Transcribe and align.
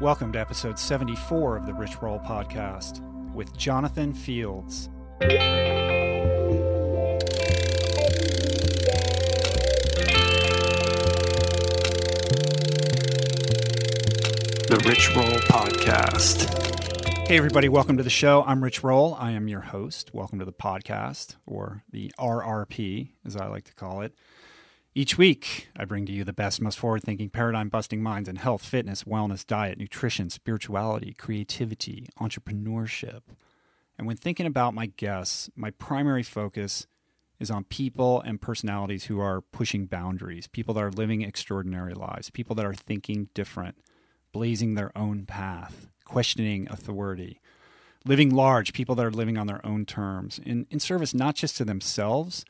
Welcome 0.00 0.32
to 0.34 0.38
episode 0.38 0.78
74 0.78 1.56
of 1.56 1.66
the 1.66 1.74
Rich 1.74 2.00
Roll 2.00 2.20
Podcast 2.20 3.00
with 3.34 3.56
Jonathan 3.56 4.14
Fields. 4.14 4.90
The 14.68 14.80
Rich 14.86 15.16
Roll 15.16 15.34
Podcast. 15.48 16.46
Hey, 17.26 17.36
everybody, 17.36 17.68
welcome 17.68 17.96
to 17.96 18.04
the 18.04 18.08
show. 18.08 18.44
I'm 18.44 18.62
Rich 18.62 18.84
Roll. 18.84 19.16
I 19.16 19.32
am 19.32 19.48
your 19.48 19.62
host. 19.62 20.14
Welcome 20.14 20.38
to 20.38 20.44
the 20.44 20.52
podcast, 20.52 21.34
or 21.44 21.82
the 21.90 22.12
RRP, 22.20 23.14
as 23.26 23.34
I 23.34 23.48
like 23.48 23.64
to 23.64 23.74
call 23.74 24.02
it. 24.02 24.14
Each 24.98 25.16
week, 25.16 25.68
I 25.76 25.84
bring 25.84 26.06
to 26.06 26.12
you 26.12 26.24
the 26.24 26.32
best, 26.32 26.60
most 26.60 26.76
forward 26.76 27.04
thinking, 27.04 27.30
paradigm 27.30 27.68
busting 27.68 28.02
minds 28.02 28.28
in 28.28 28.34
health, 28.34 28.64
fitness, 28.64 29.04
wellness, 29.04 29.46
diet, 29.46 29.78
nutrition, 29.78 30.28
spirituality, 30.28 31.14
creativity, 31.16 32.08
entrepreneurship. 32.18 33.20
And 33.96 34.08
when 34.08 34.16
thinking 34.16 34.44
about 34.44 34.74
my 34.74 34.86
guests, 34.86 35.50
my 35.54 35.70
primary 35.70 36.24
focus 36.24 36.88
is 37.38 37.48
on 37.48 37.62
people 37.62 38.20
and 38.22 38.40
personalities 38.40 39.04
who 39.04 39.20
are 39.20 39.40
pushing 39.40 39.86
boundaries, 39.86 40.48
people 40.48 40.74
that 40.74 40.82
are 40.82 40.90
living 40.90 41.22
extraordinary 41.22 41.94
lives, 41.94 42.28
people 42.28 42.56
that 42.56 42.66
are 42.66 42.74
thinking 42.74 43.28
different, 43.34 43.76
blazing 44.32 44.74
their 44.74 44.90
own 44.98 45.26
path, 45.26 45.86
questioning 46.06 46.66
authority, 46.72 47.40
living 48.04 48.30
large, 48.30 48.72
people 48.72 48.96
that 48.96 49.06
are 49.06 49.12
living 49.12 49.38
on 49.38 49.46
their 49.46 49.64
own 49.64 49.86
terms, 49.86 50.40
in, 50.44 50.66
in 50.72 50.80
service 50.80 51.14
not 51.14 51.36
just 51.36 51.56
to 51.56 51.64
themselves, 51.64 52.44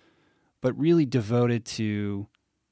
but 0.62 0.77
really 0.79 1.05
devoted 1.05 1.66
to 1.66 2.27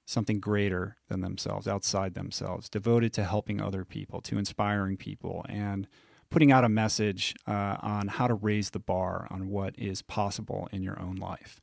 something 0.07 0.41
greater 0.41 0.97
than 1.09 1.21
themselves, 1.21 1.69
outside 1.69 2.15
themselves, 2.15 2.69
devoted 2.69 3.13
to 3.13 3.25
helping 3.25 3.61
other 3.61 3.85
people, 3.85 4.21
to 4.23 4.39
inspiring 4.39 4.97
people, 4.97 5.45
and 5.49 5.87
putting 6.31 6.51
out 6.51 6.65
a 6.65 6.69
message 6.69 7.35
uh, 7.47 7.77
on 7.81 8.09
how 8.09 8.27
to 8.27 8.35
raise 8.35 8.71
the 8.71 8.79
bar 8.79 9.27
on 9.31 9.49
what 9.49 9.75
is 9.79 10.03
possible 10.03 10.69
in 10.73 10.83
your 10.83 10.99
own 11.01 11.17
life. 11.17 11.61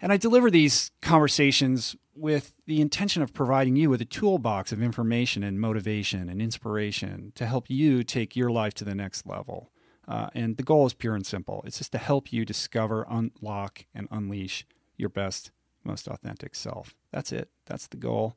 And 0.00 0.12
I 0.12 0.16
deliver 0.16 0.50
these 0.50 0.90
conversations 1.00 1.94
with 2.14 2.54
the 2.66 2.80
intention 2.80 3.22
of 3.22 3.32
providing 3.32 3.76
you 3.76 3.88
with 3.88 4.00
a 4.00 4.06
toolbox 4.06 4.72
of 4.72 4.82
information 4.82 5.44
and 5.44 5.60
motivation 5.60 6.28
and 6.28 6.42
inspiration 6.42 7.32
to 7.36 7.46
help 7.46 7.70
you 7.70 8.02
take 8.02 8.34
your 8.34 8.50
life 8.50 8.74
to 8.74 8.84
the 8.84 8.94
next 8.94 9.26
level. 9.26 9.70
Uh, 10.08 10.28
and 10.34 10.56
the 10.56 10.64
goal 10.64 10.84
is 10.86 10.94
pure 10.94 11.14
and 11.14 11.24
simple 11.24 11.62
it's 11.64 11.78
just 11.78 11.92
to 11.92 11.98
help 11.98 12.32
you 12.32 12.44
discover, 12.44 13.06
unlock, 13.08 13.86
and 13.94 14.08
unleash 14.10 14.66
your 14.96 15.08
best, 15.08 15.52
most 15.84 16.08
authentic 16.08 16.54
self. 16.54 16.94
That's 17.12 17.32
it, 17.32 17.50
that's 17.66 17.86
the 17.86 17.96
goal. 17.96 18.36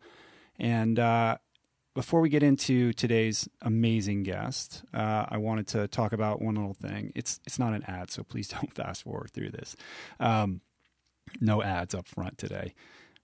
And 0.58 1.00
uh, 1.00 1.38
before 1.96 2.20
we 2.20 2.30
get 2.30 2.44
into 2.44 2.94
today's 2.94 3.48
amazing 3.62 4.24
guest, 4.24 4.84
uh, 4.94 5.26
I 5.30 5.38
wanted 5.38 5.68
to 5.70 5.88
talk 5.88 6.12
about 6.12 6.42
one 6.42 6.56
little 6.56 6.74
thing. 6.74 7.12
It's 7.16 7.40
it's 7.46 7.58
not 7.58 7.74
an 7.74 7.84
ad, 7.84 8.12
so 8.12 8.24
please 8.24 8.48
don't 8.50 8.74
fast 8.74 9.04
forward 9.04 9.32
through 9.32 9.52
this. 9.52 9.76
Um, 10.20 10.62
no 11.40 11.64
ads 11.64 11.96
up 11.96 12.08
front 12.08 12.38
today, 12.38 12.76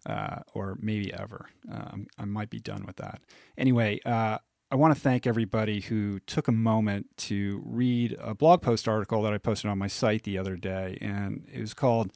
uh, 0.05 0.39
or 0.53 0.77
maybe 0.79 1.13
ever. 1.13 1.47
Um, 1.71 2.07
I 2.17 2.25
might 2.25 2.49
be 2.49 2.59
done 2.59 2.85
with 2.85 2.95
that. 2.95 3.21
Anyway, 3.57 3.99
uh, 4.05 4.39
I 4.71 4.75
want 4.75 4.95
to 4.95 4.99
thank 4.99 5.27
everybody 5.27 5.81
who 5.81 6.19
took 6.21 6.47
a 6.47 6.53
moment 6.53 7.07
to 7.17 7.61
read 7.65 8.17
a 8.19 8.33
blog 8.33 8.61
post 8.61 8.87
article 8.87 9.21
that 9.23 9.33
I 9.33 9.37
posted 9.37 9.69
on 9.69 9.77
my 9.77 9.87
site 9.87 10.23
the 10.23 10.37
other 10.37 10.55
day, 10.55 10.97
and 11.01 11.45
it 11.51 11.59
was 11.59 11.73
called 11.73 12.11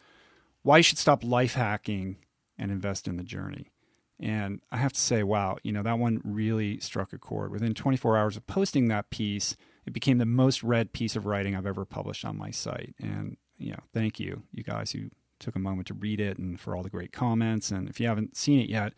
"Why 0.66 0.78
You 0.78 0.84
Should 0.84 0.98
Stop 0.98 1.24
Life 1.24 1.54
Hacking 1.54 2.18
and 2.58 2.72
Invest 2.72 3.08
in 3.08 3.18
the 3.18 3.24
Journey." 3.24 3.72
And 4.20 4.62
I 4.72 4.78
have 4.78 4.94
to 4.94 5.00
say, 5.00 5.24
wow, 5.24 5.58
you 5.62 5.72
know, 5.72 5.84
that 5.84 6.00
one 6.00 6.22
really 6.24 6.80
struck 6.80 7.12
a 7.12 7.18
chord. 7.18 7.52
Within 7.52 7.74
24 7.74 8.18
hours 8.18 8.38
of 8.38 8.48
posting 8.48 8.88
that 8.88 9.10
piece, 9.10 9.58
it 9.86 9.92
became 9.92 10.20
the 10.20 10.26
most 10.26 10.64
read 10.64 10.94
piece 10.94 11.18
of 11.18 11.26
writing 11.26 11.56
I've 11.56 11.66
ever 11.66 11.84
published 11.84 12.24
on 12.24 12.38
my 12.38 12.50
site. 12.50 12.96
And, 12.98 13.36
you 13.58 13.72
know, 13.72 13.80
thank 13.94 14.20
you, 14.20 14.44
you 14.54 14.64
guys 14.64 14.92
who 14.92 15.10
took 15.40 15.56
a 15.56 15.60
moment 15.60 15.88
to 15.88 15.94
read 15.94 16.22
it 16.22 16.38
and 16.38 16.60
for 16.60 16.76
all 16.76 16.84
the 16.84 16.90
great 16.90 17.12
comments. 17.12 17.72
And 17.72 17.90
if 17.90 18.00
you 18.00 18.08
haven't 18.08 18.38
seen 18.38 18.60
it 18.60 18.70
yet, 18.70 18.94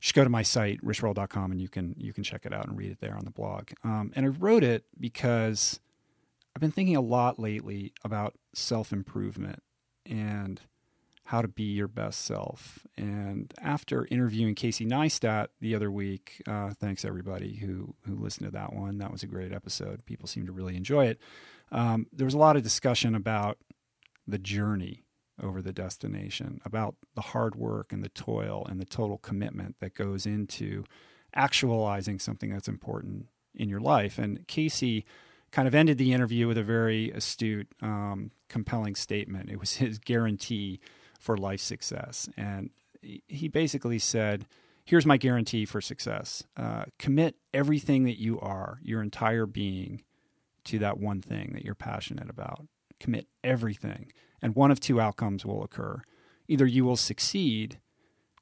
just 0.00 0.14
go 0.14 0.22
to 0.22 0.30
my 0.30 0.42
site, 0.42 0.80
richroll.com, 0.84 1.50
and 1.50 1.60
you 1.60 1.68
can 1.68 1.94
you 1.96 2.12
can 2.12 2.24
check 2.24 2.46
it 2.46 2.52
out 2.52 2.66
and 2.66 2.76
read 2.76 2.90
it 2.90 3.00
there 3.00 3.16
on 3.16 3.24
the 3.24 3.30
blog. 3.30 3.70
Um, 3.84 4.12
and 4.14 4.26
I 4.26 4.28
wrote 4.28 4.64
it 4.64 4.84
because 4.98 5.80
I've 6.54 6.60
been 6.60 6.72
thinking 6.72 6.96
a 6.96 7.00
lot 7.00 7.38
lately 7.38 7.92
about 8.04 8.34
self 8.54 8.92
improvement 8.92 9.62
and 10.06 10.60
how 11.24 11.40
to 11.40 11.48
be 11.48 11.64
your 11.64 11.88
best 11.88 12.24
self. 12.24 12.80
And 12.96 13.52
after 13.60 14.06
interviewing 14.10 14.54
Casey 14.54 14.84
Neistat 14.84 15.48
the 15.60 15.74
other 15.74 15.90
week, 15.90 16.42
uh, 16.46 16.72
thanks 16.74 17.04
everybody 17.04 17.56
who 17.56 17.94
who 18.06 18.16
listened 18.16 18.46
to 18.46 18.52
that 18.52 18.72
one. 18.72 18.98
That 18.98 19.12
was 19.12 19.22
a 19.22 19.28
great 19.28 19.52
episode. 19.52 20.04
People 20.04 20.26
seem 20.26 20.46
to 20.46 20.52
really 20.52 20.76
enjoy 20.76 21.06
it. 21.06 21.20
Um, 21.70 22.06
there 22.12 22.24
was 22.24 22.34
a 22.34 22.38
lot 22.38 22.56
of 22.56 22.62
discussion 22.62 23.14
about 23.14 23.58
the 24.26 24.38
journey 24.38 25.04
over 25.42 25.62
the 25.62 25.72
destination, 25.72 26.60
about 26.64 26.96
the 27.14 27.20
hard 27.22 27.54
work 27.54 27.92
and 27.92 28.04
the 28.04 28.08
toil 28.10 28.66
and 28.68 28.80
the 28.80 28.84
total 28.84 29.18
commitment 29.18 29.76
that 29.80 29.94
goes 29.94 30.26
into 30.26 30.84
actualizing 31.34 32.18
something 32.18 32.50
that's 32.50 32.68
important 32.68 33.26
in 33.54 33.68
your 33.68 33.80
life. 33.80 34.18
And 34.18 34.46
Casey 34.46 35.04
kind 35.50 35.66
of 35.66 35.74
ended 35.74 35.98
the 35.98 36.12
interview 36.12 36.46
with 36.46 36.58
a 36.58 36.62
very 36.62 37.10
astute, 37.10 37.68
um, 37.80 38.30
compelling 38.48 38.94
statement. 38.94 39.50
It 39.50 39.58
was 39.58 39.76
his 39.76 39.98
guarantee 39.98 40.80
for 41.22 41.36
life 41.36 41.60
success. 41.60 42.28
And 42.36 42.70
he 43.00 43.48
basically 43.48 44.00
said, 44.00 44.46
Here's 44.84 45.06
my 45.06 45.16
guarantee 45.16 45.64
for 45.64 45.80
success 45.80 46.42
uh, 46.56 46.86
commit 46.98 47.36
everything 47.54 48.02
that 48.04 48.20
you 48.20 48.40
are, 48.40 48.80
your 48.82 49.00
entire 49.00 49.46
being, 49.46 50.02
to 50.64 50.80
that 50.80 50.98
one 50.98 51.22
thing 51.22 51.52
that 51.54 51.64
you're 51.64 51.76
passionate 51.76 52.28
about. 52.28 52.66
Commit 52.98 53.28
everything 53.44 54.12
and 54.40 54.56
one 54.56 54.72
of 54.72 54.80
two 54.80 55.00
outcomes 55.00 55.46
will 55.46 55.62
occur. 55.62 56.02
Either 56.48 56.66
you 56.66 56.84
will 56.84 56.96
succeed 56.96 57.78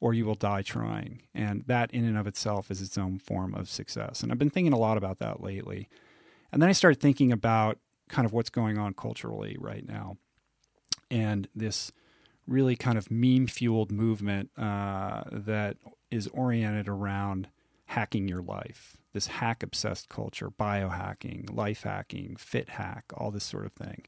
or 0.01 0.15
you 0.15 0.25
will 0.25 0.35
die 0.35 0.62
trying. 0.62 1.23
And 1.35 1.65
that, 1.67 1.91
in 1.93 2.07
and 2.07 2.17
of 2.17 2.27
itself, 2.27 2.71
is 2.71 2.81
its 2.81 2.97
own 2.97 3.19
form 3.19 3.55
of 3.55 3.69
success. 3.69 4.23
And 4.23 4.33
I've 4.33 4.39
been 4.39 4.49
thinking 4.49 4.73
a 4.73 4.79
lot 4.79 4.97
about 4.97 5.19
that 5.19 5.43
lately. 5.43 5.91
And 6.51 6.62
then 6.62 6.71
I 6.71 6.73
started 6.73 7.01
thinking 7.01 7.31
about 7.31 7.79
kind 8.09 8.25
of 8.25 8.33
what's 8.33 8.49
going 8.49 8.79
on 8.79 8.95
culturally 8.95 9.57
right 9.61 9.87
now 9.87 10.17
and 11.11 11.49
this 11.55 11.93
really 12.50 12.77
kind 12.77 12.99
of 12.99 13.11
meme 13.11 13.47
fueled 13.47 13.93
movement 13.93 14.50
uh, 14.59 15.22
that 15.31 15.77
is 16.11 16.27
oriented 16.28 16.88
around 16.88 17.49
hacking 17.87 18.28
your 18.28 18.43
life. 18.43 18.97
This 19.12 19.28
hack 19.28 19.62
obsessed 19.62 20.09
culture, 20.09 20.50
biohacking, 20.50 21.55
life 21.55 21.84
hacking, 21.84 22.37
fit 22.37 22.71
hack, 22.71 23.05
all 23.16 23.31
this 23.31 23.44
sort 23.44 23.66
of 23.66 23.72
thing. 23.72 24.05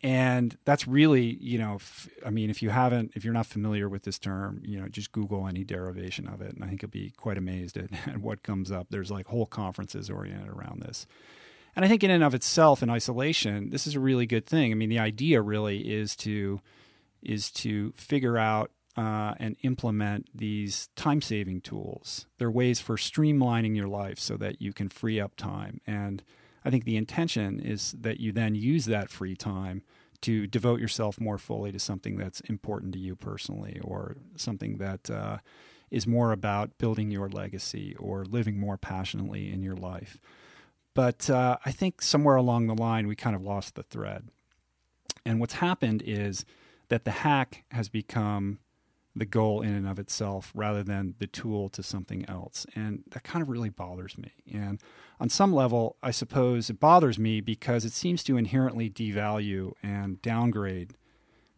And 0.00 0.56
that's 0.64 0.86
really 0.86 1.36
you 1.40 1.58
know 1.58 1.74
f- 1.76 2.08
I 2.24 2.30
mean 2.30 2.50
if 2.50 2.62
you 2.62 2.70
haven't 2.70 3.12
if 3.16 3.24
you're 3.24 3.34
not 3.34 3.46
familiar 3.46 3.88
with 3.88 4.04
this 4.04 4.16
term 4.16 4.62
you 4.64 4.80
know 4.80 4.86
just 4.86 5.10
google 5.10 5.48
any 5.48 5.64
derivation 5.64 6.28
of 6.28 6.40
it 6.40 6.54
and 6.54 6.62
i 6.62 6.68
think 6.68 6.82
you'll 6.82 6.90
be 6.92 7.10
quite 7.16 7.36
amazed 7.36 7.76
at, 7.76 7.90
at 8.06 8.18
what 8.18 8.44
comes 8.44 8.70
up. 8.70 8.86
There's 8.90 9.10
like 9.10 9.26
whole 9.26 9.46
conferences 9.46 10.08
oriented 10.08 10.50
around 10.50 10.82
this. 10.82 11.08
And 11.74 11.84
i 11.84 11.88
think 11.88 12.04
in 12.04 12.12
and 12.12 12.22
of 12.22 12.32
itself 12.32 12.80
in 12.80 12.90
isolation 12.90 13.70
this 13.70 13.88
is 13.88 13.96
a 13.96 14.00
really 14.00 14.26
good 14.26 14.46
thing. 14.46 14.70
I 14.70 14.76
mean 14.76 14.88
the 14.88 15.00
idea 15.00 15.42
really 15.42 15.80
is 15.80 16.14
to 16.18 16.60
is 17.22 17.50
to 17.50 17.92
figure 17.92 18.38
out 18.38 18.70
uh, 18.96 19.34
and 19.38 19.56
implement 19.62 20.28
these 20.34 20.88
time 20.96 21.20
saving 21.20 21.60
tools 21.60 22.26
they're 22.38 22.50
ways 22.50 22.80
for 22.80 22.96
streamlining 22.96 23.76
your 23.76 23.88
life 23.88 24.18
so 24.18 24.36
that 24.36 24.60
you 24.60 24.72
can 24.72 24.88
free 24.88 25.20
up 25.20 25.36
time 25.36 25.80
and 25.86 26.22
I 26.64 26.70
think 26.70 26.84
the 26.84 26.96
intention 26.96 27.60
is 27.60 27.92
that 27.92 28.20
you 28.20 28.32
then 28.32 28.54
use 28.54 28.86
that 28.86 29.10
free 29.10 29.36
time 29.36 29.82
to 30.22 30.46
devote 30.46 30.80
yourself 30.80 31.20
more 31.20 31.38
fully 31.38 31.72
to 31.72 31.78
something 31.78 32.16
that's 32.16 32.40
important 32.40 32.92
to 32.94 32.98
you 32.98 33.14
personally 33.14 33.80
or 33.82 34.16
something 34.36 34.78
that 34.78 35.08
uh, 35.10 35.38
is 35.90 36.06
more 36.06 36.32
about 36.32 36.76
building 36.78 37.10
your 37.10 37.28
legacy 37.28 37.94
or 37.96 38.24
living 38.24 38.58
more 38.58 38.76
passionately 38.76 39.52
in 39.52 39.62
your 39.62 39.76
life. 39.76 40.18
But 40.94 41.30
uh, 41.30 41.58
I 41.64 41.70
think 41.70 42.02
somewhere 42.02 42.36
along 42.36 42.66
the 42.66 42.74
line, 42.74 43.06
we 43.06 43.14
kind 43.14 43.36
of 43.36 43.42
lost 43.42 43.74
the 43.76 43.84
thread. 43.84 44.28
And 45.24 45.38
what's 45.38 45.54
happened 45.54 46.02
is 46.04 46.44
that 46.88 47.04
the 47.04 47.10
hack 47.10 47.64
has 47.70 47.88
become 47.88 48.58
the 49.14 49.26
goal 49.26 49.62
in 49.62 49.74
and 49.74 49.88
of 49.88 49.98
itself 49.98 50.52
rather 50.54 50.82
than 50.82 51.14
the 51.18 51.26
tool 51.26 51.68
to 51.70 51.82
something 51.82 52.24
else. 52.28 52.66
And 52.74 53.02
that 53.10 53.24
kind 53.24 53.42
of 53.42 53.48
really 53.48 53.68
bothers 53.68 54.16
me. 54.16 54.32
And 54.52 54.80
on 55.18 55.28
some 55.28 55.52
level, 55.52 55.96
I 56.02 56.12
suppose 56.12 56.70
it 56.70 56.78
bothers 56.78 57.18
me 57.18 57.40
because 57.40 57.84
it 57.84 57.92
seems 57.92 58.22
to 58.24 58.36
inherently 58.36 58.88
devalue 58.88 59.72
and 59.82 60.22
downgrade 60.22 60.94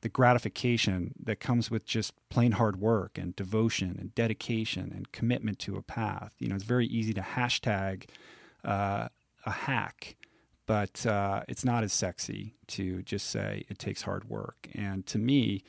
the 0.00 0.08
gratification 0.08 1.12
that 1.22 1.40
comes 1.40 1.70
with 1.70 1.84
just 1.84 2.14
plain 2.30 2.52
hard 2.52 2.80
work 2.80 3.18
and 3.18 3.36
devotion 3.36 3.96
and 4.00 4.14
dedication 4.14 4.90
and 4.94 5.12
commitment 5.12 5.58
to 5.58 5.76
a 5.76 5.82
path. 5.82 6.34
You 6.38 6.48
know, 6.48 6.54
it's 6.54 6.64
very 6.64 6.86
easy 6.86 7.12
to 7.12 7.20
hashtag 7.20 8.08
uh, 8.64 9.08
a 9.44 9.50
hack, 9.50 10.16
but 10.70 11.04
uh, 11.04 11.42
it's 11.48 11.64
not 11.64 11.82
as 11.82 11.92
sexy 11.92 12.54
to 12.68 13.02
just 13.02 13.28
say 13.28 13.64
it 13.68 13.76
takes 13.76 14.02
hard 14.02 14.30
work. 14.30 14.68
And 14.72 15.04
to 15.06 15.18
me, 15.18 15.64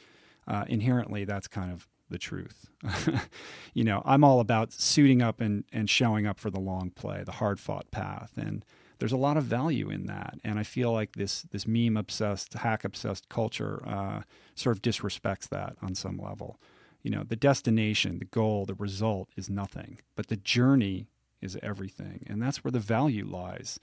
uh, 0.47 0.65
inherently, 0.67 1.25
that's 1.25 1.47
kind 1.47 1.71
of 1.71 1.87
the 2.11 2.19
truth. 2.19 2.69
you 3.73 3.83
know, 3.83 4.03
I'm 4.05 4.23
all 4.23 4.39
about 4.39 4.71
suiting 4.71 5.23
up 5.23 5.41
and, 5.41 5.63
and 5.73 5.89
showing 5.89 6.27
up 6.27 6.39
for 6.39 6.51
the 6.51 6.59
long 6.59 6.91
play, 6.91 7.23
the 7.23 7.31
hard 7.31 7.59
fought 7.59 7.89
path. 7.89 8.33
And 8.37 8.63
there's 8.99 9.11
a 9.11 9.17
lot 9.17 9.37
of 9.37 9.43
value 9.45 9.89
in 9.89 10.05
that. 10.05 10.35
And 10.43 10.59
I 10.59 10.63
feel 10.63 10.91
like 10.91 11.13
this, 11.15 11.41
this 11.49 11.65
meme 11.65 11.97
obsessed, 11.97 12.53
hack 12.53 12.83
obsessed 12.83 13.27
culture 13.27 13.81
uh, 13.87 14.21
sort 14.53 14.75
of 14.75 14.83
disrespects 14.83 15.49
that 15.49 15.77
on 15.81 15.95
some 15.95 16.19
level. 16.19 16.59
You 17.01 17.09
know, 17.09 17.23
the 17.23 17.35
destination, 17.35 18.19
the 18.19 18.25
goal, 18.25 18.67
the 18.67 18.75
result 18.75 19.29
is 19.35 19.49
nothing, 19.49 19.97
but 20.15 20.27
the 20.27 20.37
journey 20.37 21.07
is 21.41 21.57
everything. 21.63 22.23
And 22.27 22.39
that's 22.39 22.63
where 22.63 22.71
the 22.71 22.77
value 22.77 23.25
lies. 23.25 23.79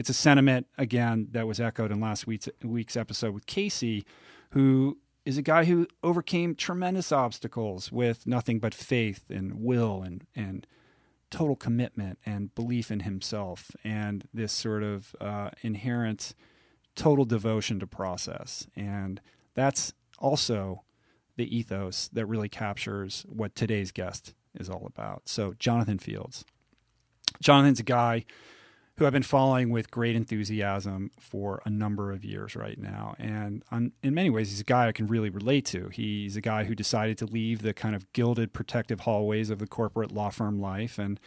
It's 0.00 0.08
a 0.08 0.14
sentiment, 0.14 0.66
again, 0.78 1.28
that 1.32 1.46
was 1.46 1.60
echoed 1.60 1.92
in 1.92 2.00
last 2.00 2.26
week's, 2.26 2.48
week's 2.64 2.96
episode 2.96 3.34
with 3.34 3.44
Casey, 3.44 4.06
who 4.52 4.96
is 5.26 5.36
a 5.36 5.42
guy 5.42 5.64
who 5.64 5.86
overcame 6.02 6.54
tremendous 6.54 7.12
obstacles 7.12 7.92
with 7.92 8.26
nothing 8.26 8.60
but 8.60 8.72
faith 8.72 9.24
and 9.28 9.60
will 9.62 10.00
and, 10.02 10.24
and 10.34 10.66
total 11.30 11.54
commitment 11.54 12.18
and 12.24 12.54
belief 12.54 12.90
in 12.90 13.00
himself 13.00 13.72
and 13.84 14.26
this 14.32 14.54
sort 14.54 14.82
of 14.82 15.14
uh, 15.20 15.50
inherent 15.60 16.34
total 16.94 17.26
devotion 17.26 17.78
to 17.78 17.86
process. 17.86 18.66
And 18.74 19.20
that's 19.52 19.92
also 20.18 20.82
the 21.36 21.54
ethos 21.54 22.08
that 22.14 22.24
really 22.24 22.48
captures 22.48 23.26
what 23.28 23.54
today's 23.54 23.92
guest 23.92 24.32
is 24.58 24.70
all 24.70 24.86
about. 24.86 25.28
So, 25.28 25.52
Jonathan 25.58 25.98
Fields. 25.98 26.46
Jonathan's 27.42 27.80
a 27.80 27.82
guy 27.82 28.24
who 29.00 29.06
I've 29.06 29.14
been 29.14 29.22
following 29.22 29.70
with 29.70 29.90
great 29.90 30.14
enthusiasm 30.14 31.10
for 31.18 31.62
a 31.64 31.70
number 31.70 32.12
of 32.12 32.22
years 32.22 32.54
right 32.54 32.78
now. 32.78 33.14
And 33.18 33.64
on, 33.72 33.92
in 34.02 34.12
many 34.12 34.28
ways, 34.28 34.50
he's 34.50 34.60
a 34.60 34.64
guy 34.64 34.88
I 34.88 34.92
can 34.92 35.06
really 35.06 35.30
relate 35.30 35.64
to. 35.66 35.88
He's 35.88 36.36
a 36.36 36.42
guy 36.42 36.64
who 36.64 36.74
decided 36.74 37.16
to 37.16 37.24
leave 37.24 37.62
the 37.62 37.72
kind 37.72 37.96
of 37.96 38.12
gilded, 38.12 38.52
protective 38.52 39.00
hallways 39.00 39.48
of 39.48 39.58
the 39.58 39.66
corporate 39.66 40.12
law 40.12 40.28
firm 40.28 40.60
life 40.60 40.98
and, 40.98 41.18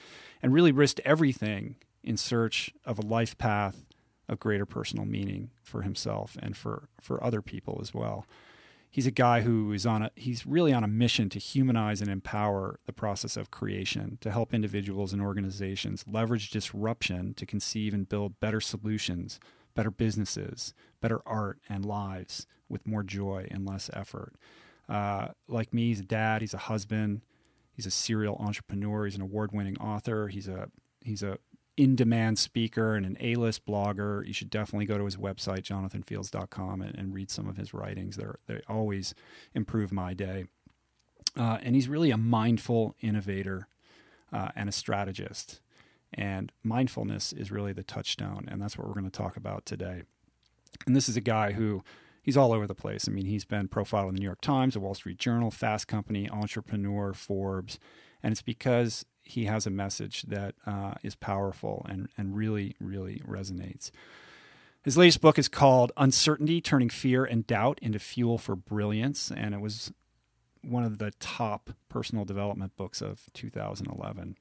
and 0.44 0.54
really 0.54 0.72
risked 0.72 1.02
everything 1.04 1.76
in 2.04 2.16
search 2.16 2.72
of 2.86 3.00
a 3.00 3.02
life 3.02 3.36
path 3.40 3.88
of 4.30 4.40
greater 4.40 4.68
personal 4.68 5.06
meaning 5.06 5.50
for 5.64 5.82
himself 5.82 6.38
and 6.44 6.56
for, 6.56 6.90
for 7.02 7.24
other 7.24 7.42
people 7.42 7.80
as 7.82 7.92
well 7.92 8.28
he's 8.94 9.08
a 9.08 9.12
guy 9.12 9.42
who 9.42 9.74
is 9.74 9.86
on 9.88 10.04
a 10.04 10.12
he's 10.16 10.46
really 10.46 10.72
on 10.72 10.84
a 10.84 10.88
mission 10.88 11.28
to 11.28 11.40
humanize 11.40 12.00
and 12.00 12.10
empower 12.10 12.80
the 12.86 12.94
process 12.94 13.36
of 13.36 13.52
creation 13.52 14.20
to 14.22 14.32
help 14.32 14.54
individuals 14.54 15.12
and 15.12 15.22
organizations 15.22 16.06
leverage 16.08 16.52
disruption 16.52 17.34
to 17.34 17.46
conceive 17.46 17.94
and 17.94 18.08
build 18.08 18.40
better 18.40 18.62
solutions 18.62 19.40
better 19.76 19.92
businesses 19.92 20.74
better 21.02 21.22
art 21.26 21.60
and 21.68 21.84
lives 21.84 22.46
with 22.70 22.88
more 22.88 23.04
joy 23.04 23.46
and 23.52 23.68
less 23.68 23.90
effort. 23.94 24.36
Uh, 24.88 25.30
like 25.48 25.74
me 25.74 25.88
he's 25.88 26.00
a 26.00 26.04
dad 26.04 26.42
he's 26.42 26.54
a 26.54 26.60
husband 26.70 27.22
he's 27.72 27.88
a 27.88 27.92
serial 27.92 28.38
entrepreneur 28.40 29.06
he's 29.06 29.16
an 29.16 29.22
award-winning 29.22 29.78
author 29.80 30.28
he's 30.28 30.48
a 30.48 30.70
he's 31.04 31.24
a 31.24 31.38
in 31.76 31.96
demand 31.96 32.38
speaker 32.38 32.96
and 32.96 33.06
an 33.06 33.18
A 33.20 33.36
list 33.36 33.66
blogger. 33.66 34.26
You 34.26 34.34
should 34.34 34.50
definitely 34.50 34.86
go 34.86 34.98
to 34.98 35.06
his 35.06 35.18
website, 35.18 35.62
jonathanfields.com, 35.62 36.82
and, 36.82 36.96
and 36.96 37.14
read 37.14 37.32
some 37.32 37.48
of 37.48 37.58
his 37.58 37.74
writings. 37.74 38.16
They're, 38.16 38.40
they 38.48 38.62
always 38.68 39.16
improve 39.54 39.92
my 39.92 40.14
day. 40.14 40.46
Uh, 41.36 41.58
and 41.64 41.76
he's 41.76 41.88
really 41.88 42.12
a 42.12 42.18
mindful 42.18 42.96
innovator 43.02 43.68
uh, 44.32 44.50
and 44.56 44.70
a 44.70 44.72
strategist. 44.72 45.62
And 46.14 46.52
mindfulness 46.64 47.34
is 47.34 47.52
really 47.52 47.74
the 47.74 47.84
touchstone. 47.84 48.48
And 48.48 48.62
that's 48.62 48.78
what 48.78 48.88
we're 48.88 48.94
going 48.94 49.10
to 49.10 49.18
talk 49.18 49.36
about 49.36 49.66
today. 49.66 50.04
And 50.86 50.96
this 50.96 51.10
is 51.10 51.18
a 51.18 51.22
guy 51.22 51.54
who 51.54 51.84
he's 52.22 52.38
all 52.38 52.54
over 52.54 52.68
the 52.68 52.76
place. 52.76 53.08
I 53.08 53.12
mean, 53.12 53.26
he's 53.26 53.46
been 53.46 53.68
profiled 53.68 54.10
in 54.10 54.16
the 54.16 54.20
New 54.20 54.26
York 54.26 54.42
Times, 54.42 54.76
the 54.76 54.80
Wall 54.80 54.94
Street 54.94 55.18
Journal, 55.18 55.50
Fast 55.50 55.88
Company, 55.88 56.30
Entrepreneur, 56.30 57.14
Forbes. 57.14 57.80
And 58.22 58.32
it's 58.32 58.44
because 58.44 59.06
he 59.24 59.46
has 59.46 59.66
a 59.66 59.70
message 59.70 60.24
that 60.24 60.56
uh, 60.66 60.94
is 61.02 61.16
powerful 61.16 61.86
and, 61.90 62.10
and 62.18 62.36
really, 62.36 62.76
really 62.80 63.22
resonates. 63.28 63.90
His 64.84 64.98
latest 64.98 65.22
book 65.22 65.40
is 65.40 65.48
called 65.48 65.94
Uncertainty 65.96 66.60
Turning 66.60 66.90
Fear 66.90 67.24
and 67.24 67.48
Doubt 67.48 67.80
into 67.82 68.00
Fuel 68.00 68.38
for 68.38 68.56
Brilliance, 68.56 69.32
and 69.32 69.56
it 69.56 69.62
was 69.62 69.94
one 70.62 70.84
of 70.84 70.98
the 70.98 71.12
top 71.20 71.70
personal 71.90 72.26
development 72.26 72.76
books 72.76 73.02
of 73.02 73.22
2011. 73.34 74.38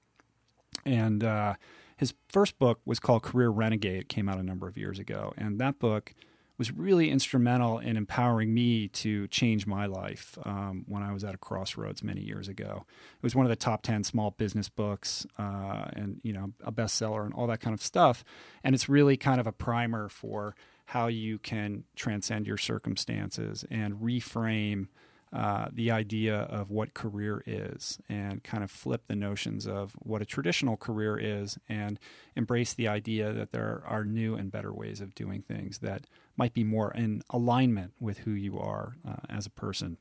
And 0.85 1.23
uh, 1.23 1.55
his 1.97 2.15
first 2.29 2.59
book 2.59 2.81
was 2.85 2.99
called 2.99 3.23
Career 3.23 3.51
Renegade. 3.51 4.01
It 4.01 4.09
came 4.09 4.29
out 4.29 4.39
a 4.39 4.43
number 4.43 4.67
of 4.67 4.77
years 4.77 4.99
ago. 4.99 5.33
And 5.37 5.61
that 5.61 5.79
book 5.79 6.15
was 6.59 6.71
really 6.71 7.11
instrumental 7.11 7.79
in 7.79 7.97
empowering 7.97 8.53
me 8.53 8.89
to 8.89 9.27
change 9.29 9.67
my 9.67 9.87
life 9.87 10.39
um, 10.45 10.85
when 10.87 11.03
I 11.03 11.13
was 11.13 11.25
at 11.25 11.35
a 11.35 11.39
crossroads 11.39 12.03
many 12.03 12.21
years 12.21 12.49
ago. 12.49 12.85
It 13.17 13.23
was 13.23 13.35
one 13.35 13.47
of 13.47 13.51
the 13.51 13.57
top 13.57 13.83
10 13.83 14.05
small 14.05 14.33
business 14.33 14.69
books 14.69 15.27
uh, 15.39 15.89
and, 15.95 16.21
you 16.23 16.33
know, 16.33 16.53
a 16.65 16.73
bestseller 16.73 17.25
and 17.25 17.35
all 17.35 17.47
that 17.49 17.61
kind 17.61 17.75
of 17.75 17.83
stuff. 17.83 18.25
And 18.63 18.75
it's 18.75 18.89
really 18.89 19.17
kind 19.17 19.41
of 19.41 19.47
a 19.47 19.53
primer 19.53 20.09
for 20.09 20.55
how 20.87 21.07
you 21.07 21.39
can 21.39 21.85
transcend 21.97 22.47
your 22.47 22.59
circumstances 22.59 23.65
and 23.71 23.95
reframe– 23.95 24.89
uh, 25.33 25.69
the 25.73 25.91
idea 25.91 26.41
of 26.41 26.71
what 26.71 26.93
career 26.93 27.43
is 27.47 27.99
and 28.07 28.45
kind 28.45 28.63
of 28.63 28.71
flip 28.71 29.05
the 29.07 29.17
notions 29.17 29.67
of 29.67 29.93
what 30.01 30.21
a 30.21 30.27
traditional 30.27 30.77
career 30.77 31.17
is 31.17 31.59
and 31.71 31.99
embrace 32.37 32.75
the 32.75 32.87
idea 32.87 33.33
that 33.33 33.51
there 33.51 33.83
are 33.87 34.05
new 34.05 34.35
and 34.35 34.53
better 34.53 34.75
ways 34.75 35.01
of 35.01 35.15
doing 35.15 35.41
things 35.41 35.79
that 35.79 36.07
might 36.37 36.55
be 36.55 36.65
more 36.65 36.93
in 36.93 37.23
alignment 37.31 37.93
with 38.01 38.19
who 38.19 38.33
you 38.33 38.59
are 38.59 38.97
uh, 39.07 39.17
as 39.29 39.47
a 39.47 39.51
person. 39.51 39.99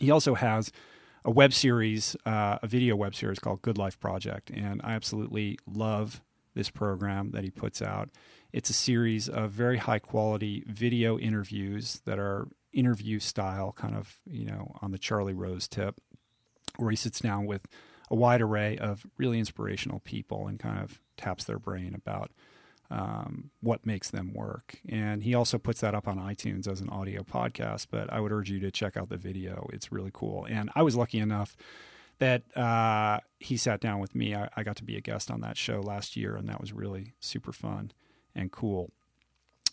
He 0.00 0.10
also 0.10 0.34
has 0.34 0.72
a 1.24 1.30
web 1.30 1.52
series, 1.52 2.16
uh, 2.26 2.58
a 2.62 2.66
video 2.66 2.96
web 2.96 3.14
series 3.14 3.38
called 3.38 3.62
Good 3.62 3.78
Life 3.78 3.98
Project, 3.98 4.50
and 4.50 4.80
I 4.84 4.92
absolutely 4.92 5.58
love 5.66 6.20
this 6.54 6.70
program 6.70 7.30
that 7.30 7.44
he 7.44 7.50
puts 7.50 7.80
out. 7.80 8.10
It's 8.52 8.70
a 8.70 8.74
series 8.74 9.28
of 9.28 9.50
very 9.50 9.78
high 9.78 9.98
quality 9.98 10.62
video 10.66 11.18
interviews 11.18 12.00
that 12.04 12.18
are 12.18 12.48
interview 12.72 13.18
style, 13.18 13.72
kind 13.72 13.96
of, 13.96 14.20
you 14.28 14.46
know, 14.46 14.72
on 14.82 14.90
the 14.90 14.98
Charlie 14.98 15.34
Rose 15.34 15.66
tip, 15.66 16.00
where 16.76 16.90
he 16.90 16.96
sits 16.96 17.20
down 17.20 17.46
with 17.46 17.66
a 18.10 18.14
wide 18.14 18.42
array 18.42 18.76
of 18.78 19.06
really 19.16 19.38
inspirational 19.38 20.00
people 20.00 20.46
and 20.46 20.58
kind 20.58 20.78
of 20.78 21.00
taps 21.16 21.44
their 21.44 21.58
brain 21.58 21.94
about 21.94 22.30
um, 22.94 23.50
what 23.60 23.84
makes 23.84 24.08
them 24.10 24.32
work. 24.32 24.76
And 24.88 25.24
he 25.24 25.34
also 25.34 25.58
puts 25.58 25.80
that 25.80 25.96
up 25.96 26.06
on 26.06 26.16
iTunes 26.16 26.68
as 26.68 26.80
an 26.80 26.88
audio 26.88 27.22
podcast, 27.22 27.88
but 27.90 28.10
I 28.12 28.20
would 28.20 28.30
urge 28.30 28.50
you 28.50 28.60
to 28.60 28.70
check 28.70 28.96
out 28.96 29.08
the 29.08 29.16
video. 29.16 29.68
It's 29.72 29.90
really 29.90 30.12
cool. 30.14 30.46
And 30.48 30.70
I 30.76 30.82
was 30.82 30.94
lucky 30.94 31.18
enough 31.18 31.56
that 32.20 32.56
uh, 32.56 33.18
he 33.40 33.56
sat 33.56 33.80
down 33.80 33.98
with 33.98 34.14
me. 34.14 34.36
I, 34.36 34.48
I 34.56 34.62
got 34.62 34.76
to 34.76 34.84
be 34.84 34.96
a 34.96 35.00
guest 35.00 35.28
on 35.28 35.40
that 35.40 35.56
show 35.56 35.80
last 35.80 36.14
year, 36.14 36.36
and 36.36 36.48
that 36.48 36.60
was 36.60 36.72
really 36.72 37.14
super 37.18 37.52
fun 37.52 37.90
and 38.32 38.52
cool. 38.52 38.92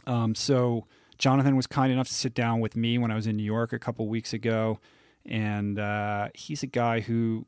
Um, 0.08 0.34
so, 0.34 0.88
Jonathan 1.20 1.56
was 1.56 1.68
kind 1.68 1.92
enough 1.92 2.08
to 2.08 2.16
sit 2.16 2.34
down 2.34 2.60
with 2.60 2.75
me 2.75 2.98
when 2.98 3.12
I 3.12 3.16
was 3.16 3.28
in 3.28 3.38
New 3.38 3.44
York 3.44 3.72
a 3.72 3.78
couple 3.78 4.08
weeks 4.08 4.34
ago, 4.34 4.80
and 5.24 5.78
uh, 5.78 6.30
he's 6.34 6.63
a 6.63 6.68
guy 6.68 7.01
who 7.01 7.46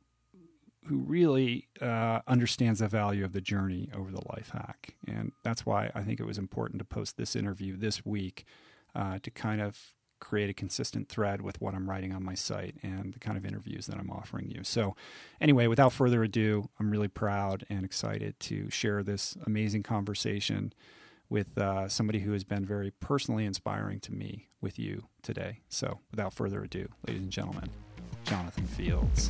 who 0.87 0.97
really 0.97 1.67
uh, 1.81 2.19
understands 2.27 2.79
the 2.79 2.87
value 2.87 3.23
of 3.23 3.33
the 3.33 3.41
journey 3.41 3.89
over 3.95 4.11
the 4.11 4.21
life 4.29 4.51
hack, 4.53 4.95
and 5.07 5.31
that's 5.43 5.65
why 5.65 5.91
I 5.95 6.03
think 6.03 6.19
it 6.19 6.25
was 6.25 6.37
important 6.37 6.79
to 6.79 6.85
post 6.85 7.17
this 7.17 7.35
interview 7.35 7.77
this 7.77 8.05
week 8.05 8.45
uh, 8.95 9.19
to 9.23 9.31
kind 9.31 9.61
of 9.61 9.93
create 10.23 10.49
a 10.49 10.53
consistent 10.53 11.09
thread 11.09 11.41
with 11.41 11.59
what 11.59 11.73
I'm 11.73 11.89
writing 11.89 12.13
on 12.13 12.23
my 12.23 12.33
site 12.33 12.75
and 12.81 13.13
the 13.13 13.19
kind 13.19 13.37
of 13.37 13.45
interviews 13.45 13.87
that 13.87 13.97
I'm 13.97 14.09
offering 14.09 14.49
you. 14.49 14.63
So, 14.63 14.95
anyway, 15.41 15.67
without 15.67 15.91
further 15.91 16.23
ado, 16.23 16.69
I'm 16.79 16.89
really 16.91 17.09
proud 17.09 17.65
and 17.69 17.83
excited 17.83 18.39
to 18.41 18.69
share 18.69 19.03
this 19.03 19.35
amazing 19.45 19.83
conversation 19.83 20.71
with 21.29 21.57
uh, 21.57 21.89
somebody 21.89 22.19
who 22.19 22.31
has 22.31 22.45
been 22.45 22.65
very 22.65 22.91
personally 22.91 23.43
inspiring 23.43 23.99
to 24.01 24.13
me 24.13 24.47
with 24.61 24.79
you 24.79 25.07
today. 25.21 25.59
So, 25.67 25.99
without 26.09 26.33
further 26.33 26.63
ado, 26.63 26.87
ladies 27.05 27.23
and 27.23 27.31
gentlemen, 27.31 27.69
Jonathan 28.23 28.65
Fields. 28.65 29.29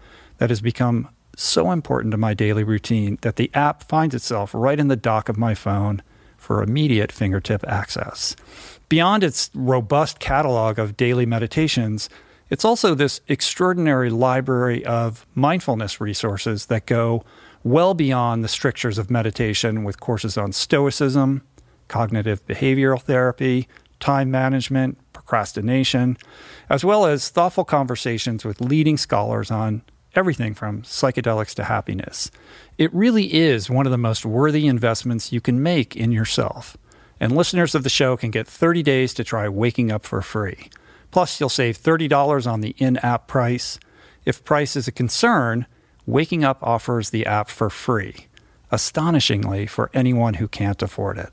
that 0.41 0.49
has 0.49 0.59
become 0.59 1.07
so 1.37 1.69
important 1.69 2.09
to 2.09 2.17
my 2.17 2.33
daily 2.33 2.63
routine 2.63 3.19
that 3.21 3.35
the 3.35 3.51
app 3.53 3.83
finds 3.83 4.15
itself 4.15 4.55
right 4.55 4.79
in 4.79 4.87
the 4.87 4.95
dock 4.95 5.29
of 5.29 5.37
my 5.37 5.53
phone 5.53 6.01
for 6.35 6.63
immediate 6.63 7.11
fingertip 7.11 7.63
access. 7.67 8.35
Beyond 8.89 9.23
its 9.23 9.51
robust 9.53 10.17
catalog 10.17 10.79
of 10.79 10.97
daily 10.97 11.27
meditations, 11.27 12.09
it's 12.49 12.65
also 12.65 12.95
this 12.95 13.21
extraordinary 13.27 14.09
library 14.09 14.83
of 14.83 15.27
mindfulness 15.35 16.01
resources 16.01 16.65
that 16.65 16.87
go 16.87 17.23
well 17.63 17.93
beyond 17.93 18.43
the 18.43 18.47
strictures 18.47 18.97
of 18.97 19.11
meditation 19.11 19.83
with 19.83 19.99
courses 19.99 20.39
on 20.39 20.51
stoicism, 20.51 21.43
cognitive 21.87 22.43
behavioral 22.47 22.99
therapy, 22.99 23.67
time 23.99 24.31
management, 24.31 24.97
procrastination, 25.13 26.17
as 26.67 26.83
well 26.83 27.05
as 27.05 27.29
thoughtful 27.29 27.63
conversations 27.63 28.43
with 28.43 28.59
leading 28.59 28.97
scholars 28.97 29.51
on 29.51 29.83
everything 30.15 30.53
from 30.53 30.81
psychedelics 30.81 31.53
to 31.55 31.63
happiness. 31.65 32.31
It 32.77 32.93
really 32.93 33.33
is 33.33 33.69
one 33.69 33.85
of 33.85 33.91
the 33.91 33.97
most 33.97 34.25
worthy 34.25 34.67
investments 34.67 35.31
you 35.31 35.41
can 35.41 35.61
make 35.61 35.95
in 35.95 36.11
yourself 36.11 36.77
and 37.21 37.37
listeners 37.37 37.75
of 37.75 37.83
the 37.83 37.89
show 37.89 38.17
can 38.17 38.31
get 38.31 38.47
30 38.47 38.81
days 38.81 39.13
to 39.13 39.23
try 39.23 39.47
Waking 39.47 39.91
Up 39.91 40.07
for 40.07 40.23
free. 40.23 40.71
Plus, 41.11 41.39
you'll 41.39 41.49
save 41.49 41.77
$30 41.77 42.51
on 42.51 42.61
the 42.61 42.73
in 42.79 42.97
app 42.97 43.27
price. 43.27 43.79
If 44.25 44.43
price 44.43 44.75
is 44.75 44.87
a 44.87 44.91
concern, 44.91 45.67
Waking 46.07 46.43
Up 46.43 46.57
offers 46.63 47.11
the 47.11 47.27
app 47.27 47.47
for 47.47 47.69
free, 47.69 48.25
astonishingly 48.71 49.67
for 49.67 49.91
anyone 49.93 50.35
who 50.35 50.47
can't 50.47 50.81
afford 50.81 51.19
it. 51.19 51.29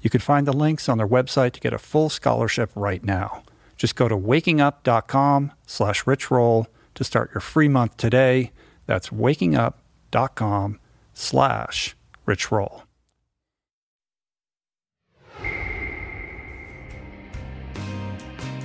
You 0.00 0.10
can 0.10 0.20
find 0.20 0.46
the 0.46 0.52
links 0.52 0.88
on 0.88 0.98
their 0.98 1.08
website 1.08 1.52
to 1.54 1.60
get 1.60 1.72
a 1.72 1.78
full 1.78 2.08
scholarship 2.08 2.70
right 2.76 3.02
now. 3.02 3.42
Just 3.76 3.96
go 3.96 4.06
to 4.06 4.16
wakingup.com 4.16 5.50
slash 5.66 6.04
richroll 6.04 6.66
to 6.94 7.04
start 7.04 7.30
your 7.34 7.40
free 7.40 7.68
month 7.68 7.96
today. 7.96 8.52
That's 8.86 9.10
wakingup.com 9.10 10.80
slash 11.14 11.96
richroll. 12.26 12.82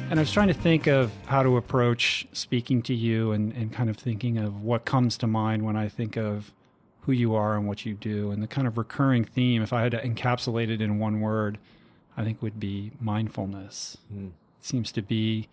And 0.10 0.20
I 0.20 0.22
was 0.22 0.32
trying 0.32 0.48
to 0.48 0.54
think 0.54 0.88
of 0.88 1.12
how 1.26 1.44
to 1.44 1.58
approach 1.58 2.28
speaking 2.32 2.82
to 2.84 2.94
you 2.94 3.34
and, 3.34 3.52
and 3.52 3.74
kind 3.74 3.90
of 3.90 3.98
thinking 3.98 4.38
of 4.38 4.64
what 4.64 4.86
comes 4.86 5.18
to 5.18 5.28
mind 5.28 5.66
when 5.66 5.76
I 5.76 5.90
think 5.90 6.16
of 6.16 6.54
who 7.02 7.12
you 7.12 7.36
are 7.36 7.56
and 7.56 7.68
what 7.68 7.86
you 7.86 7.94
do. 7.94 8.32
And 8.32 8.42
the 8.42 8.48
kind 8.48 8.68
of 8.68 8.78
recurring 8.78 9.26
theme, 9.26 9.62
if 9.62 9.74
I 9.74 9.82
had 9.82 9.92
to 9.92 10.02
encapsulate 10.02 10.70
it 10.70 10.82
in 10.82 10.98
one 10.98 11.20
word, 11.20 11.58
I 12.16 12.24
think 12.24 12.42
would 12.42 12.58
be 12.58 12.92
mindfulness. 13.02 13.98
Mm. 14.14 14.28
It 14.28 14.34
seems 14.62 14.94
to 14.94 15.02
be 15.02 15.50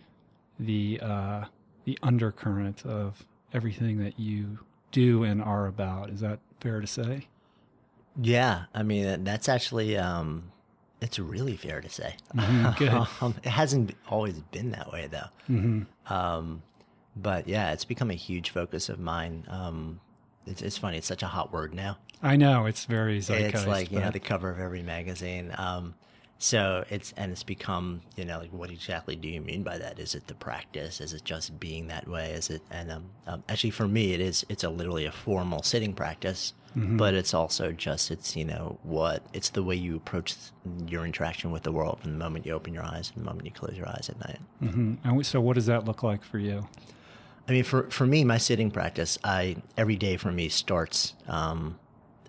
the 0.57 1.01
uh, 1.01 1.45
the 1.85 1.97
undercurrent 2.03 2.85
of 2.85 3.25
everything 3.53 3.99
that 4.03 4.19
you 4.19 4.59
do 4.91 5.23
and 5.23 5.41
are 5.41 5.67
about. 5.67 6.09
Is 6.09 6.19
that 6.19 6.39
fair 6.59 6.81
to 6.81 6.87
say? 6.87 7.27
Yeah, 8.21 8.65
I 8.73 8.83
mean 8.83 9.23
that's 9.23 9.49
actually 9.49 9.97
um, 9.97 10.51
it's 11.01 11.19
really 11.19 11.55
fair 11.55 11.81
to 11.81 11.89
say. 11.89 12.15
Mm-hmm, 12.35 13.23
um, 13.23 13.35
it 13.43 13.49
hasn't 13.49 13.95
always 14.09 14.39
been 14.51 14.71
that 14.71 14.91
way 14.91 15.07
though. 15.07 15.29
Mm-hmm. 15.49 16.13
Um, 16.13 16.63
but 17.15 17.47
yeah, 17.47 17.71
it's 17.71 17.85
become 17.85 18.11
a 18.11 18.15
huge 18.15 18.49
focus 18.49 18.89
of 18.89 18.99
mine. 18.99 19.45
Um, 19.49 19.99
it's, 20.45 20.61
it's, 20.61 20.77
funny; 20.77 20.97
it's 20.97 21.07
such 21.07 21.23
a 21.23 21.27
hot 21.27 21.51
word 21.51 21.73
now. 21.73 21.97
I 22.21 22.35
know 22.35 22.65
it's 22.65 22.85
very 22.85 23.19
zeitgeist. 23.19 23.55
It's 23.55 23.67
like 23.67 23.91
you 23.91 23.99
know 23.99 24.11
the 24.11 24.19
cover 24.19 24.49
of 24.49 24.59
every 24.59 24.83
magazine. 24.83 25.53
Um, 25.57 25.95
so 26.37 26.83
it's 26.89 27.13
and 27.17 27.31
it's 27.31 27.43
become 27.43 28.01
you 28.15 28.25
know 28.25 28.39
like 28.39 28.51
what 28.51 28.69
exactly 28.69 29.15
do 29.15 29.27
you 29.27 29.41
mean 29.41 29.63
by 29.63 29.77
that? 29.77 29.99
Is 29.99 30.15
it 30.15 30.27
the 30.27 30.35
practice? 30.35 31.01
Is 31.01 31.13
it 31.13 31.23
just 31.23 31.59
being 31.59 31.87
that 31.87 32.07
way? 32.07 32.31
Is 32.31 32.49
it 32.49 32.61
and 32.69 32.91
um, 32.91 33.05
um, 33.27 33.43
actually 33.49 33.71
for 33.71 33.87
me 33.87 34.13
it 34.13 34.19
is 34.19 34.45
it's 34.49 34.63
a 34.63 34.69
literally 34.69 35.05
a 35.05 35.11
formal 35.11 35.63
sitting 35.63 35.93
practice 35.93 36.53
mm-hmm. 36.75 36.97
but 36.97 37.13
it's 37.13 37.33
also 37.33 37.71
just 37.71 38.11
it's 38.11 38.35
you 38.35 38.45
know 38.45 38.77
what 38.83 39.25
it's 39.33 39.49
the 39.49 39.63
way 39.63 39.75
you 39.75 39.95
approach 39.95 40.35
your 40.87 41.05
interaction 41.05 41.51
with 41.51 41.63
the 41.63 41.71
world 41.71 41.99
from 42.01 42.11
the 42.11 42.17
moment 42.17 42.45
you 42.45 42.53
open 42.53 42.73
your 42.73 42.83
eyes 42.83 43.11
and 43.15 43.23
the 43.23 43.25
moment 43.25 43.45
you 43.45 43.51
close 43.51 43.77
your 43.77 43.87
eyes 43.87 44.09
at 44.09 44.19
night. 44.19 44.39
Mm-hmm. 44.61 44.95
And 45.03 45.25
so, 45.25 45.41
what 45.41 45.55
does 45.55 45.65
that 45.67 45.85
look 45.85 46.03
like 46.03 46.23
for 46.23 46.39
you? 46.39 46.67
I 47.47 47.51
mean, 47.51 47.63
for 47.63 47.89
for 47.89 48.05
me, 48.05 48.23
my 48.23 48.37
sitting 48.37 48.71
practice, 48.71 49.17
I 49.23 49.57
every 49.77 49.95
day 49.95 50.17
for 50.17 50.31
me 50.31 50.49
starts 50.49 51.13
um, 51.27 51.79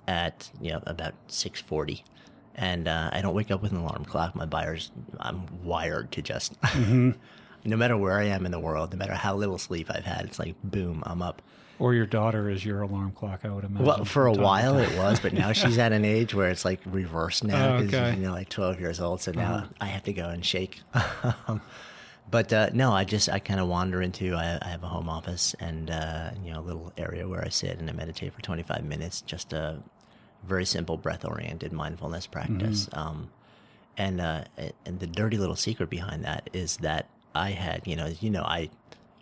at 0.07 0.51
you 0.61 0.73
know 0.73 0.83
about 0.87 1.15
six 1.29 1.61
forty, 1.61 2.05
and 2.57 2.89
uh, 2.89 3.11
I 3.13 3.21
don't 3.21 3.35
wake 3.35 3.51
up 3.51 3.63
with 3.63 3.71
an 3.73 3.79
alarm 3.79 4.05
clock. 4.05 4.35
My 4.35 4.47
buyers, 4.47 4.91
I'm 5.21 5.47
wired 5.65 6.11
to 6.13 6.23
just. 6.23 6.55
no 6.89 7.77
matter 7.77 7.97
where 7.97 8.19
I 8.19 8.25
am 8.25 8.45
in 8.47 8.53
the 8.53 8.61
world, 8.61 8.93
no 8.93 8.99
matter 8.99 9.15
how 9.15 9.35
little 9.37 9.59
sleep 9.59 9.91
I've 9.91 10.05
had, 10.05 10.25
it's 10.25 10.39
like 10.39 10.55
boom, 10.65 11.03
I'm 11.07 11.23
up. 11.23 11.43
Or 11.79 11.93
your 11.93 12.07
daughter 12.07 12.49
is 12.49 12.65
your 12.65 12.81
alarm 12.81 13.13
clock, 13.13 13.41
I 13.45 13.51
would 13.51 13.65
imagine. 13.65 13.85
Well, 13.87 14.05
for 14.07 14.29
a 14.29 14.33
to 14.33 14.41
while 14.41 14.79
it 14.79 14.97
was, 14.97 15.21
but 15.21 15.35
now 15.35 15.53
she's 15.61 15.77
at 15.77 15.93
an 15.93 16.05
age 16.07 16.33
where 16.35 16.49
it's 16.49 16.65
like 16.65 16.81
reversed 16.87 17.45
now 17.45 17.75
Oh, 17.75 17.79
okay. 17.83 18.15
you 18.15 18.23
know, 18.23 18.33
like 18.33 18.49
12 18.49 18.81
years 18.81 18.99
old. 19.01 19.21
So 19.21 19.33
now 19.33 19.55
Uh-huh. 19.57 19.67
I 19.81 19.87
have 19.87 20.05
to 20.05 20.13
go 20.15 20.27
and 20.29 20.43
shake. 20.45 20.81
but 22.31 22.53
uh, 22.53 22.71
no, 22.73 22.93
I 22.93 23.05
just 23.05 23.29
I 23.29 23.39
kind 23.39 23.61
of 23.61 23.69
wander 23.69 24.01
into. 24.03 24.35
I, 24.35 24.59
I 24.63 24.69
have 24.69 24.83
a 24.85 24.89
home 24.89 25.09
office 25.09 25.55
and 25.61 25.91
uh, 25.91 26.31
you 26.43 26.53
know 26.53 26.61
a 26.61 26.63
little 26.63 26.93
area 26.97 27.29
where 27.29 27.45
I 27.45 27.49
sit 27.51 27.79
and 27.79 27.89
I 27.91 27.93
meditate 27.93 28.33
for 28.33 28.41
25 28.43 28.85
minutes. 28.85 29.21
Just 29.21 29.53
a 29.53 29.79
very 30.47 30.65
simple 30.65 30.97
breath-oriented 30.97 31.73
mindfulness 31.73 32.27
practice. 32.27 32.89
Um, 32.93 33.31
and 33.99 34.21
uh, 34.21 34.45
and 34.85 35.01
the 35.01 35.07
dirty 35.07 35.39
little 35.39 35.57
secret 35.57 35.89
behind 35.91 36.25
that 36.25 36.51
is 36.53 36.77
that 36.79 37.09
I 37.35 37.51
had, 37.51 37.87
you 37.87 37.97
know, 37.97 38.13
you 38.21 38.31
know, 38.31 38.43
I 38.43 38.71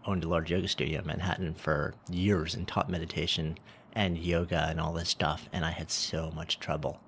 owned 0.07 0.25
a 0.25 0.28
large 0.28 0.50
yoga 0.50 0.69
studio 0.69 1.00
in 1.00 1.07
Manhattan 1.07 1.54
for 1.54 1.95
years 2.11 2.54
and 2.54 2.66
taught 2.69 2.90
meditation 2.90 3.57
and 3.95 4.19
yoga 4.19 4.66
and 4.69 4.81
all 4.81 4.93
this 4.93 5.09
stuff, 5.09 5.49
and 5.52 5.64
I 5.64 5.71
had 5.71 5.90
so 5.90 6.31
much 6.35 6.59
trouble 6.59 7.00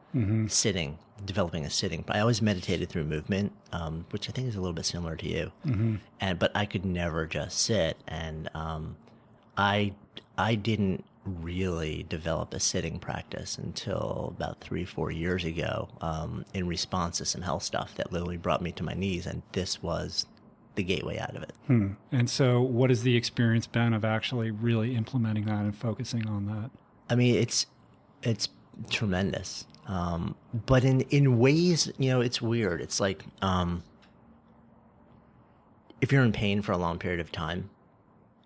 sitting, 0.48 0.96
developing 1.26 1.66
a 1.66 1.70
sitting. 1.70 2.02
But 2.06 2.16
I 2.16 2.20
always 2.20 2.40
meditated 2.40 2.88
through 2.88 3.04
movement, 3.04 3.52
um, 3.72 4.06
which 4.10 4.28
I 4.30 4.32
think 4.32 4.48
is 4.48 4.54
a 4.56 4.60
little 4.60 4.72
bit 4.72 4.86
similar 4.86 5.14
to 5.16 5.28
you, 5.28 5.52
and 6.20 6.38
but 6.38 6.52
I 6.54 6.64
could 6.64 6.84
never 6.86 7.26
just 7.26 7.58
sit, 7.58 7.96
and 8.06 8.48
um, 8.54 8.96
I 9.58 9.92
I 10.38 10.54
didn't 10.54 11.04
really 11.26 12.04
develop 12.08 12.54
a 12.54 12.60
sitting 12.60 12.98
practice 12.98 13.58
until 13.58 14.34
about 14.36 14.60
three 14.60 14.84
four 14.84 15.10
years 15.10 15.44
ago 15.44 15.88
um, 16.00 16.44
in 16.54 16.66
response 16.66 17.18
to 17.18 17.24
some 17.24 17.42
health 17.42 17.62
stuff 17.62 17.94
that 17.96 18.12
literally 18.12 18.36
brought 18.36 18.62
me 18.62 18.72
to 18.72 18.82
my 18.82 18.94
knees, 18.94 19.26
and 19.26 19.42
this 19.52 19.82
was 19.82 20.26
the 20.76 20.82
gateway 20.82 21.18
out 21.18 21.34
of 21.34 21.42
it. 21.42 21.52
And 22.12 22.30
so, 22.30 22.60
what 22.60 22.90
has 22.90 23.02
the 23.02 23.16
experience 23.16 23.66
been 23.66 23.92
of 23.92 24.04
actually 24.04 24.50
really 24.50 24.94
implementing 24.94 25.46
that 25.46 25.60
and 25.60 25.76
focusing 25.76 26.28
on 26.28 26.46
that? 26.46 26.70
I 27.10 27.14
mean, 27.14 27.34
it's 27.34 27.66
it's 28.22 28.48
tremendous, 28.90 29.66
um, 29.86 30.36
but 30.66 30.84
in 30.84 31.00
in 31.02 31.38
ways, 31.38 31.90
you 31.98 32.10
know, 32.10 32.20
it's 32.20 32.40
weird. 32.40 32.80
It's 32.80 33.00
like 33.00 33.24
um, 33.42 33.82
if 36.00 36.12
you're 36.12 36.24
in 36.24 36.32
pain 36.32 36.62
for 36.62 36.72
a 36.72 36.78
long 36.78 36.98
period 36.98 37.20
of 37.20 37.32
time, 37.32 37.70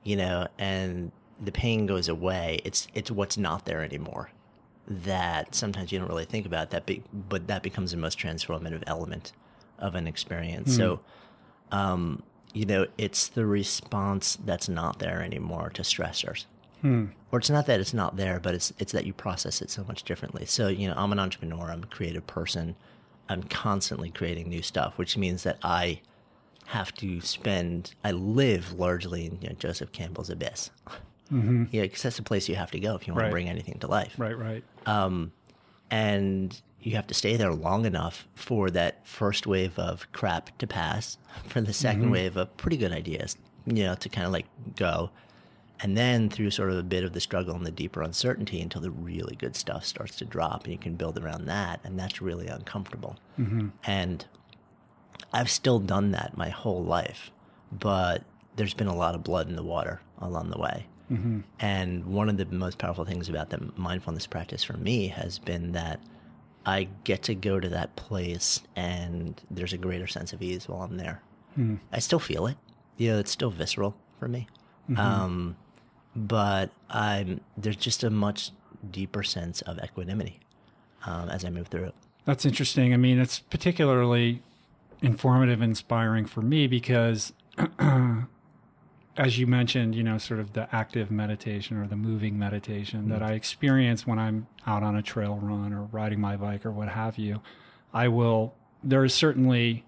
you 0.05 0.17
know, 0.17 0.47
and 0.59 1.13
the 1.41 1.53
pain 1.53 1.87
goes 1.87 2.09
away, 2.09 2.61
it's 2.65 2.89
it's 2.95 3.11
what's 3.11 3.37
not 3.37 3.65
there 3.65 3.83
anymore. 3.83 4.31
That 4.87 5.55
sometimes 5.55 5.93
you 5.93 5.99
don't 5.99 6.09
really 6.09 6.25
think 6.25 6.47
about 6.47 6.71
that, 6.71 6.87
be, 6.87 7.03
but 7.13 7.47
that 7.47 7.63
becomes 7.63 7.93
the 7.93 7.97
most 7.97 8.19
transformative 8.19 8.83
element 8.87 9.33
of 9.79 9.95
an 9.95 10.07
experience. 10.07 10.75
So, 10.77 11.01
um, 11.71 12.23
you 12.53 12.67
know, 12.67 12.87
it's 12.99 13.29
the 13.29 13.47
response 13.47 14.37
that's 14.45 14.69
not 14.69 14.99
there 14.99 15.23
anymore 15.23 15.71
to 15.75 15.83
stressors 15.83 16.47
or 17.31 17.39
it's 17.39 17.51
not 17.51 17.67
that 17.67 17.79
it's 17.81 17.93
not 17.95 18.17
there, 18.17 18.41
but 18.41 18.55
it's 18.55 18.73
it's 18.79 18.93
that 18.93 19.05
you 19.07 19.13
process 19.13 19.61
it 19.61 19.71
so 19.71 19.85
much 19.85 20.03
differently. 20.03 20.47
So 20.47 20.69
you 20.69 20.89
know, 20.89 20.95
I'm 20.97 21.13
an 21.13 21.19
entrepreneur. 21.19 21.71
I'm 21.71 21.83
a 21.83 21.87
creative 21.87 22.27
person. 22.27 22.75
I'm 23.29 23.43
constantly 23.45 24.11
creating 24.11 24.49
new 24.49 24.63
stuff, 24.63 24.97
which 24.97 25.17
means 25.17 25.43
that 25.45 25.59
I 25.63 26.01
have 26.67 26.95
to 26.95 27.21
spend. 27.21 27.95
I 28.03 28.13
live 28.13 28.73
largely 28.73 29.27
in 29.27 29.39
you 29.43 29.49
know, 29.51 29.55
Joseph 29.57 29.93
Campbell's 29.93 30.31
abyss. 30.31 30.71
Mm-hmm. 31.33 31.65
Yeah, 31.71 31.83
because 31.83 32.03
that's 32.03 32.17
the 32.17 32.23
place 32.23 32.49
you 32.49 32.57
have 32.57 32.71
to 32.73 32.81
go 32.81 32.97
if 32.97 33.07
you 33.07 33.13
want 33.13 33.23
Right. 33.23 33.29
to 33.29 33.33
bring 33.33 33.49
anything 33.49 33.79
to 33.81 33.87
life 33.87 34.15
Right, 34.19 34.37
right. 34.37 34.65
Um, 34.87 35.33
and 35.91 36.61
you 36.81 36.97
have 36.97 37.07
to 37.09 37.15
stay 37.15 37.37
there 37.37 37.53
long 37.53 37.85
enough 37.85 38.27
for 38.35 38.71
that 38.71 39.07
first 39.07 39.47
wave 39.47 39.79
of 39.79 40.11
crap 40.13 40.57
to 40.59 40.67
pass, 40.67 41.19
for 41.47 41.61
the 41.61 41.73
2nd 41.73 41.97
mm-hmm. 41.97 42.11
wave 42.11 42.37
of 42.37 42.57
pretty 42.57 42.77
good 42.77 42.93
ideas, 42.93 43.37
you 43.67 43.85
know, 43.85 43.95
to 43.95 44.09
kind 44.09 44.27
of 44.27 44.33
like 44.33 44.47
go. 44.77 45.11
And 45.83 45.97
then 45.97 46.29
through 46.29 46.51
sort 46.51 46.71
of 46.71 46.77
a 46.77 46.83
bit 46.83 47.05
of 47.05 47.15
the 47.15 47.21
struggle 47.21 47.55
and 47.55 47.65
the 47.65 47.71
deeper 47.71 48.03
uncertainty 48.03 48.61
until 48.61 48.83
the 48.83 48.91
really 48.91 49.35
good 49.35 49.57
stuff 49.57 49.87
starts 49.87 50.17
to 50.17 50.27
drop 50.27 50.65
and 50.65 50.73
you 50.73 50.79
can 50.79 50.95
build 50.95 51.19
around 51.19 51.47
that. 51.47 51.81
And 51.85 51.99
that's 51.99 52.21
really 52.21 52.49
uncomfortable. 52.49 53.19
Mm-hmm. 53.39 53.69
And 53.85 54.27
I've 55.33 55.51
still 55.51 55.79
done 55.79 56.11
that 56.11 56.37
my 56.37 56.51
whole 56.51 56.85
life, 56.85 57.31
but 57.73 58.25
there's 58.57 58.75
been 58.75 58.89
a 58.89 58.95
lot 58.95 59.15
of 59.15 59.25
blood 59.25 59.49
in 59.49 59.57
the 59.57 59.63
water 59.63 60.03
along 60.19 60.51
the 60.51 60.59
way. 60.59 60.87
And 61.59 62.07
one 62.07 62.29
of 62.29 62.37
the 62.37 62.47
most 62.47 62.79
powerful 62.79 63.05
things 63.05 63.29
about 63.29 63.51
the 63.51 63.59
mindfulness 63.77 64.27
practice 64.27 64.63
for 64.63 64.75
me 64.77 65.09
has 65.09 65.39
been 65.39 65.73
that 65.73 66.01
I 66.65 66.89
get 67.05 67.23
to 67.25 67.35
go 67.35 67.59
to 67.59 67.69
that 67.71 67.97
place 67.97 68.61
and 68.77 69.41
there's 69.51 69.73
a 69.73 69.79
greater 69.79 70.07
sense 70.07 70.33
of 70.33 70.41
ease 70.43 70.69
while 70.69 70.83
I'm 70.83 70.97
there. 70.97 71.23
I 71.93 71.99
still 71.99 72.21
feel 72.21 72.47
it. 72.47 72.57
You 72.97 73.13
know, 73.13 73.19
it's 73.19 73.31
still 73.31 73.51
visceral 73.51 73.97
for 74.19 74.29
me. 74.29 74.47
Um, 74.97 75.57
but 76.15 76.71
I'm, 76.89 77.41
there's 77.57 77.77
just 77.77 78.05
a 78.05 78.11
much 78.11 78.51
deeper 78.91 79.23
sense 79.23 79.63
of 79.63 79.79
equanimity 79.83 80.41
um, 81.07 81.29
as 81.29 81.45
I 81.45 81.51
move 81.51 81.69
through 81.69 81.85
it. 81.85 81.95
That's 82.25 82.45
interesting. 82.45 82.95
I 82.95 82.97
mean, 82.99 83.19
it's 83.19 83.41
particularly 83.41 84.43
informative, 85.03 85.61
and 85.61 85.71
inspiring 85.71 86.27
for 86.27 86.43
me 86.43 86.67
because, 86.67 87.33
as 89.17 89.39
you 89.39 89.47
mentioned, 89.47 89.95
you 89.95 90.03
know, 90.03 90.19
sort 90.19 90.41
of 90.41 90.53
the 90.53 90.69
active 90.75 91.11
meditation 91.11 91.77
or 91.77 91.87
the 91.87 91.97
moving 91.97 92.39
meditation 92.39 93.09
that 93.09 93.21
mm. 93.21 93.27
I 93.27 93.33
experience 93.33 94.07
when 94.07 94.19
I'm 94.19 94.47
out 94.67 94.83
on 94.83 94.97
a 94.97 95.03
trail 95.03 95.39
run 95.43 95.73
or 95.73 95.83
riding 95.93 96.21
my 96.21 96.37
bike 96.37 96.65
or 96.65 96.71
what 96.71 96.89
have 96.89 97.19
you. 97.19 97.43
I 97.93 98.09
will, 98.09 98.55
there 98.83 99.05
is 99.05 99.13
certainly 99.13 99.85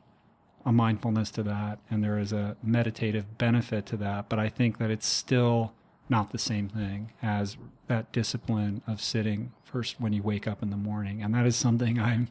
a 0.66 0.72
mindfulness 0.72 1.30
to 1.32 1.42
that 1.44 1.78
and 1.90 2.02
there 2.02 2.18
is 2.18 2.32
a 2.32 2.56
meditative 2.62 3.38
benefit 3.38 3.86
to 3.86 3.96
that, 3.98 4.28
but 4.28 4.38
I 4.38 4.48
think 4.48 4.78
that 4.78 4.90
it's 4.90 5.06
still 5.06 5.72
not 6.08 6.32
the 6.32 6.38
same 6.38 6.68
thing 6.68 7.12
as 7.22 7.56
that 7.86 8.12
discipline 8.12 8.82
of 8.86 9.00
sitting 9.00 9.52
first 9.64 10.00
when 10.00 10.12
you 10.12 10.22
wake 10.22 10.46
up 10.46 10.62
in 10.62 10.70
the 10.70 10.76
morning. 10.76 11.22
And 11.22 11.34
that 11.34 11.46
is 11.46 11.56
something 11.56 11.98
I'm 11.98 12.28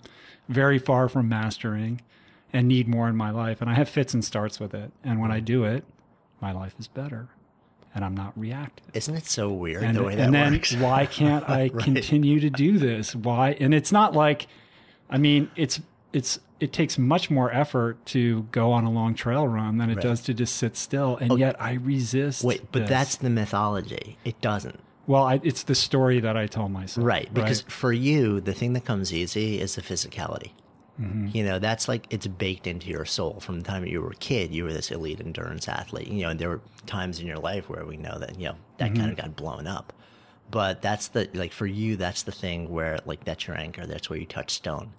very 0.48 0.78
far 0.78 1.10
from 1.10 1.30
mastering 1.30 2.02
and 2.54 2.68
need 2.68 2.88
more 2.88 3.08
in 3.08 3.16
my 3.16 3.32
life. 3.32 3.62
And 3.62 3.70
I 3.70 3.76
have 3.76 3.90
fits 3.90 4.14
and 4.14 4.24
starts 4.24 4.60
with 4.60 4.74
it. 4.74 4.92
And 5.04 5.20
when 5.20 5.32
I 5.32 5.40
mm. 5.40 5.46
do 5.46 5.64
it, 5.64 5.86
my 6.42 6.52
life 6.52 6.76
is 6.80 6.88
better 6.88 7.30
and 7.94 8.06
I'm 8.06 8.16
not 8.16 8.38
reactive. 8.38 8.88
Isn't 8.94 9.16
it 9.16 9.26
so 9.26 9.50
weird 9.52 9.84
And, 9.84 9.98
the 9.98 10.04
way 10.04 10.16
that 10.16 10.26
and 10.26 10.34
then 10.34 10.54
works? 10.54 10.74
why 10.78 11.06
can't 11.06 11.48
I 11.50 11.70
continue 11.80 12.40
to 12.40 12.50
do 12.50 12.78
this? 12.78 13.16
Why? 13.16 13.52
And 13.60 13.74
it's 13.74 13.92
not 13.92 14.14
like, 14.14 14.48
I 15.10 15.18
mean, 15.18 15.52
it's, 15.56 15.82
it's, 16.14 16.40
it 16.60 16.72
takes 16.72 16.98
much 16.98 17.30
more 17.30 17.52
effort 17.54 18.06
to 18.06 18.44
go 18.52 18.72
on 18.72 18.84
a 18.86 18.92
long 18.92 19.14
trail 19.16 19.48
run 19.48 19.78
than 19.78 19.90
it 19.90 19.96
Right. 19.96 20.04
does 20.04 20.22
to 20.24 20.34
just 20.34 20.56
sit 20.56 20.78
still. 20.78 21.18
And 21.18 21.32
oh, 21.32 21.36
yet 21.36 21.60
I 21.62 21.74
resist. 21.74 22.44
Wait, 22.44 22.72
but 22.72 22.82
this. 22.82 22.90
that's 22.90 23.16
the 23.18 23.30
mythology. 23.30 24.18
It 24.24 24.40
doesn't. 24.42 24.80
well, 25.08 25.24
I, 25.24 25.42
it's 25.44 25.64
the 25.64 25.76
story 25.76 26.20
that 26.22 26.38
I 26.38 26.48
tell 26.48 26.70
myself. 26.70 27.06
Right. 27.06 27.34
Because 27.34 27.62
for 27.64 27.92
you, 27.92 28.40
the 28.40 28.54
thing 28.54 28.74
that 28.74 28.86
comes 28.86 29.12
easy 29.14 29.60
is 29.60 29.76
the 29.76 29.82
physicality. 29.82 30.52
Mm-hmm. 31.02 31.30
You 31.36 31.44
know, 31.44 31.58
that's 31.58 31.88
like 31.88 32.06
it's 32.12 32.28
baked 32.28 32.68
into 32.68 32.90
your 32.90 33.06
soul. 33.06 33.40
From 33.40 33.60
the 33.60 33.66
time 33.66 33.86
you 33.86 34.02
were 34.02 34.12
a 34.12 34.16
kid, 34.16 34.54
you 34.54 34.64
were 34.64 34.74
this 34.74 34.92
elite 34.92 35.20
endurance 35.20 35.68
athlete. 35.68 36.08
You 36.08 36.24
know, 36.24 36.30
and 36.30 36.40
there 36.40 36.50
were 36.50 36.62
times 36.86 37.20
in 37.20 37.26
your 37.26 37.40
life 37.40 37.70
where 37.70 37.86
we 37.86 37.98
know 37.98 38.20
that, 38.20 38.40
you 38.40 38.50
know, 38.50 38.56
that 38.78 38.92
mm-hmm. 38.92 39.00
kind 39.00 39.12
of 39.12 39.18
got 39.18 39.36
blown 39.36 39.66
up. 39.66 39.94
But 40.52 40.82
that's 40.82 41.08
the, 41.08 41.30
like, 41.34 41.54
for 41.54 41.66
you, 41.66 41.96
that's 41.96 42.24
the 42.24 42.32
thing 42.32 42.70
where, 42.70 43.00
like, 43.06 43.24
that's 43.24 43.48
your 43.48 43.58
anchor. 43.58 43.86
That's 43.86 44.10
where 44.10 44.20
you 44.20 44.26
touch 44.26 44.52
stone. 44.52 44.92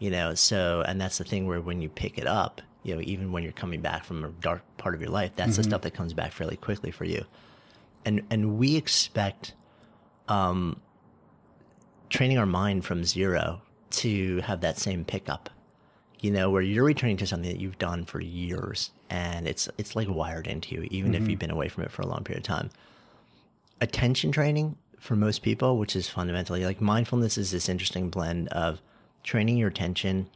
You 0.00 0.10
know, 0.10 0.34
so, 0.34 0.82
and 0.86 1.00
that's 1.00 1.18
the 1.18 1.24
thing 1.24 1.46
where 1.46 1.60
when 1.60 1.80
you 1.80 1.88
pick 1.88 2.18
it 2.18 2.26
up, 2.26 2.60
you 2.82 2.94
know, 2.94 3.00
even 3.02 3.32
when 3.32 3.42
you're 3.42 3.52
coming 3.52 3.80
back 3.80 4.04
from 4.04 4.24
a 4.24 4.28
dark 4.28 4.62
part 4.76 4.94
of 4.94 5.00
your 5.00 5.10
life, 5.10 5.32
that's 5.36 5.56
the 5.56 5.62
mm-hmm. 5.62 5.70
stuff 5.70 5.82
that 5.82 5.94
comes 5.94 6.12
back 6.14 6.32
fairly 6.32 6.56
quickly 6.56 6.90
for 6.90 7.04
you. 7.04 7.24
And, 8.04 8.22
and 8.30 8.58
we 8.58 8.76
expect, 8.76 9.54
um, 10.28 10.80
training 12.10 12.38
our 12.38 12.46
mind 12.46 12.84
from 12.84 13.04
zero 13.04 13.60
to 13.90 14.40
have 14.42 14.60
that 14.60 14.78
same 14.78 15.04
pickup 15.04 15.50
you 16.20 16.30
know 16.30 16.50
where 16.50 16.62
you're 16.62 16.84
returning 16.84 17.16
to 17.16 17.26
something 17.26 17.50
that 17.50 17.60
you've 17.60 17.78
done 17.78 18.04
for 18.04 18.20
years 18.20 18.90
and 19.10 19.46
it's 19.46 19.68
it's 19.78 19.94
like 19.94 20.08
wired 20.08 20.46
into 20.46 20.74
you 20.74 20.88
even 20.90 21.14
if 21.14 21.20
mm-hmm. 21.22 21.30
you've 21.30 21.38
been 21.38 21.50
away 21.50 21.68
from 21.68 21.84
it 21.84 21.90
for 21.90 22.02
a 22.02 22.06
long 22.06 22.24
period 22.24 22.40
of 22.40 22.44
time. 22.44 22.70
Attention 23.80 24.32
training 24.32 24.76
for 24.98 25.14
most 25.14 25.42
people 25.42 25.78
which 25.78 25.94
is 25.94 26.08
fundamentally 26.08 26.64
like 26.64 26.80
mindfulness 26.80 27.38
is 27.38 27.50
this 27.52 27.68
interesting 27.68 28.10
blend 28.10 28.48
of 28.48 28.80
training 29.22 29.56
your 29.56 29.68
attention 29.68 30.28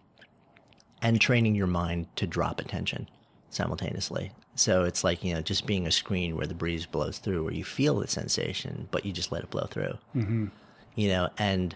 and 1.00 1.20
training 1.20 1.54
your 1.54 1.66
mind 1.66 2.06
to 2.16 2.26
drop 2.26 2.60
attention 2.60 3.08
simultaneously. 3.50 4.30
So 4.54 4.84
it's 4.84 5.02
like 5.02 5.24
you 5.24 5.34
know 5.34 5.42
just 5.42 5.66
being 5.66 5.86
a 5.86 5.92
screen 5.92 6.36
where 6.36 6.46
the 6.46 6.54
breeze 6.54 6.86
blows 6.86 7.18
through 7.18 7.42
where 7.44 7.54
you 7.54 7.64
feel 7.64 7.98
the 7.98 8.06
sensation 8.06 8.88
but 8.92 9.04
you 9.04 9.12
just 9.12 9.32
let 9.32 9.42
it 9.42 9.50
blow 9.50 9.66
through. 9.66 9.98
Mm-hmm. 10.14 10.46
You 10.94 11.08
know 11.08 11.28
and 11.38 11.74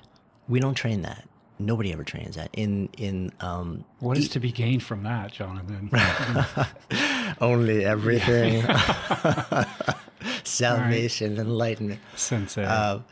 we 0.48 0.60
don't 0.60 0.74
train 0.74 1.02
that 1.02 1.26
nobody 1.58 1.92
ever 1.92 2.04
trains 2.04 2.36
that 2.36 2.50
in 2.52 2.88
in 2.98 3.32
um 3.40 3.84
What 4.00 4.18
is 4.18 4.28
to 4.30 4.40
be 4.40 4.52
gained 4.52 4.82
from 4.82 5.02
that, 5.04 5.32
Jonathan? 5.32 5.90
only 7.40 7.84
everything 7.84 8.62
salvation, 10.44 11.38
enlightenment. 11.38 12.00
Sensei. 12.14 12.64
Um, 12.64 13.04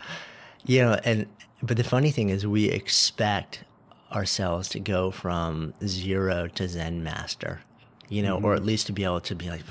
you 0.65 0.83
know, 0.83 0.99
and 1.05 1.27
but 1.63 1.77
the 1.77 1.85
funny 1.85 2.11
thing 2.11 2.31
is, 2.31 2.47
we 2.47 2.69
expect 2.69 3.65
ourselves 4.13 4.69
to 4.71 4.81
go 4.81 5.11
from 5.11 5.75
zero 5.87 6.47
to 6.49 6.69
Zen 6.69 7.03
master, 7.03 7.61
you 8.09 8.23
know, 8.23 8.39
or 8.41 8.55
at 8.55 8.65
least 8.65 8.87
to 8.87 8.93
be 8.93 9.05
able 9.05 9.21
to 9.23 9.35
be 9.35 9.51
like, 9.51 9.63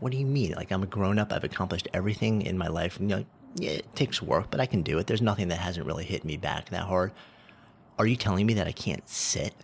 what 0.00 0.12
do 0.12 0.18
you 0.18 0.26
mean? 0.26 0.52
Like 0.52 0.70
I'm 0.72 0.82
a 0.82 0.86
grown 0.86 1.18
up, 1.18 1.32
I've 1.32 1.44
accomplished 1.44 1.88
everything 1.92 2.42
in 2.42 2.56
my 2.56 2.68
life. 2.68 2.98
You 3.00 3.06
know, 3.06 3.24
yeah, 3.56 3.72
it 3.72 3.94
takes 3.94 4.22
work, 4.22 4.46
but 4.50 4.60
I 4.60 4.66
can 4.66 4.82
do 4.82 4.98
it. 4.98 5.06
There's 5.06 5.22
nothing 5.22 5.48
that 5.48 5.58
hasn't 5.58 5.86
really 5.86 6.04
hit 6.04 6.24
me 6.24 6.36
back 6.36 6.70
that 6.70 6.84
hard. 6.84 7.12
Are 8.02 8.06
you 8.06 8.16
telling 8.16 8.46
me 8.46 8.54
that 8.54 8.66
I 8.66 8.72
can't 8.72 9.08
sit 9.08 9.54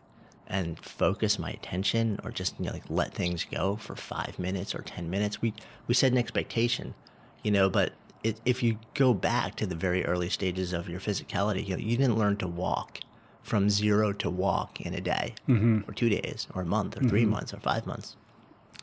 and 0.47 0.79
focus 0.79 1.41
my 1.41 1.51
attention 1.51 2.21
or 2.23 2.31
just 2.31 2.55
you 2.61 2.67
know 2.67 2.73
like 2.73 2.89
let 2.89 3.13
things 3.13 3.45
go 3.45 3.75
for 3.75 3.97
five 3.97 4.39
minutes 4.39 4.77
or 4.77 4.83
ten 4.83 5.11
minutes? 5.11 5.43
We 5.43 5.55
we 5.89 5.95
set 5.95 6.13
an 6.13 6.19
expectation, 6.19 6.95
you 7.43 7.51
know, 7.51 7.69
but 7.69 7.95
it, 8.23 8.41
if 8.45 8.63
you 8.63 8.79
go 8.95 9.13
back 9.13 9.57
to 9.57 9.67
the 9.67 9.75
very 9.75 10.05
early 10.05 10.29
stages 10.29 10.73
of 10.73 10.89
your 10.89 11.01
physicality, 11.01 11.67
you 11.67 11.75
know, 11.75 11.83
you 11.83 11.97
didn't 11.97 12.17
learn 12.17 12.37
to 12.37 12.47
walk 12.47 13.01
from 13.43 13.69
zero 13.69 14.13
to 14.13 14.31
walk 14.31 14.81
in 14.83 14.95
a 14.95 15.01
day 15.01 15.35
mm-hmm. 15.49 15.81
or 15.91 15.93
two 15.93 16.09
days 16.09 16.47
or 16.55 16.63
a 16.63 16.65
month 16.65 16.97
or 16.97 17.01
3 17.01 17.23
mm-hmm. 17.23 17.31
months 17.33 17.53
or 17.53 17.59
five 17.59 17.89
months, 17.89 18.15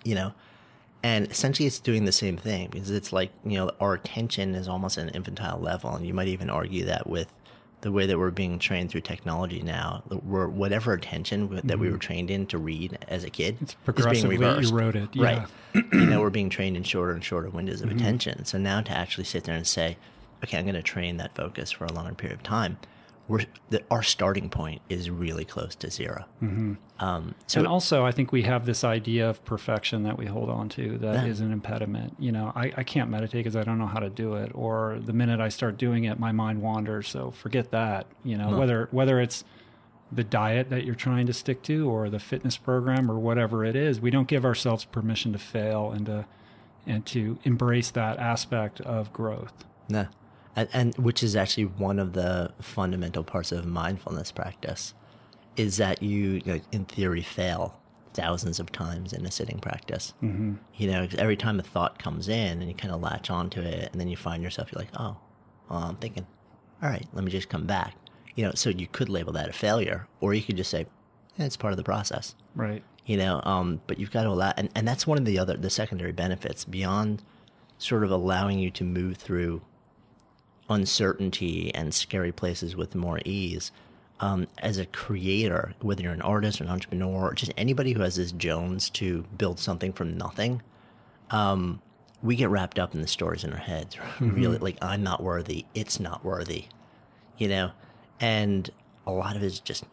you 0.03 0.15
know. 0.15 0.33
And 1.01 1.31
essentially, 1.31 1.65
it's 1.65 1.79
doing 1.79 2.03
the 2.03 2.11
same 2.11 2.35
thing 2.35 2.67
because 2.71 2.91
it's 2.91 3.13
like, 3.13 3.31
you 3.45 3.57
know, 3.57 3.71
our 3.79 3.93
attention 3.93 4.53
is 4.53 4.67
almost 4.67 4.97
at 4.97 5.07
an 5.07 5.15
infantile 5.15 5.61
level. 5.61 5.95
And 5.95 6.05
you 6.05 6.13
might 6.13 6.27
even 6.27 6.49
argue 6.49 6.83
that 6.85 7.07
with 7.07 7.31
the 7.85 7.91
way 7.91 8.07
that 8.07 8.17
we're 8.17 8.31
being 8.31 8.57
trained 8.57 8.89
through 8.89 9.01
technology 9.01 9.61
now, 9.61 10.01
we're, 10.09 10.47
whatever 10.47 10.93
attention 10.93 11.61
that 11.65 11.77
we 11.77 11.85
were 11.85 11.93
mm-hmm. 11.93 11.99
trained 11.99 12.31
in 12.31 12.47
to 12.47 12.57
read 12.57 12.97
as 13.07 13.23
a 13.23 13.29
kid 13.29 13.57
it's 13.61 13.73
is 13.73 13.75
being 13.75 13.85
progressively 13.85 14.37
reversed. 14.39 14.71
eroded. 14.71 15.09
Yeah. 15.13 15.45
Right. 15.75 15.85
you 15.93 16.07
know, 16.07 16.19
we're 16.19 16.31
being 16.31 16.49
trained 16.49 16.75
in 16.77 16.81
shorter 16.81 17.13
and 17.13 17.23
shorter 17.23 17.47
windows 17.47 17.81
of 17.81 17.89
mm-hmm. 17.89 17.99
attention. 17.99 18.43
So 18.45 18.57
now 18.57 18.81
to 18.81 18.91
actually 18.91 19.25
sit 19.25 19.43
there 19.43 19.53
and 19.53 19.67
say, 19.67 19.97
okay, 20.43 20.57
I'm 20.57 20.65
going 20.65 20.73
to 20.73 20.81
train 20.81 21.17
that 21.17 21.35
focus 21.35 21.69
for 21.69 21.85
a 21.85 21.93
longer 21.93 22.15
period 22.15 22.39
of 22.39 22.41
time, 22.43 22.79
we're, 23.27 23.45
the, 23.69 23.83
our 23.89 24.03
starting 24.03 24.49
point 24.49 24.81
is 24.87 25.09
really 25.09 25.45
close 25.45 25.75
to 25.75 25.89
0 25.89 26.25
Um, 26.99 27.35
so 27.47 27.59
and 27.59 27.67
also, 27.67 28.05
I 28.05 28.11
think 28.11 28.31
we 28.31 28.43
have 28.43 28.65
this 28.65 28.83
idea 28.83 29.29
of 29.29 29.43
perfection 29.45 30.03
that 30.03 30.17
we 30.17 30.27
hold 30.27 30.49
on 30.49 30.69
to 30.69 30.97
that 30.99 31.27
is 31.27 31.39
an 31.39 31.51
impediment. 31.51 32.15
You 32.19 32.31
know, 32.31 32.51
I, 32.55 32.71
I 32.77 32.83
can't 32.83 33.09
meditate 33.09 33.43
because 33.43 33.55
I 33.55 33.63
don't 33.63 33.79
know 33.79 33.87
how 33.87 33.99
to 33.99 34.09
do 34.09 34.35
it, 34.35 34.51
or 34.53 34.99
the 35.03 35.13
minute 35.13 35.39
I 35.39 35.49
start 35.49 35.77
doing 35.77 36.03
it, 36.03 36.19
my 36.19 36.31
mind 36.31 36.61
wanders. 36.61 37.07
So 37.07 37.31
forget 37.31 37.71
that. 37.71 38.07
You 38.23 38.37
know, 38.37 38.57
whether 38.57 38.87
whether 38.91 39.19
it's 39.19 39.43
the 40.11 40.23
diet 40.23 40.69
that 40.69 40.85
you're 40.85 40.95
trying 40.95 41.25
to 41.25 41.33
stick 41.33 41.63
to, 41.63 41.89
or 41.89 42.09
the 42.09 42.19
fitness 42.19 42.57
program, 42.57 43.09
or 43.09 43.17
whatever 43.17 43.65
it 43.65 43.75
is, 43.75 43.99
we 43.99 44.11
don't 44.11 44.27
give 44.27 44.45
ourselves 44.45 44.85
permission 44.85 45.33
to 45.33 45.39
fail 45.39 45.91
and 45.91 46.05
to 46.05 46.25
and 46.85 47.05
to 47.07 47.39
embrace 47.43 47.89
that 47.91 48.19
aspect 48.19 48.79
of 48.81 49.11
growth. 49.11 49.65
No. 49.89 50.07
And, 50.55 50.69
and 50.73 50.95
which 50.97 51.21
is 51.23 51.35
actually 51.35 51.65
one 51.65 51.99
of 51.99 52.13
the 52.13 52.51
fundamental 52.61 53.23
parts 53.23 53.51
of 53.51 53.65
mindfulness 53.65 54.31
practice 54.31 54.93
is 55.57 55.77
that 55.77 56.01
you, 56.01 56.41
like, 56.45 56.63
in 56.71 56.85
theory, 56.85 57.21
fail 57.21 57.79
thousands 58.13 58.59
of 58.59 58.71
times 58.71 59.11
in 59.13 59.25
a 59.25 59.31
sitting 59.31 59.59
practice. 59.59 60.13
Mm-hmm. 60.23 60.53
You 60.75 60.91
know, 60.91 61.07
every 61.17 61.35
time 61.35 61.59
a 61.59 61.63
thought 61.63 61.99
comes 61.99 62.29
in 62.29 62.59
and 62.61 62.67
you 62.69 62.73
kind 62.73 62.93
of 62.93 63.01
latch 63.01 63.29
onto 63.29 63.59
it, 63.61 63.89
and 63.91 63.99
then 63.99 64.07
you 64.07 64.15
find 64.17 64.41
yourself, 64.43 64.71
you're 64.71 64.79
like, 64.81 64.91
oh, 64.97 65.17
well, 65.69 65.79
I'm 65.79 65.95
thinking, 65.97 66.25
all 66.81 66.89
right, 66.89 67.05
let 67.13 67.23
me 67.23 67.31
just 67.31 67.49
come 67.49 67.65
back. 67.65 67.95
You 68.35 68.45
know, 68.45 68.51
so 68.53 68.69
you 68.69 68.87
could 68.87 69.09
label 69.09 69.33
that 69.33 69.49
a 69.49 69.53
failure, 69.53 70.07
or 70.21 70.33
you 70.33 70.41
could 70.41 70.57
just 70.57 70.69
say, 70.71 70.85
yeah, 71.37 71.45
it's 71.45 71.57
part 71.57 71.73
of 71.73 71.77
the 71.77 71.83
process 71.83 72.33
Right. 72.55 72.81
you 73.05 73.17
know 73.17 73.41
um, 73.43 73.81
but 73.87 73.99
you've 73.99 74.11
got 74.11 74.23
to 74.23 74.29
allow 74.29 74.53
and, 74.55 74.69
and 74.73 74.87
that's 74.87 75.05
one 75.05 75.17
of 75.17 75.25
the 75.25 75.37
other 75.37 75.57
the 75.57 75.69
secondary 75.69 76.13
benefits 76.13 76.63
beyond 76.63 77.21
sort 77.77 78.05
of 78.05 78.11
allowing 78.11 78.57
you 78.57 78.71
to 78.71 78.85
move 78.85 79.17
through 79.17 79.61
uncertainty 80.69 81.73
and 81.75 81.93
scary 81.93 82.31
places 82.31 82.75
with 82.75 82.95
more 82.95 83.19
ease 83.25 83.71
um, 84.19 84.47
as 84.59 84.77
a 84.77 84.85
creator 84.85 85.73
whether 85.81 86.01
you're 86.01 86.13
an 86.13 86.21
artist 86.21 86.61
or 86.61 86.63
an 86.63 86.69
entrepreneur 86.69 87.29
or 87.29 87.33
just 87.33 87.51
anybody 87.57 87.91
who 87.93 88.01
has 88.01 88.15
this 88.15 88.31
jones 88.31 88.89
to 88.89 89.23
build 89.37 89.59
something 89.59 89.91
from 89.91 90.17
nothing 90.17 90.61
um, 91.31 91.81
we 92.23 92.35
get 92.35 92.49
wrapped 92.49 92.79
up 92.79 92.93
in 92.95 93.01
the 93.01 93.07
stories 93.07 93.43
in 93.43 93.51
our 93.51 93.59
heads 93.59 93.97
really 94.19 94.57
like 94.57 94.77
i'm 94.81 95.03
not 95.03 95.21
worthy 95.21 95.65
it's 95.75 95.99
not 95.99 96.23
worthy 96.23 96.65
you 97.37 97.47
know 97.47 97.71
and 98.19 98.69
a 99.05 99.11
lot 99.11 99.35
of 99.35 99.43
it 99.43 99.45
is 99.45 99.59
just 99.59 99.83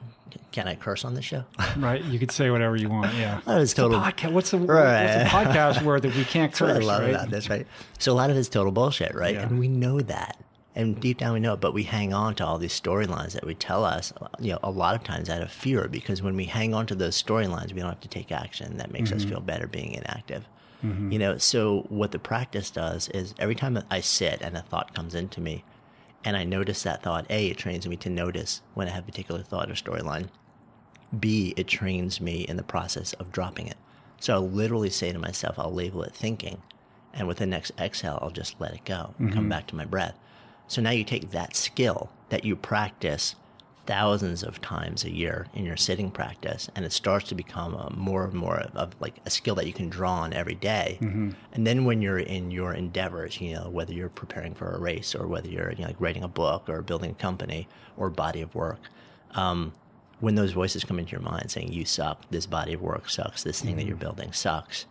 can 0.52 0.66
i 0.68 0.74
curse 0.74 1.04
on 1.04 1.14
this 1.14 1.24
show 1.24 1.44
Right. 1.76 2.02
You 2.04 2.18
could 2.18 2.30
say 2.30 2.50
whatever 2.50 2.76
you 2.76 2.88
want. 2.90 3.14
Yeah. 3.14 3.40
That 3.46 3.56
was 3.58 3.72
total 3.74 3.98
Podcast. 3.98 4.32
What's 4.32 4.50
the 4.50 4.58
Right. 4.58 5.22
what's 5.24 5.32
a 5.32 5.34
podcast 5.34 5.82
word 5.82 6.02
that 6.02 6.14
we 6.14 6.24
can't 6.24 6.52
That's 6.52 6.60
what 6.60 6.70
I 6.70 6.74
curse? 6.74 6.84
love 6.84 7.00
right? 7.02 7.10
about 7.14 7.30
this, 7.30 7.48
right? 7.50 7.66
So 7.98 8.12
a 8.12 8.14
lot 8.14 8.30
of 8.30 8.36
it's 8.36 8.48
total 8.48 8.72
bullshit, 8.72 9.14
right? 9.14 9.34
Yeah. 9.34 9.42
And 9.46 9.58
we 9.58 9.68
know 9.68 10.00
that. 10.00 10.36
And 10.74 10.98
deep 10.98 11.18
down 11.18 11.34
we 11.34 11.40
know 11.40 11.52
it, 11.52 11.60
but 11.60 11.74
we 11.74 11.82
hang 11.82 12.14
on 12.14 12.34
to 12.36 12.46
all 12.46 12.56
these 12.56 12.80
storylines 12.80 13.32
that 13.32 13.44
we 13.44 13.54
tell 13.54 13.84
us, 13.84 14.12
you 14.40 14.52
know, 14.52 14.58
a 14.62 14.70
lot 14.70 14.94
of 14.94 15.04
times 15.04 15.28
out 15.28 15.42
of 15.42 15.52
fear, 15.52 15.86
because 15.86 16.22
when 16.22 16.34
we 16.34 16.44
hang 16.44 16.72
on 16.72 16.86
to 16.86 16.94
those 16.94 17.22
storylines, 17.22 17.74
we 17.74 17.80
don't 17.80 17.90
have 17.90 18.00
to 18.00 18.08
take 18.08 18.32
action. 18.32 18.78
That 18.78 18.90
makes 18.90 19.12
us 19.12 19.20
mm-hmm. 19.20 19.30
feel 19.32 19.40
better 19.40 19.66
being 19.66 19.92
inactive. 19.92 20.48
Mm-hmm. 20.82 21.12
You 21.12 21.18
know, 21.18 21.36
so 21.36 21.84
what 21.90 22.10
the 22.10 22.18
practice 22.18 22.70
does 22.70 23.08
is 23.10 23.34
every 23.38 23.54
time 23.54 23.78
I 23.90 24.00
sit 24.00 24.40
and 24.40 24.56
a 24.56 24.62
thought 24.62 24.94
comes 24.94 25.14
into 25.14 25.40
me, 25.42 25.62
and 26.24 26.36
I 26.36 26.44
notice 26.44 26.82
that 26.84 27.02
thought, 27.02 27.26
A, 27.28 27.48
it 27.48 27.58
trains 27.58 27.86
me 27.86 27.96
to 27.96 28.08
notice 28.08 28.62
when 28.74 28.88
I 28.88 28.92
have 28.92 29.04
a 29.04 29.06
particular 29.06 29.42
thought 29.42 29.70
or 29.70 29.74
storyline. 29.74 30.28
B, 31.18 31.52
it 31.56 31.66
trains 31.66 32.20
me 32.20 32.42
in 32.42 32.56
the 32.56 32.62
process 32.62 33.12
of 33.14 33.30
dropping 33.30 33.66
it. 33.66 33.76
So 34.20 34.34
I'll 34.34 34.48
literally 34.48 34.88
say 34.88 35.12
to 35.12 35.18
myself, 35.18 35.58
I'll 35.58 35.74
label 35.74 36.02
it 36.04 36.14
thinking, 36.14 36.62
and 37.12 37.28
with 37.28 37.38
the 37.38 37.46
next 37.46 37.72
exhale, 37.78 38.18
I'll 38.22 38.30
just 38.30 38.58
let 38.58 38.72
it 38.72 38.84
go 38.86 39.14
and 39.18 39.30
come 39.30 39.42
mm-hmm. 39.42 39.48
back 39.50 39.66
to 39.66 39.76
my 39.76 39.84
breath. 39.84 40.16
So 40.68 40.80
now 40.80 40.90
you 40.90 41.04
take 41.04 41.30
that 41.30 41.54
skill 41.56 42.10
that 42.30 42.44
you 42.44 42.56
practice 42.56 43.34
thousands 43.84 44.44
of 44.44 44.60
times 44.60 45.04
a 45.04 45.10
year 45.10 45.46
in 45.54 45.64
your 45.64 45.76
sitting 45.76 46.10
practice, 46.10 46.70
and 46.74 46.84
it 46.84 46.92
starts 46.92 47.28
to 47.28 47.34
become 47.34 47.74
a 47.74 47.90
more 47.90 48.24
and 48.24 48.32
more 48.32 48.60
of 48.74 48.94
like 49.00 49.16
a 49.26 49.30
skill 49.30 49.56
that 49.56 49.66
you 49.66 49.72
can 49.72 49.88
draw 49.88 50.20
on 50.20 50.32
every 50.32 50.54
day. 50.54 50.98
And 51.52 51.66
then 51.66 51.84
when 51.84 52.00
you're 52.00 52.20
in 52.20 52.50
your 52.52 52.72
endeavors, 52.74 53.40
you 53.40 53.54
know, 53.54 53.68
whether 53.68 53.92
you're 53.92 54.08
preparing 54.08 54.54
for 54.54 54.70
a 54.70 54.78
race 54.78 55.14
or 55.14 55.26
whether 55.26 55.48
you're 55.48 55.72
you 55.72 55.80
know, 55.80 55.88
like 55.88 56.00
writing 56.00 56.22
a 56.22 56.28
book 56.28 56.68
or 56.68 56.80
building 56.80 57.10
a 57.10 57.14
company 57.14 57.68
or 57.96 58.08
body 58.08 58.40
of 58.40 58.54
work, 58.54 58.80
um, 59.32 59.72
when 60.20 60.36
those 60.36 60.52
voices 60.52 60.84
come 60.84 61.00
into 61.00 61.10
your 61.10 61.20
mind 61.20 61.50
saying 61.50 61.72
you 61.72 61.84
suck, 61.84 62.30
this 62.30 62.46
body 62.46 62.74
of 62.74 62.80
work 62.80 63.10
sucks, 63.10 63.42
this 63.42 63.60
thing 63.60 63.74
that 63.76 63.86
you're 63.86 63.96
building 63.96 64.32
sucks, 64.32 64.86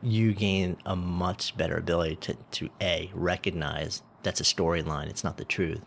you 0.00 0.32
gain 0.32 0.76
a 0.86 0.94
much 0.94 1.56
better 1.56 1.76
ability 1.76 2.16
to, 2.16 2.36
to 2.52 2.70
A, 2.80 3.10
recognize 3.12 4.02
that's 4.22 4.40
a 4.40 4.44
storyline, 4.44 5.08
it's 5.08 5.24
not 5.24 5.36
the 5.36 5.44
truth, 5.44 5.80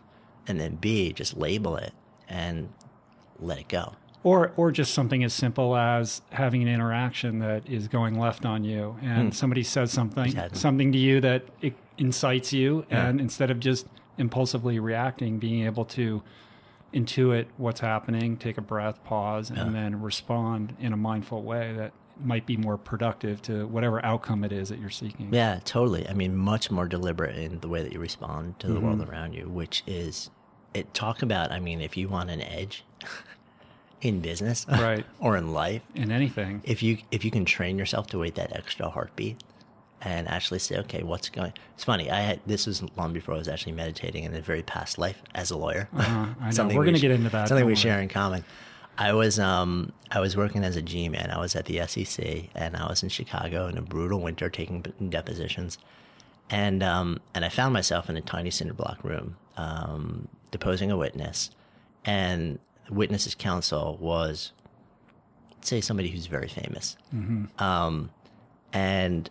and 0.46 0.60
then 0.60 0.76
B, 0.76 1.12
just 1.12 1.36
label 1.36 1.76
it 1.76 1.92
and 2.28 2.72
let 3.38 3.58
it 3.58 3.68
go. 3.68 3.94
Or, 4.22 4.52
or 4.56 4.72
just 4.72 4.92
something 4.92 5.22
as 5.22 5.32
simple 5.32 5.76
as 5.76 6.20
having 6.32 6.60
an 6.62 6.68
interaction 6.68 7.38
that 7.38 7.68
is 7.68 7.86
going 7.86 8.18
left 8.18 8.44
on 8.44 8.64
you, 8.64 8.96
and 9.02 9.28
hmm. 9.28 9.30
somebody 9.30 9.62
says 9.62 9.92
something, 9.92 10.26
Exactly. 10.26 10.58
something 10.58 10.92
to 10.92 10.98
you 10.98 11.20
that 11.20 11.44
it 11.60 11.74
incites 11.98 12.52
you, 12.52 12.84
and 12.90 13.20
instead 13.20 13.50
of 13.50 13.60
just 13.60 13.86
impulsively 14.18 14.78
reacting, 14.78 15.38
being 15.38 15.64
able 15.64 15.84
to 15.84 16.22
intuit 16.92 17.46
what's 17.56 17.80
happening, 17.80 18.36
take 18.36 18.58
a 18.58 18.62
breath, 18.62 19.02
pause, 19.04 19.50
and 19.50 19.74
then 19.74 20.00
respond 20.00 20.74
in 20.80 20.92
a 20.92 20.96
mindful 20.96 21.42
way 21.42 21.74
that 21.76 21.92
might 22.24 22.46
be 22.46 22.56
more 22.56 22.76
productive 22.78 23.42
to 23.42 23.66
whatever 23.66 24.04
outcome 24.04 24.42
it 24.44 24.52
is 24.52 24.68
that 24.70 24.78
you're 24.78 24.90
seeking. 24.90 25.28
Yeah, 25.32 25.60
totally. 25.64 26.08
I 26.08 26.12
mean, 26.12 26.36
much 26.36 26.70
more 26.70 26.86
deliberate 26.86 27.36
in 27.36 27.60
the 27.60 27.68
way 27.68 27.82
that 27.82 27.92
you 27.92 27.98
respond 28.00 28.58
to 28.60 28.68
the 28.68 28.80
world 28.80 29.00
around 29.06 29.34
you, 29.34 29.48
which 29.48 29.82
is 29.86 30.30
it. 30.74 30.92
Talk 30.94 31.22
about, 31.22 31.52
I 31.52 31.60
mean, 31.60 31.80
if 31.80 31.96
you 31.96 32.08
want 32.08 32.30
an 32.30 32.40
edge 32.40 32.84
in 34.02 34.20
business, 34.20 34.66
Right. 34.70 35.04
or 35.20 35.36
in 35.36 35.52
life, 35.52 35.82
In 35.94 36.10
anything. 36.12 36.62
if 36.64 36.82
you 36.82 36.98
if 37.10 37.24
you 37.24 37.30
can 37.30 37.44
train 37.44 37.78
yourself 37.78 38.06
to 38.08 38.18
wait 38.18 38.34
that 38.36 38.54
extra 38.54 38.88
heartbeat 38.90 39.42
and 40.02 40.28
actually 40.28 40.58
say, 40.58 40.76
okay, 40.78 41.02
what's 41.02 41.28
going? 41.30 41.52
It's 41.74 41.84
funny. 41.84 42.10
I 42.10 42.20
had 42.20 42.40
this 42.46 42.66
was 42.66 42.82
long 42.96 43.12
before 43.12 43.34
I 43.34 43.38
was 43.38 43.48
actually 43.48 43.72
meditating 43.72 44.24
in 44.24 44.34
a 44.34 44.40
very 44.40 44.62
past 44.62 44.98
life 44.98 45.22
as 45.34 45.50
a 45.50 45.56
lawyer. 45.56 45.88
Uh-huh, 45.96 46.26
I 46.40 46.50
know. 46.52 46.64
We're 46.68 46.80
we 46.80 46.84
going 46.86 46.94
to 46.94 47.00
get 47.00 47.10
into 47.10 47.30
that. 47.30 47.48
Something 47.48 47.66
we 47.66 47.74
share 47.74 48.00
in 48.00 48.08
common. 48.08 48.44
I 48.98 49.12
was 49.12 49.38
um 49.38 49.92
I 50.10 50.20
was 50.20 50.36
working 50.36 50.64
as 50.64 50.76
a 50.76 50.82
G 50.82 51.08
man. 51.08 51.30
I 51.30 51.38
was 51.38 51.54
at 51.54 51.66
the 51.66 51.86
SEC 51.86 52.48
and 52.54 52.76
I 52.76 52.86
was 52.88 53.02
in 53.02 53.08
Chicago 53.08 53.66
in 53.66 53.76
a 53.76 53.82
brutal 53.82 54.20
winter 54.20 54.48
taking 54.48 54.82
depositions, 55.08 55.78
and 56.50 56.82
um 56.82 57.20
and 57.34 57.44
I 57.44 57.48
found 57.48 57.72
myself 57.72 58.08
in 58.08 58.16
a 58.16 58.22
tiny 58.22 58.50
cinder 58.50 58.74
block 58.74 59.02
room 59.04 59.36
um 59.56 60.28
deposing 60.50 60.90
a 60.90 60.96
witness, 60.96 61.50
and 62.04 62.58
the 62.86 62.94
witness's 62.94 63.34
counsel 63.34 63.98
was 64.00 64.52
say 65.60 65.80
somebody 65.80 66.08
who's 66.10 66.26
very 66.26 66.48
famous. 66.48 66.96
Um, 67.58 68.10
and 68.72 69.28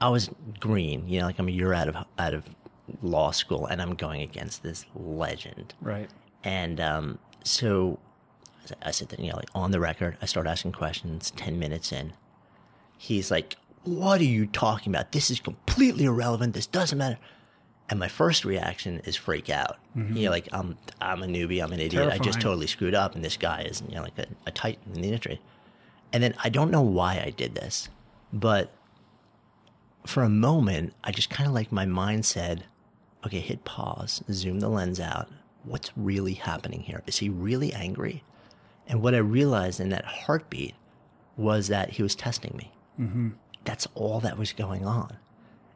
I 0.00 0.08
was 0.08 0.30
green, 0.60 1.08
you 1.08 1.20
know, 1.20 1.26
like 1.26 1.38
I'm 1.38 1.48
a 1.48 1.52
year 1.52 1.72
out 1.72 1.88
of 1.88 1.96
out 2.18 2.34
of 2.34 2.44
law 3.02 3.30
school, 3.30 3.66
and 3.66 3.82
I'm 3.82 3.94
going 3.94 4.22
against 4.22 4.62
this 4.62 4.86
legend. 4.94 5.74
Right. 5.80 6.08
And 6.44 6.80
um, 6.80 7.18
so 7.42 7.98
I 8.82 8.90
said 8.90 9.08
that, 9.10 9.20
you 9.20 9.30
know, 9.30 9.36
like 9.36 9.50
on 9.54 9.70
the 9.70 9.80
record, 9.80 10.16
I 10.22 10.26
start 10.26 10.46
asking 10.46 10.72
questions. 10.72 11.30
Ten 11.32 11.58
minutes 11.58 11.92
in, 11.92 12.12
he's 12.98 13.30
like, 13.30 13.56
"What 13.84 14.20
are 14.20 14.24
you 14.24 14.46
talking 14.46 14.92
about? 14.94 15.12
This 15.12 15.30
is 15.30 15.40
completely 15.40 16.04
irrelevant. 16.04 16.54
This 16.54 16.66
doesn't 16.66 16.98
matter." 16.98 17.18
And 17.90 18.00
my 18.00 18.08
first 18.08 18.46
reaction 18.46 19.00
is 19.04 19.14
freak 19.14 19.50
out. 19.50 19.76
You 20.16 20.24
know, 20.24 20.30
like 20.30 20.48
I'm 20.52 20.78
I'm 21.00 21.22
a 21.22 21.26
newbie, 21.26 21.62
I'm 21.62 21.72
an 21.72 21.80
idiot. 21.80 22.08
I 22.12 22.18
just 22.18 22.40
totally 22.40 22.66
screwed 22.66 22.94
up, 22.94 23.14
and 23.14 23.24
this 23.24 23.36
guy 23.36 23.62
is 23.62 23.82
you 23.88 23.94
know 23.96 24.02
like 24.02 24.18
a, 24.18 24.26
a 24.46 24.50
titan 24.50 24.92
in 24.94 25.00
the 25.02 25.08
industry. 25.08 25.40
And 26.12 26.22
then 26.22 26.34
I 26.42 26.48
don't 26.48 26.70
know 26.70 26.80
why 26.82 27.22
I 27.24 27.30
did 27.30 27.54
this, 27.56 27.88
but 28.32 28.70
for 30.06 30.22
a 30.22 30.28
moment, 30.28 30.92
I 31.02 31.10
just 31.12 31.28
kind 31.30 31.46
of 31.48 31.54
like 31.54 31.72
my 31.72 31.86
mind 31.86 32.24
said, 32.24 32.64
okay, 33.26 33.40
hit 33.40 33.64
pause, 33.64 34.22
zoom 34.30 34.60
the 34.60 34.68
lens 34.68 35.00
out. 35.00 35.28
What's 35.64 35.90
really 35.96 36.34
happening 36.34 36.80
here? 36.82 37.02
Is 37.06 37.18
he 37.18 37.28
really 37.28 37.72
angry? 37.72 38.22
And 38.86 39.02
what 39.02 39.14
I 39.14 39.18
realized 39.18 39.80
in 39.80 39.88
that 39.90 40.04
heartbeat 40.04 40.74
was 41.36 41.68
that 41.68 41.90
he 41.90 42.02
was 42.02 42.14
testing 42.14 42.54
me. 42.56 42.72
Mm-hmm. 43.00 43.30
That's 43.64 43.88
all 43.94 44.20
that 44.20 44.38
was 44.38 44.52
going 44.52 44.84
on. 44.84 45.16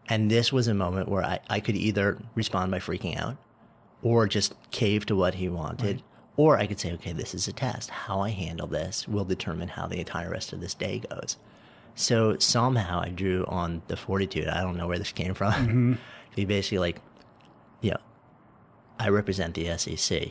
And 0.08 0.30
this 0.30 0.52
was 0.52 0.68
a 0.68 0.74
moment 0.74 1.08
where 1.08 1.24
I, 1.24 1.40
I 1.48 1.60
could 1.60 1.76
either 1.76 2.18
respond 2.34 2.70
by 2.70 2.78
freaking 2.78 3.18
out 3.20 3.36
or 4.02 4.26
just 4.26 4.54
cave 4.70 5.06
to 5.06 5.16
what 5.16 5.34
he 5.34 5.48
wanted. 5.48 6.02
Or 6.36 6.56
I 6.56 6.66
could 6.66 6.78
say, 6.78 6.92
okay, 6.92 7.12
this 7.12 7.34
is 7.34 7.48
a 7.48 7.52
test. 7.52 7.90
How 7.90 8.20
I 8.20 8.30
handle 8.30 8.68
this 8.68 9.08
will 9.08 9.24
determine 9.24 9.68
how 9.68 9.86
the 9.86 9.98
entire 9.98 10.30
rest 10.30 10.52
of 10.52 10.60
this 10.60 10.74
day 10.74 11.02
goes. 11.10 11.36
So 11.94 12.38
somehow 12.38 13.00
I 13.00 13.08
drew 13.08 13.44
on 13.46 13.82
the 13.88 13.96
fortitude. 13.96 14.46
I 14.46 14.62
don't 14.62 14.76
know 14.76 14.86
where 14.86 14.98
this 14.98 15.12
came 15.12 15.34
from. 15.34 15.98
He 16.36 16.44
basically 16.44 16.78
like, 16.78 17.00
yeah, 17.80 17.96
I 18.96 19.08
represent 19.08 19.54
the 19.54 19.76
SEC. 19.76 20.28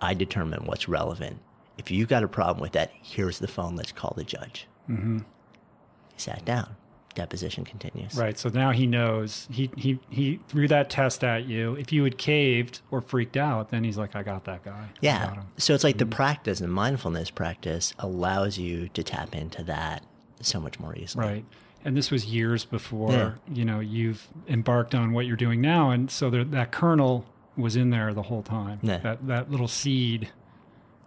I 0.00 0.14
determine 0.14 0.64
what's 0.64 0.88
relevant. 0.88 1.40
If 1.80 1.90
you 1.90 2.06
got 2.06 2.22
a 2.22 2.28
problem 2.28 2.60
with 2.60 2.72
that, 2.72 2.92
here's 3.02 3.38
the 3.40 3.48
phone. 3.48 3.74
Let's 3.74 3.90
call 3.92 4.12
the 4.16 4.24
judge. 4.24 4.66
Mm-hmm. 4.88 5.18
He 5.18 6.18
sat 6.18 6.44
down. 6.44 6.76
Deposition 7.16 7.64
continues. 7.64 8.14
Right. 8.14 8.38
So 8.38 8.48
now 8.50 8.70
he 8.70 8.86
knows 8.86 9.48
he 9.50 9.68
he 9.76 9.98
he 10.10 10.38
threw 10.46 10.68
that 10.68 10.90
test 10.90 11.24
at 11.24 11.44
you. 11.44 11.74
If 11.74 11.92
you 11.92 12.04
had 12.04 12.16
caved 12.18 12.82
or 12.92 13.00
freaked 13.00 13.36
out, 13.36 13.70
then 13.70 13.82
he's 13.82 13.98
like, 13.98 14.14
I 14.14 14.22
got 14.22 14.44
that 14.44 14.64
guy. 14.64 14.88
Yeah. 15.00 15.42
So 15.56 15.74
it's 15.74 15.82
like 15.82 15.96
Mm-hmm. 15.96 16.08
the 16.10 16.16
practice, 16.16 16.58
the 16.60 16.68
mindfulness 16.68 17.30
practice 17.30 17.94
allows 17.98 18.58
you 18.58 18.88
to 18.90 19.02
tap 19.02 19.34
into 19.34 19.64
that 19.64 20.04
so 20.40 20.60
much 20.60 20.78
more 20.78 20.94
easily. 20.96 21.26
Right. 21.26 21.44
And 21.84 21.96
this 21.96 22.10
was 22.12 22.26
years 22.26 22.64
before, 22.64 23.10
Yeah. 23.12 23.32
you 23.52 23.64
know, 23.64 23.80
you've 23.80 24.28
embarked 24.48 24.94
on 24.94 25.12
what 25.12 25.26
you're 25.26 25.36
doing 25.36 25.60
now. 25.60 25.90
And 25.90 26.10
so 26.12 26.30
there, 26.30 26.44
that 26.44 26.70
kernel 26.70 27.26
was 27.56 27.74
in 27.74 27.90
there 27.90 28.14
the 28.14 28.22
whole 28.22 28.42
time. 28.42 28.78
Yeah. 28.82 28.98
That, 28.98 29.26
that 29.26 29.50
little 29.50 29.66
seed 29.68 30.28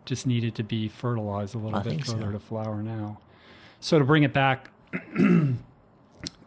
just 0.05 0.27
needed 0.27 0.55
to 0.55 0.63
be 0.63 0.87
fertilized 0.87 1.55
a 1.55 1.57
little 1.57 1.79
I 1.79 1.83
bit 1.83 1.89
think 1.89 2.05
so. 2.05 2.13
further 2.13 2.31
to 2.33 2.39
flower 2.39 2.81
now. 2.83 3.19
So 3.79 3.99
to 3.99 4.05
bring 4.05 4.23
it 4.23 4.33
back 4.33 4.69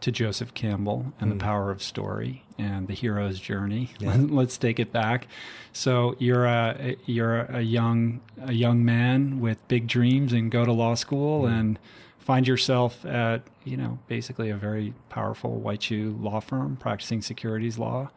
to 0.01 0.11
Joseph 0.11 0.53
Campbell 0.53 1.13
and 1.19 1.31
Hmm. 1.31 1.37
the 1.37 1.43
power 1.43 1.71
of 1.71 1.81
story 1.83 2.43
and 2.57 2.87
the 2.87 2.93
hero's 2.93 3.39
journey. 3.39 3.91
Let's 4.01 4.57
take 4.57 4.79
it 4.79 4.91
back. 4.91 5.27
So 5.73 6.15
you're 6.19 6.45
a 6.45 6.95
you're 7.05 7.41
a 7.41 7.61
young 7.61 8.21
a 8.41 8.53
young 8.53 8.83
man 8.85 9.39
with 9.39 9.65
big 9.67 9.87
dreams 9.87 10.33
and 10.33 10.49
go 10.51 10.65
to 10.65 10.71
law 10.71 10.95
school 10.95 11.47
Hmm. 11.47 11.53
and 11.53 11.79
find 12.19 12.47
yourself 12.47 13.05
at 13.05 13.41
you 13.63 13.77
know 13.77 13.99
basically 14.07 14.49
a 14.49 14.55
very 14.57 14.93
powerful 15.09 15.59
white 15.59 15.81
shoe 15.83 16.17
law 16.19 16.39
firm 16.39 16.75
practicing 16.77 17.21
securities 17.21 17.77
law, 17.77 18.09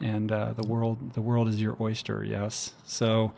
and 0.00 0.30
uh, 0.32 0.52
the 0.52 0.66
world 0.66 1.12
the 1.14 1.20
world 1.22 1.48
is 1.48 1.60
your 1.60 1.76
oyster. 1.80 2.22
Yes. 2.24 2.74
So 2.84 3.32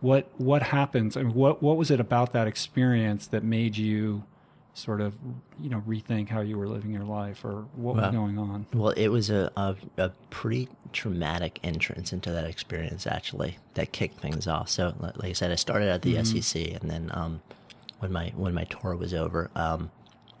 what 0.00 0.28
what 0.38 0.62
happens? 0.62 1.16
I 1.16 1.22
mean, 1.22 1.34
what 1.34 1.62
what 1.62 1.76
was 1.76 1.90
it 1.90 2.00
about 2.00 2.32
that 2.32 2.46
experience 2.46 3.26
that 3.28 3.42
made 3.42 3.76
you 3.76 4.24
sort 4.74 5.00
of 5.00 5.14
you 5.58 5.70
know 5.70 5.82
rethink 5.86 6.28
how 6.28 6.40
you 6.40 6.58
were 6.58 6.68
living 6.68 6.92
your 6.92 7.04
life 7.04 7.44
or 7.44 7.64
what 7.74 7.96
was 7.96 8.12
going 8.12 8.38
on? 8.38 8.66
Well, 8.74 8.90
it 8.90 9.08
was 9.08 9.30
a, 9.30 9.50
a, 9.56 9.74
a 9.96 10.10
pretty 10.30 10.68
traumatic 10.92 11.58
entrance 11.62 12.12
into 12.12 12.30
that 12.30 12.44
experience, 12.44 13.06
actually, 13.06 13.58
that 13.74 13.92
kicked 13.92 14.20
things 14.20 14.46
off. 14.46 14.68
So, 14.68 14.94
like 15.00 15.30
I 15.30 15.32
said, 15.32 15.50
I 15.50 15.56
started 15.56 15.88
at 15.88 16.02
the 16.02 16.22
SEC, 16.24 16.80
and 16.80 16.90
then 16.90 17.10
um, 17.14 17.42
when 17.98 18.12
my 18.12 18.32
when 18.36 18.54
my 18.54 18.64
tour 18.64 18.96
was 18.96 19.14
over, 19.14 19.50
um, 19.54 19.90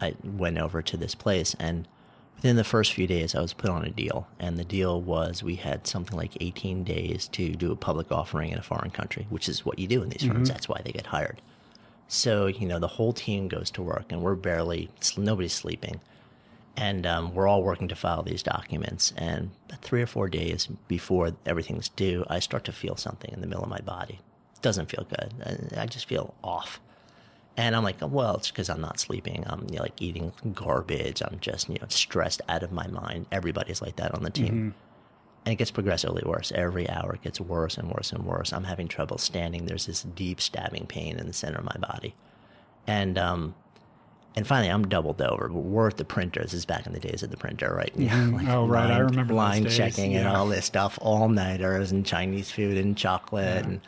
I 0.00 0.14
went 0.22 0.58
over 0.58 0.82
to 0.82 0.96
this 0.96 1.14
place, 1.14 1.54
and 1.58 1.88
within 2.36 2.56
the 2.56 2.64
first 2.64 2.92
few 2.92 3.06
days, 3.06 3.34
I 3.34 3.40
was 3.40 3.52
put 3.52 3.70
on 3.70 3.84
a 3.84 3.90
deal, 3.90 4.28
and 4.38 4.58
the 4.58 4.64
deal 4.64 5.00
was 5.00 5.42
we 5.42 5.56
had 5.56 5.86
something 5.86 6.16
like 6.16 6.36
18 6.40 6.84
days 6.84 7.28
to 7.28 7.50
do 7.54 7.72
a 7.72 7.76
public 7.76 8.12
offering 8.12 8.50
in 8.50 8.58
a 8.58 8.62
foreign 8.62 8.90
country, 8.90 9.26
which 9.30 9.48
is 9.48 9.64
what 9.64 9.78
you 9.78 9.86
do 9.88 10.02
in 10.02 10.10
these 10.10 10.22
firms. 10.24 10.48
That's 10.48 10.68
why 10.68 10.80
they 10.84 10.92
get 10.92 11.06
hired. 11.06 11.40
So, 12.08 12.46
you 12.46 12.68
know, 12.68 12.78
the 12.78 12.86
whole 12.86 13.12
team 13.12 13.48
goes 13.48 13.70
to 13.72 13.82
work, 13.82 14.06
and 14.10 14.22
we're 14.22 14.36
barely 14.36 14.90
nobody's 15.16 15.52
sleeping 15.54 16.00
and 16.76 17.06
um, 17.06 17.34
we're 17.34 17.48
all 17.48 17.62
working 17.62 17.88
to 17.88 17.96
file 17.96 18.22
these 18.22 18.42
documents. 18.42 19.12
And 19.16 19.50
three 19.80 20.02
or 20.02 20.06
four 20.06 20.28
days 20.28 20.68
before 20.88 21.32
everything's 21.46 21.88
due, 21.88 22.24
I 22.28 22.38
start 22.38 22.64
to 22.64 22.72
feel 22.72 22.96
something 22.96 23.32
in 23.32 23.40
the 23.40 23.46
middle 23.46 23.62
of 23.62 23.70
my 23.70 23.80
body. 23.80 24.20
It 24.54 24.62
doesn't 24.62 24.90
feel 24.90 25.06
good. 25.08 25.32
I, 25.74 25.82
I 25.82 25.86
just 25.86 26.06
feel 26.06 26.34
off. 26.44 26.80
And 27.58 27.74
I'm 27.74 27.82
like, 27.84 27.96
well, 28.02 28.36
it's 28.36 28.50
because 28.50 28.68
I'm 28.68 28.80
not 28.82 29.00
sleeping. 29.00 29.44
I'm 29.46 29.66
you 29.70 29.76
know, 29.76 29.82
like 29.82 30.00
eating 30.00 30.32
garbage. 30.52 31.22
I'm 31.22 31.38
just 31.40 31.68
you 31.68 31.76
know 31.80 31.86
stressed 31.88 32.42
out 32.48 32.62
of 32.62 32.70
my 32.72 32.86
mind. 32.86 33.26
Everybody's 33.32 33.80
like 33.80 33.96
that 33.96 34.14
on 34.14 34.22
the 34.22 34.30
team. 34.30 34.74
And 35.46 35.52
it 35.52 35.56
gets 35.56 35.70
progressively 35.70 36.22
worse. 36.26 36.50
Every 36.52 36.90
hour 36.90 37.14
it 37.14 37.22
gets 37.22 37.40
worse 37.40 37.78
and 37.78 37.88
worse 37.88 38.12
and 38.12 38.24
worse. 38.24 38.52
I'm 38.52 38.64
having 38.64 38.88
trouble 38.88 39.16
standing. 39.16 39.66
There's 39.66 39.86
this 39.86 40.02
deep 40.02 40.40
stabbing 40.40 40.86
pain 40.86 41.18
in 41.18 41.26
the 41.26 41.32
center 41.32 41.58
of 41.58 41.64
my 41.64 41.76
body. 41.78 42.14
And 42.86 43.16
um, 43.16 43.54
and 44.34 44.46
finally, 44.46 44.70
I'm 44.70 44.86
doubled 44.86 45.22
over. 45.22 45.48
But 45.48 45.60
we're 45.60 45.88
at 45.88 45.96
the 45.96 46.04
printer. 46.04 46.42
This 46.42 46.52
is 46.52 46.66
back 46.66 46.86
in 46.86 46.92
the 46.92 47.00
days 47.00 47.22
of 47.22 47.30
the 47.30 47.36
printer, 47.38 47.72
right? 47.74 47.92
Yeah, 47.96 48.26
like 48.32 48.48
Oh, 48.48 48.66
right. 48.66 48.90
I 48.90 48.98
remember 48.98 49.32
line 49.34 49.66
checking 49.68 50.14
and 50.14 50.28
all 50.28 50.46
this 50.46 50.66
stuff, 50.66 50.98
all 51.00 51.28
nighters 51.30 51.90
and 51.90 52.04
Chinese 52.04 52.50
food 52.50 52.76
and 52.76 52.96
chocolate. 52.98 53.64
And 53.64 53.80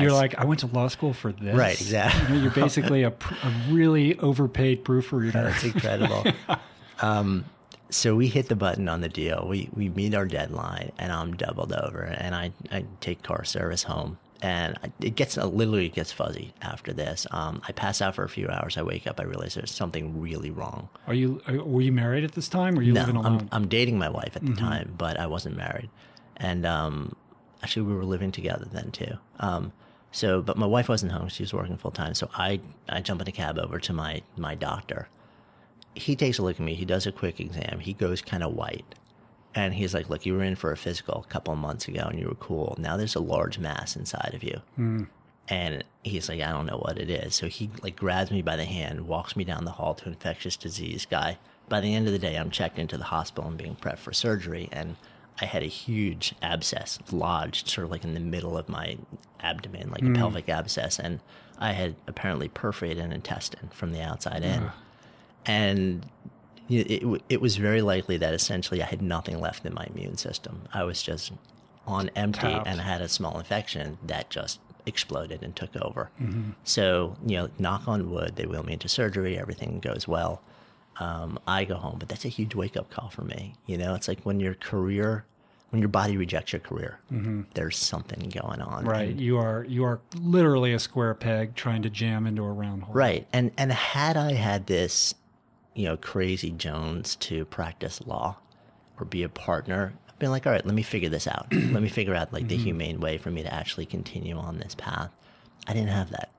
You're 0.00 0.12
like, 0.12 0.38
I 0.38 0.44
went 0.44 0.60
to 0.60 0.66
law 0.66 0.88
school 0.88 1.12
for 1.12 1.32
this. 1.32 1.54
Right, 1.56 1.78
exactly. 1.80 2.22
You 2.22 2.34
know, 2.36 2.42
you're 2.44 2.52
basically 2.52 3.02
a, 3.02 3.08
a 3.10 3.52
really 3.68 4.18
overpaid 4.18 4.84
proofreader. 4.84 5.30
That's 5.32 5.64
incredible. 5.64 6.24
um, 7.00 7.44
so 7.90 8.16
we 8.16 8.28
hit 8.28 8.48
the 8.48 8.56
button 8.56 8.88
on 8.88 9.00
the 9.02 9.08
deal. 9.08 9.46
We 9.48 9.68
we 9.74 9.88
meet 9.90 10.14
our 10.14 10.24
deadline, 10.24 10.92
and 10.98 11.12
I'm 11.12 11.34
doubled 11.36 11.72
over, 11.72 12.00
and 12.02 12.34
I, 12.34 12.52
I 12.70 12.84
take 13.00 13.22
car 13.22 13.44
service 13.44 13.82
home, 13.82 14.16
and 14.40 14.78
it 15.00 15.14
gets 15.14 15.36
uh, 15.36 15.46
literally 15.46 15.86
it 15.86 15.94
gets 15.94 16.10
fuzzy 16.10 16.54
after 16.62 16.94
this. 16.94 17.26
Um, 17.30 17.60
I 17.68 17.72
pass 17.72 18.00
out 18.00 18.14
for 18.14 18.24
a 18.24 18.30
few 18.30 18.48
hours. 18.48 18.78
I 18.78 18.82
wake 18.82 19.06
up. 19.06 19.20
I 19.20 19.24
realize 19.24 19.54
there's 19.54 19.70
something 19.72 20.18
really 20.20 20.50
wrong. 20.50 20.88
Are 21.06 21.12
you? 21.12 21.42
Are, 21.46 21.62
were 21.62 21.82
you 21.82 21.92
married 21.92 22.24
at 22.24 22.32
this 22.32 22.48
time? 22.48 22.74
Or 22.74 22.76
were 22.78 22.82
you 22.82 22.94
No, 22.94 23.00
living 23.00 23.16
alone? 23.16 23.40
I'm 23.40 23.48
I'm 23.52 23.68
dating 23.68 23.98
my 23.98 24.08
wife 24.08 24.36
at 24.36 24.46
the 24.46 24.54
time, 24.54 24.94
but 24.96 25.20
I 25.20 25.26
wasn't 25.26 25.56
married, 25.58 25.90
and 26.38 26.64
um, 26.64 27.14
actually 27.62 27.82
we 27.82 27.94
were 27.94 28.04
living 28.04 28.32
together 28.32 28.66
then 28.70 28.90
too. 28.90 29.18
Um, 29.40 29.72
so, 30.10 30.42
but 30.42 30.58
my 30.58 30.66
wife 30.66 30.88
wasn't 30.88 31.12
home; 31.12 31.28
she 31.28 31.42
was 31.42 31.54
working 31.54 31.76
full 31.76 31.90
time. 31.90 32.14
So 32.14 32.28
I 32.34 32.60
I 32.88 33.00
jump 33.00 33.22
in 33.22 33.28
a 33.28 33.32
cab 33.32 33.58
over 33.58 33.78
to 33.80 33.92
my 33.92 34.22
my 34.36 34.54
doctor. 34.54 35.08
He 35.94 36.16
takes 36.16 36.38
a 36.38 36.42
look 36.42 36.56
at 36.56 36.64
me. 36.64 36.74
He 36.74 36.84
does 36.84 37.06
a 37.06 37.12
quick 37.12 37.40
exam. 37.40 37.80
He 37.80 37.92
goes 37.92 38.22
kind 38.22 38.42
of 38.42 38.54
white, 38.54 38.94
and 39.54 39.74
he's 39.74 39.94
like, 39.94 40.10
"Look, 40.10 40.26
you 40.26 40.34
were 40.34 40.42
in 40.42 40.56
for 40.56 40.72
a 40.72 40.76
physical 40.76 41.24
a 41.26 41.30
couple 41.32 41.52
of 41.52 41.60
months 41.60 41.88
ago, 41.88 42.06
and 42.10 42.18
you 42.18 42.28
were 42.28 42.34
cool. 42.34 42.76
Now 42.78 42.96
there's 42.96 43.14
a 43.14 43.20
large 43.20 43.58
mass 43.58 43.96
inside 43.96 44.32
of 44.34 44.42
you." 44.42 44.60
And 45.48 45.82
he's 46.04 46.28
like, 46.28 46.40
I 46.40 46.52
don't 46.52 46.66
know 46.66 46.78
what 46.78 46.98
it 46.98 47.10
is. 47.10 47.34
So 47.34 47.48
he 47.48 47.68
like 47.82 47.96
grabs 47.96 48.30
me 48.30 48.42
by 48.42 48.56
the 48.56 48.64
hand, 48.64 49.08
walks 49.08 49.34
me 49.34 49.42
down 49.44 49.64
the 49.64 49.72
hall 49.72 49.92
to 49.94 50.08
infectious 50.08 50.56
disease 50.56 51.04
guy. 51.04 51.36
By 51.68 51.80
the 51.80 51.94
end 51.94 52.06
of 52.06 52.12
the 52.12 52.18
day, 52.18 52.36
I'm 52.36 52.50
checked 52.50 52.78
into 52.78 52.96
the 52.96 53.04
hospital 53.04 53.48
and 53.48 53.58
being 53.58 53.74
prepped 53.76 53.98
for 53.98 54.12
surgery. 54.12 54.68
And 54.72 54.96
I 55.40 55.46
had 55.46 55.62
a 55.62 55.66
huge 55.66 56.34
abscess 56.42 56.98
lodged 57.10 57.68
sort 57.68 57.86
of 57.86 57.90
like 57.90 58.04
in 58.04 58.14
the 58.14 58.20
middle 58.20 58.56
of 58.56 58.68
my 58.68 58.98
abdomen, 59.40 59.90
like 59.90 60.02
a 60.02 60.12
pelvic 60.12 60.48
abscess. 60.48 60.98
And 60.98 61.20
I 61.58 61.72
had 61.72 61.96
apparently 62.06 62.48
perforated 62.48 63.02
an 63.02 63.12
intestine 63.12 63.70
from 63.72 63.92
the 63.92 64.00
outside 64.00 64.42
in. 64.44 64.70
And 65.44 66.06
it, 66.68 67.02
it, 67.02 67.22
it 67.28 67.40
was 67.40 67.56
very 67.56 67.82
likely 67.82 68.16
that 68.18 68.34
essentially 68.34 68.82
I 68.82 68.86
had 68.86 69.02
nothing 69.02 69.40
left 69.40 69.64
in 69.64 69.74
my 69.74 69.86
immune 69.92 70.16
system. 70.16 70.62
I 70.72 70.84
was 70.84 71.02
just 71.02 71.32
on 71.86 72.10
empty 72.14 72.46
and 72.46 72.80
I 72.80 72.84
had 72.84 73.00
a 73.00 73.08
small 73.08 73.38
infection 73.38 73.98
that 74.04 74.30
just 74.30 74.60
exploded 74.86 75.42
and 75.42 75.54
took 75.54 75.74
over. 75.76 76.10
Mm-hmm. 76.20 76.50
So, 76.64 77.16
you 77.26 77.36
know, 77.36 77.48
knock 77.58 77.88
on 77.88 78.10
wood, 78.10 78.36
they 78.36 78.46
wheel 78.46 78.62
me 78.62 78.74
into 78.74 78.88
surgery, 78.88 79.38
everything 79.38 79.80
goes 79.80 80.06
well. 80.06 80.42
Um, 81.00 81.38
I 81.46 81.64
go 81.64 81.76
home, 81.76 81.96
but 81.98 82.08
that's 82.08 82.24
a 82.24 82.28
huge 82.28 82.54
wake 82.54 82.76
up 82.76 82.90
call 82.90 83.08
for 83.08 83.22
me. 83.22 83.54
You 83.66 83.78
know, 83.78 83.94
it's 83.94 84.08
like 84.08 84.20
when 84.22 84.40
your 84.40 84.54
career, 84.54 85.24
when 85.70 85.80
your 85.80 85.88
body 85.88 86.16
rejects 86.16 86.52
your 86.52 86.60
career, 86.60 86.98
there's 87.54 87.76
something 87.78 88.28
going 88.28 88.60
on. 88.60 88.80
Mm-hmm. 88.82 88.88
right. 88.88 89.08
And- 89.10 89.20
You 89.20 89.38
are. 89.38 89.64
You 89.64 89.84
are 89.84 90.00
literally 90.20 90.72
a 90.74 90.78
square 90.78 91.14
peg 91.14 91.54
trying 91.54 91.82
to 91.82 91.90
jam 91.90 92.26
into 92.26 92.42
a 92.44 92.52
round 92.52 92.84
hole. 92.84 92.94
Right. 92.94 93.26
And 93.32 93.50
and 93.56 93.72
had 93.72 94.16
I 94.16 94.34
had 94.34 94.66
this, 94.66 95.14
you 95.74 95.86
know, 95.86 95.96
crazy 95.96 96.50
Jones 96.50 97.16
to 97.16 97.44
practice 97.46 98.00
law 98.06 98.36
or 99.00 99.06
be 99.06 99.22
a 99.22 99.28
partner, 99.30 99.94
I've 100.08 100.18
been 100.18 100.30
like, 100.30 100.46
all 100.46 100.52
right, 100.52 100.64
let 100.66 100.74
me 100.74 100.82
figure 100.82 101.08
this 101.08 101.26
out. 101.26 101.46
let 101.52 101.82
me 101.82 101.88
figure 101.88 102.14
out 102.14 102.32
like 102.32 102.48
the 102.48 102.56
humane 102.56 103.00
way 103.00 103.16
for 103.16 103.30
me 103.30 103.42
to 103.42 103.52
actually 103.52 103.86
continue 103.86 104.36
on 104.36 104.58
this 104.58 104.74
path. 104.74 105.10
I 105.66 105.72
didn't 105.72 105.88
have 105.88 106.10
that. 106.10 106.30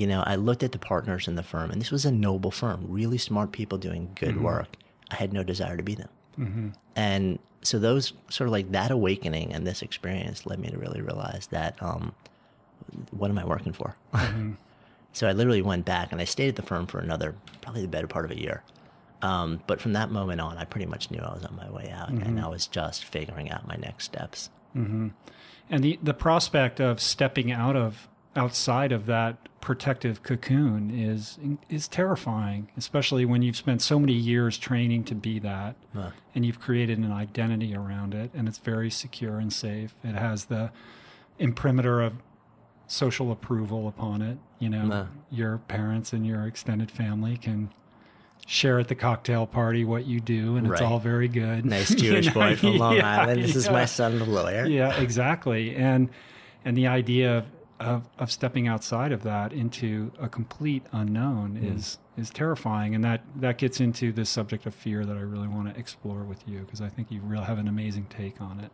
You 0.00 0.06
know, 0.06 0.24
I 0.26 0.36
looked 0.36 0.62
at 0.62 0.72
the 0.72 0.78
partners 0.78 1.28
in 1.28 1.34
the 1.34 1.42
firm 1.42 1.70
and 1.70 1.78
this 1.78 1.90
was 1.90 2.06
a 2.06 2.10
noble 2.10 2.50
firm, 2.50 2.86
really 2.88 3.18
smart 3.18 3.52
people 3.52 3.76
doing 3.76 4.16
good 4.18 4.30
mm-hmm. 4.36 4.44
work. 4.44 4.76
I 5.10 5.16
had 5.16 5.30
no 5.30 5.42
desire 5.42 5.76
to 5.76 5.82
be 5.82 5.94
them. 5.94 6.08
Mm-hmm. 6.38 6.68
And 6.96 7.38
so 7.60 7.78
those 7.78 8.14
sort 8.30 8.48
of 8.48 8.52
like 8.52 8.72
that 8.72 8.90
awakening 8.90 9.52
and 9.52 9.66
this 9.66 9.82
experience 9.82 10.46
led 10.46 10.58
me 10.58 10.70
to 10.70 10.78
really 10.78 11.02
realize 11.02 11.48
that 11.48 11.76
um, 11.82 12.14
what 13.10 13.30
am 13.30 13.38
I 13.38 13.44
working 13.44 13.74
for? 13.74 13.94
Mm-hmm. 14.14 14.52
so 15.12 15.28
I 15.28 15.32
literally 15.32 15.60
went 15.60 15.84
back 15.84 16.12
and 16.12 16.20
I 16.22 16.24
stayed 16.24 16.48
at 16.48 16.56
the 16.56 16.62
firm 16.62 16.86
for 16.86 16.98
another 16.98 17.34
probably 17.60 17.82
the 17.82 17.88
better 17.88 18.06
part 18.06 18.24
of 18.24 18.30
a 18.30 18.40
year. 18.40 18.62
Um, 19.20 19.60
but 19.66 19.82
from 19.82 19.92
that 19.92 20.10
moment 20.10 20.40
on, 20.40 20.56
I 20.56 20.64
pretty 20.64 20.86
much 20.86 21.10
knew 21.10 21.20
I 21.20 21.34
was 21.34 21.44
on 21.44 21.54
my 21.56 21.70
way 21.70 21.90
out, 21.94 22.08
and 22.08 22.40
I 22.40 22.48
was 22.48 22.66
just 22.66 23.04
figuring 23.04 23.50
out 23.50 23.68
my 23.68 23.76
next 23.76 24.04
steps. 24.04 24.48
And 25.68 25.84
the 25.84 25.98
the 26.02 26.14
prospect 26.14 26.80
of 26.80 27.02
stepping 27.02 27.52
out 27.52 27.76
of 27.76 28.08
outside 28.34 28.92
of 28.92 29.04
that 29.04 29.36
protective 29.60 30.22
cocoon 30.22 30.90
is 30.90 31.38
is 31.68 31.86
terrifying, 31.86 32.68
especially 32.76 33.24
when 33.24 33.42
you've 33.42 33.56
spent 33.56 33.82
so 33.82 33.98
many 33.98 34.14
years 34.14 34.56
training 34.58 35.04
to 35.04 35.14
be 35.14 35.38
that, 35.38 35.76
Huh. 35.94 36.10
and 36.34 36.46
you've 36.46 36.60
created 36.60 36.98
an 36.98 37.12
identity 37.12 37.74
around 37.74 38.14
it, 38.14 38.30
and 38.34 38.48
it's 38.48 38.58
very 38.58 38.90
secure 38.90 39.38
and 39.38 39.52
safe. 39.52 39.94
It 40.02 40.14
has 40.14 40.46
the 40.46 40.70
imprimatur 41.38 42.00
of 42.00 42.14
social 42.86 43.30
approval 43.30 43.86
upon 43.86 44.22
it. 44.22 44.38
You 44.58 44.70
know, 44.70 44.86
Huh. 44.88 45.04
your 45.30 45.58
parents 45.58 46.12
and 46.12 46.26
your 46.26 46.46
extended 46.46 46.90
family 46.90 47.36
can 47.36 47.70
share 48.46 48.78
at 48.80 48.88
the 48.88 48.94
cocktail 48.94 49.46
party 49.46 49.84
what 49.84 50.06
you 50.06 50.20
do, 50.20 50.56
and 50.56 50.66
it's 50.66 50.80
all 50.80 50.98
very 50.98 51.28
good. 51.28 51.64
Nice 51.64 51.90
You 51.92 51.96
Jewish 51.98 52.26
know? 52.28 52.32
boy 52.32 52.56
from 52.56 52.78
Long 52.78 52.96
Yeah, 52.96 53.20
Island. 53.22 53.42
This 53.44 53.54
is 53.56 53.68
my 53.70 53.84
son, 53.84 54.18
the 54.18 54.24
lawyer. 54.24 54.66
yeah, 54.66 54.98
exactly. 55.00 55.76
And 55.76 56.08
and 56.64 56.76
the 56.76 56.86
idea 56.88 57.38
of, 57.38 57.44
of 57.80 58.08
of 58.18 58.30
stepping 58.30 58.68
outside 58.68 59.10
of 59.10 59.22
that 59.22 59.52
into 59.52 60.12
a 60.20 60.28
complete 60.28 60.84
unknown 60.92 61.56
is 61.56 61.98
is 62.16 62.30
terrifying, 62.30 62.94
and 62.94 63.02
that 63.02 63.22
that 63.36 63.58
gets 63.58 63.80
into 63.80 64.12
the 64.12 64.24
subject 64.24 64.66
of 64.66 64.74
fear 64.74 65.04
that 65.04 65.16
I 65.16 65.20
really 65.20 65.48
want 65.48 65.72
to 65.72 65.80
explore 65.80 66.22
with 66.22 66.46
you 66.46 66.60
because 66.60 66.80
I 66.80 66.88
think 66.88 67.10
you 67.10 67.20
really 67.20 67.44
have 67.44 67.58
an 67.58 67.68
amazing 67.68 68.06
take 68.10 68.40
on 68.40 68.60
it. 68.60 68.70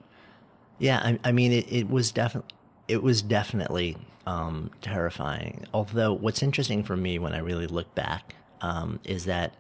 Yeah, 0.79 0.99
I, 0.99 1.19
I 1.25 1.33
mean, 1.33 1.53
it, 1.53 1.73
it 1.73 1.89
was 1.89 2.11
definitely 2.11 2.51
it 2.89 3.03
was 3.03 3.23
definitely 3.23 3.97
um, 4.27 4.71
terrifying. 4.83 5.67
Although, 5.73 6.13
what's 6.13 6.43
interesting 6.43 6.83
for 6.83 6.97
me 6.97 7.19
when 7.19 7.33
I 7.33 7.39
really 7.39 7.67
look 7.67 7.95
back 7.95 8.35
um, 8.61 9.01
is 9.05 9.25
that 9.27 9.55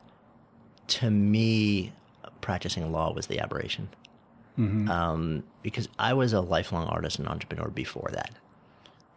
to 0.88 1.10
me, 1.10 1.92
practicing 2.40 2.90
law 2.92 3.12
was 3.12 3.26
the 3.28 3.40
aberration. 3.40 3.88
Um, 4.88 5.42
because 5.62 5.86
I 5.98 6.14
was 6.14 6.32
a 6.32 6.40
lifelong 6.40 6.86
artist 6.86 7.18
and 7.18 7.28
entrepreneur 7.28 7.68
before 7.68 8.08
that. 8.12 8.30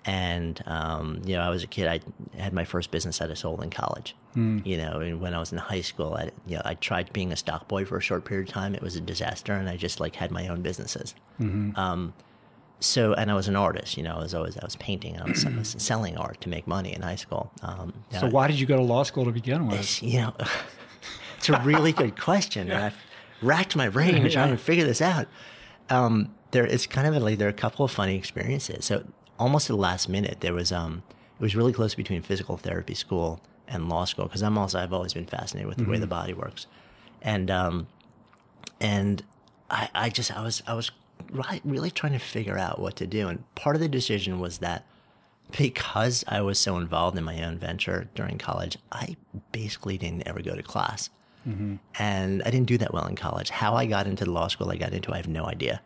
And, 0.06 0.64
um, 0.66 1.22
you 1.26 1.36
know, 1.36 1.42
I 1.42 1.50
was 1.50 1.62
a 1.64 1.68
kid, 1.68 1.88
I 1.88 2.00
had 2.42 2.54
my 2.54 2.64
first 2.64 2.90
business 2.90 3.18
that 3.20 3.30
I 3.30 3.34
sold 3.34 3.62
in 3.62 3.70
college. 3.70 4.16
You 4.66 4.78
know, 4.78 5.00
and 5.02 5.20
when 5.20 5.34
I 5.34 5.40
was 5.40 5.52
in 5.52 5.58
high 5.58 5.82
school, 5.82 6.14
I, 6.16 6.32
you 6.48 6.56
know, 6.56 6.62
I 6.64 6.76
tried 6.76 7.12
being 7.12 7.32
a 7.34 7.36
stock 7.36 7.68
boy 7.68 7.84
for 7.86 7.98
a 7.98 8.02
short 8.02 8.24
period 8.26 8.48
of 8.48 8.54
time. 8.54 8.74
It 8.76 8.82
was 8.82 8.96
a 8.96 9.02
disaster, 9.02 9.54
and 9.54 9.68
I 9.68 9.76
just 9.76 10.00
like 10.00 10.16
had 10.16 10.32
my 10.32 10.48
own 10.48 10.62
businesses. 10.62 11.16
Um, 11.78 12.14
so, 12.80 13.14
and 13.14 13.30
I 13.30 13.34
was 13.34 13.50
an 13.50 13.58
artist. 13.58 13.98
You 13.98 14.04
know, 14.04 14.16
I 14.16 14.20
was 14.20 14.34
always 14.34 14.56
I 14.58 14.64
was 14.64 14.78
painting 14.78 15.16
and 15.16 15.24
I 15.24 15.30
was, 15.30 15.46
I 15.46 15.50
was 15.50 15.76
selling 15.78 16.16
art 16.18 16.40
to 16.42 16.50
make 16.50 16.66
money 16.66 16.94
in 16.94 17.02
high 17.02 17.16
school. 17.18 17.52
Um, 17.62 17.92
So 18.22 18.28
why 18.28 18.48
did 18.48 18.58
you 18.60 18.66
go 18.66 18.78
to 18.78 18.84
law 18.84 19.04
school 19.04 19.26
to 19.26 19.32
begin 19.32 19.68
with? 19.68 20.02
you 20.04 20.22
know, 20.22 20.34
it's 21.38 21.50
a 21.50 21.60
really 21.62 21.92
good 21.92 22.18
question, 22.20 22.72
and 22.72 22.86
I've 22.86 22.96
racked 23.42 23.76
my 23.76 23.90
brain 23.90 24.22
to 24.24 24.30
try 24.30 24.48
and 24.48 24.60
figure 24.62 24.86
this 24.86 25.02
out. 25.02 25.28
Um, 25.90 26.34
there, 26.52 26.66
it's 26.66 26.88
kind 26.88 27.06
of 27.14 27.22
like 27.22 27.38
there 27.38 27.48
are 27.48 27.52
a 27.52 27.54
couple 27.54 27.84
of 27.84 27.92
funny 27.92 28.16
experiences. 28.16 28.86
So, 28.86 29.04
almost 29.40 29.70
at 29.70 29.74
the 29.74 29.82
last 29.82 30.10
minute, 30.10 30.42
there 30.42 30.54
was 30.54 30.72
um, 30.72 31.02
it 31.40 31.42
was 31.42 31.56
really 31.56 31.74
close 31.74 31.96
between 31.96 32.22
physical 32.22 32.58
therapy 32.58 32.94
school 32.94 33.42
and 33.68 33.90
law 33.90 34.06
school 34.06 34.26
because 34.26 34.44
I'm 34.44 34.58
also 34.58 34.80
I've 34.80 34.94
always 34.94 35.14
been 35.14 35.26
fascinated 35.26 35.68
with 35.68 35.78
the 35.78 35.90
way 35.90 35.98
the 35.98 36.08
body 36.08 36.34
works, 36.34 36.68
and 37.22 37.50
um, 37.50 37.88
and 38.80 39.24
I, 39.70 39.90
I 39.96 40.10
just 40.10 40.36
I 40.36 40.44
was 40.44 40.62
I 40.68 40.74
was 40.74 40.92
really 41.64 41.92
trying 41.92 42.14
to 42.14 42.20
figure 42.20 42.58
out 42.58 42.80
what 42.80 42.96
to 42.98 43.08
do, 43.08 43.28
and 43.28 43.44
part 43.56 43.76
of 43.76 43.82
the 43.82 43.88
decision 43.88 44.40
was 44.40 44.60
that 44.60 44.86
because 45.58 46.24
I 46.28 46.42
was 46.42 46.60
so 46.60 46.78
involved 46.78 47.18
in 47.18 47.24
my 47.24 47.44
own 47.44 47.58
venture 47.58 48.08
during 48.14 48.38
college, 48.38 48.78
I 48.92 49.16
basically 49.52 49.98
didn't 49.98 50.28
ever 50.28 50.42
go 50.42 50.56
to 50.56 50.62
class. 50.62 51.10
And 51.98 52.44
I 52.44 52.50
didn't 52.52 52.68
do 52.68 52.78
that 52.78 52.94
well 52.94 53.06
in 53.08 53.16
college. 53.16 53.50
How 53.50 53.76
I 53.76 53.86
got 53.86 54.06
into 54.08 54.26
the 54.26 54.32
law 54.32 54.48
school 54.48 54.70
I 54.70 54.78
got 54.78 54.94
into, 54.94 55.12
I 55.14 55.18
have 55.18 55.28
no 55.28 55.46
idea. 55.46 55.82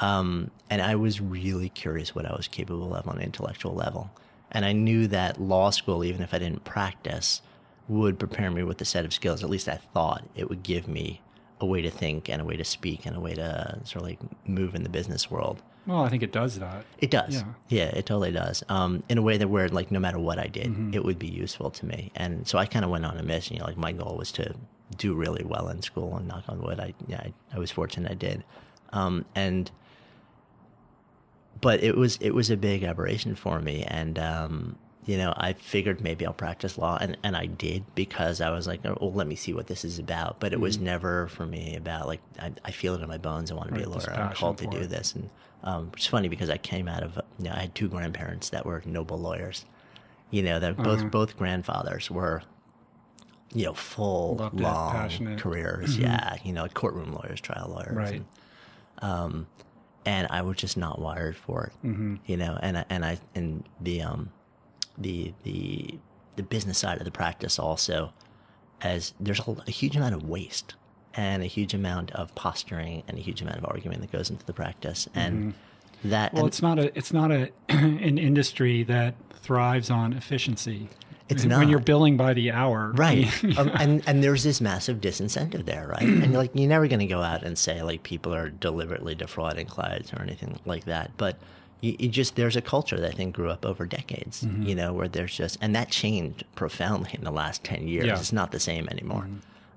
Um, 0.00 0.50
and 0.70 0.80
I 0.80 0.94
was 0.96 1.20
really 1.20 1.68
curious 1.68 2.14
what 2.14 2.24
I 2.26 2.34
was 2.34 2.48
capable 2.48 2.94
of 2.94 3.06
on 3.08 3.16
an 3.16 3.22
intellectual 3.22 3.74
level. 3.74 4.10
And 4.50 4.64
I 4.64 4.72
knew 4.72 5.06
that 5.08 5.40
law 5.40 5.70
school, 5.70 6.04
even 6.04 6.22
if 6.22 6.32
I 6.34 6.38
didn't 6.38 6.64
practice, 6.64 7.42
would 7.88 8.18
prepare 8.18 8.50
me 8.50 8.62
with 8.62 8.80
a 8.80 8.84
set 8.84 9.04
of 9.04 9.12
skills. 9.12 9.42
At 9.42 9.50
least 9.50 9.68
I 9.68 9.76
thought 9.76 10.24
it 10.34 10.48
would 10.48 10.62
give 10.62 10.88
me 10.88 11.20
a 11.60 11.66
way 11.66 11.80
to 11.82 11.90
think 11.90 12.28
and 12.28 12.42
a 12.42 12.44
way 12.44 12.56
to 12.56 12.64
speak 12.64 13.06
and 13.06 13.16
a 13.16 13.20
way 13.20 13.34
to 13.34 13.80
sort 13.84 14.02
of 14.02 14.08
like 14.08 14.18
move 14.46 14.74
in 14.74 14.82
the 14.82 14.88
business 14.88 15.30
world. 15.30 15.62
Well, 15.86 16.02
I 16.02 16.08
think 16.08 16.22
it 16.22 16.32
does 16.32 16.58
that. 16.58 16.84
It 16.98 17.10
does. 17.10 17.34
Yeah. 17.34 17.44
Yeah, 17.68 17.84
it 17.86 18.06
totally 18.06 18.30
does. 18.30 18.62
Um, 18.68 19.02
in 19.08 19.18
a 19.18 19.22
way 19.22 19.36
that 19.36 19.48
where 19.48 19.68
like 19.68 19.90
no 19.90 19.98
matter 19.98 20.18
what 20.18 20.38
I 20.38 20.46
did, 20.46 20.94
it 20.94 21.04
would 21.04 21.18
be 21.18 21.28
useful 21.28 21.70
to 21.70 21.86
me. 21.86 22.12
And 22.14 22.46
so 22.46 22.58
I 22.58 22.66
kind 22.66 22.84
of 22.84 22.90
went 22.90 23.04
on 23.04 23.16
a 23.16 23.22
mission. 23.22 23.56
You 23.56 23.60
know, 23.60 23.66
like 23.66 23.76
my 23.76 23.92
goal 23.92 24.16
was 24.16 24.30
to 24.32 24.54
do 24.96 25.14
really 25.14 25.44
well 25.44 25.68
in 25.68 25.82
school, 25.82 26.16
and 26.16 26.28
knock 26.28 26.44
on 26.48 26.60
wood, 26.62 26.80
I 26.80 26.94
yeah, 27.06 27.20
I, 27.20 27.32
I 27.54 27.58
was 27.58 27.70
fortunate 27.70 28.10
I 28.10 28.14
did. 28.14 28.44
Um, 28.92 29.24
and 29.34 29.70
but 31.60 31.82
it 31.82 31.96
was 31.96 32.16
it 32.20 32.32
was 32.34 32.50
a 32.50 32.56
big 32.56 32.82
aberration 32.82 33.34
for 33.34 33.60
me, 33.60 33.84
and 33.84 34.18
um, 34.18 34.76
you 35.06 35.16
know, 35.16 35.32
I 35.36 35.52
figured 35.54 36.00
maybe 36.00 36.24
I'll 36.26 36.32
practice 36.32 36.78
law, 36.78 36.96
and, 37.00 37.16
and 37.22 37.36
I 37.36 37.46
did 37.46 37.84
because 37.94 38.40
I 38.40 38.50
was 38.50 38.66
like, 38.66 38.80
oh, 38.84 39.08
let 39.08 39.26
me 39.26 39.34
see 39.34 39.52
what 39.52 39.66
this 39.66 39.84
is 39.84 39.98
about. 39.98 40.38
But 40.40 40.52
it 40.52 40.60
was 40.60 40.78
never 40.78 41.28
for 41.28 41.44
me 41.46 41.76
about 41.76 42.06
like 42.06 42.20
I, 42.38 42.52
I 42.64 42.70
feel 42.70 42.94
it 42.94 43.00
in 43.02 43.08
my 43.08 43.18
bones. 43.18 43.50
I 43.50 43.54
want 43.54 43.68
to 43.68 43.74
be 43.74 43.82
a 43.82 43.88
lawyer. 43.88 44.12
I'm 44.12 44.34
called 44.34 44.58
to 44.58 44.66
do 44.66 44.78
it. 44.78 44.90
this, 44.90 45.14
and 45.14 45.30
um, 45.62 45.90
it's 45.94 46.06
funny 46.06 46.28
because 46.28 46.50
I 46.50 46.56
came 46.58 46.88
out 46.88 47.02
of 47.02 47.16
you 47.38 47.44
know 47.46 47.52
I 47.54 47.60
had 47.60 47.74
two 47.74 47.88
grandparents 47.88 48.50
that 48.50 48.66
were 48.66 48.82
noble 48.84 49.18
lawyers. 49.18 49.64
You 50.30 50.42
know, 50.42 50.58
that 50.60 50.76
both 50.78 51.00
Uh-huh. 51.00 51.08
both 51.10 51.36
grandfathers 51.36 52.10
were 52.10 52.42
you 53.54 53.66
know 53.66 53.74
full 53.74 54.36
Loved 54.36 54.58
it, 54.60 54.62
long. 54.62 54.94
Mm-hmm. 54.94 55.36
careers. 55.36 55.98
Yeah, 55.98 56.36
you 56.44 56.52
know, 56.52 56.66
courtroom 56.68 57.12
lawyers, 57.12 57.40
trial 57.40 57.68
lawyers, 57.74 57.96
Right. 57.96 58.22
and, 59.02 59.46
and 60.04 60.26
I 60.30 60.42
was 60.42 60.56
just 60.56 60.76
not 60.76 61.00
wired 61.00 61.36
for 61.36 61.64
it. 61.64 61.86
Mm-hmm. 61.86 62.16
You 62.26 62.36
know, 62.36 62.58
and 62.62 62.78
I, 62.78 62.84
and 62.90 63.04
I 63.04 63.18
and 63.34 63.68
the 63.80 64.02
um 64.02 64.30
the 64.98 65.32
the 65.44 65.98
the 66.36 66.42
business 66.42 66.78
side 66.78 66.98
of 66.98 67.04
the 67.04 67.10
practice 67.10 67.58
also 67.58 68.12
as 68.80 69.14
there's 69.20 69.40
a, 69.40 69.56
a 69.66 69.70
huge 69.70 69.96
amount 69.96 70.14
of 70.14 70.24
waste 70.28 70.74
and 71.14 71.42
a 71.42 71.46
huge 71.46 71.74
amount 71.74 72.10
of 72.12 72.34
posturing 72.34 73.02
and 73.06 73.18
a 73.18 73.20
huge 73.20 73.42
amount 73.42 73.58
of 73.58 73.64
argument 73.66 74.00
that 74.00 74.10
goes 74.10 74.30
into 74.30 74.44
the 74.46 74.52
practice 74.52 75.08
and 75.14 75.54
that 76.04 76.30
Mm-hmm. 76.32 76.36
Well, 76.36 76.44
and 76.46 76.48
it's 76.48 76.62
not 76.62 76.78
a 76.78 76.98
it's 76.98 77.12
not 77.12 77.30
a 77.30 77.50
an 77.68 78.18
industry 78.18 78.82
that 78.84 79.14
thrives 79.34 79.88
on 79.90 80.12
efficiency. 80.12 80.88
It's 81.28 81.42
when 81.42 81.50
not. 81.50 81.58
When 81.60 81.68
you're 81.68 81.78
billing 81.78 82.16
by 82.16 82.34
the 82.34 82.50
hour, 82.50 82.92
Right. 82.94 83.26
um, 83.58 83.68
and 83.78 84.02
and 84.06 84.22
there's 84.24 84.42
this 84.44 84.60
massive 84.60 85.00
disincentive 85.00 85.64
there, 85.64 85.86
right? 85.88 86.02
And 86.02 86.32
like 86.34 86.50
you're 86.54 86.68
never 86.68 86.86
going 86.88 87.00
to 87.00 87.06
go 87.06 87.22
out 87.22 87.42
and 87.42 87.56
say 87.56 87.82
like 87.82 88.02
people 88.02 88.34
are 88.34 88.50
deliberately 88.50 89.14
defrauding 89.14 89.66
clients 89.66 90.12
or 90.12 90.20
anything 90.22 90.58
like 90.64 90.84
that, 90.86 91.12
but 91.16 91.38
you, 91.80 91.96
you 91.98 92.08
just 92.08 92.36
there's 92.36 92.56
a 92.56 92.60
culture 92.62 92.98
that 93.00 93.08
I 93.12 93.16
think 93.16 93.34
grew 93.34 93.50
up 93.50 93.64
over 93.64 93.86
decades, 93.86 94.42
Mm-hmm. 94.42 94.62
you 94.64 94.74
know, 94.74 94.92
where 94.92 95.08
there's 95.08 95.34
just 95.36 95.58
and 95.60 95.74
that 95.74 95.90
changed 95.90 96.44
profoundly 96.54 97.10
in 97.14 97.24
the 97.24 97.30
last 97.32 97.64
10 97.64 97.88
years. 97.88 98.06
Yeah. 98.06 98.18
It's 98.18 98.32
not 98.32 98.52
the 98.52 98.60
same 98.60 98.88
anymore. 98.88 99.26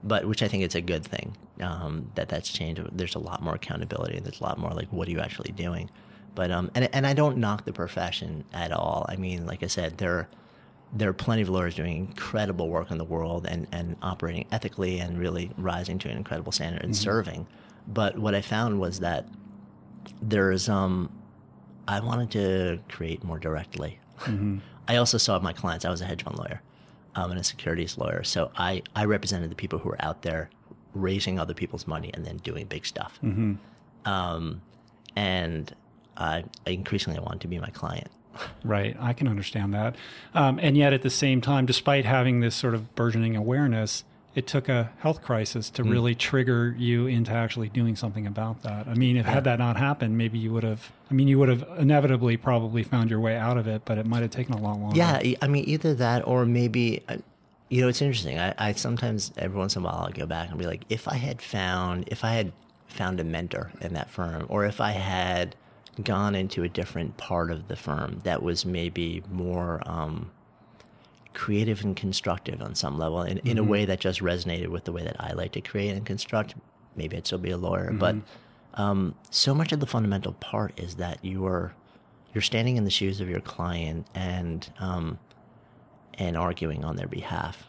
But 0.04 0.26
which 0.26 0.44
I 0.44 0.48
think 0.48 0.64
it's 0.64 0.76
a 0.76 0.82
good 0.82 1.04
thing 1.04 1.36
um, 1.62 2.12
that 2.14 2.30
that's 2.30 2.52
changed. 2.52 2.82
There's 2.92 3.16
a 3.16 3.20
lot 3.20 3.42
more 3.42 3.56
accountability. 3.56 4.20
There's 4.20 4.40
a 4.40 4.44
lot 4.44 4.60
more 4.60 4.72
like 4.72 4.88
what 4.90 5.08
are 5.08 5.12
you 5.12 5.20
actually 5.20 5.52
doing? 5.54 5.90
But 6.36 6.52
um, 6.52 6.70
and 6.76 6.88
and 6.94 7.08
I 7.08 7.14
don't 7.14 7.38
knock 7.38 7.66
the 7.66 7.74
profession 7.74 8.44
at 8.54 8.72
all. 8.72 9.06
I 9.10 9.16
mean, 9.16 9.48
like 9.48 9.64
I 9.64 9.68
said, 9.68 9.98
there 9.98 10.28
there 10.96 11.10
are 11.10 11.14
plenty 11.14 11.42
of 11.42 11.50
lawyers 11.50 11.76
doing 11.76 11.98
incredible 11.98 12.70
work 12.70 12.90
in 12.90 12.98
the 12.98 13.04
world 13.04 13.46
and, 13.46 13.68
and 13.74 13.98
operating 14.02 14.46
ethically 14.52 15.00
and 15.00 15.20
really 15.20 15.52
rising 15.58 16.00
to 16.00 16.10
an 16.10 16.16
incredible 16.18 16.52
standard 16.54 16.82
and 16.84 16.96
serving. 16.96 17.46
But 17.88 18.18
what 18.18 18.34
I 18.34 18.42
found 18.42 18.80
was 18.80 19.02
that 19.02 19.28
there's 20.22 20.70
um 20.70 21.12
I 21.88 22.00
wanted 22.00 22.32
to 22.32 22.80
create 22.90 23.24
more 23.24 23.38
directly. 23.40 24.00
I 24.88 24.96
also 24.96 25.18
saw 25.18 25.38
my 25.40 25.52
clients. 25.54 25.84
I 25.86 25.90
was 25.90 26.02
a 26.02 26.06
hedge 26.06 26.24
fund 26.24 26.38
lawyer 26.40 26.62
um, 27.16 27.32
and 27.32 27.40
a 27.40 27.44
securities 27.44 27.98
lawyer, 27.98 28.24
so 28.24 28.52
I 28.56 28.82
I 28.96 29.06
represented 29.06 29.52
the 29.52 29.56
people 29.56 29.80
who 29.80 29.90
were 29.90 30.02
out 30.02 30.22
there 30.22 30.50
raising 30.94 31.40
other 31.40 31.54
people's 31.54 31.86
money 31.88 32.10
and 32.14 32.24
then 32.26 32.38
doing 32.38 32.66
big 32.68 32.86
stuff. 32.86 33.20
Um, 34.06 34.62
and 35.16 35.76
I 36.18 36.46
increasingly 36.66 37.20
wanted 37.20 37.42
to 37.42 37.48
be 37.48 37.60
my 37.60 37.70
client. 37.72 38.10
Right, 38.64 38.96
I 39.00 39.14
can 39.14 39.28
understand 39.28 39.74
that. 39.74 39.96
Um, 40.34 40.60
and 40.62 40.78
yet, 40.78 40.94
at 40.94 41.02
the 41.02 41.10
same 41.10 41.42
time, 41.42 41.66
despite 41.66 42.06
having 42.06 42.40
this 42.40 42.56
sort 42.56 42.74
of 42.74 42.94
burgeoning 42.96 43.36
awareness, 43.36 44.04
it 44.36 44.48
took 44.48 44.68
a 44.68 44.92
health 45.00 45.22
crisis 45.22 45.70
to 45.70 45.84
really 45.84 46.14
trigger 46.14 46.76
you 46.78 47.08
into 47.08 47.32
actually 47.32 47.70
doing 47.70 47.96
something 47.96 48.28
about 48.28 48.64
that. 48.64 48.86
I 48.86 48.94
mean, 48.94 49.16
if 49.16 49.26
had 49.26 49.46
that 49.46 49.60
not 49.60 49.78
happened, 49.78 50.18
maybe 50.18 50.38
you 50.38 50.52
would 50.52 50.64
have. 50.64 50.92
I 51.10 51.14
mean, 51.14 51.30
you 51.30 51.40
would 51.40 51.48
have 51.48 51.66
inevitably 51.80 52.36
probably 52.36 52.84
found 52.84 53.10
your 53.10 53.22
way 53.22 53.38
out 53.38 53.58
of 53.58 53.66
it, 53.66 53.84
but 53.86 53.98
it 53.98 54.06
might 54.06 54.24
have 54.24 54.32
taken 54.32 54.54
a 54.54 54.62
lot 54.62 54.78
longer. 54.78 54.98
Yeah, 54.98 55.22
I 55.42 55.48
mean, 55.48 55.64
either 55.68 55.94
that 55.96 56.28
or 56.28 56.46
maybe, 56.46 57.02
uh, 57.08 57.18
you 57.70 57.82
know, 57.82 57.88
it's 57.88 58.02
interesting. 58.02 58.38
I, 58.38 58.54
I 58.58 58.74
sometimes, 58.74 59.32
every 59.38 59.58
once 59.58 59.78
in 59.78 59.84
a 59.84 59.86
while, 59.86 60.04
I'll 60.06 60.12
go 60.12 60.26
back 60.26 60.50
and 60.50 60.60
be 60.60 60.66
like, 60.66 60.84
if 60.90 61.08
I 61.08 61.16
had 61.16 61.42
found, 61.42 62.10
if 62.12 62.26
I 62.26 62.34
had 62.34 62.52
found 62.88 63.22
a 63.22 63.24
mentor 63.24 63.72
in 63.80 63.94
that 63.94 64.10
firm, 64.10 64.48
or 64.50 64.66
if 64.66 64.82
I 64.82 64.92
had 64.92 65.56
gone 66.04 66.36
into 66.36 66.64
a 66.64 66.70
different 66.70 67.18
part 67.18 67.52
of 67.52 67.68
the 67.68 67.76
firm 67.76 68.20
that 68.24 68.44
was 68.44 68.66
maybe 68.66 69.24
more 69.32 69.82
um, 69.86 70.32
creative 71.34 71.84
and 71.84 71.96
constructive 71.96 72.62
on 72.62 72.76
some 72.76 72.98
level, 72.98 73.22
in, 73.22 73.38
in 73.40 73.58
a 73.58 73.64
way 73.64 73.86
that 73.86 74.00
just 74.00 74.22
resonated 74.22 74.68
with 74.68 74.84
the 74.86 74.92
way 74.92 75.04
that 75.04 75.16
I 75.20 75.34
like 75.34 75.52
to 75.54 75.62
create 75.62 75.92
and 75.92 76.06
construct, 76.06 76.56
maybe 76.96 77.16
I'd 77.18 77.26
still 77.26 77.38
be 77.38 77.52
a 77.52 77.58
lawyer. 77.58 77.92
But 77.92 78.16
um, 78.76 79.16
so 79.30 79.54
much 79.54 79.72
of 79.72 79.80
the 79.80 79.86
fundamental 79.86 80.34
part 80.34 80.78
is 80.80 80.96
that 80.96 81.24
you 81.24 81.46
are 81.46 81.74
you're 82.34 82.42
standing 82.42 82.76
in 82.76 82.84
the 82.84 82.90
shoes 82.90 83.22
of 83.22 83.30
your 83.30 83.40
client 83.40 84.08
and 84.14 84.70
um, 84.80 85.18
and 86.16 86.36
arguing 86.36 86.84
on 86.84 86.98
their 86.98 87.08
behalf. 87.08 87.66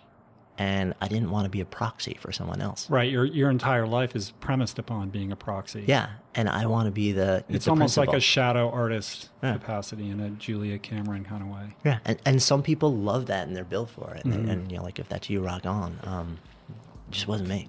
And 0.59 0.94
I 1.02 1.09
didn't 1.09 1.30
want 1.30 1.44
to 1.44 1.50
be 1.50 1.61
a 1.61 1.66
proxy 1.66 2.16
for 2.20 2.32
someone 2.32 2.62
else. 2.62 2.88
Right. 2.88 3.11
Your 3.11 3.24
your 3.26 3.50
entire 3.50 3.86
life 3.86 4.16
is 4.16 4.30
premised 4.40 4.78
upon 4.78 5.11
being 5.11 5.30
a 5.30 5.36
proxy. 5.36 5.84
Yeah, 5.86 6.09
and 6.34 6.48
I 6.48 6.64
want 6.64 6.86
to 6.86 6.90
be 6.92 7.12
the. 7.12 7.44
It's 7.48 7.66
the 7.66 7.72
almost 7.72 7.96
like 7.98 8.14
a 8.14 8.20
shadow 8.20 8.70
artist 8.70 9.28
Yeah. 9.42 9.52
capacity 9.54 10.09
in 10.09 10.18
a 10.20 10.30
Julia 10.30 10.78
Cameron 10.78 11.24
kind 11.24 11.42
of 11.42 11.48
way. 11.50 11.74
yeah, 11.84 11.98
and, 12.07 12.18
and 12.24 12.42
some 12.42 12.62
people 12.62 12.94
love 12.94 13.26
that 13.26 13.46
and 13.48 13.54
they're 13.57 13.64
built 13.64 13.90
for 13.90 14.14
it. 14.14 14.24
And, 14.24 14.32
Mm-hmm. 14.34 14.48
and 14.50 14.72
you 14.72 14.78
know, 14.78 14.84
like 14.84 14.98
if 14.98 15.09
that's 15.11 15.28
you, 15.28 15.40
rock 15.44 15.66
on. 15.66 15.98
Um, 16.04 16.38
it 17.09 17.12
just 17.12 17.28
wasn't 17.28 17.48
me. 17.50 17.68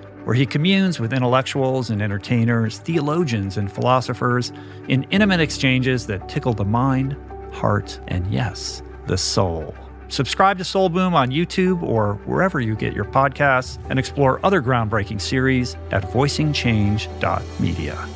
where 0.23 0.35
he 0.35 0.45
communes 0.45 0.99
with 0.99 1.13
intellectuals 1.13 1.89
and 1.89 2.01
entertainers, 2.01 2.79
theologians 2.79 3.57
and 3.57 3.71
philosophers 3.71 4.51
in 4.87 5.03
intimate 5.11 5.39
exchanges 5.39 6.07
that 6.07 6.27
tickle 6.29 6.53
the 6.53 6.65
mind, 6.65 7.15
heart, 7.51 7.99
and 8.07 8.31
yes, 8.31 8.83
the 9.07 9.17
soul. 9.17 9.75
Subscribe 10.07 10.57
to 10.57 10.65
Soul 10.65 10.89
Boom 10.89 11.15
on 11.15 11.29
YouTube 11.29 11.81
or 11.83 12.15
wherever 12.25 12.59
you 12.59 12.75
get 12.75 12.93
your 12.93 13.05
podcasts 13.05 13.79
and 13.89 13.97
explore 13.97 14.45
other 14.45 14.61
groundbreaking 14.61 15.21
series 15.21 15.75
at 15.91 16.03
voicingchange.media. 16.03 18.07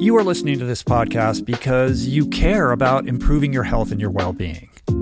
You 0.00 0.16
are 0.16 0.24
listening 0.24 0.58
to 0.58 0.64
this 0.64 0.82
podcast 0.82 1.44
because 1.44 2.06
you 2.06 2.26
care 2.26 2.72
about 2.72 3.06
improving 3.06 3.52
your 3.52 3.64
health 3.64 3.92
and 3.92 4.00
your 4.00 4.10
well 4.10 4.32
being. 4.32 4.69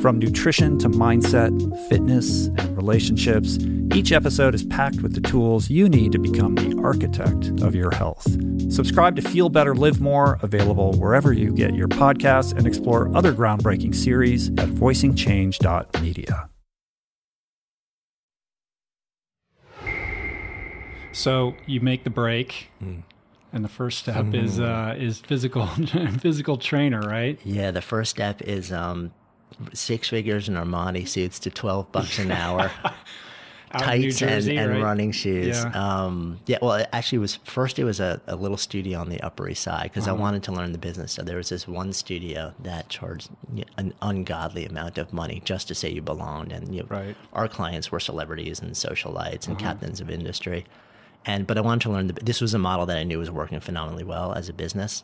From 0.00 0.18
nutrition 0.18 0.78
to 0.80 0.88
mindset, 0.88 1.52
fitness, 1.88 2.46
and 2.46 2.76
relationships, 2.76 3.58
each 3.94 4.10
episode 4.10 4.54
is 4.54 4.64
packed 4.64 5.00
with 5.00 5.14
the 5.14 5.20
tools 5.20 5.70
you 5.70 5.88
need 5.88 6.10
to 6.12 6.18
become 6.18 6.56
the 6.56 6.76
architect 6.82 7.60
of 7.62 7.74
your 7.74 7.92
health. 7.94 8.26
Subscribe 8.72 9.14
to 9.16 9.22
Feel 9.22 9.48
Better, 9.48 9.74
Live 9.74 10.00
More, 10.00 10.38
available 10.42 10.92
wherever 10.94 11.32
you 11.32 11.52
get 11.52 11.74
your 11.74 11.88
podcasts, 11.88 12.56
and 12.56 12.66
explore 12.66 13.14
other 13.16 13.32
groundbreaking 13.32 13.94
series 13.94 14.48
at 14.50 14.68
voicingchange.media. 14.70 16.48
So 21.12 21.54
you 21.66 21.80
make 21.80 22.04
the 22.04 22.10
break, 22.10 22.70
and 22.80 23.64
the 23.64 23.68
first 23.68 23.98
step 23.98 24.34
is 24.34 24.58
uh, 24.58 24.96
is 24.98 25.20
physical 25.20 25.66
physical 26.18 26.56
trainer, 26.56 27.00
right? 27.02 27.38
Yeah, 27.44 27.70
the 27.70 27.82
first 27.82 28.10
step 28.10 28.40
is 28.42 28.72
um, 28.72 29.12
six 29.72 30.08
figures 30.08 30.48
in 30.48 30.54
Armani 30.54 31.06
suits 31.08 31.38
to 31.40 31.50
12 31.50 31.90
bucks 31.92 32.18
an 32.18 32.30
hour. 32.32 32.70
Out 33.74 33.94
in 33.94 34.00
New 34.02 34.08
tights 34.10 34.18
Jersey, 34.18 34.56
and, 34.58 34.66
and 34.70 34.72
right? 34.74 34.84
running 34.86 35.12
shoes. 35.12 35.56
Yeah. 35.64 35.70
Um, 36.04 36.38
yeah, 36.44 36.58
well, 36.60 36.74
it 36.74 36.90
actually 36.92 37.16
was 37.20 37.36
first. 37.44 37.78
It 37.78 37.84
was 37.84 38.00
a, 38.00 38.20
a 38.26 38.36
little 38.36 38.58
studio 38.58 38.98
on 38.98 39.08
the 39.08 39.18
Upper 39.22 39.48
East 39.48 39.62
Side 39.62 39.84
because 39.84 40.06
Uh-huh. 40.06 40.14
I 40.16 40.20
wanted 40.20 40.42
to 40.42 40.52
learn 40.52 40.72
the 40.72 40.78
business. 40.78 41.12
So 41.12 41.22
there 41.22 41.38
was 41.38 41.48
this 41.48 41.66
one 41.66 41.94
studio 41.94 42.52
that 42.60 42.90
charged 42.90 43.30
an 43.78 43.94
ungodly 44.02 44.66
amount 44.66 44.98
of 44.98 45.14
money 45.14 45.40
just 45.46 45.68
to 45.68 45.74
say 45.74 45.88
you 45.90 46.02
belonged, 46.02 46.52
and 46.52 46.74
you 46.74 46.82
know, 46.82 46.86
Right. 46.90 47.16
our 47.32 47.48
clients 47.48 47.90
were 47.90 47.98
celebrities 47.98 48.60
and 48.60 48.72
socialites 48.72 49.44
Uh-huh. 49.44 49.52
and 49.52 49.58
captains 49.58 50.02
of 50.02 50.10
industry. 50.10 50.66
And 51.24 51.46
but 51.46 51.56
I 51.56 51.62
wanted 51.62 51.80
to 51.84 51.92
learn 51.92 52.08
the. 52.08 52.12
This 52.14 52.42
was 52.42 52.52
a 52.52 52.58
model 52.58 52.84
that 52.84 52.98
I 52.98 53.04
knew 53.04 53.18
was 53.18 53.30
working 53.30 53.58
phenomenally 53.60 54.04
well 54.04 54.34
as 54.34 54.50
a 54.50 54.52
business. 54.52 55.02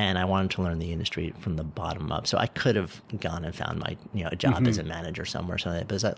And 0.00 0.16
I 0.16 0.24
wanted 0.24 0.50
to 0.52 0.62
learn 0.62 0.78
the 0.78 0.92
industry 0.92 1.34
from 1.40 1.56
the 1.56 1.62
bottom 1.62 2.10
up. 2.10 2.26
So 2.26 2.38
I 2.38 2.46
could 2.46 2.74
have 2.74 3.02
gone 3.20 3.44
and 3.44 3.54
found 3.54 3.80
my 3.80 3.98
you 4.14 4.24
know 4.24 4.30
a 4.32 4.36
job 4.36 4.66
as 4.66 4.78
a 4.78 4.80
mm-hmm. 4.80 4.88
manager 4.88 5.26
somewhere, 5.26 5.56
or 5.56 5.58
something. 5.58 5.84
But 5.86 6.02
I, 6.02 6.14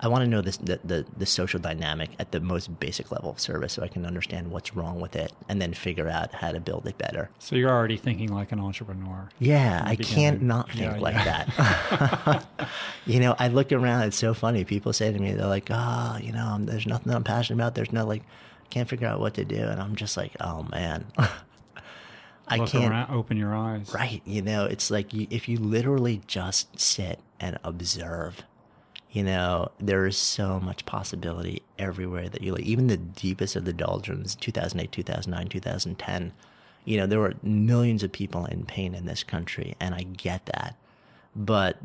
I 0.00 0.08
want 0.08 0.24
to 0.24 0.28
know 0.28 0.40
this 0.40 0.56
the, 0.56 0.80
the 0.82 1.06
the 1.16 1.24
social 1.24 1.60
dynamic 1.60 2.10
at 2.18 2.32
the 2.32 2.40
most 2.40 2.80
basic 2.80 3.12
level 3.12 3.30
of 3.30 3.38
service, 3.38 3.72
so 3.72 3.84
I 3.84 3.88
can 3.88 4.04
understand 4.04 4.50
what's 4.50 4.74
wrong 4.74 5.00
with 5.00 5.14
it, 5.14 5.32
and 5.48 5.62
then 5.62 5.74
figure 5.74 6.08
out 6.08 6.34
how 6.34 6.50
to 6.50 6.58
build 6.58 6.88
it 6.88 6.98
better. 6.98 7.30
So 7.38 7.54
you're 7.54 7.70
already 7.70 7.96
thinking 7.96 8.34
like 8.34 8.50
an 8.50 8.58
entrepreneur. 8.58 9.28
Yeah, 9.38 9.82
I 9.84 9.94
beginning. 9.94 10.14
can't 10.14 10.42
not 10.42 10.70
think 10.72 10.80
Yeah, 10.80 10.98
like 10.98 11.14
yeah. 11.14 11.44
that. 11.44 12.46
you 13.06 13.20
know, 13.20 13.36
I 13.38 13.46
look 13.46 13.70
around. 13.70 14.02
It's 14.02 14.18
so 14.18 14.34
funny. 14.34 14.64
People 14.64 14.92
say 14.92 15.12
to 15.12 15.18
me, 15.20 15.34
they're 15.34 15.46
like, 15.46 15.68
"Oh, 15.70 16.18
you 16.20 16.32
know, 16.32 16.56
there's 16.58 16.86
nothing 16.86 17.12
I'm 17.14 17.22
passionate 17.22 17.62
about. 17.62 17.76
There's 17.76 17.92
no 17.92 18.04
like, 18.04 18.24
can't 18.70 18.88
figure 18.88 19.06
out 19.06 19.20
what 19.20 19.34
to 19.34 19.44
do." 19.44 19.62
And 19.62 19.80
I'm 19.80 19.94
just 19.94 20.16
like, 20.16 20.32
"Oh 20.40 20.64
man, 20.72 21.06
I 22.48 22.56
Look 22.56 22.70
can't." 22.70 22.92
around, 22.92 23.10
open 23.10 23.36
your 23.36 23.54
eyes. 23.54 23.92
Right. 23.94 24.22
You 24.24 24.42
know, 24.42 24.64
it's 24.66 24.90
like 24.90 25.12
you, 25.12 25.26
if 25.30 25.48
you 25.48 25.58
literally 25.58 26.20
just 26.26 26.78
sit 26.78 27.20
and 27.40 27.58
observe, 27.64 28.42
you 29.10 29.22
know, 29.22 29.70
there 29.78 30.06
is 30.06 30.16
so 30.16 30.58
much 30.60 30.84
possibility 30.86 31.62
everywhere 31.78 32.28
that 32.28 32.42
you 32.42 32.52
like. 32.52 32.64
Even 32.64 32.88
the 32.88 32.96
deepest 32.96 33.56
of 33.56 33.64
the 33.64 33.72
doldrums, 33.72 34.34
2008, 34.34 34.90
2009, 34.92 35.48
2010, 35.48 36.32
you 36.84 36.96
know, 36.98 37.06
there 37.06 37.20
were 37.20 37.34
millions 37.42 38.02
of 38.02 38.12
people 38.12 38.44
in 38.46 38.66
pain 38.66 38.94
in 38.94 39.06
this 39.06 39.22
country, 39.22 39.74
and 39.80 39.94
I 39.94 40.02
get 40.02 40.46
that. 40.46 40.76
But 41.36 41.78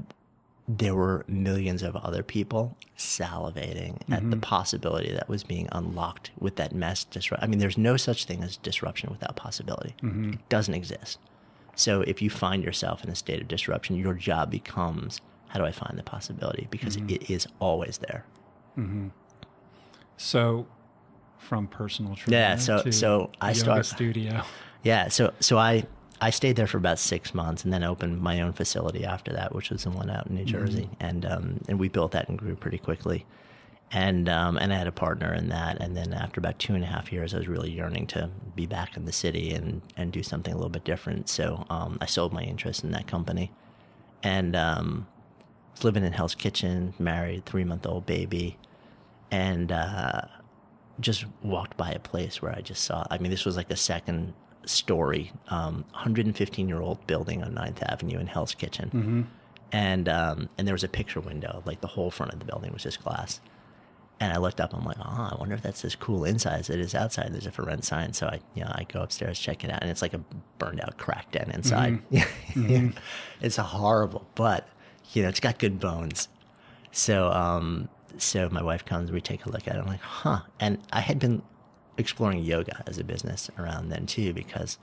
there 0.71 0.93
were 0.93 1.25
millions 1.27 1.81
of 1.81 1.95
other 1.95 2.21
people 2.21 2.77
salivating 2.95 3.95
at 4.11 4.21
the 4.21 4.35
mm-hmm. 4.35 4.39
possibility 4.41 5.11
that 5.11 5.27
was 5.27 5.43
being 5.43 5.67
unlocked 5.71 6.29
with 6.39 6.57
that 6.57 6.75
mass 6.75 7.05
disruption. 7.05 7.43
I 7.43 7.49
mean, 7.49 7.57
there's 7.57 7.77
no 7.77 7.97
such 7.97 8.25
thing 8.25 8.43
as 8.43 8.55
disruption 8.57 9.09
without 9.09 9.35
possibility. 9.35 9.95
Mm-hmm. 10.03 10.33
It 10.33 10.49
doesn't 10.49 10.75
exist. 10.75 11.17
So 11.73 12.01
if 12.01 12.21
you 12.21 12.29
find 12.29 12.63
yourself 12.63 13.03
in 13.03 13.09
a 13.09 13.15
state 13.15 13.41
of 13.41 13.47
disruption, 13.47 13.95
your 13.95 14.13
job 14.13 14.51
becomes 14.51 15.21
how 15.47 15.59
do 15.59 15.65
I 15.65 15.71
find 15.71 15.97
the 15.97 16.03
possibility? 16.03 16.67
Because 16.69 16.97
mm-hmm. 16.97 17.09
it 17.09 17.31
is 17.31 17.47
always 17.57 17.97
there. 17.97 18.23
So, 20.17 20.67
from 21.39 21.67
personal 21.67 22.15
trainer 22.15 22.37
Yeah, 22.37 22.55
so- 22.57 22.83
to 22.83 22.91
so 22.91 23.31
I 23.41 23.49
yoga 23.49 23.59
start- 23.59 23.85
studio. 23.87 24.43
Yeah, 24.83 25.07
so 25.09 25.33
so 25.39 25.57
I 25.57 25.85
I 26.21 26.31
stayed 26.31 26.55
there 26.55 26.67
for 26.67 26.77
about 26.77 26.99
six 26.99 27.33
months 27.33 27.63
and 27.63 27.71
then 27.71 27.83
opened 27.83 28.21
my 28.21 28.41
own 28.41 28.51
facility 28.53 29.05
after 29.05 29.31
that, 29.33 29.55
which 29.55 29.69
was 29.69 29.83
the 29.83 29.89
one 29.89 30.09
out 30.09 30.27
in 30.27 30.35
New 30.35 30.45
Jersey, 30.45 30.89
and 30.99 31.25
um, 31.25 31.61
and 31.67 31.79
we 31.79 31.87
built 31.87 32.11
that 32.11 32.27
and 32.27 32.37
grew 32.37 32.55
pretty 32.55 32.77
quickly, 32.77 33.25
and 33.91 34.27
um, 34.27 34.57
and 34.57 34.73
I 34.73 34.77
had 34.77 34.87
a 34.87 34.91
partner 34.91 35.33
in 35.33 35.49
that, 35.49 35.81
and 35.81 35.95
then 35.95 36.13
after 36.13 36.39
about 36.39 36.59
two 36.59 36.75
and 36.75 36.83
a 36.83 36.87
half 36.87 37.13
years, 37.13 37.33
I 37.33 37.37
was 37.37 37.47
really 37.47 37.71
yearning 37.71 38.05
to 38.07 38.29
be 38.53 38.65
back 38.65 38.97
in 38.97 39.05
the 39.05 39.13
city 39.13 39.51
and 39.53 39.81
and 39.95 40.11
do 40.11 40.21
something 40.21 40.53
a 40.53 40.57
little 40.57 40.69
bit 40.69 40.83
different. 40.83 41.29
So 41.29 41.65
um, 41.69 41.97
I 42.01 42.05
sold 42.05 42.33
my 42.33 42.43
interest 42.43 42.83
in 42.83 42.91
that 42.91 43.07
company, 43.07 43.51
and 44.21 44.57
um, 44.57 45.07
was 45.71 45.85
living 45.85 46.03
in 46.03 46.11
Hell's 46.11 46.35
Kitchen, 46.35 46.93
married, 46.99 47.45
three 47.45 47.63
month 47.63 47.85
old 47.85 48.05
baby, 48.05 48.57
and. 49.31 49.71
Uh, 49.71 50.21
just 51.01 51.23
walked 51.41 51.77
by 51.77 51.91
a 51.91 51.99
place 51.99 52.41
where 52.41 52.51
I 52.51 52.59
just 52.59 52.83
saw. 52.83 53.07
I 53.09 53.19
mean, 53.19 53.31
this 53.31 53.45
was 53.45 53.55
like 53.55 53.71
a 53.71 53.77
second 53.77 54.33
story, 54.69 55.31
um, 55.49 55.83
115 55.91 56.67
year 56.69 56.79
old 56.79 57.05
building 57.07 57.43
on 57.43 57.53
9th 57.53 57.81
Avenue 57.91 58.19
in 58.19 58.27
Hell's 58.27 58.53
Kitchen, 58.55 58.89
and 59.71 60.07
um, 60.09 60.49
and 60.57 60.67
there 60.67 60.73
was 60.73 60.83
a 60.83 60.87
picture 60.89 61.19
window. 61.19 61.61
Like 61.65 61.81
the 61.81 61.87
whole 61.87 62.11
front 62.11 62.33
of 62.33 62.39
the 62.39 62.45
building 62.45 62.71
was 62.73 62.83
just 62.83 63.03
glass. 63.03 63.41
And 64.21 64.33
I 64.33 64.37
looked 64.37 64.59
up. 64.59 64.73
I'm 64.73 64.83
like, 64.83 64.97
oh, 64.99 65.29
I 65.31 65.35
wonder 65.39 65.55
if 65.55 65.61
that's 65.61 65.85
as 65.85 65.95
cool 65.95 66.25
inside 66.25 66.59
as 66.59 66.69
it 66.69 66.77
is 66.81 66.93
outside. 66.93 67.31
There's 67.31 67.45
a 67.45 67.51
for 67.51 67.63
rent 67.63 67.85
sign, 67.85 68.11
so 68.11 68.27
I, 68.27 68.41
you 68.53 68.63
know, 68.65 68.71
I 68.75 68.83
go 68.83 69.01
upstairs, 69.01 69.39
check 69.39 69.63
it 69.63 69.71
out, 69.71 69.81
and 69.81 69.89
it's 69.89 70.01
like 70.01 70.13
a 70.13 70.19
burned 70.57 70.81
out 70.81 70.97
crack 70.97 71.31
den 71.31 71.49
inside. 71.53 71.99
it's 73.41 73.55
horrible, 73.55 74.27
but 74.35 74.67
you 75.13 75.23
know, 75.23 75.29
it's 75.29 75.39
got 75.39 75.57
good 75.57 75.79
bones. 75.79 76.27
So, 76.91 77.31
um, 77.31 77.87
so 78.17 78.49
my 78.49 78.61
wife 78.61 78.83
comes, 78.83 79.09
we 79.11 79.21
take 79.21 79.45
a 79.45 79.49
look 79.49 79.67
at 79.67 79.75
it. 79.75 79.79
I'm 79.79 79.87
like, 79.87 80.01
huh. 80.01 80.41
And 80.59 80.79
I 80.91 80.99
had 80.99 81.17
been 81.19 81.41
exploring 81.99 82.39
yoga 82.39 82.83
as 82.87 82.97
a 82.97 83.03
business 83.03 83.49
around 83.59 83.89
then 83.89 84.05
too, 84.05 84.33
because 84.33 84.77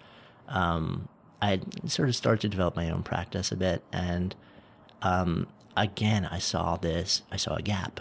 um, 0.48 1.08
I 1.40 1.60
sort 1.86 2.08
of 2.08 2.16
started 2.16 2.42
to 2.42 2.48
develop 2.48 2.76
my 2.76 2.90
own 2.90 3.02
practice 3.02 3.50
a 3.50 3.56
bit. 3.56 3.82
And 3.92 4.34
um, 5.02 5.48
again, 5.76 6.26
I 6.26 6.38
saw 6.38 6.76
this, 6.76 7.22
I 7.32 7.36
saw 7.36 7.56
a 7.56 7.62
gap. 7.62 8.00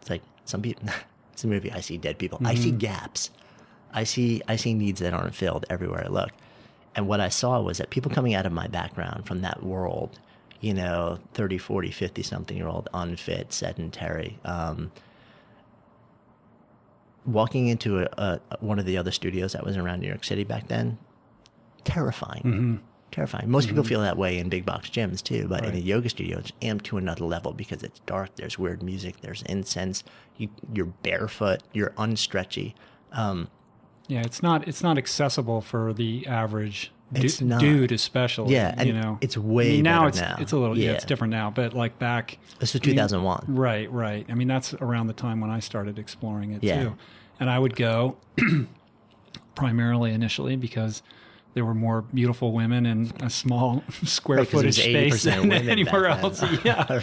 It's 0.00 0.10
like 0.10 0.22
some 0.44 0.62
people, 0.62 0.88
it's 1.32 1.44
a 1.44 1.48
movie, 1.48 1.72
I 1.72 1.80
see 1.80 1.96
dead 1.96 2.18
people. 2.18 2.38
I 2.44 2.54
see 2.54 2.70
gaps. 2.70 3.30
I 3.92 4.04
see, 4.04 4.42
I 4.46 4.56
see 4.56 4.74
needs 4.74 5.00
that 5.00 5.14
aren't 5.14 5.34
filled 5.34 5.64
everywhere 5.70 6.04
I 6.04 6.08
look. 6.08 6.30
And 6.94 7.08
what 7.08 7.20
I 7.20 7.28
saw 7.28 7.60
was 7.60 7.78
that 7.78 7.90
people 7.90 8.10
coming 8.10 8.34
out 8.34 8.44
of 8.44 8.52
my 8.52 8.66
background 8.66 9.26
from 9.26 9.40
that 9.40 9.62
world, 9.62 10.18
you 10.60 10.74
know, 10.74 11.18
30, 11.34 11.56
40, 11.58 11.90
50 11.90 12.22
something 12.22 12.56
year 12.56 12.68
old, 12.68 12.88
unfit, 12.92 13.52
sedentary, 13.52 14.38
um, 14.44 14.90
walking 17.26 17.68
into 17.68 18.00
a, 18.00 18.08
a, 18.18 18.40
one 18.60 18.78
of 18.78 18.86
the 18.86 18.96
other 18.96 19.10
studios 19.12 19.52
that 19.52 19.64
was 19.64 19.76
around 19.76 20.00
New 20.00 20.08
York 20.08 20.24
City 20.24 20.44
back 20.44 20.68
then, 20.68 20.98
terrifying. 21.84 22.80
Terrifying. 23.10 23.50
Most 23.50 23.68
people 23.68 23.84
feel 23.84 24.02
that 24.02 24.18
way 24.18 24.38
in 24.38 24.50
big 24.50 24.66
box 24.66 24.90
gyms 24.90 25.22
too, 25.22 25.48
but 25.48 25.64
in 25.64 25.74
a 25.74 25.78
yoga 25.78 26.10
studio, 26.10 26.38
it's 26.38 26.52
amped 26.60 26.82
to 26.84 26.98
another 26.98 27.24
level 27.24 27.52
because 27.54 27.82
it's 27.82 28.00
dark. 28.00 28.34
There's 28.36 28.58
weird 28.58 28.82
music. 28.82 29.22
There's 29.22 29.42
incense. 29.42 30.04
You, 30.36 30.50
you're 30.74 30.86
barefoot. 30.86 31.62
You're 31.72 31.90
unstretchy. 31.96 32.74
Um, 33.12 33.48
Yeah, 34.08 34.20
it's 34.20 34.42
not 34.42 34.68
it's 34.68 34.82
not 34.82 34.98
accessible 34.98 35.62
for 35.62 35.94
the 35.94 36.26
average 36.26 36.92
It's 37.14 37.40
not. 37.40 37.60
dude, 37.60 37.90
especially. 37.92 38.52
Yeah, 38.54 38.74
and 38.76 38.86
you 38.86 38.92
know, 38.94 39.18
it's 39.20 39.36
way 39.38 39.68
I 39.68 39.72
mean, 39.74 39.82
now 39.84 40.06
it's 40.06 40.20
now. 40.20 40.36
it's 40.38 40.52
a 40.52 40.56
little 40.58 40.76
yeah. 40.76 40.86
Yeah. 40.86 40.92
it's 40.96 41.04
different 41.06 41.30
now, 41.30 41.50
but 41.50 41.72
like 41.72 41.98
back 41.98 42.38
this 42.58 42.74
was 42.74 42.82
I 42.82 42.86
mean, 42.86 42.96
2001. 42.96 43.44
Right, 43.48 43.90
right. 43.90 44.26
I 44.28 44.34
mean, 44.34 44.48
that's 44.48 44.74
around 44.74 45.06
the 45.06 45.12
time 45.14 45.40
when 45.40 45.50
I 45.50 45.60
started 45.60 45.98
exploring 45.98 46.52
it 46.52 46.62
Yeah. 46.62 46.82
too. 46.82 46.96
And 47.40 47.48
I 47.48 47.58
would 47.58 47.76
go 47.76 48.16
primarily 49.54 50.12
initially 50.12 50.56
because 50.56 51.02
there 51.54 51.64
were 51.64 51.74
more 51.74 52.02
beautiful 52.02 52.52
women 52.52 52.86
in 52.86 53.12
a 53.20 53.30
small 53.30 53.82
square 54.04 54.38
Right, 54.38 54.50
'cause 54.50 54.62
it 54.62 54.66
was 54.66 54.76
footage 54.78 54.92
space 55.10 55.22
than 55.24 55.52
anywhere 55.52 56.06
else. 56.06 56.42
Yeah. 56.64 57.00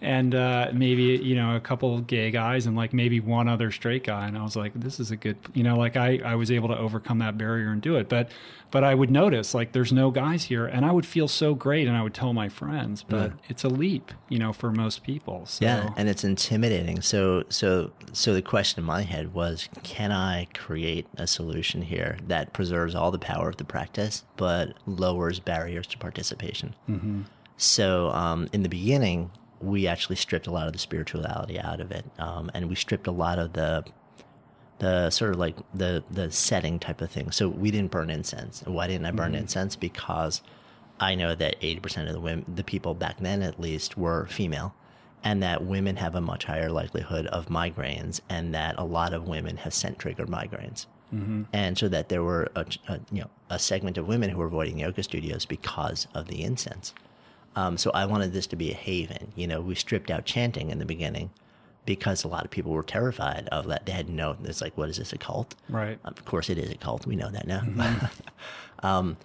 And 0.00 0.34
uh, 0.34 0.70
maybe, 0.72 1.02
you 1.02 1.34
know, 1.34 1.56
a 1.56 1.60
couple 1.60 2.00
gay 2.00 2.30
guys 2.30 2.66
and 2.66 2.76
like 2.76 2.92
maybe 2.92 3.20
one 3.20 3.48
other 3.48 3.70
straight 3.70 4.04
guy. 4.04 4.26
And 4.26 4.36
I 4.36 4.42
was 4.42 4.56
like, 4.56 4.72
this 4.74 5.00
is 5.00 5.10
a 5.10 5.16
good, 5.16 5.36
you 5.54 5.62
know, 5.62 5.76
like 5.76 5.96
I, 5.96 6.20
I 6.24 6.34
was 6.34 6.50
able 6.50 6.68
to 6.68 6.78
overcome 6.78 7.18
that 7.18 7.36
barrier 7.38 7.70
and 7.70 7.80
do 7.80 7.96
it. 7.96 8.08
But, 8.08 8.30
but 8.70 8.84
I 8.84 8.94
would 8.94 9.10
notice 9.10 9.54
like 9.54 9.72
there's 9.72 9.92
no 9.92 10.10
guys 10.10 10.44
here 10.44 10.66
and 10.66 10.84
I 10.84 10.92
would 10.92 11.06
feel 11.06 11.28
so 11.28 11.54
great 11.54 11.88
and 11.88 11.96
I 11.96 12.02
would 12.02 12.14
tell 12.14 12.32
my 12.32 12.48
friends, 12.48 13.02
but 13.02 13.32
it's 13.48 13.64
a 13.64 13.68
leap, 13.68 14.12
you 14.28 14.38
know, 14.38 14.52
for 14.52 14.70
most 14.70 15.02
people. 15.02 15.46
So, 15.46 15.64
Yeah, 15.64 15.90
and 15.96 16.08
it's 16.08 16.24
intimidating. 16.24 17.00
So, 17.00 17.44
so, 17.48 17.90
so 18.12 18.32
the 18.34 18.42
question 18.42 18.80
in 18.80 18.86
my 18.86 19.02
head 19.02 19.34
was, 19.34 19.68
can 19.82 20.12
I 20.12 20.46
create 20.54 21.06
a 21.16 21.26
solution 21.26 21.82
here 21.82 22.18
that 22.28 22.52
preserves 22.52 22.94
all 22.94 23.10
the 23.10 23.18
power 23.18 23.48
of 23.48 23.56
the 23.56 23.64
practice, 23.64 24.24
but 24.36 24.74
lowers 24.86 25.40
barriers 25.40 25.86
to 25.88 25.98
participation? 25.98 26.74
Mm-hmm. 26.88 27.22
So, 27.56 28.08
um, 28.10 28.48
in 28.54 28.62
the 28.62 28.70
beginning, 28.70 29.30
we 29.60 29.86
actually 29.86 30.16
stripped 30.16 30.46
a 30.46 30.50
lot 30.50 30.66
of 30.66 30.72
the 30.72 30.78
spirituality 30.78 31.58
out 31.60 31.80
of 31.80 31.90
it, 31.92 32.04
um, 32.18 32.50
and 32.54 32.68
we 32.68 32.74
stripped 32.74 33.06
a 33.06 33.12
lot 33.12 33.38
of 33.38 33.52
the 33.52 33.84
the 34.78 35.10
sort 35.10 35.32
of 35.32 35.38
like 35.38 35.56
the 35.74 36.02
the 36.10 36.30
setting 36.30 36.78
type 36.78 37.00
of 37.00 37.10
thing. 37.10 37.30
So 37.30 37.48
we 37.48 37.70
didn't 37.70 37.90
burn 37.90 38.10
incense. 38.10 38.62
And 38.62 38.74
Why 38.74 38.86
didn't 38.86 39.06
I 39.06 39.10
burn 39.10 39.34
incense? 39.34 39.76
Because 39.76 40.40
I 40.98 41.14
know 41.14 41.34
that 41.34 41.56
eighty 41.60 41.80
percent 41.80 42.08
of 42.08 42.14
the 42.14 42.20
women, 42.20 42.44
the 42.54 42.64
people 42.64 42.94
back 42.94 43.18
then 43.20 43.42
at 43.42 43.60
least, 43.60 43.96
were 43.98 44.26
female, 44.26 44.74
and 45.22 45.42
that 45.42 45.64
women 45.64 45.96
have 45.96 46.14
a 46.14 46.20
much 46.20 46.44
higher 46.44 46.70
likelihood 46.70 47.26
of 47.26 47.46
migraines, 47.46 48.20
and 48.30 48.54
that 48.54 48.74
a 48.78 48.84
lot 48.84 49.12
of 49.12 49.28
women 49.28 49.58
have 49.58 49.74
scent 49.74 49.98
triggered 49.98 50.28
migraines. 50.28 50.86
And 51.52 51.76
so 51.76 51.88
that 51.88 52.08
there 52.08 52.22
were 52.22 52.48
a, 52.54 52.64
a 52.88 53.00
you 53.12 53.22
know 53.22 53.30
a 53.50 53.58
segment 53.58 53.98
of 53.98 54.06
women 54.08 54.30
who 54.30 54.38
were 54.38 54.46
avoiding 54.46 54.78
yoga 54.78 55.02
studios 55.02 55.44
because 55.44 56.06
of 56.14 56.28
the 56.28 56.42
incense. 56.42 56.94
Um, 57.56 57.76
so 57.76 57.90
I 57.92 58.06
wanted 58.06 58.32
this 58.32 58.46
to 58.48 58.56
be 58.56 58.70
a 58.70 58.74
haven. 58.74 59.32
You 59.34 59.46
know, 59.46 59.60
we 59.60 59.74
stripped 59.74 60.10
out 60.10 60.24
chanting 60.24 60.70
in 60.70 60.78
the 60.78 60.86
beginning 60.86 61.30
because 61.84 62.24
a 62.24 62.28
lot 62.28 62.44
of 62.44 62.50
people 62.50 62.72
were 62.72 62.82
terrified 62.82 63.48
of 63.50 63.66
that. 63.66 63.86
They 63.86 63.92
had 63.92 64.08
no, 64.08 64.36
it's 64.44 64.60
like, 64.60 64.76
what 64.76 64.88
is 64.88 64.98
this, 64.98 65.12
a 65.12 65.18
cult? 65.18 65.54
right. 65.68 65.98
Of 66.04 66.24
course, 66.24 66.48
it 66.50 66.58
is 66.58 66.70
a 66.70 66.76
cult. 66.76 67.06
We 67.06 67.16
know 67.16 67.30
that 67.30 67.46
now. 67.46 67.62
um, 68.82 69.16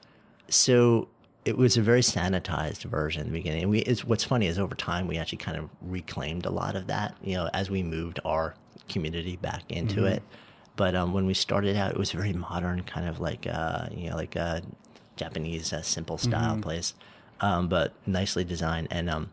so 0.50 1.08
it 1.44 1.58
was 1.58 1.78
a 1.78 1.82
very 1.82 2.02
sanitized 2.02 2.84
version 2.84 3.22
in 3.22 3.28
the 3.28 3.34
beginning. 3.34 3.64
And 3.64 3.72
we, 3.72 3.80
it's, 3.80 4.04
what's 4.04 4.24
funny 4.24 4.48
is 4.48 4.58
over 4.58 4.74
time, 4.74 5.08
we 5.08 5.18
actually 5.18 5.38
kind 5.38 5.58
of 5.58 5.70
reclaimed 5.82 6.46
a 6.46 6.50
lot 6.50 6.76
of 6.76 6.88
that, 6.88 7.16
you 7.24 7.36
know, 7.36 7.50
as 7.54 7.70
we 7.70 7.84
moved 7.84 8.20
our 8.26 8.56
community 8.90 9.36
back 9.36 9.72
into 9.72 10.06
it. 10.06 10.24
But 10.76 10.96
um, 10.96 11.14
when 11.14 11.26
we 11.26 11.34
started 11.34 11.78
out, 11.78 11.92
it 11.92 11.98
was 11.98 12.12
very 12.12 12.34
modern, 12.34 12.84
kind 12.84 13.08
of 13.08 13.20
like, 13.20 13.48
uh, 13.48 13.88
you 13.92 14.10
know, 14.10 14.16
like 14.16 14.36
a 14.36 14.62
Japanese 15.16 15.72
uh, 15.72 15.82
simple 15.82 16.18
style 16.18 16.58
place, 16.58 16.94
um, 17.46 17.68
but 17.68 17.94
nicely 18.08 18.44
designed. 18.44 18.88
And 18.90 19.10
um, 19.10 19.30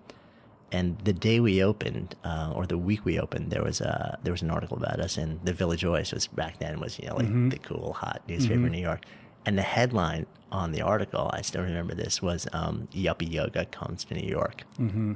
and 0.70 0.98
the 1.00 1.12
day 1.12 1.40
we 1.40 1.62
opened, 1.62 2.14
uh, 2.24 2.52
or 2.54 2.66
the 2.66 2.78
week 2.78 3.04
we 3.04 3.18
opened, 3.18 3.50
there 3.50 3.62
was 3.64 3.80
a 3.80 4.18
there 4.22 4.32
was 4.32 4.42
an 4.42 4.50
article 4.50 4.76
about 4.76 5.00
us 5.00 5.16
in 5.16 5.40
the 5.44 5.52
Village 5.52 5.82
Voice. 5.82 6.12
Was 6.12 6.26
back 6.26 6.58
then 6.58 6.78
was 6.80 6.98
you 6.98 7.08
know 7.08 7.16
like 7.16 7.50
the 7.50 7.58
cool 7.58 7.94
hot 7.94 8.22
newspaper 8.28 8.66
in 8.66 8.72
New 8.72 8.80
York, 8.80 9.04
and 9.46 9.56
the 9.56 9.62
headline 9.62 10.26
on 10.50 10.72
the 10.72 10.82
article, 10.82 11.30
I 11.32 11.40
still 11.40 11.62
remember 11.62 11.94
this, 11.94 12.20
was 12.20 12.46
um, 12.52 12.86
Yuppie 12.92 13.32
Yoga 13.32 13.64
comes 13.66 14.04
to 14.04 14.14
New 14.14 14.28
York. 14.28 14.64
Mm-hmm. 14.78 15.14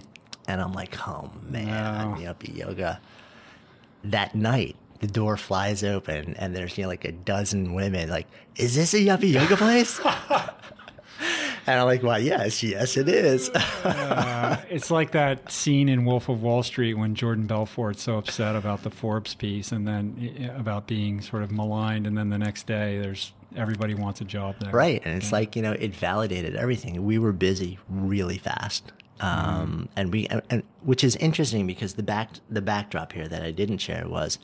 And 0.49 0.61
I'm 0.63 0.73
like, 0.73 0.97
oh 1.07 1.31
man, 1.43 2.13
Wow. 2.13 2.17
Yuppie 2.19 2.57
Yoga. 2.57 3.01
That 4.05 4.35
night, 4.35 4.77
the 5.01 5.07
door 5.09 5.37
flies 5.37 5.85
open 5.85 6.35
and 6.39 6.57
there's 6.57 6.79
you 6.79 6.85
know 6.85 6.89
like 6.89 7.05
a 7.05 7.13
dozen 7.13 7.75
women. 7.75 8.09
Like, 8.09 8.27
is 8.57 8.75
this 8.75 8.95
a 8.95 8.99
Yuppie 8.99 9.33
Yoga 9.33 9.57
place? 9.57 10.01
and 11.67 11.81
I'm 11.81 11.87
like, 11.87 12.03
well, 12.03 12.19
yes, 12.19 12.63
yes, 12.63 12.97
it 12.97 13.09
is. 13.09 13.51
Uh, 13.87 14.57
it's 14.69 14.91
like 14.91 15.13
that 15.13 15.51
scene 15.51 15.89
in 15.89 16.05
Wolf 16.05 16.29
of 16.29 16.43
Wall 16.43 16.63
Street 16.63 16.95
when 16.95 17.15
Jordan 17.15 17.47
Belfort's 17.47 18.03
so 18.03 18.17
upset 18.19 18.57
about 18.57 18.83
the 18.83 18.91
Forbes 18.91 19.35
piece 19.35 19.71
and 19.71 19.87
then 19.87 20.37
uh, 20.41 20.59
about 20.59 20.87
being 20.87 21.21
sort 21.21 21.43
of 21.43 21.53
maligned, 21.53 22.07
and 22.07 22.17
then 22.19 22.31
the 22.31 22.39
next 22.39 22.67
day 22.67 22.99
there's 22.99 23.33
everybody 23.57 23.95
wants 23.95 24.21
a 24.21 24.25
job 24.25 24.57
there. 24.61 24.71
Right. 24.71 25.03
And 25.05 25.17
it's 25.17 25.33
like, 25.33 25.57
you 25.57 25.63
know, 25.63 25.73
it 25.73 25.95
validated 25.95 26.57
everything. 26.57 27.05
We 27.05 27.19
were 27.19 27.33
busy 27.33 27.79
really 27.89 28.39
fast. 28.39 28.93
Um, 29.21 29.89
and 29.97 30.13
we, 30.13 30.27
and, 30.27 30.43
and 30.51 30.63
which 30.83 31.03
is 31.03 31.17
interesting 31.17 31.67
because 31.67 31.95
the 31.95 32.03
back, 32.03 32.31
the 32.51 32.63
backdrop 32.63 33.13
here 33.13 33.27
that 33.29 33.43
I 33.43 33.51
didn't 33.51 33.79
share 33.79 34.07
was 34.09 34.39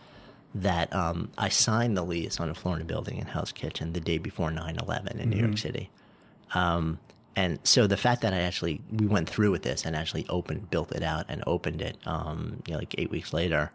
that, 0.55 0.93
um, 0.95 1.31
I 1.37 1.49
signed 1.51 1.97
the 1.97 2.03
lease 2.03 2.41
on 2.41 2.49
a 2.49 2.55
Florida 2.55 2.85
building 2.85 3.19
in 3.19 3.27
Hell's 3.27 3.53
Kitchen 3.53 3.93
the 3.93 4.01
day 4.01 4.19
before 4.19 4.51
9 4.51 4.77
11 4.77 5.19
in 5.19 5.31
New 5.31 5.39
York 5.39 5.59
City. 5.59 5.91
Um, 6.55 6.99
and 7.35 7.59
so 7.65 7.87
the 7.87 7.97
fact 7.97 8.23
that 8.23 8.35
I 8.35 8.41
actually, 8.41 8.81
we 8.91 9.07
went 9.07 9.29
through 9.29 9.51
with 9.51 9.63
this 9.63 9.85
and 9.85 9.97
actually 9.97 10.27
opened, 10.29 10.71
built 10.71 10.93
it 10.93 11.03
out 11.03 11.27
and 11.29 11.43
opened 11.47 11.81
it, 11.81 11.97
um, 12.07 12.63
you 12.67 12.73
know, 12.73 12.79
like 12.79 12.95
eight 12.99 13.11
weeks 13.11 13.33
later, 13.33 13.71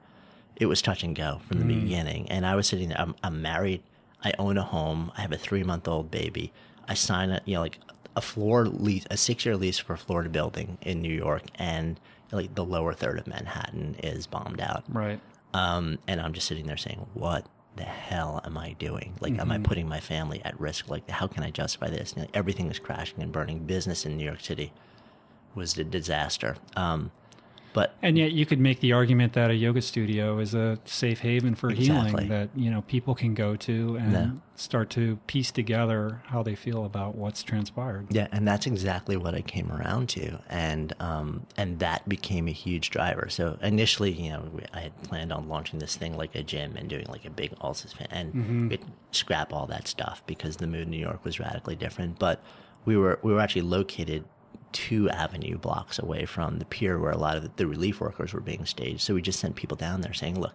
it 0.55 0.67
was 0.67 0.81
touch 0.81 1.03
and 1.03 1.15
go 1.15 1.41
from 1.47 1.59
the 1.59 1.65
beginning. 1.65 2.29
And 2.29 2.45
I 2.45 2.55
was 2.55 2.67
sitting 2.67 2.89
there, 2.89 2.99
I'm, 2.99 3.15
I'm 3.23 3.41
married, 3.41 3.81
I 4.23 4.33
own 4.37 4.57
a 4.57 4.63
home, 4.63 5.11
I 5.17 5.21
have 5.21 5.31
a 5.31 5.37
three 5.37 5.63
month 5.63 5.87
old 5.87 6.11
baby. 6.11 6.51
I 6.87 6.93
sign 6.93 7.31
a, 7.31 7.41
you 7.45 7.55
know, 7.55 7.61
like 7.61 7.79
a 8.15 8.21
floor 8.21 8.65
lease, 8.65 9.05
a 9.11 9.17
six 9.17 9.45
year 9.45 9.55
lease 9.55 9.77
for 9.77 9.93
a 9.93 9.97
Florida 9.97 10.29
building 10.29 10.77
in 10.81 11.01
New 11.01 11.13
York, 11.13 11.43
and 11.55 11.99
like 12.31 12.55
the 12.55 12.65
lower 12.65 12.93
third 12.93 13.19
of 13.19 13.27
Manhattan 13.27 13.95
is 14.03 14.27
bombed 14.27 14.61
out. 14.61 14.83
Right. 14.89 15.19
Um, 15.53 15.99
and 16.07 16.19
I'm 16.19 16.33
just 16.33 16.47
sitting 16.47 16.65
there 16.65 16.77
saying, 16.77 17.05
what 17.13 17.45
the 17.77 17.83
hell 17.83 18.41
am 18.45 18.57
I 18.57 18.73
doing? 18.73 19.15
Like, 19.21 19.39
am 19.39 19.51
I 19.51 19.57
putting 19.59 19.87
my 19.87 19.99
family 19.99 20.41
at 20.43 20.59
risk? 20.59 20.89
Like, 20.89 21.09
how 21.09 21.27
can 21.27 21.43
I 21.43 21.51
justify 21.51 21.89
this? 21.89 22.13
You 22.15 22.23
know, 22.23 22.27
everything 22.33 22.67
was 22.67 22.79
crashing 22.79 23.21
and 23.21 23.31
burning. 23.31 23.59
Business 23.59 24.05
in 24.05 24.17
New 24.17 24.25
York 24.25 24.41
City 24.41 24.73
was 25.55 25.77
a 25.77 25.83
disaster. 25.83 26.57
Um, 26.75 27.11
but 27.77 27.93
And 28.01 28.17
yet, 28.17 28.31
you 28.31 28.47
could 28.47 28.59
make 28.59 28.79
the 28.79 28.91
argument 28.91 29.33
that 29.33 29.51
a 29.51 29.53
yoga 29.55 29.83
studio 29.83 30.39
is 30.39 30.55
a 30.55 30.79
safe 30.85 31.19
haven 31.19 31.53
for 31.53 31.69
Exactly. 31.69 31.85
healing 32.25 32.29
that 32.29 32.49
you 32.55 32.71
know 32.71 32.81
people 32.81 33.13
can 33.13 33.35
go 33.35 33.55
to 33.55 33.97
and 33.97 34.11
Yeah. 34.11 34.29
start 34.55 34.89
to 34.97 35.17
piece 35.27 35.51
together 35.51 36.23
how 36.25 36.41
they 36.41 36.55
feel 36.55 36.85
about 36.85 37.13
what's 37.13 37.43
transpired. 37.43 38.07
Yeah, 38.09 38.29
and 38.31 38.47
that's 38.47 38.65
exactly 38.65 39.15
what 39.15 39.35
I 39.35 39.41
came 39.41 39.71
around 39.71 40.09
to, 40.17 40.39
and 40.49 40.91
um, 40.99 41.45
and 41.55 41.77
that 41.77 42.09
became 42.09 42.47
a 42.47 42.51
huge 42.65 42.89
driver. 42.89 43.29
So 43.29 43.59
initially, 43.61 44.11
you 44.11 44.31
know, 44.31 44.49
I 44.73 44.79
had 44.79 45.03
planned 45.03 45.31
on 45.31 45.47
launching 45.47 45.77
this 45.77 45.95
thing 45.95 46.17
like 46.17 46.33
a 46.33 46.41
gym 46.41 46.77
and 46.77 46.89
doing 46.89 47.05
like 47.09 47.25
a 47.25 47.29
big 47.29 47.53
Ulcers 47.61 47.93
fan, 47.93 48.07
and 48.09 48.69
we'd 48.71 48.83
scrap 49.11 49.53
all 49.53 49.67
that 49.67 49.87
stuff 49.87 50.23
because 50.25 50.57
the 50.57 50.65
mood 50.65 50.85
in 50.87 50.89
New 50.89 50.97
York 51.09 51.23
was 51.23 51.39
radically 51.39 51.75
different. 51.75 52.17
But 52.17 52.41
we 52.85 52.97
were 52.97 53.19
we 53.21 53.31
were 53.33 53.39
actually 53.39 53.61
located 53.77 54.23
two 54.77 55.09
avenue 55.09 55.57
blocks 55.57 55.97
away 55.97 56.25
from 56.25 56.59
the 56.59 56.65
pier 56.65 56.99
where 56.99 57.11
a 57.11 57.17
lot 57.17 57.35
of 57.35 57.55
the, 57.55 57.65
relief 57.65 57.99
workers 57.99 58.31
were 58.31 58.39
being 58.39 58.63
staged. 58.63 59.01
So 59.01 59.15
we 59.15 59.23
just 59.23 59.39
sent 59.39 59.55
people 59.55 59.75
down 59.75 60.01
there 60.01 60.13
saying, 60.13 60.39
"Look, 60.39 60.53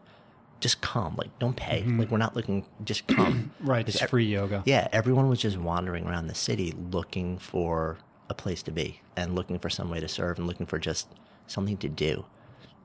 just 0.60 0.80
come, 0.80 1.16
like 1.16 1.36
don't 1.40 1.56
pay, 1.56 1.82
like 1.82 2.08
we're 2.08 2.18
not 2.18 2.36
looking, 2.36 2.64
just 2.84 3.08
come." 3.08 3.50
Right. 3.60 3.88
It's 3.88 4.00
free 4.02 4.26
yoga. 4.26 4.62
yeah, 4.64 4.86
everyone 4.92 5.28
was 5.28 5.40
just 5.40 5.56
wandering 5.58 6.06
around 6.06 6.28
the 6.28 6.36
city 6.36 6.72
looking 6.92 7.36
for 7.36 7.98
a 8.28 8.34
place 8.34 8.62
to 8.64 8.70
be 8.70 9.00
and 9.16 9.34
looking 9.34 9.58
for 9.58 9.68
some 9.68 9.90
way 9.90 9.98
to 9.98 10.08
serve 10.08 10.38
and 10.38 10.46
looking 10.46 10.66
for 10.66 10.78
just 10.78 11.08
something 11.48 11.76
to 11.78 11.88
do. 11.88 12.24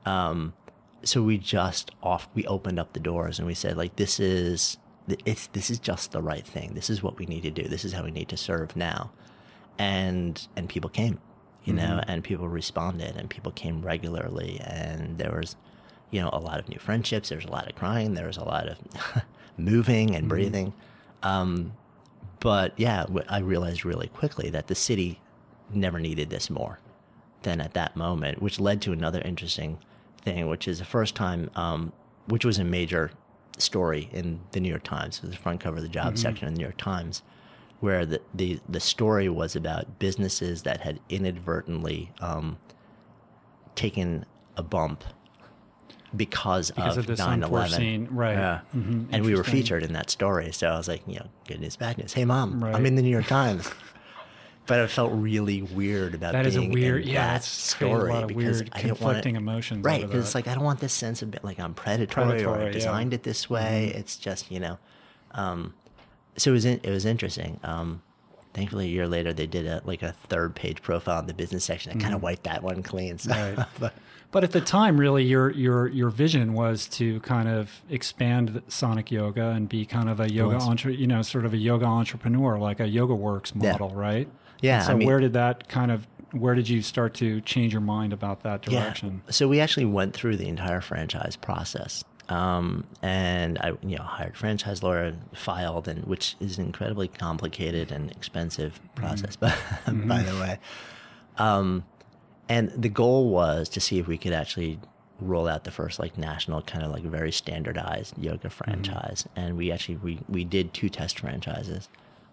Um, 0.04 0.54
so 1.04 1.22
we 1.22 1.38
just 1.38 1.92
off 2.02 2.28
we 2.34 2.44
opened 2.46 2.80
up 2.80 2.92
the 2.94 3.00
doors 3.00 3.38
and 3.38 3.46
we 3.46 3.54
said 3.54 3.76
like 3.76 3.94
this 3.94 4.18
is 4.18 4.76
it's 5.24 5.46
this 5.48 5.70
is 5.70 5.78
just 5.78 6.10
the 6.12 6.20
right 6.20 6.44
thing. 6.46 6.74
This 6.74 6.90
is 6.90 7.02
what 7.02 7.16
we 7.16 7.26
need 7.26 7.42
to 7.44 7.50
do. 7.50 7.62
This 7.68 7.84
is 7.84 7.92
how 7.92 8.02
we 8.02 8.10
need 8.10 8.28
to 8.30 8.36
serve 8.36 8.74
now. 8.76 9.12
And 9.78 10.46
and 10.56 10.68
people 10.68 10.90
came, 10.90 11.20
you 11.68 11.74
know, 11.74 12.00
and 12.08 12.24
people 12.24 12.48
responded 12.48 13.16
and 13.16 13.28
people 13.28 13.52
came 13.52 13.82
regularly 13.82 14.60
and 14.64 15.18
there 15.18 15.32
was 15.32 15.56
you 16.10 16.20
know 16.20 16.30
a 16.32 16.38
lot 16.38 16.58
of 16.58 16.68
new 16.68 16.78
friendships, 16.78 17.28
there 17.28 17.38
was 17.38 17.44
a 17.44 17.50
lot 17.50 17.68
of 17.68 17.74
crying, 17.76 18.14
there 18.14 18.26
was 18.26 18.36
a 18.36 18.44
lot 18.44 18.68
of 18.68 18.78
moving 19.56 20.14
and 20.14 20.28
breathing. 20.28 20.72
Um, 21.22 21.72
but 22.40 22.72
yeah, 22.76 23.06
I 23.28 23.38
realized 23.38 23.84
really 23.84 24.08
quickly 24.08 24.50
that 24.50 24.68
the 24.68 24.74
city 24.74 25.20
never 25.72 25.98
needed 25.98 26.30
this 26.30 26.48
more 26.48 26.78
than 27.42 27.60
at 27.60 27.74
that 27.74 27.96
moment, 27.96 28.40
which 28.40 28.58
led 28.60 28.80
to 28.82 28.92
another 28.92 29.20
interesting 29.22 29.78
thing, 30.22 30.48
which 30.48 30.66
is 30.66 30.78
the 30.78 30.84
first 30.84 31.14
time, 31.14 31.50
um, 31.54 31.92
which 32.26 32.44
was 32.44 32.58
a 32.58 32.64
major 32.64 33.10
story 33.58 34.08
in 34.12 34.40
the 34.52 34.60
New 34.60 34.68
York 34.68 34.84
Times, 34.84 35.18
it 35.18 35.22
was 35.22 35.30
the 35.32 35.36
front 35.36 35.60
cover 35.60 35.76
of 35.78 35.82
the 35.82 35.88
job 35.88 36.16
section 36.16 36.48
of 36.48 36.54
the 36.54 36.58
New 36.58 36.64
York 36.64 36.76
Times, 36.76 37.22
where 37.80 38.04
the, 38.04 38.20
the, 38.34 38.58
the 38.68 38.80
story 38.80 39.28
was 39.28 39.54
about 39.54 39.98
businesses 39.98 40.62
that 40.62 40.80
had 40.80 40.98
inadvertently 41.08 42.10
um, 42.20 42.58
taken 43.74 44.24
a 44.56 44.62
bump 44.62 45.04
because, 46.16 46.70
Because 46.70 46.96
of 46.96 47.06
this 47.06 47.20
9/11. 47.20 48.08
right. 48.10 48.32
Yeah. 48.32 48.60
Mhm. 48.74 49.08
And 49.12 49.24
we 49.24 49.34
were 49.34 49.44
featured 49.44 49.82
in 49.82 49.92
that 49.92 50.08
story. 50.10 50.52
So 50.52 50.68
I 50.68 50.76
was 50.78 50.88
like, 50.88 51.02
you 51.06 51.16
know, 51.16 51.26
good 51.46 51.60
news, 51.60 51.76
bad 51.76 51.98
news. 51.98 52.14
Hey, 52.14 52.24
mom, 52.24 52.64
Right. 52.64 52.74
I'm 52.74 52.86
in 52.86 52.94
the 52.96 53.02
New 53.02 53.10
York 53.10 53.26
Times. 53.26 53.70
but 54.66 54.80
I 54.80 54.86
felt 54.86 55.12
really 55.12 55.62
weird 55.62 56.14
about 56.14 56.32
That 56.32 56.46
is 56.46 56.56
a 56.56 56.66
weird, 56.66 57.02
in 57.02 57.08
yeah. 57.08 57.34
that 57.34 57.44
story 57.44 58.12
a 58.12 58.26
because 58.26 58.34
weird, 58.62 58.70
I 58.72 58.82
didn't 58.82 59.00
want 59.00 59.18
it, 59.18 59.26
emotions. 59.26 59.84
right 59.84 60.00
because 60.02 60.24
it's 60.26 60.34
like 60.34 60.46
I 60.48 60.54
don't 60.54 60.64
want 60.64 60.80
this 60.80 60.92
sense 60.94 61.20
of 61.22 61.34
like 61.42 61.58
I'm 61.60 61.74
predatory, 61.74 62.24
or 62.26 62.28
Predatory, 62.28 62.54
I 62.54 62.58
yeah. 62.58 62.64
Mm-hmm. 62.68 62.72
designed 62.72 63.14
it 63.14 63.22
this 63.22 63.48
way. 63.50 63.92
It's 63.94 64.16
just 64.16 64.50
you 64.50 64.60
know, 64.60 64.78
um, 65.32 65.74
so 66.38 66.50
it 66.50 66.54
was 66.54 66.64
in, 66.64 66.80
it 66.82 66.90
was 66.90 67.04
interesting. 67.04 67.60
Um, 67.62 68.02
thankfully, 68.54 68.86
a 68.86 68.88
year 68.88 69.06
later, 69.06 69.32
they 69.32 69.46
did 69.46 69.66
a 69.66 69.82
like 69.84 70.02
a 70.02 70.12
third 70.12 70.54
page 70.54 70.80
profile 70.82 71.20
in 71.20 71.26
the 71.26 71.34
business 71.34 71.64
section 71.64 71.92
that 71.96 72.02
kind 72.02 72.14
of 72.14 72.22
wiped 72.22 72.44
that 72.44 72.62
one 72.62 72.82
clean. 72.82 73.18
So. 73.18 73.30
Right. 73.32 73.66
but, 73.78 73.94
But 74.30 74.44
at 74.44 74.52
the 74.52 74.60
time, 74.60 75.00
really, 75.00 75.24
your 75.24 75.50
your 75.52 75.88
your 75.88 76.10
vision 76.10 76.52
was 76.52 76.86
to 76.88 77.18
kind 77.20 77.48
of 77.48 77.80
expand 77.88 78.60
Sonic 78.68 79.10
Yoga 79.10 79.48
and 79.50 79.68
be 79.68 79.86
kind 79.86 80.08
of 80.10 80.20
a 80.20 80.30
yoga, 80.30 80.56
entre- 80.56 80.92
you 80.92 81.06
know, 81.06 81.22
sort 81.22 81.46
of 81.46 81.54
a 81.54 81.56
yoga 81.56 81.86
entrepreneur, 81.86 82.58
like 82.58 82.78
a 82.78 82.86
Yoga 82.86 83.14
Works 83.14 83.52
Yeah. 83.58 83.72
model, 83.72 83.90
right? 83.94 84.28
Yeah, 84.60 84.76
And 84.78 84.84
so 84.86 84.92
I 84.92 84.94
mean- 84.96 85.08
where 85.08 85.20
did 85.20 85.32
that 85.32 85.68
kind 85.68 85.90
of 85.90 86.06
where 86.32 86.54
did 86.54 86.68
you 86.68 86.82
start 86.82 87.14
to 87.14 87.40
change 87.40 87.72
your 87.72 87.80
mind 87.80 88.12
about 88.12 88.42
that 88.42 88.60
direction? 88.60 89.22
Yeah. 89.24 89.30
So 89.32 89.48
we 89.48 89.60
actually 89.60 89.86
went 89.86 90.12
through 90.12 90.36
the 90.36 90.46
entire 90.48 90.82
franchise 90.82 91.36
process. 91.36 92.04
Um, 92.28 92.84
and 93.02 93.58
I, 93.58 93.72
you 93.82 93.96
know, 93.96 94.02
hired 94.02 94.34
a 94.34 94.36
franchise 94.36 94.82
lawyer, 94.82 95.14
filed, 95.34 95.88
and 95.88 96.04
which 96.04 96.36
is 96.40 96.58
an 96.58 96.66
incredibly 96.66 97.08
complicated 97.08 97.90
and 97.90 98.10
expensive 98.10 98.80
process, 98.94 99.36
but 99.40 99.56
by 99.86 100.22
the 100.22 100.38
way. 100.38 100.58
Um, 101.38 101.84
and 102.48 102.70
the 102.70 102.88
goal 102.88 103.30
was 103.30 103.68
to 103.70 103.80
see 103.80 103.98
if 103.98 104.06
we 104.06 104.18
could 104.18 104.32
actually 104.32 104.78
roll 105.20 105.48
out 105.48 105.64
the 105.64 105.70
first 105.70 105.98
like 105.98 106.16
national 106.16 106.62
kind 106.62 106.84
of 106.84 106.92
like 106.92 107.02
very 107.02 107.32
standardized 107.32 108.16
yoga 108.18 108.50
franchise. 108.50 109.26
And 109.34 109.56
we 109.56 109.72
actually 109.72 109.96
we 109.96 110.20
we 110.28 110.44
did 110.44 110.72
two 110.74 110.88
test 110.88 111.18
franchises 111.20 111.88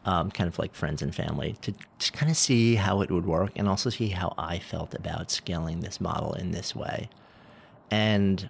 um, 0.05 0.29
kind 0.29 0.47
of 0.47 0.59
like 0.59 0.75
friends 0.75 1.01
and 1.01 1.13
family 1.13 1.55
to 1.61 1.73
just 1.97 2.13
kind 2.13 2.31
of 2.31 2.37
see 2.37 2.75
how 2.75 3.01
it 3.01 3.09
would 3.09 3.25
work 3.25 3.51
and 3.55 3.67
also 3.67 3.89
see 3.89 4.09
how 4.09 4.33
I 4.37 4.59
felt 4.59 4.93
about 4.93 5.31
scaling 5.31 5.79
this 5.79 5.99
model 5.99 6.33
in 6.33 6.51
this 6.51 6.75
way. 6.75 7.09
And 7.89 8.49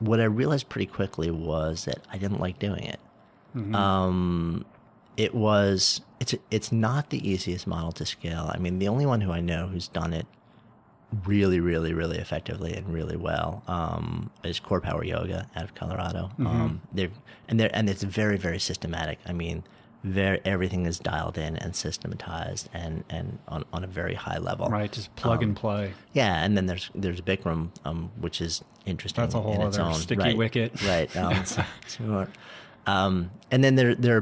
what 0.00 0.20
I 0.20 0.24
realized 0.24 0.68
pretty 0.68 0.86
quickly 0.86 1.30
was 1.30 1.84
that 1.86 2.00
I 2.12 2.18
didn't 2.18 2.40
like 2.40 2.58
doing 2.58 2.84
it. 2.84 3.00
Um, 3.74 4.64
it 5.16 5.34
was 5.34 6.00
it's 6.20 6.34
it's 6.50 6.70
not 6.70 7.10
the 7.10 7.28
easiest 7.28 7.66
model 7.66 7.92
to 7.92 8.06
scale. 8.06 8.50
I 8.54 8.58
mean, 8.58 8.78
the 8.78 8.88
only 8.88 9.06
one 9.06 9.20
who 9.20 9.32
I 9.32 9.40
know 9.40 9.66
who's 9.66 9.88
done 9.88 10.12
it 10.12 10.26
really, 11.24 11.58
really, 11.58 11.94
really 11.94 12.18
effectively 12.18 12.74
and 12.74 12.92
really 12.92 13.16
well 13.16 13.62
um, 13.66 14.30
is 14.44 14.60
Core 14.60 14.80
Power 14.80 15.02
Yoga 15.02 15.48
out 15.56 15.64
of 15.64 15.74
Colorado. 15.74 16.30
Um, 16.46 16.82
they've 16.92 17.12
and 17.48 17.58
they're 17.58 17.70
and 17.72 17.88
it's 17.88 18.02
very, 18.02 18.36
very 18.36 18.58
systematic. 18.58 19.18
I 19.26 19.32
mean, 19.32 19.64
very 20.04 20.40
everything 20.44 20.86
is 20.86 20.98
dialed 20.98 21.36
in 21.38 21.56
and 21.56 21.74
systematized 21.74 22.68
and 22.72 23.04
and 23.10 23.38
on, 23.48 23.64
on 23.72 23.82
a 23.84 23.86
very 23.88 24.14
high 24.14 24.38
level. 24.38 24.68
Right, 24.68 24.90
just 24.90 25.14
plug 25.16 25.38
Um, 25.42 25.50
and 25.50 25.56
play. 25.56 25.92
Yeah, 26.12 26.42
and 26.44 26.56
then 26.56 26.66
there's 26.66 26.90
there's 26.94 27.20
Bikram, 27.20 27.70
um, 27.84 28.10
which 28.20 28.40
is 28.40 28.62
interesting. 28.86 29.22
That's 29.22 29.34
a 29.34 29.40
whole 29.40 29.54
in 29.54 29.62
other 29.62 29.82
own 29.82 29.94
sticky 29.94 30.20
right, 30.22 30.36
wicket. 30.36 30.80
right? 30.82 31.14
Um. 31.16 31.44
Um, 32.86 33.30
and 33.50 33.62
then 33.62 33.74
there 33.74 33.94
there 33.94 34.16
are 34.16 34.20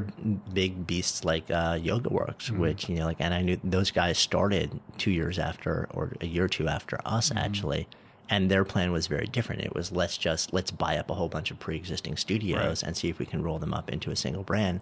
big 0.53 0.85
beasts 0.85 1.23
like 1.23 1.49
uh, 1.49 1.77
Yoga 1.81 2.09
Works, 2.09 2.49
Mm-hmm. 2.49 2.59
which 2.59 2.89
you 2.89 2.95
know, 2.97 3.05
like, 3.05 3.17
and 3.21 3.33
I 3.33 3.41
knew 3.41 3.57
those 3.63 3.91
guys 3.91 4.17
started 4.17 4.77
two 4.97 5.11
years 5.11 5.39
after, 5.39 5.87
or 5.91 6.11
a 6.19 6.25
year 6.25 6.45
or 6.45 6.49
two 6.49 6.67
after 6.67 6.99
us, 7.05 7.29
Mm-hmm. 7.29 7.37
actually. 7.37 7.87
And 8.29 8.51
their 8.51 8.65
plan 8.65 8.91
was 8.91 9.07
very 9.07 9.25
different. 9.25 9.61
It 9.61 9.73
was 9.73 9.93
let's 9.93 10.17
just 10.17 10.51
let's 10.51 10.69
buy 10.69 10.97
up 10.97 11.09
a 11.09 11.13
whole 11.13 11.29
bunch 11.29 11.49
of 11.49 11.59
pre-existing 11.59 12.17
studios 12.17 12.83
Right. 12.83 12.83
and 12.83 12.97
see 12.97 13.07
if 13.07 13.19
we 13.19 13.25
can 13.25 13.41
roll 13.41 13.57
them 13.57 13.73
up 13.73 13.89
into 13.89 14.11
a 14.11 14.17
single 14.17 14.43
brand. 14.43 14.81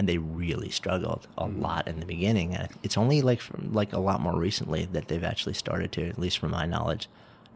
And 0.00 0.08
they 0.08 0.16
really 0.16 0.70
struggled 0.70 1.28
a 1.36 1.44
Mm-hmm. 1.44 1.60
lot 1.60 1.86
in 1.86 2.00
the 2.00 2.06
beginning. 2.06 2.54
And 2.56 2.68
it's 2.82 2.96
only 2.96 3.20
like 3.20 3.40
from, 3.42 3.72
like 3.74 3.92
a 3.92 4.00
lot 4.00 4.22
more 4.22 4.34
recently 4.34 4.86
that 4.92 5.08
they've 5.08 5.22
actually 5.22 5.52
started 5.54 5.92
to, 5.92 6.08
at 6.08 6.18
least 6.18 6.38
from 6.38 6.52
my 6.52 6.64
knowledge, 6.64 7.06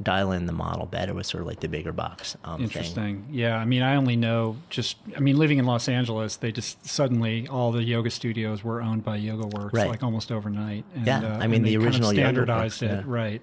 dial 0.03 0.31
in 0.33 0.45
the 0.45 0.53
model 0.53 0.85
better 0.85 1.15
with 1.15 1.25
sort 1.25 1.41
of 1.41 1.47
like 1.47 1.61
the 1.61 1.69
bigger 1.69 1.93
box 1.93 2.37
um, 2.45 2.57
thing. 2.57 2.65
Interesting. 2.65 3.27
Yeah. 3.31 3.57
I 3.57 3.65
mean, 3.65 3.81
I 3.83 3.95
only 3.97 4.17
know 4.17 4.57
just, 4.69 4.97
I 5.17 5.21
mean, 5.21 5.39
living 5.39 5.59
in 5.59 5.65
Los 5.65 5.89
Angeles, 5.89 6.37
they 6.37 6.53
just 6.53 6.85
suddenly, 6.85 7.49
all 7.49 7.73
the 7.73 7.83
yoga 7.83 8.11
studios 8.11 8.63
were 8.63 8.83
owned 8.83 9.05
by 9.05 9.17
Yoga 9.17 9.47
Works, 9.47 9.73
Right. 9.73 9.89
like 9.89 10.03
almost 10.03 10.31
overnight. 10.31 10.85
And, 10.97 11.07
Yeah, 11.07 11.21
uh, 11.25 11.39
I 11.39 11.47
mean, 11.47 11.63
the 11.63 11.71
they 11.71 11.77
kind 11.77 11.77
of 11.77 11.85
original 11.95 12.11
standardized 12.11 12.83
it. 12.83 12.91
yeah. 12.91 13.03
Right. 13.07 13.41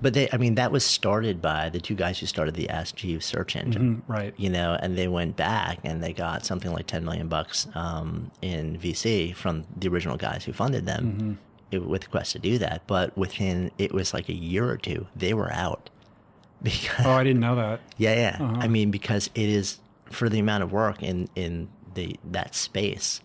But 0.00 0.14
they, 0.14 0.28
I 0.32 0.36
mean, 0.36 0.54
that 0.54 0.70
was 0.70 0.84
started 0.84 1.42
by 1.42 1.70
the 1.70 1.80
two 1.80 1.94
guys 1.96 2.18
who 2.20 2.26
started 2.26 2.54
the 2.54 2.68
Ask 2.68 2.94
Jeeves 2.96 3.26
search 3.26 3.56
engine. 3.56 3.96
Mm, 3.96 4.02
right. 4.06 4.34
you 4.36 4.48
know, 4.48 4.78
and 4.80 4.96
they 4.96 5.08
went 5.08 5.36
back 5.36 5.78
and 5.84 6.02
they 6.02 6.12
got 6.12 6.44
something 6.46 6.72
like 6.72 6.86
10 6.86 7.04
million 7.04 7.28
bucks 7.28 7.66
um, 7.74 8.30
in 8.42 8.78
VC 8.78 9.34
from 9.34 9.64
the 9.76 9.88
original 9.88 10.16
guys 10.16 10.44
who 10.44 10.52
funded 10.52 10.86
them 10.86 11.04
Mm-hmm. 11.12 11.32
it, 11.72 11.84
with 11.86 12.02
the 12.02 12.08
Quest 12.08 12.32
to 12.32 12.38
do 12.38 12.58
that. 12.58 12.86
But 12.86 13.16
within, 13.18 13.72
it 13.78 13.92
was 13.92 14.14
like 14.14 14.28
a 14.28 14.34
year 14.34 14.68
or 14.68 14.76
two, 14.76 15.06
they 15.16 15.34
were 15.34 15.52
out. 15.52 15.90
Because, 16.62 17.06
Oh, 17.06 17.12
I 17.12 17.22
didn't 17.24 17.40
know 17.40 17.54
that. 17.54 17.80
yeah, 17.98 18.14
yeah. 18.14 18.36
Uh-huh. 18.44 18.56
I 18.60 18.66
mean, 18.68 18.90
because 18.90 19.30
it 19.36 19.48
is 19.48 19.78
for 20.10 20.28
the 20.28 20.38
amount 20.40 20.64
of 20.64 20.72
work 20.72 21.02
in, 21.04 21.28
in 21.36 21.68
the, 21.94 22.16
that 22.32 22.54
space, 22.56 23.20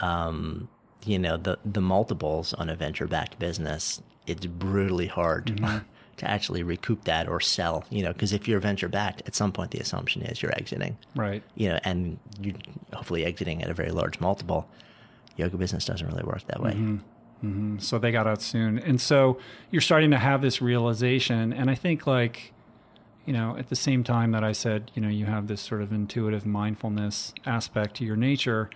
um, 0.00 0.68
you 1.04 1.18
know, 1.18 1.36
the, 1.36 1.58
the 1.64 1.80
multiples 1.80 2.54
on 2.54 2.68
a 2.68 2.74
venture 2.76 3.06
backed 3.06 3.38
business, 3.38 4.02
it's 4.26 4.46
brutally 4.46 5.06
hard 5.08 5.46
Mm-hmm. 5.46 5.78
to 6.18 6.30
actually 6.30 6.62
recoup 6.62 7.04
that 7.04 7.28
or 7.28 7.40
sell, 7.40 7.84
you 7.90 8.02
know, 8.02 8.12
because 8.12 8.32
if 8.32 8.46
you're 8.46 8.60
venture 8.60 8.88
backed, 8.88 9.22
at 9.26 9.34
some 9.34 9.52
point 9.52 9.70
the 9.70 9.78
assumption 9.78 10.22
is 10.22 10.42
you're 10.42 10.56
exiting 10.56 10.96
Right. 11.14 11.42
you 11.54 11.68
know, 11.68 11.78
and 11.84 12.18
you 12.40 12.54
hopefully 12.92 13.24
exiting 13.24 13.62
at 13.62 13.70
a 13.70 13.74
very 13.74 13.90
large 13.90 14.20
multiple. 14.20 14.68
Yoga 15.36 15.56
business 15.56 15.84
doesn't 15.86 16.06
really 16.06 16.22
work 16.22 16.46
that 16.48 16.60
way. 16.60 16.72
Mm-hmm. 16.72 16.96
Mm-hmm. 17.44 17.78
So 17.78 17.98
they 17.98 18.12
got 18.12 18.26
out 18.26 18.40
soon. 18.42 18.78
And 18.78 19.00
so 19.00 19.38
you're 19.70 19.80
starting 19.80 20.10
to 20.12 20.18
have 20.18 20.42
this 20.42 20.62
realization. 20.62 21.52
And 21.52 21.70
I 21.70 21.74
think, 21.74 22.06
like, 22.06 22.52
you 23.26 23.32
know, 23.32 23.56
at 23.56 23.68
the 23.68 23.76
same 23.76 24.04
time 24.04 24.32
that 24.32 24.44
I 24.44 24.52
said, 24.52 24.90
you 24.94 25.02
know, 25.02 25.08
you 25.08 25.26
have 25.26 25.48
this 25.48 25.60
sort 25.60 25.82
of 25.82 25.92
intuitive 25.92 26.46
mindfulness 26.46 27.32
aspect 27.46 27.96
to 27.96 28.04
your 28.04 28.16
nature, 28.16 28.70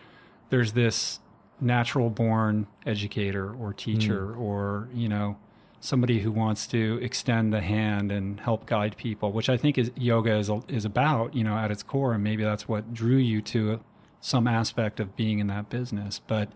there's 0.51 0.73
this 0.73 1.21
natural 1.61 2.11
born 2.11 2.67
educator 2.85 3.53
or 3.55 3.73
teacher 3.73 4.29
mm. 4.29 4.39
or, 4.39 4.89
you 4.93 5.09
know, 5.09 5.37
somebody 5.87 6.19
who 6.19 6.33
wants 6.33 6.67
to 6.67 6.99
extend 7.01 7.53
the 7.53 7.61
hand 7.61 8.11
and 8.11 8.41
help 8.41 8.67
guide 8.67 8.97
people, 8.97 9.31
which 9.31 9.49
I 9.49 9.57
think 9.57 9.79
is 9.79 9.91
yoga 9.97 10.35
is, 10.35 10.51
is 10.67 10.85
about, 10.85 11.33
you 11.35 11.45
know, 11.45 11.57
at 11.57 11.71
its 11.71 11.85
core. 11.85 12.13
And 12.15 12.25
maybe 12.25 12.43
that's 12.43 12.67
what 12.67 12.93
drew 12.93 13.17
you 13.19 13.41
to 13.43 13.79
some 14.21 14.49
aspect 14.49 14.99
of 14.99 15.15
being 15.15 15.39
in 15.39 15.47
that 15.47 15.69
business. 15.71 16.21
But 16.27 16.51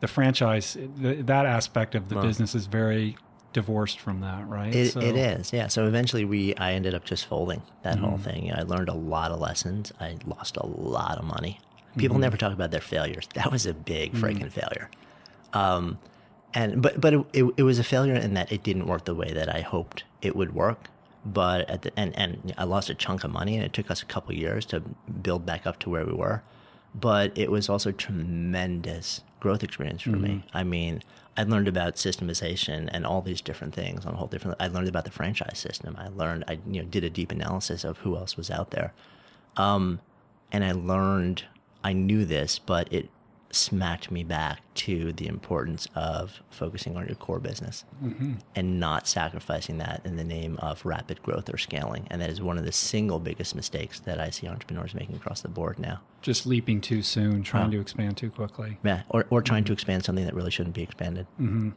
the 0.00 0.08
franchise, 0.08 0.76
th- 1.00 1.24
that 1.26 1.46
aspect 1.46 1.94
of 1.94 2.08
the 2.08 2.16
business 2.20 2.56
is 2.56 2.66
very 2.66 3.16
divorced 3.52 4.00
from 4.00 4.20
that, 4.22 4.48
right? 4.48 4.74
It, 4.74 4.92
So- 4.92 5.00
it 5.00 5.14
is, 5.14 5.52
yeah. 5.52 5.68
So 5.68 5.86
eventually, 5.86 6.24
we 6.24 6.54
I 6.56 6.72
ended 6.72 6.94
up 6.96 7.04
just 7.04 7.26
folding 7.26 7.62
that 7.84 7.96
Mm-hmm. 7.98 8.04
whole 8.04 8.18
thing. 8.18 8.52
I 8.52 8.62
learned 8.62 8.88
a 8.88 8.94
lot 8.94 9.30
of 9.30 9.38
lessons. 9.38 9.92
I 10.00 10.16
lost 10.26 10.56
a 10.56 10.66
lot 10.66 11.16
of 11.18 11.24
money. 11.24 11.60
People 11.96 12.14
Mm-hmm. 12.16 12.22
never 12.22 12.36
talk 12.36 12.52
about 12.52 12.72
their 12.72 12.80
failures. 12.80 13.28
That 13.34 13.52
was 13.52 13.66
a 13.66 13.72
big 13.74 14.14
freaking 14.14 14.50
failure. 14.50 14.90
Um, 15.52 15.98
and 16.58 16.82
but 16.82 17.00
but 17.00 17.14
it, 17.14 17.26
it, 17.32 17.44
it 17.58 17.62
was 17.62 17.78
a 17.78 17.84
failure 17.84 18.16
in 18.16 18.34
that 18.34 18.50
it 18.50 18.64
didn't 18.64 18.86
work 18.86 19.04
the 19.04 19.14
way 19.14 19.32
that 19.32 19.54
I 19.54 19.60
hoped 19.60 20.02
it 20.20 20.34
would 20.34 20.54
work. 20.54 20.90
But 21.24 21.70
at 21.70 21.82
the 21.82 21.92
and 21.96 22.16
and 22.18 22.52
I 22.58 22.64
lost 22.64 22.90
a 22.90 22.94
chunk 22.94 23.22
of 23.22 23.30
money, 23.30 23.54
and 23.54 23.64
it 23.64 23.72
took 23.72 23.92
us 23.92 24.02
a 24.02 24.06
couple 24.06 24.34
years 24.34 24.66
to 24.66 24.80
build 24.80 25.46
back 25.46 25.66
up 25.66 25.78
to 25.80 25.90
where 25.90 26.04
we 26.04 26.12
were. 26.12 26.42
But 26.94 27.36
it 27.38 27.52
was 27.52 27.68
also 27.68 27.92
tremendous 27.92 29.20
growth 29.38 29.62
experience 29.62 30.02
for 30.02 30.16
me. 30.16 30.42
I 30.52 30.64
mean, 30.64 31.02
I 31.36 31.44
learned 31.44 31.68
about 31.68 31.94
systemization 31.94 32.88
and 32.90 33.06
all 33.06 33.22
these 33.22 33.40
different 33.40 33.72
things 33.72 34.04
on 34.04 34.14
a 34.14 34.16
whole 34.16 34.26
different. 34.26 34.56
I 34.58 34.66
learned 34.66 34.88
about 34.88 35.04
the 35.04 35.12
franchise 35.12 35.60
system. 35.60 35.94
I 35.96 36.08
learned. 36.08 36.42
I 36.48 36.58
you 36.66 36.82
know 36.82 36.88
did 36.88 37.04
a 37.04 37.10
deep 37.10 37.30
analysis 37.30 37.84
of 37.84 37.98
who 37.98 38.16
else 38.16 38.36
was 38.36 38.50
out 38.50 38.72
there, 38.72 38.92
um, 39.56 40.00
and 40.50 40.64
I 40.64 40.72
learned. 40.72 41.44
I 41.84 41.92
knew 41.92 42.24
this, 42.24 42.58
but 42.58 42.92
it 42.92 43.08
smacked 43.50 44.10
me 44.10 44.22
back 44.22 44.60
to 44.74 45.12
the 45.14 45.26
importance 45.26 45.88
of 45.94 46.42
focusing 46.50 46.96
on 46.96 47.06
your 47.06 47.16
core 47.16 47.38
business 47.40 47.84
mm-hmm. 48.02 48.34
and 48.54 48.78
not 48.78 49.08
sacrificing 49.08 49.78
that 49.78 50.02
in 50.04 50.16
the 50.16 50.24
name 50.24 50.56
of 50.58 50.84
rapid 50.84 51.22
growth 51.22 51.52
or 51.52 51.56
scaling. 51.56 52.06
And 52.10 52.20
that 52.20 52.30
is 52.30 52.42
one 52.42 52.58
of 52.58 52.64
the 52.64 52.72
single 52.72 53.18
biggest 53.18 53.54
mistakes 53.54 54.00
that 54.00 54.20
I 54.20 54.30
see 54.30 54.46
entrepreneurs 54.46 54.94
making 54.94 55.16
across 55.16 55.40
the 55.40 55.48
board 55.48 55.78
now. 55.78 56.00
just 56.20 56.46
leaping 56.46 56.80
too 56.80 57.02
soon, 57.02 57.42
trying 57.42 57.70
to 57.70 57.80
expand 57.80 58.16
too 58.16 58.30
quickly. 58.30 58.78
Yeah, 58.84 59.02
or, 59.08 59.26
or 59.30 59.40
trying 59.40 59.64
to 59.64 59.68
mm-hmm. 59.68 59.74
expand 59.74 60.04
something 60.04 60.24
that 60.24 60.34
really 60.34 60.50
shouldn't 60.50 60.74
be 60.74 60.82
expanded. 60.82 61.26
Mm-hmm. 61.40 61.70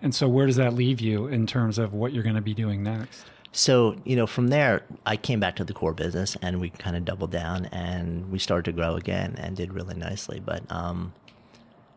And 0.00 0.14
so, 0.14 0.28
where 0.28 0.46
does 0.46 0.56
that 0.56 0.74
leave 0.74 1.00
you 1.00 1.26
in 1.26 1.46
terms 1.46 1.78
of 1.78 1.94
what 1.94 2.12
you're 2.12 2.24
going 2.24 2.36
to 2.36 2.42
be 2.42 2.54
doing 2.54 2.82
next? 2.82 3.26
So, 3.54 3.96
you 4.04 4.16
know, 4.16 4.26
from 4.26 4.48
there, 4.48 4.82
I 5.04 5.16
came 5.16 5.38
back 5.38 5.56
to 5.56 5.64
the 5.64 5.74
core 5.74 5.92
business 5.92 6.36
and 6.40 6.58
we 6.60 6.70
kind 6.70 6.96
of 6.96 7.04
doubled 7.04 7.30
down 7.32 7.66
and 7.66 8.30
we 8.32 8.38
started 8.38 8.64
to 8.64 8.72
grow 8.72 8.94
again 8.94 9.34
and 9.38 9.54
did 9.56 9.74
really 9.74 9.94
nicely. 9.94 10.40
But 10.40 10.62
um, 10.72 11.12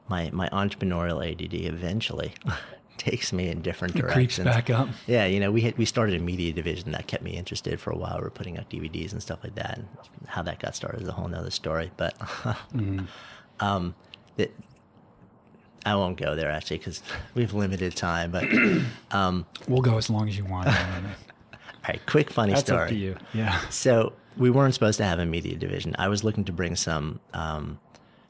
my, 0.10 0.30
my 0.32 0.50
entrepreneurial 0.50 1.26
ADD 1.26 1.54
eventually 1.54 2.34
takes 2.98 3.32
me 3.32 3.48
in 3.48 3.62
different 3.62 3.96
It 3.96 4.02
creeps 4.02 4.36
directions. 4.36 4.46
back 4.46 4.70
up. 4.70 4.90
Yeah, 5.08 5.26
you 5.28 5.40
know, 5.40 5.50
we 5.50 5.62
had, 5.62 5.78
we 5.78 5.86
started 5.86 6.20
a 6.20 6.24
media 6.24 6.52
division 6.52 6.92
that 6.92 7.08
kept 7.08 7.24
me 7.24 7.32
interested 7.38 7.80
for 7.80 7.92
a 7.92 7.98
while. 7.98 8.18
We 8.18 8.24
were 8.24 8.30
putting 8.32 8.58
out 8.58 8.70
DVDs 8.70 9.14
and 9.14 9.22
stuff 9.24 9.40
like 9.42 9.56
that, 9.56 9.78
and 9.78 9.88
how 10.28 10.42
that 10.44 10.60
got 10.60 10.76
started 10.76 11.04
is 11.04 11.08
a 11.08 11.14
whole 11.14 11.28
nother 11.30 11.52
story. 11.52 11.90
But 11.96 12.16
um, 13.62 13.96
that 14.36 14.52
I 15.86 15.96
won't 15.96 16.18
go 16.18 16.36
there 16.36 16.52
actually 16.52 16.80
because 16.80 17.02
we 17.34 17.44
have 17.44 17.54
limited 17.54 17.96
time. 17.96 18.32
But 18.32 18.44
all 19.14 19.46
We'll 19.70 19.82
go 19.82 19.98
as 19.98 20.10
long 20.10 20.28
as 20.28 20.38
you 20.38 20.44
want. 20.46 20.68
Right, 21.88 22.02
quick 22.06 22.30
funny 22.30 22.54
That's 22.54 22.66
story. 22.66 22.84
up 22.84 22.90
to 22.90 22.96
you. 22.96 23.16
Yeah. 23.34 23.60
So 23.70 24.14
we 24.38 24.50
weren't 24.50 24.74
supposed 24.74 24.98
to 24.98 25.06
have 25.06 25.20
a 25.20 25.26
media 25.26 25.56
division. 25.56 25.96
I 25.98 26.08
was 26.08 26.24
looking 26.24 26.44
to 26.46 26.52
bring 26.52 26.76
some 26.76 27.20
um, 27.34 27.80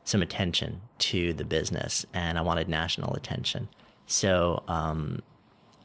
some 0.04 0.22
attention 0.22 0.82
to 1.00 1.34
the 1.34 1.44
business, 1.46 2.06
and 2.14 2.38
I 2.38 2.42
wanted 2.42 2.70
national 2.70 3.14
attention. 3.16 3.70
So 4.08 4.64
um, 4.68 5.22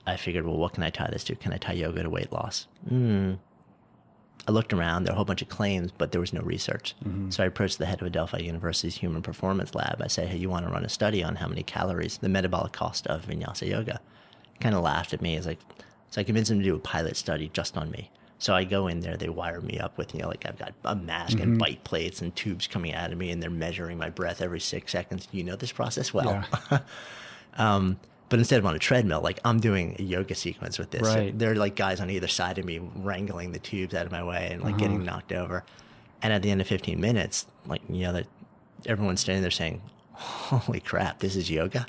I 0.07 0.17
figured, 0.17 0.47
well, 0.47 0.57
what 0.59 0.75
can 0.75 0.83
I 0.83 0.91
tie 0.91 1.09
this 1.11 1.25
to? 1.25 1.37
Can 1.37 1.53
I 1.53 1.57
tie 1.57 1.73
yoga 1.73 2.03
to 2.03 2.11
weight 2.11 2.33
loss? 2.33 2.67
Hmm. 2.89 3.35
I 4.49 4.53
looked 4.53 4.73
around. 4.73 5.05
There 5.05 5.13
were 5.13 5.15
a 5.15 5.17
whole 5.17 5.25
bunch 5.27 5.43
of 5.43 5.49
claims, 5.51 5.93
but 5.97 6.13
there 6.13 6.21
was 6.21 6.33
no 6.33 6.41
research. 6.41 6.95
So 7.29 7.45
I 7.45 7.47
approached 7.47 7.77
the 7.79 7.85
head 7.87 8.01
of 8.01 8.07
Adelphi 8.07 8.43
University's 8.43 8.97
Human 8.97 9.21
Performance 9.23 9.75
Lab. 9.75 10.01
I 10.03 10.07
said, 10.09 10.29
"Hey, 10.29 10.39
you 10.39 10.49
want 10.49 10.65
to 10.67 10.73
run 10.73 10.85
a 10.85 10.89
study 10.89 11.23
on 11.23 11.37
how 11.37 11.47
many 11.47 11.63
calories, 11.63 12.17
the 12.19 12.29
metabolic 12.29 12.73
cost 12.73 13.07
of 13.07 13.27
vinyasa 13.27 13.69
yoga?" 13.69 14.01
Kind 14.59 14.75
of 14.75 14.83
laughed 14.83 15.13
at 15.13 15.21
me. 15.21 15.37
It's 15.37 15.47
like, 15.47 15.61
so 16.11 16.21
I 16.21 16.25
convinced 16.25 16.51
him 16.51 16.59
to 16.59 16.65
do 16.65 16.75
a 16.75 16.79
pilot 16.79 17.17
study 17.17 17.51
just 17.53 17.77
on 17.77 17.91
me. 17.91 18.11
So 18.39 18.55
I 18.55 18.65
go 18.65 18.87
in 18.87 19.01
there. 19.01 19.17
They 19.19 19.29
wire 19.29 19.61
me 19.61 19.79
up 19.79 19.99
with, 19.99 20.15
you 20.15 20.23
know, 20.23 20.29
like 20.29 20.47
I've 20.47 20.59
got 20.59 20.73
a 20.85 20.97
mask 20.97 21.39
and 21.41 21.59
bite 21.59 21.85
plates 21.85 22.23
and 22.23 22.35
tubes 22.35 22.67
coming 22.67 22.95
out 22.95 23.13
of 23.13 23.19
me, 23.19 23.31
and 23.31 23.43
they're 23.43 23.51
measuring 23.51 23.99
my 23.99 24.09
breath 24.09 24.41
every 24.41 24.61
six 24.61 24.93
seconds. 24.93 25.29
You 25.31 25.45
know 25.45 25.57
this 25.57 25.73
process 25.73 26.13
well. 26.15 26.45
Yeah. 26.71 26.79
But 28.31 28.39
instead 28.39 28.61
of 28.61 28.67
on 28.67 28.77
a 28.77 28.79
treadmill, 28.79 29.23
like 29.23 29.41
I'm 29.45 29.59
doing 29.59 29.97
a 29.99 30.03
yoga 30.05 30.37
sequence 30.37 30.79
with 30.79 30.93
this. 30.93 31.01
So 31.09 31.17
Right. 31.17 31.37
there 31.37 31.51
are 31.51 31.57
like 31.57 31.75
guys 31.75 32.01
on 32.01 32.09
either 32.11 32.29
side 32.29 32.59
of 32.59 32.65
me 32.65 32.79
wrangling 32.79 33.51
the 33.51 33.59
tubes 33.59 33.93
out 33.93 34.07
of 34.07 34.13
my 34.13 34.23
way 34.23 34.51
and 34.53 34.63
like 34.63 34.75
Uh-huh. 34.75 34.79
getting 34.79 35.05
knocked 35.05 35.33
over. 35.33 35.65
And 36.23 36.33
at 36.33 36.41
the 36.43 36.51
end 36.53 36.61
of 36.61 36.69
15 36.69 37.01
minutes, 37.01 37.47
like, 37.67 37.83
you 37.89 38.03
know, 38.05 38.13
that 38.13 38.29
everyone's 38.87 39.21
standing 39.21 39.43
there 39.43 39.51
saying, 39.51 39.83
holy 40.13 40.79
crap, 40.79 41.19
this 41.19 41.35
is 41.35 41.51
yoga. 41.51 41.87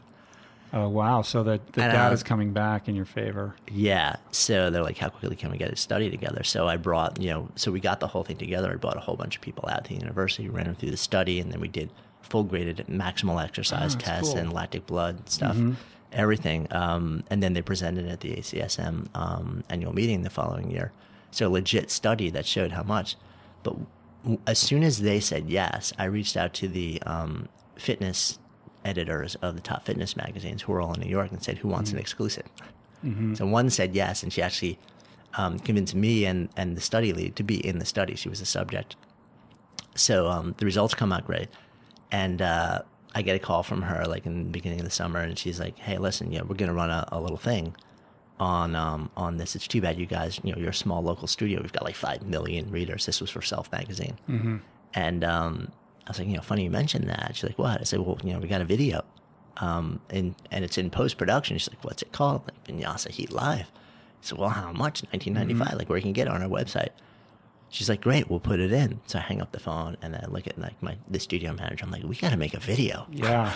Oh, 0.73 0.87
wow. 0.87 1.21
So 1.21 1.43
that 1.43 1.73
the 1.73 1.83
And, 1.83 1.91
uh, 1.91 2.05
data's 2.09 2.23
coming 2.23 2.53
back 2.53 2.87
in 2.87 2.95
your 2.95 3.05
favor. 3.05 3.55
Yeah. 3.69 4.15
So 4.31 4.69
they're 4.69 4.83
like, 4.83 4.97
how 4.97 5.09
quickly 5.09 5.35
can 5.35 5.51
we 5.51 5.57
get 5.57 5.69
a 5.71 5.75
study 5.75 6.09
together? 6.09 6.43
So 6.43 6.67
I 6.67 6.77
brought, 6.77 7.19
you 7.21 7.29
know, 7.29 7.49
so 7.55 7.71
we 7.71 7.79
got 7.81 7.99
the 7.99 8.07
whole 8.07 8.23
thing 8.23 8.37
together. 8.37 8.71
I 8.71 8.75
brought 8.75 8.95
a 8.95 9.01
whole 9.01 9.15
bunch 9.17 9.35
of 9.35 9.41
people 9.41 9.67
out 9.69 9.83
to 9.85 9.89
the 9.93 9.99
university, 9.99 10.47
ran 10.49 10.65
them 10.65 10.75
through 10.75 10.91
the 10.91 10.97
study, 10.97 11.39
and 11.39 11.51
then 11.51 11.59
we 11.59 11.67
did 11.67 11.91
full 12.21 12.43
graded 12.43 12.85
maximal 12.89 13.43
exercise 13.43 13.93
that's 13.95 14.05
tests 14.05 14.29
cool. 14.29 14.37
and 14.37 14.53
lactic 14.53 14.85
blood 14.87 15.27
stuff, 15.29 15.57
everything. 16.13 16.67
Um, 16.71 17.23
and 17.29 17.43
then 17.43 17.51
they 17.53 17.61
presented 17.61 18.07
at 18.07 18.21
the 18.21 18.35
ACSM 18.35 19.07
um, 19.13 19.63
annual 19.69 19.93
meeting 19.93 20.21
the 20.23 20.29
following 20.29 20.71
year. 20.71 20.93
So 21.31 21.47
a 21.47 21.49
legit 21.49 21.91
study 21.91 22.29
that 22.29 22.45
showed 22.45 22.71
how 22.71 22.83
much. 22.83 23.15
But 23.63 23.75
w- 24.23 24.39
as 24.47 24.59
soon 24.59 24.83
as 24.83 25.01
they 25.01 25.19
said 25.19 25.49
yes, 25.49 25.91
I 25.99 26.05
reached 26.05 26.37
out 26.37 26.53
to 26.55 26.67
the 26.69 27.01
um, 27.05 27.49
fitness 27.75 28.39
editors 28.85 29.35
of 29.35 29.55
the 29.55 29.61
top 29.61 29.85
fitness 29.85 30.15
magazines 30.15 30.63
who 30.63 30.71
were 30.71 30.81
all 30.81 30.93
in 30.93 31.01
New 31.01 31.09
York 31.09 31.31
and 31.31 31.41
said, 31.43 31.57
who 31.59 31.67
wants 31.67 31.91
an 31.91 31.97
exclusive? 31.99 32.45
So 33.35 33.45
one 33.47 33.69
said 33.69 33.95
yes, 33.95 34.21
and 34.23 34.31
she 34.31 34.41
actually 34.41 34.77
um, 35.33 35.57
convinced 35.59 35.95
me 35.95 36.25
and, 36.25 36.49
and 36.55 36.77
the 36.77 36.81
study 36.81 37.13
lead 37.13 37.35
to 37.37 37.43
be 37.43 37.65
in 37.65 37.79
the 37.79 37.85
study. 37.85 38.15
She 38.15 38.29
was 38.29 38.41
a 38.41 38.45
subject. 38.45 38.95
So 39.95 40.27
um, 40.27 40.55
the 40.57 40.65
results 40.65 40.93
come 40.93 41.11
out 41.11 41.25
great. 41.25 41.49
And 42.11 42.41
uh, 42.41 42.81
I 43.15 43.21
get 43.21 43.35
a 43.35 43.39
call 43.39 43.63
from 43.63 43.81
her 43.83 44.05
like 44.05 44.25
in 44.25 44.43
the 44.45 44.49
beginning 44.49 44.79
of 44.79 44.85
the 44.85 44.91
summer, 44.91 45.19
and 45.19 45.37
she's 45.37 45.59
like, 45.59 45.77
hey, 45.79 45.97
listen, 45.97 46.31
yeah, 46.31 46.41
we're 46.41 46.55
going 46.55 46.69
to 46.69 46.75
run 46.75 46.89
a, 46.89 47.07
a 47.11 47.19
little 47.19 47.37
thing 47.37 47.75
on 48.39 48.75
um, 48.75 49.09
on 49.15 49.37
this. 49.37 49.55
It's 49.55 49.67
too 49.67 49.81
bad 49.81 49.97
you 49.97 50.05
guys, 50.05 50.39
you 50.43 50.51
know, 50.51 50.59
you're 50.59 50.71
a 50.71 50.73
small 50.73 51.01
local 51.01 51.27
studio. 51.27 51.61
We've 51.61 51.71
got 51.73 51.83
like 51.83 51.95
5 51.95 52.23
million 52.23 52.69
readers. 52.69 53.05
This 53.05 53.21
was 53.21 53.29
for 53.29 53.41
Self 53.41 53.71
Magazine. 53.71 54.17
And 54.93 55.23
um, 55.23 55.71
I 56.05 56.09
was 56.09 56.19
like, 56.19 56.27
you 56.27 56.35
know, 56.35 56.41
funny 56.41 56.63
you 56.63 56.71
mentioned 56.71 57.07
that. 57.09 57.31
She's 57.35 57.43
like, 57.43 57.59
what? 57.59 57.79
I 57.79 57.83
said, 57.83 57.99
well, 57.99 58.17
you 58.23 58.33
know, 58.33 58.39
we 58.39 58.47
got 58.47 58.61
a 58.61 58.65
video, 58.65 59.03
um, 59.57 59.99
and 60.09 60.35
and 60.49 60.65
it's 60.65 60.77
in 60.77 60.89
post 60.89 61.17
production. 61.17 61.57
She's 61.57 61.69
like, 61.69 61.83
what's 61.83 62.01
it 62.01 62.11
called? 62.11 62.43
Like 62.45 62.63
Vinyasa 62.67 63.09
Heat 63.09 63.31
Live. 63.31 63.67
I 63.71 64.23
said, 64.23 64.37
well, 64.37 64.49
how 64.49 64.71
much? 64.71 65.03
1995. 65.11 65.77
Like, 65.77 65.89
where 65.89 65.97
you 65.97 66.03
can 66.03 66.13
get 66.13 66.27
it 66.27 66.33
on 66.33 66.41
our 66.41 66.49
website. 66.49 66.89
She's 67.69 67.87
like, 67.87 68.01
great, 68.01 68.29
we'll 68.29 68.41
put 68.41 68.59
it 68.59 68.73
in. 68.73 68.99
So 69.05 69.19
I 69.19 69.21
hang 69.21 69.41
up 69.41 69.53
the 69.53 69.59
phone 69.59 69.95
and 70.01 70.13
I 70.15 70.25
look 70.27 70.45
at 70.45 70.59
like 70.59 70.81
my 70.83 70.97
the 71.09 71.19
studio 71.19 71.53
manager. 71.53 71.85
I'm 71.85 71.91
like, 71.91 72.03
we 72.03 72.15
got 72.15 72.31
to 72.31 72.37
make 72.37 72.53
a 72.53 72.59
video. 72.59 73.07
Yeah. 73.11 73.53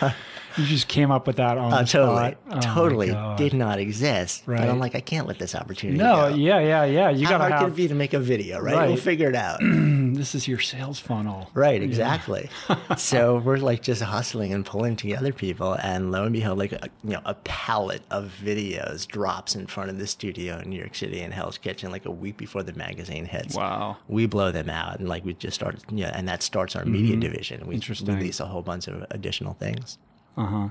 you 0.60 0.66
just 0.66 0.88
came 0.88 1.10
up 1.10 1.26
with 1.26 1.36
that 1.36 1.58
on 1.58 1.72
Uh, 1.72 1.78
the 1.82 1.88
totally, 1.88 2.30
spot. 2.32 2.36
Oh 2.50 2.60
totally 2.60 3.36
did 3.36 3.54
not 3.54 3.78
exist. 3.78 4.42
But 4.46 4.52
Right. 4.52 4.68
I'm 4.68 4.78
like, 4.78 4.94
I 4.94 5.00
can't 5.00 5.26
let 5.26 5.38
this 5.38 5.54
opportunity 5.54 5.98
No, 5.98 6.28
go. 6.30 6.34
yeah, 6.36 6.58
yeah, 6.60 6.84
yeah. 6.84 7.10
You 7.10 7.26
gotta 7.26 7.38
hard 7.38 7.52
could 7.52 7.58
have. 7.60 7.68
it 7.72 7.76
be 7.76 7.88
to 7.88 7.94
make 7.94 8.12
a 8.14 8.20
video, 8.20 8.60
right? 8.60 8.86
We'll 8.88 8.96
figure 8.96 9.28
it 9.28 9.36
out. 9.36 9.60
This 10.10 10.34
is 10.34 10.46
your 10.48 10.58
sales 10.58 10.98
funnel. 10.98 11.48
Right, 11.54 11.80
exactly. 11.82 12.50
so 12.98 13.38
we're 13.38 13.56
like 13.56 13.80
just 13.80 14.02
hustling 14.02 14.52
and 14.52 14.66
pulling 14.66 14.96
together 14.96 15.32
people, 15.32 15.74
and 15.74 16.10
lo 16.12 16.24
and 16.24 16.32
behold, 16.32 16.58
like 16.58 16.72
a, 16.72 16.88
you 17.04 17.10
know, 17.12 17.20
a 17.24 17.34
pallet 17.34 18.02
of 18.10 18.34
videos 18.44 19.06
drops 19.06 19.54
in 19.54 19.66
front 19.66 19.88
of 19.88 19.98
the 19.98 20.06
studio 20.06 20.58
in 20.58 20.68
New 20.68 20.78
York 20.78 20.94
City 20.94 21.20
in 21.20 21.30
Hell's 21.30 21.56
Kitchen, 21.58 21.90
like 21.90 22.04
a 22.06 22.10
week 22.10 22.36
before 22.36 22.62
the 22.62 22.72
magazine 22.74 23.24
hits. 23.24 23.54
Wow. 23.54 23.96
We 24.08 24.26
blow 24.26 24.50
them 24.50 24.68
out, 24.68 24.98
and 24.98 25.08
like 25.08 25.24
we 25.24 25.32
just 25.34 25.54
started, 25.54 25.80
yeah, 25.90 26.10
and 26.14 26.28
that 26.28 26.42
starts 26.42 26.74
our 26.76 26.84
media 26.84 27.16
division. 27.16 27.66
We 27.66 27.76
Mm-hmm. 27.76 28.14
Release 28.16 28.40
a 28.40 28.46
whole 28.46 28.62
bunch 28.62 28.88
of 28.88 29.06
additional 29.10 29.54
things. 29.54 29.96
Uh 30.36 30.46
huh. 30.46 30.68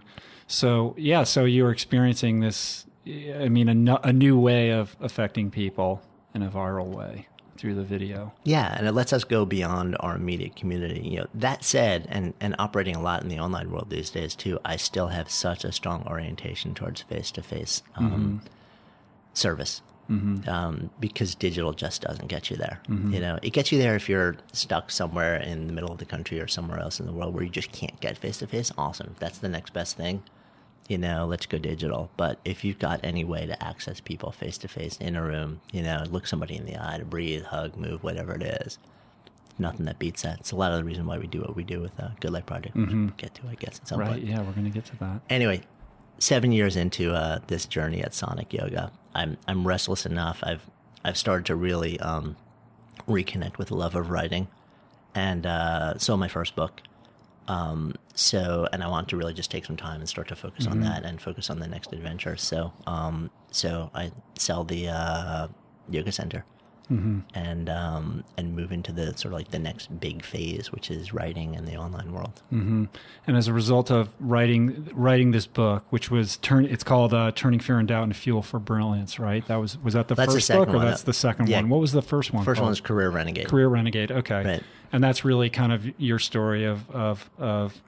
So 0.48 0.96
yeah, 0.98 1.24
so 1.24 1.46
you're 1.46 1.72
experiencing 1.72 2.40
this. 2.40 2.86
I 3.08 3.50
mean, 3.50 3.70
a, 3.70 3.74
no- 3.74 4.00
a 4.04 4.14
new 4.14 4.40
way 4.40 4.72
of 4.72 4.96
affecting 5.00 5.50
people 5.50 6.02
in 6.34 6.44
a 6.44 6.50
viral 6.50 6.88
way 6.88 7.28
through 7.58 7.76
the 7.76 7.84
video. 7.84 8.34
Yeah, 8.44 8.74
and 8.78 8.88
it 8.88 8.94
lets 8.94 9.12
us 9.12 9.24
go 9.24 9.46
beyond 9.46 9.98
our 10.00 10.16
immediate 10.16 10.56
community. 10.56 11.02
You 11.02 11.20
know, 11.20 11.28
that 11.34 11.64
said, 11.64 12.08
and 12.10 12.34
and 12.40 12.56
operating 12.60 12.96
a 12.96 13.02
lot 13.02 13.22
in 13.22 13.30
the 13.30 13.40
online 13.40 13.72
world 13.72 13.90
these 13.90 14.10
days 14.10 14.36
too, 14.36 14.60
I 14.64 14.78
still 14.78 15.08
have 15.08 15.30
such 15.30 15.64
a 15.64 15.72
strong 15.72 16.04
orientation 16.08 16.74
towards 16.74 17.02
face 17.02 17.32
to 17.32 17.42
face 17.44 17.82
service. 19.34 19.82
Um, 20.48 20.90
because 21.00 21.36
digital 21.36 21.72
just 21.72 22.02
doesn't 22.02 22.28
get 22.30 22.50
you 22.50 22.58
there. 22.58 22.80
You 22.88 23.20
know, 23.20 23.38
it 23.44 23.52
gets 23.54 23.72
you 23.72 23.78
there 23.78 23.96
if 23.96 24.10
you're 24.10 24.38
stuck 24.54 24.90
somewhere 24.90 25.36
in 25.36 25.68
the 25.68 25.74
middle 25.74 25.92
of 25.92 26.00
the 26.00 26.06
country 26.06 26.40
or 26.42 26.48
somewhere 26.48 26.80
else 26.80 27.00
in 27.00 27.06
the 27.06 27.12
world 27.12 27.36
where 27.36 27.44
you 27.44 27.50
just 27.50 27.72
can't 27.72 28.00
get 28.00 28.18
face 28.18 28.40
to 28.40 28.48
face. 28.48 28.72
Awesome, 28.78 29.16
that's 29.20 29.38
the 29.38 29.50
next 29.50 29.72
best 29.74 29.96
thing. 29.98 30.24
You 30.88 30.98
know, 30.98 31.28
let's 31.28 31.46
go 31.46 31.60
digital. 31.60 32.10
But 32.18 32.40
if 32.44 32.64
you've 32.66 32.80
got 32.80 33.00
any 33.04 33.24
way 33.24 33.46
to 33.46 33.64
access 33.64 34.00
people 34.00 34.32
face 34.32 34.58
to 34.60 34.68
face 34.68 34.98
in 34.98 35.16
a 35.16 35.22
room, 35.24 35.62
you 35.72 35.84
know, 35.84 36.04
look 36.10 36.26
somebody 36.26 36.56
in 36.56 36.66
the 36.66 36.76
eye, 36.84 36.98
to 36.98 37.06
breathe, 37.06 37.44
hug, 37.44 37.78
move, 37.78 38.02
whatever 38.04 38.34
it 38.34 38.42
is, 38.42 38.80
nothing 39.60 39.86
that 39.86 40.00
beats 40.00 40.24
that. 40.24 40.40
It's 40.40 40.52
a 40.52 40.56
lot 40.56 40.72
of 40.72 40.80
the 40.80 40.84
reason 40.84 41.06
why 41.06 41.20
we 41.20 41.28
do 41.28 41.42
what 41.42 41.56
we 41.56 41.64
do 41.64 41.80
with 41.82 41.92
uh, 42.00 42.10
Good 42.20 42.32
Life 42.32 42.48
Project. 42.48 42.76
which 42.76 42.90
we'll 42.92 43.10
get 43.18 43.36
to, 43.36 43.42
I 43.48 43.54
guess, 43.56 43.80
at 43.80 43.88
some 43.88 44.00
Right. 44.00 44.10
point 44.14 44.24
Yeah, 44.24 44.42
we're 44.42 44.54
gonna 44.54 44.72
get 44.72 44.86
to 44.86 44.96
that. 44.98 45.22
anyway, 45.30 45.62
seven 46.18 46.52
years 46.52 46.76
into 46.76 47.14
uh, 47.14 47.40
this 47.46 47.68
journey 47.68 48.02
at 48.02 48.16
Sonic 48.16 48.52
Yoga, 48.52 48.92
I'm 49.14 49.38
I'm 49.48 49.68
restless 49.68 50.06
enough. 50.06 50.40
I've 50.44 50.70
I've 51.04 51.18
started 51.18 51.46
to 51.48 51.56
really 51.56 52.00
um, 52.00 52.36
reconnect 53.08 53.58
with 53.58 53.70
the 53.70 53.76
love 53.76 53.96
of 53.96 54.10
writing, 54.10 54.48
and 55.16 55.46
uh, 55.46 55.98
so 55.98 56.16
my 56.18 56.28
first 56.28 56.56
book. 56.56 56.82
Um, 57.48 57.96
so, 58.14 58.68
and 58.72 58.84
I 58.84 58.88
want 58.88 59.10
to 59.10 59.18
really 59.18 59.34
just 59.34 59.50
take 59.50 59.66
some 59.66 59.76
time 59.76 60.02
and 60.02 60.08
start 60.08 60.28
to 60.28 60.36
focus 60.36 60.68
on 60.68 60.82
that 60.82 61.04
and 61.04 61.20
focus 61.20 61.50
on 61.50 61.58
the 61.58 61.68
next 61.68 61.92
adventure. 61.92 62.38
So, 62.38 62.72
um, 62.86 63.32
so 63.50 63.90
I 63.96 64.12
sell 64.36 64.64
the 64.64 64.90
uh, 64.90 65.48
yoga 65.90 66.12
center. 66.12 66.46
And 66.90 67.70
um, 67.70 68.24
and 68.36 68.56
move 68.56 68.72
into 68.72 68.92
the 68.92 69.08
sort 69.16 69.26
of 69.26 69.34
like 69.34 69.52
the 69.52 69.60
next 69.60 70.00
big 70.00 70.24
phase, 70.26 70.72
which 70.72 70.90
is 70.90 71.14
writing 71.14 71.54
in 71.54 71.66
the 71.66 71.76
online 71.78 72.12
world. 72.12 72.42
And 72.52 72.88
as 73.28 73.48
a 73.48 73.54
result 73.54 73.92
of 73.92 74.10
writing 74.20 74.90
writing 74.94 75.30
this 75.30 75.46
book, 75.46 75.84
which 75.92 76.10
was 76.10 76.38
turn, 76.38 76.66
it's 76.66 76.84
called 76.84 77.14
uh, 77.14 77.32
"Turning 77.36 77.60
Fear 77.60 77.78
and 77.80 77.88
Doubt 77.88 78.04
into 78.06 78.16
Fuel 78.16 78.42
for 78.42 78.58
Brilliance." 78.60 79.20
Right? 79.20 79.46
That 79.48 79.58
was 79.58 79.78
was 79.78 79.94
that 79.94 80.08
the 80.08 80.16
That's 80.16 80.30
the 80.34 80.38
first 80.38 80.48
second 80.48 80.66
book, 80.66 80.74
or 80.74 80.78
one. 80.78 80.86
that's 80.88 81.04
the 81.04 81.14
second 81.14 81.48
Yeah. 81.48 81.58
one? 81.58 81.70
What 81.70 81.80
was 81.80 81.92
the 81.92 82.02
first 82.02 82.34
one? 82.34 82.44
First 82.44 82.60
one 82.60 82.66
called? 82.66 82.72
was 82.72 82.82
Career 82.82 83.10
Renegade. 83.12 83.48
Career 83.50 83.68
Renegade. 83.68 84.12
Okay. 84.12 84.44
Right. 84.44 84.64
And 84.92 85.04
that's 85.04 85.24
really 85.24 85.52
kind 85.52 85.72
of 85.72 85.86
your 86.02 86.18
story 86.18 86.66
of 86.66 86.90
of 86.90 87.30
of 87.38 87.80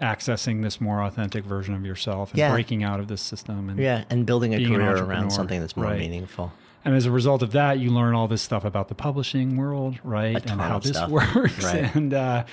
accessing 0.00 0.62
this 0.62 0.80
more 0.80 1.02
authentic 1.02 1.44
version 1.44 1.74
of 1.74 1.84
yourself 1.84 2.30
and 2.30 2.38
Yeah. 2.38 2.52
breaking 2.52 2.82
out 2.82 3.00
of 3.00 3.08
this 3.08 3.20
system. 3.20 3.68
And 3.68 3.78
Yeah, 3.78 4.04
and 4.08 4.24
building 4.24 4.54
a 4.54 4.64
career 4.66 4.96
around 4.96 5.30
something 5.30 5.60
that's 5.60 5.76
more 5.76 5.86
right. 5.86 5.98
meaningful. 5.98 6.52
And 6.84 6.94
as 6.94 7.06
a 7.06 7.10
result 7.10 7.42
of 7.42 7.52
that, 7.52 7.78
you 7.78 7.90
learn 7.90 8.14
all 8.14 8.28
this 8.28 8.42
stuff 8.42 8.64
about 8.64 8.88
the 8.88 8.94
publishing 8.94 9.56
world, 9.56 9.98
right? 10.04 10.36
And 10.50 10.60
how 10.60 10.78
this 10.78 10.92
stuff. 10.96 11.10
works, 11.34 11.62
Right. 11.64 11.94
and 11.94 12.14
uh, 12.14 12.44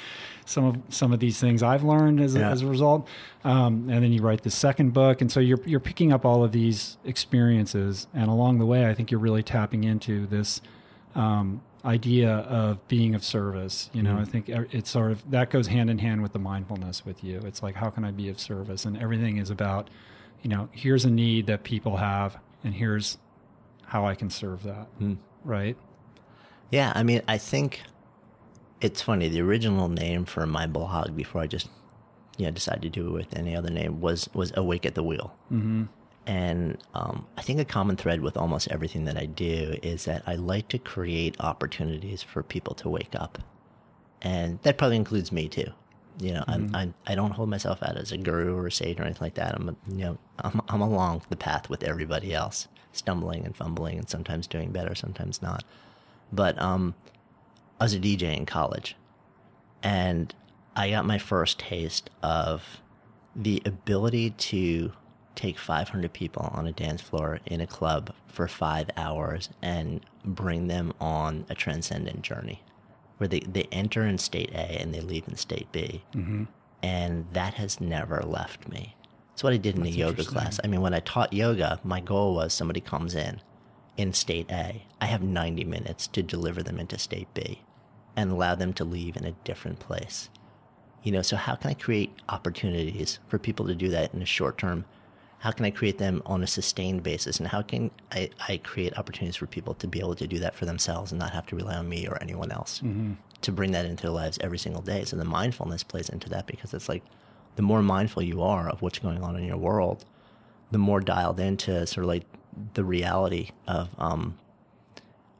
some 0.45 0.63
of 0.65 0.77
some 0.89 1.11
of 1.13 1.19
these 1.19 1.39
things 1.39 1.61
I've 1.63 1.83
learned 1.83 2.19
as 2.21 2.35
a, 2.35 2.39
Yeah. 2.39 2.49
as 2.51 2.61
a 2.61 2.67
result. 2.67 3.07
Um, 3.43 3.89
and 3.89 4.03
then 4.03 4.11
you 4.13 4.21
write 4.21 4.43
the 4.43 4.49
second 4.51 4.93
book, 4.93 5.21
and 5.21 5.31
so 5.31 5.39
you're 5.39 5.59
you're 5.65 5.79
picking 5.79 6.11
up 6.11 6.25
all 6.25 6.43
of 6.43 6.51
these 6.51 6.97
experiences, 7.05 8.07
and 8.13 8.29
along 8.29 8.59
the 8.59 8.65
way, 8.65 8.87
I 8.89 8.93
think 8.93 9.11
you're 9.11 9.19
really 9.19 9.43
tapping 9.43 9.83
into 9.83 10.25
this 10.27 10.61
um, 11.15 11.61
idea 11.85 12.29
of 12.29 12.85
being 12.87 13.15
of 13.15 13.23
service. 13.23 13.89
You 13.93 14.03
know, 14.03 14.11
Mm-hmm. 14.15 14.21
I 14.21 14.25
think 14.25 14.49
it's 14.73 14.89
sort 14.89 15.11
of 15.11 15.29
that 15.31 15.49
goes 15.49 15.67
hand 15.67 15.89
in 15.89 15.99
hand 15.99 16.21
with 16.21 16.33
the 16.33 16.39
mindfulness 16.39 17.05
with 17.05 17.23
you. 17.23 17.39
It's 17.45 17.61
like 17.63 17.75
how 17.75 17.89
can 17.89 18.03
I 18.03 18.11
be 18.11 18.27
of 18.29 18.39
service, 18.39 18.83
and 18.85 18.97
everything 18.97 19.37
is 19.37 19.49
about, 19.49 19.89
you 20.41 20.49
know, 20.49 20.67
here's 20.71 21.05
a 21.05 21.09
need 21.11 21.45
that 21.47 21.63
people 21.63 21.97
have, 21.97 22.37
and 22.63 22.73
here's 22.73 23.17
how 23.87 24.05
I 24.05 24.15
can 24.15 24.29
serve 24.29 24.63
that. 24.63 24.87
Hmm. 24.99 25.15
Right? 25.43 25.77
Yeah, 26.71 26.91
I 26.95 27.03
mean, 27.03 27.21
I 27.27 27.37
think 27.37 27.81
it's 28.81 29.01
funny. 29.01 29.29
The 29.29 29.41
original 29.41 29.89
name 29.89 30.25
for 30.25 30.45
my 30.45 30.67
blog 30.67 31.15
before 31.15 31.41
I 31.41 31.47
just 31.47 31.69
you 32.37 32.45
know 32.45 32.51
decided 32.51 32.81
to 32.83 32.89
do 32.89 33.07
it 33.07 33.11
with 33.11 33.35
any 33.35 33.55
other 33.55 33.69
name 33.69 33.99
was 33.99 34.29
was 34.33 34.51
Awake 34.55 34.85
at 34.85 34.95
the 34.95 35.03
Wheel. 35.03 35.35
Mm-hmm. 35.51 35.85
And 36.25 36.77
um, 36.93 37.25
I 37.37 37.41
think 37.41 37.59
a 37.59 37.65
common 37.65 37.95
thread 37.95 38.19
with 38.19 38.35
almost 38.35 38.67
everything 38.69 39.05
that 39.05 39.17
I 39.17 39.27
do 39.27 39.77
is 39.81 40.03
that 40.05 40.23
I 40.27 40.35
like 40.35 40.67
to 40.69 40.77
create 40.77 41.39
opportunities 41.39 42.21
for 42.21 42.43
people 42.43 42.75
to 42.75 42.89
wake 42.89 43.15
up, 43.15 43.39
and 44.21 44.59
that 44.63 44.77
probably 44.77 44.97
includes 44.97 45.31
me 45.31 45.47
too. 45.47 45.71
You 46.19 46.33
know, 46.33 46.43
I'm, 46.47 46.75
I 46.75 46.89
I 47.05 47.15
don't 47.15 47.31
hold 47.31 47.49
myself 47.49 47.81
out 47.81 47.95
as 47.95 48.11
a 48.11 48.17
guru 48.17 48.55
or 48.55 48.67
a 48.67 48.71
sage 48.71 48.99
or 48.99 49.03
anything 49.03 49.23
like 49.25 49.35
that. 49.35 49.55
I'm 49.55 49.69
a, 49.69 49.75
you 49.89 50.03
know 50.03 50.17
I'm 50.39 50.61
I'm 50.67 50.81
along 50.81 51.21
the 51.29 51.37
path 51.37 51.69
with 51.69 51.83
everybody 51.83 52.33
else, 52.33 52.67
stumbling 52.91 53.45
and 53.45 53.55
fumbling, 53.55 53.97
and 53.97 54.09
sometimes 54.09 54.47
doing 54.47 54.71
better, 54.71 54.95
sometimes 54.95 55.41
not. 55.41 55.63
But 56.31 56.59
um, 56.61 56.95
I 57.79 57.85
was 57.85 57.93
a 57.93 57.99
DJ 57.99 58.35
in 58.35 58.45
college, 58.45 58.95
and 59.83 60.33
I 60.75 60.89
got 60.89 61.05
my 61.05 61.17
first 61.17 61.59
taste 61.59 62.09
of 62.21 62.81
the 63.35 63.61
ability 63.65 64.31
to 64.31 64.91
take 65.35 65.59
500 65.59 66.11
people 66.11 66.49
on 66.53 66.65
a 66.65 66.71
dance 66.71 67.01
floor 67.01 67.39
in 67.45 67.61
a 67.61 67.67
club 67.67 68.13
for 68.27 68.47
five 68.47 68.89
hours 68.97 69.49
and 69.61 70.03
bring 70.25 70.67
them 70.67 70.93
on 70.99 71.45
a 71.49 71.55
transcendent 71.55 72.23
journey 72.23 72.63
where 73.17 73.27
they, 73.27 73.39
they 73.41 73.67
enter 73.71 74.05
in 74.05 74.17
state 74.17 74.51
A 74.51 74.81
and 74.81 74.93
they 74.93 74.99
leave 74.99 75.27
in 75.27 75.35
state 75.35 75.71
B. 75.71 76.03
Mm-hmm. 76.13 76.45
And 76.83 77.25
that 77.33 77.55
has 77.55 77.79
never 77.79 78.21
left 78.21 78.67
me. 78.67 78.95
It's 79.37 79.43
what 79.43 79.53
I 79.53 79.57
did 79.57 79.77
in 79.77 79.85
a 79.85 79.89
yoga 79.89 80.23
class. 80.23 80.59
I 80.63 80.67
mean, 80.67 80.81
when 80.81 80.95
I 80.95 80.99
taught 80.99 81.31
yoga, 81.31 81.79
my 81.83 81.99
goal 81.99 82.33
was 82.33 82.53
somebody 82.53 82.81
comes 82.81 83.13
in 83.13 83.39
in 83.95 84.11
state 84.11 84.49
A. 84.49 84.87
I 84.99 85.05
have 85.05 85.21
90 85.21 85.63
minutes 85.63 86.07
to 86.07 86.23
deliver 86.23 86.63
them 86.63 86.79
into 86.79 86.97
state 86.97 87.31
B 87.35 87.61
and 88.15 88.31
allow 88.31 88.55
them 88.55 88.73
to 88.73 88.83
leave 88.83 89.15
in 89.15 89.25
a 89.25 89.33
different 89.43 89.77
place. 89.77 90.29
You 91.03 91.11
know, 91.11 91.21
so 91.21 91.35
how 91.35 91.53
can 91.53 91.69
I 91.69 91.75
create 91.75 92.19
opportunities 92.29 93.19
for 93.27 93.37
people 93.37 93.67
to 93.67 93.75
do 93.75 93.89
that 93.89 94.11
in 94.11 94.21
the 94.21 94.25
short 94.25 94.57
term? 94.57 94.85
How 95.37 95.51
can 95.51 95.65
I 95.65 95.69
create 95.69 95.99
them 95.99 96.23
on 96.25 96.41
a 96.41 96.47
sustained 96.47 97.03
basis? 97.03 97.37
And 97.37 97.47
how 97.47 97.61
can 97.61 97.91
I, 98.11 98.31
I 98.47 98.57
create 98.57 98.97
opportunities 98.97 99.35
for 99.35 99.45
people 99.45 99.75
to 99.75 99.87
be 99.87 99.99
able 99.99 100.15
to 100.15 100.25
do 100.25 100.39
that 100.39 100.55
for 100.55 100.65
themselves 100.65 101.11
and 101.11 101.19
not 101.19 101.33
have 101.33 101.45
to 101.45 101.55
rely 101.55 101.75
on 101.75 101.87
me 101.87 102.07
or 102.07 102.19
anyone 102.23 102.51
else 102.51 102.79
mm-hmm. 102.83 103.13
to 103.41 103.51
bring 103.51 103.71
that 103.73 103.85
into 103.85 104.01
their 104.01 104.11
lives 104.11 104.39
every 104.41 104.57
single 104.57 104.81
day? 104.81 105.05
So 105.05 105.15
the 105.15 105.25
mindfulness 105.25 105.83
plays 105.83 106.09
into 106.09 106.27
that 106.29 106.47
because 106.47 106.73
it's 106.73 106.89
like 106.89 107.03
the 107.57 107.63
more 107.63 107.81
mindful 107.81 108.23
you 108.23 108.41
are 108.41 108.69
of 108.69 108.81
what's 108.81 108.99
going 108.99 109.21
on 109.21 109.35
in 109.35 109.43
your 109.43 109.57
world, 109.57 110.05
the 110.71 110.77
more 110.77 111.01
dialed 111.01 111.39
into 111.39 111.85
sort 111.85 112.05
of 112.05 112.07
like 112.07 112.23
the 112.75 112.85
reality 112.85 113.49
of 113.67 113.89
um, 113.97 114.37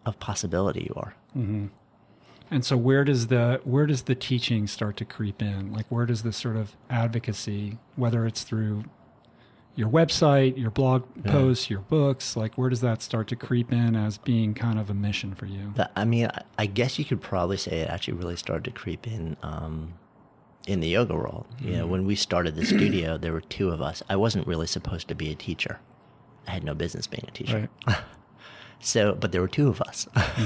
of 0.05 0.19
possibility 0.19 0.81
you 0.89 0.93
are. 0.97 1.15
Mm-hmm. 1.37 1.67
And 2.49 2.65
so 2.65 2.75
where 2.75 3.03
does 3.03 3.27
the 3.27 3.61
where 3.63 3.85
does 3.85 4.03
the 4.03 4.15
teaching 4.15 4.67
start 4.67 4.97
to 4.97 5.05
creep 5.05 5.41
in? 5.41 5.71
Like 5.71 5.85
where 5.89 6.05
does 6.05 6.23
this 6.23 6.37
sort 6.37 6.55
of 6.55 6.75
advocacy, 6.89 7.77
whether 7.95 8.25
it's 8.25 8.43
through 8.43 8.85
your 9.75 9.89
website, 9.89 10.57
your 10.57 10.71
blog 10.71 11.03
posts, 11.23 11.69
your 11.69 11.81
books, 11.81 12.35
like 12.35 12.57
where 12.57 12.69
does 12.69 12.81
that 12.81 13.03
start 13.03 13.27
to 13.27 13.35
creep 13.35 13.71
in 13.71 13.95
as 13.95 14.17
being 14.17 14.55
kind 14.55 14.79
of 14.79 14.89
a 14.89 14.93
mission 14.95 15.35
for 15.35 15.45
you? 15.45 15.73
I 15.95 16.03
mean, 16.03 16.31
I, 16.33 16.41
I 16.57 16.65
guess 16.65 16.97
you 16.97 17.05
could 17.05 17.21
probably 17.21 17.57
say 17.57 17.81
it 17.81 17.89
actually 17.89 18.15
really 18.15 18.37
started 18.37 18.63
to 18.63 18.71
creep 18.71 19.05
in 19.05 19.37
um, 19.43 19.93
in 20.67 20.81
the 20.81 20.89
yoga 20.89 21.15
world. 21.15 21.47
You 21.61 21.77
know, 21.77 21.87
when 21.87 22.05
we 22.05 22.15
started 22.15 22.55
the 22.55 22.65
studio, 22.65 23.17
there 23.17 23.31
were 23.31 23.41
two 23.41 23.69
of 23.69 23.81
us. 23.81 24.03
I 24.09 24.17
wasn't 24.17 24.45
really 24.45 24.67
supposed 24.67 25.07
to 25.07 25.15
be 25.15 25.31
a 25.31 25.35
teacher. 25.35 25.79
I 26.45 26.51
had 26.51 26.63
no 26.63 26.75
business 26.75 27.07
being 27.07 27.25
a 27.27 27.31
teacher. 27.31 27.69
Right. 27.87 27.97
So, 28.79 29.15
but 29.15 29.31
there 29.31 29.41
were 29.41 29.47
two 29.47 29.69
of 29.69 29.81
us, 29.81 30.07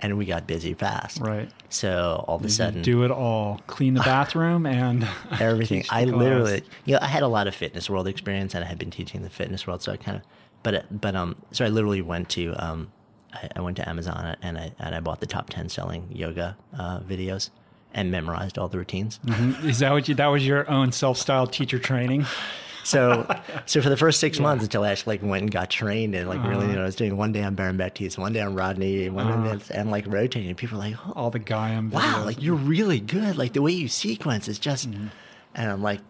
and 0.00 0.18
we 0.18 0.24
got 0.26 0.48
busy 0.48 0.74
fast. 0.74 1.20
Right. 1.20 1.48
So 1.68 2.24
all 2.26 2.34
of 2.34 2.44
a 2.44 2.48
sudden, 2.48 2.82
Do 2.82 3.04
it 3.04 3.12
all. 3.12 3.60
Clean 3.68 3.94
the 3.94 4.00
bathroom 4.14 4.66
and 4.66 5.06
everything. 5.38 5.84
I 5.88 6.04
class. 6.04 6.16
literally, 6.16 6.62
you 6.86 6.94
know, 6.94 6.98
I 7.00 7.06
had 7.06 7.22
a 7.22 7.28
lot 7.28 7.46
of 7.46 7.54
fitness 7.54 7.88
world 7.88 8.08
experience, 8.08 8.56
and 8.56 8.64
I 8.64 8.66
had 8.66 8.80
been 8.80 8.90
teaching 8.90 9.22
the 9.22 9.30
fitness 9.30 9.64
world, 9.64 9.80
so 9.80 9.92
I 9.92 9.96
kind 9.96 10.16
of, 10.16 10.24
but 10.64 11.00
but 11.00 11.14
um, 11.14 11.36
so 11.52 11.64
I 11.64 11.68
literally 11.68 12.02
went 12.02 12.28
to 12.30 12.52
um, 12.58 12.90
I, 13.32 13.48
I 13.56 13.60
went 13.60 13.76
to 13.76 13.88
Amazon 13.88 14.36
and 14.42 14.58
I 14.58 14.72
and 14.80 14.94
I 14.94 14.98
bought 15.00 15.20
the 15.20 15.26
top 15.26 15.50
ten 15.50 15.68
selling 15.68 16.08
yoga 16.10 16.56
uh, 16.76 16.98
videos 17.00 17.50
and 17.94 18.10
memorized 18.10 18.58
all 18.58 18.68
the 18.68 18.78
routines. 18.78 19.18
Is 19.64 19.78
that 19.80 19.92
what 19.92 20.08
you? 20.08 20.14
That 20.14 20.26
was 20.28 20.46
your 20.46 20.68
own 20.70 20.92
self-styled 20.92 21.52
teacher 21.52 21.78
training. 21.78 22.26
So, 22.84 23.26
so 23.66 23.82
for 23.82 23.90
the 23.90 23.98
first 23.98 24.18
six 24.18 24.40
months 24.40 24.64
until 24.64 24.82
I 24.82 24.92
actually 24.92 25.18
like 25.18 25.28
went 25.28 25.42
and 25.42 25.50
got 25.50 25.68
trained 25.68 26.14
and 26.14 26.26
like 26.26 26.38
Uh-huh. 26.38 26.48
really, 26.48 26.68
you 26.68 26.72
know, 26.72 26.80
I 26.82 26.84
was 26.86 26.96
doing 26.96 27.18
one 27.18 27.32
day 27.32 27.42
on 27.42 27.54
Baron 27.54 27.76
Baptiste, 27.76 28.16
one 28.16 28.32
day 28.32 28.40
on 28.40 28.54
Rodney, 28.54 29.10
one 29.10 29.26
day 29.26 29.50
on- 29.50 29.60
and 29.74 29.90
like 29.90 30.06
rotating. 30.08 30.54
People 30.54 30.78
were 30.78 30.84
like, 30.84 30.96
oh, 31.06 31.12
All 31.14 31.30
the 31.30 31.38
Gaiam. 31.40 31.90
wow, 31.90 32.00
videos. 32.00 32.24
like 32.24 32.42
you're 32.42 32.54
really 32.54 32.98
good. 32.98 33.36
Like 33.36 33.52
the 33.52 33.60
way 33.60 33.72
you 33.72 33.88
sequence 33.88 34.48
is 34.48 34.58
just, 34.58 34.90
Mm-hmm. 34.90 35.08
and 35.54 35.70
I'm 35.70 35.82
like, 35.82 36.00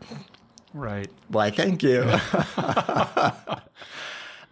right. 0.72 1.09
why, 1.26 1.51
thank 1.51 1.83
you. 1.83 2.03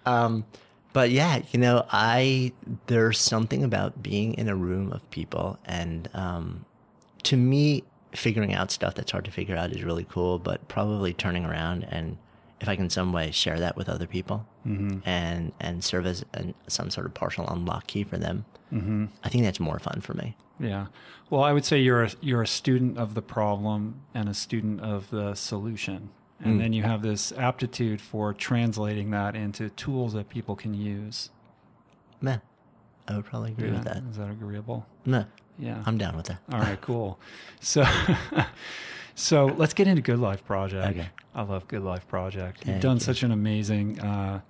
um, 0.04 0.44
but 0.92 1.10
yeah, 1.10 1.42
you 1.52 1.60
know, 1.60 1.86
I 1.92 2.52
there's 2.88 3.20
something 3.20 3.62
about 3.62 4.02
being 4.02 4.34
in 4.34 4.48
a 4.48 4.56
room 4.56 4.92
of 4.92 5.08
people, 5.10 5.58
and 5.64 6.08
um, 6.12 6.64
to 7.26 7.36
me, 7.36 7.84
figuring 8.12 8.54
out 8.54 8.70
stuff 8.70 8.94
that's 8.94 9.10
hard 9.12 9.24
to 9.26 9.30
figure 9.30 9.56
out 9.56 9.72
is 9.72 9.82
really 9.84 10.06
cool. 10.08 10.38
But 10.38 10.66
probably 10.68 11.12
turning 11.12 11.44
around 11.44 11.84
and 11.90 12.16
if 12.60 12.68
I 12.68 12.76
can 12.76 12.88
some 12.88 13.12
way 13.12 13.30
share 13.30 13.60
that 13.60 13.76
with 13.76 13.88
other 13.88 14.06
people 14.06 14.46
and 14.64 15.52
and 15.60 15.84
serve 15.84 16.06
as 16.06 16.24
an, 16.34 16.54
some 16.66 16.90
sort 16.90 17.06
of 17.06 17.12
partial 17.14 17.46
unlock 17.48 17.86
key 17.86 18.02
for 18.04 18.16
them, 18.16 18.44
I 18.72 19.28
think 19.28 19.44
that's 19.44 19.60
more 19.60 19.78
fun 19.78 20.00
for 20.00 20.14
me. 20.14 20.36
Yeah. 20.58 20.86
Well, 21.28 21.42
I 21.42 21.52
would 21.52 21.64
say 21.66 21.80
you're 21.80 22.04
a, 22.04 22.10
you're 22.22 22.40
a 22.42 22.46
student 22.46 22.96
of 22.98 23.12
the 23.14 23.20
problem 23.22 24.00
and 24.14 24.28
a 24.28 24.34
student 24.34 24.80
of 24.80 25.10
the 25.10 25.34
solution. 25.34 26.08
And 26.40 26.54
Hmm. 26.54 26.58
then 26.58 26.72
you 26.72 26.82
have 26.82 27.02
this 27.02 27.32
aptitude 27.32 28.00
for 28.00 28.32
translating 28.34 29.10
that 29.10 29.34
into 29.36 29.68
tools 29.70 30.12
that 30.14 30.28
people 30.30 30.56
can 30.56 30.72
use. 30.74 31.30
Meh, 32.20 32.38
I 33.08 33.16
would 33.16 33.24
probably 33.26 33.52
agree 33.52 33.70
with 33.70 33.84
that. 33.84 34.02
Is 34.10 34.16
that 34.16 34.30
agreeable? 34.30 34.86
Meh, 35.04 35.24
Yeah. 35.58 35.82
I'm 35.86 35.98
down 35.98 36.16
with 36.16 36.26
that. 36.26 36.40
All 36.52 36.58
right, 36.60 36.80
cool. 36.80 37.18
So, 37.60 37.84
so 39.14 39.46
let's 39.46 39.74
get 39.74 39.86
into 39.88 40.02
Good 40.02 40.18
Life 40.18 40.44
Project. 40.44 40.96
Okay. 40.96 41.08
I 41.34 41.42
love 41.42 41.68
Good 41.68 41.82
Life 41.82 42.06
Project. 42.08 42.66
You've 42.66 42.80
done 42.80 42.96
you. 42.96 43.00
such 43.00 43.22
an 43.22 43.32
amazing 43.32 44.00
uh, 44.00 44.40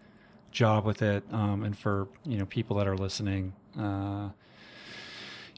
job 0.53 0.85
with 0.85 1.03
it, 1.03 1.25
um, 1.33 1.65
and 1.65 1.77
for 1.77 2.09
you 2.25 2.39
know 2.39 2.47
people 2.47 2.77
that 2.77 2.87
are 2.87 2.97
listening, 2.97 3.53
uh, 3.79 4.31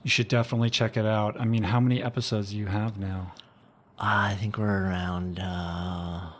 you 0.02 0.10
should 0.10 0.28
definitely 0.28 0.70
check 0.70 0.96
it 0.96 1.06
out. 1.06 1.40
I 1.40 1.44
mean, 1.44 1.64
how 1.64 1.80
many 1.80 2.02
episodes 2.02 2.50
do 2.50 2.56
you 2.56 2.66
have 2.66 2.98
now? 2.98 3.34
I 3.98 4.34
think 4.34 4.58
we're 4.58 4.86
around. 4.86 5.38
Uh, 5.40 6.30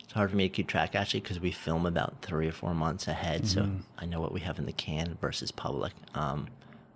it's 0.00 0.12
hard 0.12 0.30
for 0.30 0.36
me 0.36 0.48
to 0.48 0.54
keep 0.54 0.66
track 0.68 0.94
actually 0.94 1.20
because 1.20 1.40
we 1.40 1.50
film 1.52 1.84
about 1.84 2.22
three 2.22 2.48
or 2.48 2.52
four 2.52 2.72
months 2.74 3.08
ahead, 3.08 3.46
so 3.46 3.68
I 3.98 4.06
know 4.06 4.20
what 4.20 4.32
we 4.32 4.40
have 4.40 4.58
in 4.58 4.66
the 4.66 4.72
can 4.72 5.18
versus 5.20 5.50
public. 5.50 5.92
Um, 6.14 6.48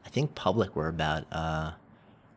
I 0.04 0.08
think 0.08 0.34
public 0.34 0.74
we're 0.76 0.88
about 0.88 1.24
uh, 1.32 1.72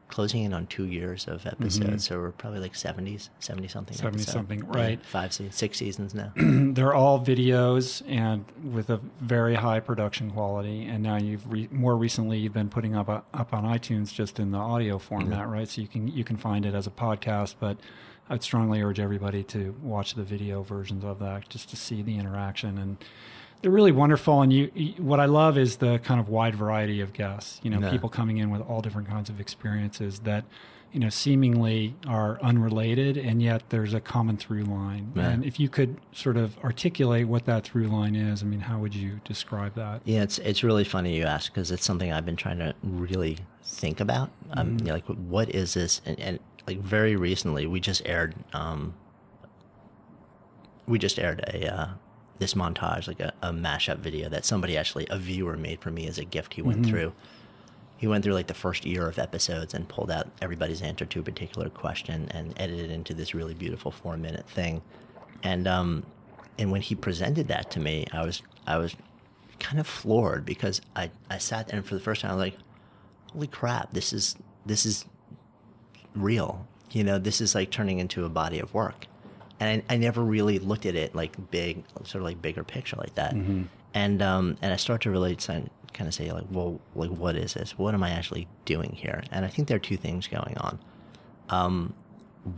closing 0.07 0.43
in 0.43 0.53
on 0.53 0.67
two 0.67 0.85
years 0.85 1.27
of 1.27 1.45
episodes, 1.45 2.05
so 2.07 2.19
we're 2.19 2.31
probably 2.31 2.59
like 2.59 2.75
seventies, 2.75 3.29
seventy 3.39 3.67
something. 3.67 3.97
70 3.97 4.15
episode. 4.17 4.31
something, 4.31 4.59
Yeah, 4.59 4.79
right. 4.79 5.05
five, 5.05 5.33
six 5.33 5.77
seasons 5.79 6.13
now. 6.13 6.31
They're 6.35 6.93
all 6.93 7.19
videos 7.25 8.03
and 8.07 8.45
with 8.71 8.89
a 8.89 9.01
very 9.19 9.55
high 9.55 9.79
production 9.79 10.31
quality. 10.31 10.85
And 10.85 11.03
now 11.03 11.17
you've 11.17 11.51
re- 11.51 11.67
more 11.71 11.97
recently 11.97 12.37
you've 12.37 12.53
been 12.53 12.69
putting 12.69 12.95
up 12.95 13.09
up 13.09 13.53
on 13.53 13.63
iTunes 13.65 14.13
just 14.13 14.39
in 14.39 14.51
the 14.51 14.59
audio 14.59 14.99
format, 14.99 15.47
right? 15.49 15.67
So 15.67 15.81
you 15.81 15.87
can 15.87 16.07
you 16.07 16.23
can 16.23 16.37
find 16.37 16.65
it 16.65 16.75
as 16.75 16.87
a 16.87 16.91
podcast, 16.91 17.55
but 17.59 17.77
I'd 18.29 18.41
strongly 18.43 18.81
urge 18.81 18.99
everybody 18.99 19.43
to 19.45 19.75
watch 19.81 20.13
the 20.13 20.23
video 20.23 20.61
versions 20.63 21.03
of 21.03 21.19
that 21.19 21.49
just 21.49 21.69
to 21.71 21.75
see 21.75 22.01
the 22.01 22.17
interaction 22.17 22.77
and. 22.77 22.97
They're 23.65 23.71
really 23.71 23.91
wonderful, 23.91 24.43
and 24.43 24.53
you. 24.53 24.69
you- 24.75 24.93
What 25.01 25.19
I 25.19 25.25
love 25.25 25.57
is 25.57 25.77
the 25.77 25.97
kind 25.97 26.19
of 26.19 26.29
wide 26.29 26.53
variety 26.53 27.01
of 27.01 27.13
guests. 27.13 27.59
You 27.63 27.71
know, 27.71 27.79
Yeah. 27.79 27.89
people 27.89 28.09
coming 28.09 28.37
in 28.37 28.51
with 28.51 28.61
all 28.61 28.79
different 28.79 29.07
kinds 29.07 29.27
of 29.27 29.39
experiences 29.39 30.19
that, 30.19 30.45
you 30.93 30.99
know, 30.99 31.09
seemingly 31.09 31.95
are 32.05 32.39
unrelated, 32.43 33.17
and 33.17 33.41
yet 33.41 33.63
there's 33.69 33.95
a 33.95 33.99
common 33.99 34.37
through 34.37 34.65
line. 34.65 35.13
And 35.15 35.43
if 35.43 35.59
you 35.59 35.67
could 35.67 35.97
sort 36.11 36.37
of 36.37 36.59
articulate 36.63 37.27
what 37.27 37.45
that 37.45 37.63
through 37.63 37.87
line 37.87 38.15
is, 38.15 38.43
I 38.43 38.45
mean, 38.45 38.59
how 38.59 38.77
would 38.77 38.93
you 38.93 39.19
describe 39.25 39.73
that? 39.73 40.01
Yeah, 40.05 40.21
it's 40.21 40.37
it's 40.37 40.63
really 40.63 40.83
funny 40.83 41.15
you 41.17 41.23
ask 41.23 41.51
because 41.51 41.71
it's 41.71 41.85
something 41.85 42.13
I've 42.13 42.23
been 42.25 42.35
trying 42.35 42.59
to 42.59 42.75
really 42.83 43.39
think 43.63 43.99
about. 43.99 44.29
Um, 44.51 44.77
you 44.77 44.85
know, 44.85 44.93
like 44.93 45.07
what 45.07 45.49
is 45.49 45.73
this? 45.73 46.01
And, 46.05 46.19
and 46.19 46.39
like 46.67 46.77
very 46.81 47.15
recently, 47.15 47.65
we 47.65 47.79
just 47.79 48.03
aired 48.05 48.35
um, 48.53 48.93
we 50.87 50.99
just 50.99 51.17
aired 51.17 51.39
a 51.51 51.67
uh, 51.75 51.87
this 52.39 52.53
montage, 52.53 53.07
like 53.07 53.19
a, 53.19 53.33
a 53.41 53.51
mashup 53.51 53.97
video 53.97 54.29
that 54.29 54.45
somebody 54.45 54.77
actually 54.77 55.07
a 55.09 55.17
viewer 55.17 55.57
made 55.57 55.79
for 55.79 55.91
me 55.91 56.07
as 56.07 56.17
a 56.17 56.25
gift. 56.25 56.53
He 56.53 56.61
went 56.61 56.85
through. 56.85 57.13
He 57.97 58.07
went 58.07 58.23
through 58.25 58.33
like 58.33 58.47
the 58.47 58.53
first 58.53 58.85
year 58.85 59.07
of 59.07 59.17
episodes 59.17 59.73
and 59.73 59.87
pulled 59.87 60.11
out 60.11 60.27
everybody's 60.41 60.81
answer 60.81 61.05
to 61.05 61.19
a 61.21 61.23
particular 61.23 61.69
question 61.69 62.27
and 62.31 62.53
edited 62.57 62.91
it 62.91 62.93
into 62.93 63.13
this 63.13 63.33
really 63.33 63.53
beautiful 63.53 63.89
four 63.89 64.17
minute 64.17 64.47
thing. 64.49 64.81
And 65.43 65.67
um, 65.67 66.05
and 66.57 66.71
when 66.71 66.81
he 66.81 66.95
presented 66.95 67.47
that 67.47 67.71
to 67.71 67.79
me, 67.79 68.05
I 68.11 68.25
was 68.25 68.41
I 68.67 68.77
was 68.77 68.95
kind 69.59 69.79
of 69.79 69.87
floored 69.87 70.45
because 70.45 70.81
I, 70.95 71.11
I 71.29 71.37
sat 71.37 71.67
there 71.67 71.77
and 71.77 71.85
for 71.85 71.95
the 71.95 72.01
first 72.01 72.21
time 72.21 72.31
I 72.31 72.35
was 72.35 72.41
like, 72.41 72.57
holy 73.31 73.47
crap, 73.47 73.93
this 73.93 74.13
is 74.13 74.35
this 74.65 74.85
is 74.85 75.05
real. 76.15 76.67
You 76.91 77.03
know, 77.03 77.19
this 77.19 77.41
is 77.41 77.55
like 77.55 77.71
turning 77.71 77.99
into 77.99 78.25
a 78.25 78.29
body 78.29 78.59
of 78.59 78.73
work. 78.73 79.07
And 79.59 79.83
I, 79.89 79.93
I 79.93 79.97
never 79.97 80.21
really 80.21 80.59
looked 80.59 80.85
at 80.85 80.95
it 80.95 81.15
like 81.15 81.51
big, 81.51 81.83
sort 82.03 82.15
of 82.15 82.23
like 82.23 82.41
bigger 82.41 82.63
picture 82.63 82.97
like 82.97 83.15
that. 83.15 83.33
And 83.93 84.21
um, 84.21 84.57
and 84.61 84.73
I 84.73 84.75
start 84.75 85.01
to 85.03 85.11
really 85.11 85.35
kind 85.35 85.69
of 85.99 86.13
say 86.13 86.31
like, 86.31 86.45
well, 86.51 86.79
like 86.95 87.09
what 87.11 87.35
is 87.35 87.53
this? 87.53 87.77
What 87.77 87.93
am 87.93 88.03
I 88.03 88.09
actually 88.11 88.47
doing 88.65 88.91
here? 88.91 89.23
And 89.31 89.45
I 89.45 89.47
think 89.47 89.67
there 89.67 89.77
are 89.77 89.79
two 89.79 89.97
things 89.97 90.27
going 90.27 90.57
on. 90.57 90.79
Um, 91.49 91.93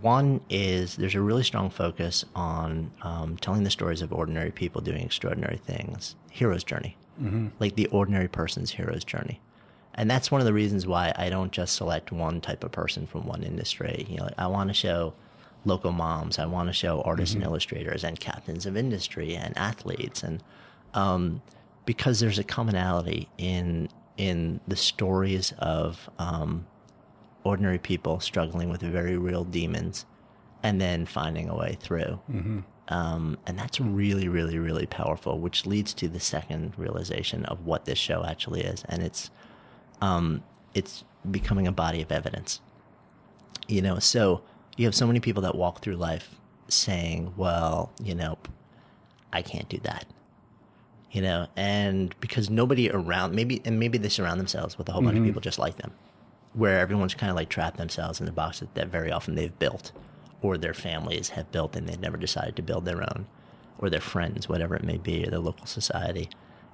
one 0.01 0.41
is 0.49 0.97
there's 0.97 1.15
a 1.15 1.21
really 1.21 1.43
strong 1.43 1.69
focus 1.69 2.25
on 2.35 2.91
um, 3.03 3.37
telling 3.37 3.63
the 3.63 3.69
stories 3.69 4.01
of 4.01 4.11
ordinary 4.11 4.51
people 4.51 4.81
doing 4.81 5.01
extraordinary 5.01 5.57
things, 5.57 6.15
hero's 6.29 6.63
journey, 6.63 6.97
mm-hmm. 7.21 7.47
like 7.59 7.75
the 7.75 7.87
ordinary 7.87 8.27
person's 8.27 8.71
hero's 8.71 9.05
journey. 9.05 9.39
And 9.93 10.11
that's 10.11 10.29
one 10.29 10.41
of 10.41 10.45
the 10.45 10.53
reasons 10.53 10.85
why 10.85 11.13
I 11.15 11.29
don't 11.29 11.51
just 11.51 11.75
select 11.75 12.11
one 12.11 12.41
type 12.41 12.63
of 12.63 12.71
person 12.71 13.07
from 13.07 13.25
one 13.25 13.43
industry. 13.43 14.05
You 14.09 14.17
know, 14.17 14.29
I 14.37 14.47
want 14.47 14.69
to 14.69 14.73
show 14.73 15.13
local 15.67 15.91
moms, 15.91 16.39
I 16.39 16.45
want 16.45 16.69
to 16.69 16.73
show 16.73 17.01
artists 17.01 17.35
and 17.35 17.43
illustrators 17.43 18.03
and 18.03 18.19
captains 18.19 18.65
of 18.65 18.75
industry 18.77 19.35
and 19.35 19.57
athletes, 19.57 20.23
and 20.23 20.41
um, 20.93 21.41
because 21.85 22.19
there's 22.19 22.39
a 22.39 22.43
commonality 22.43 23.29
in 23.37 23.89
in 24.17 24.59
the 24.67 24.75
stories 24.75 25.53
of 25.59 26.09
um, 26.17 26.65
ordinary 27.43 27.77
people 27.77 28.19
struggling 28.19 28.69
with 28.69 28.81
very 28.81 29.17
real 29.17 29.43
demons 29.43 30.05
and 30.63 30.81
then 30.81 31.05
finding 31.05 31.49
a 31.49 31.55
way 31.55 31.77
through. 31.79 32.19
Um, 32.89 33.37
and 33.45 33.59
that's 33.59 33.79
really, 33.79 34.27
really, 34.27 34.57
really 34.57 34.85
powerful, 34.85 35.39
which 35.39 35.65
leads 35.65 35.93
to 35.95 36.07
the 36.07 36.19
second 36.19 36.73
realization 36.77 37.45
of 37.45 37.65
what 37.65 37.85
this 37.85 37.99
show 37.99 38.23
actually 38.25 38.61
is. 38.61 38.83
And 38.89 39.03
it's, 39.03 39.29
um, 40.01 40.43
it's 40.73 41.03
becoming 41.29 41.67
a 41.67 41.71
body 41.71 42.01
of 42.01 42.11
evidence. 42.11 42.61
You 43.67 43.81
know, 43.81 43.99
so 43.99 44.41
you 44.77 44.85
have 44.85 44.95
so 44.95 45.05
many 45.05 45.19
people 45.19 45.41
that 45.43 45.55
walk 45.55 45.81
through 45.81 45.95
life 45.95 46.35
saying, 46.69 47.33
well, 47.35 47.91
you 48.01 48.15
know, 48.15 48.37
I 49.33 49.41
can't 49.41 49.67
do 49.69 49.79
that. 49.83 50.05
You 51.11 51.21
know, 51.21 51.47
and 51.55 52.15
because 52.19 52.49
nobody 52.49 52.89
around, 52.89 53.33
maybe, 53.33 53.61
and 53.65 53.79
maybe 53.79 53.97
they 53.97 54.09
surround 54.09 54.39
themselves 54.39 54.77
with 54.77 54.87
a 54.89 54.91
whole 54.91 55.01
bunch 55.01 55.13
of 55.13 55.19
mm-hmm. 55.19 55.29
people 55.29 55.41
just 55.41 55.57
like 55.57 55.77
them 55.77 55.91
where 56.53 56.79
everyone's 56.79 57.13
kind 57.13 57.29
of 57.29 57.35
like 57.35 57.49
trapped 57.49 57.77
themselves 57.77 58.19
in 58.19 58.25
the 58.25 58.31
box 58.31 58.59
that, 58.59 58.73
that 58.73 58.87
very 58.87 59.11
often 59.11 59.35
they've 59.35 59.57
built 59.59 59.91
or 60.41 60.57
their 60.57 60.73
families 60.73 61.29
have 61.29 61.51
built 61.51 61.75
and 61.75 61.87
they've 61.87 61.99
never 61.99 62.17
decided 62.17 62.55
to 62.55 62.61
build 62.61 62.83
their 62.83 63.01
own 63.01 63.27
or 63.77 63.89
their 63.89 64.01
friends 64.01 64.49
whatever 64.49 64.75
it 64.75 64.83
may 64.83 64.97
be 64.97 65.25
or 65.25 65.29
their 65.29 65.39
local 65.39 65.67
society 65.67 66.29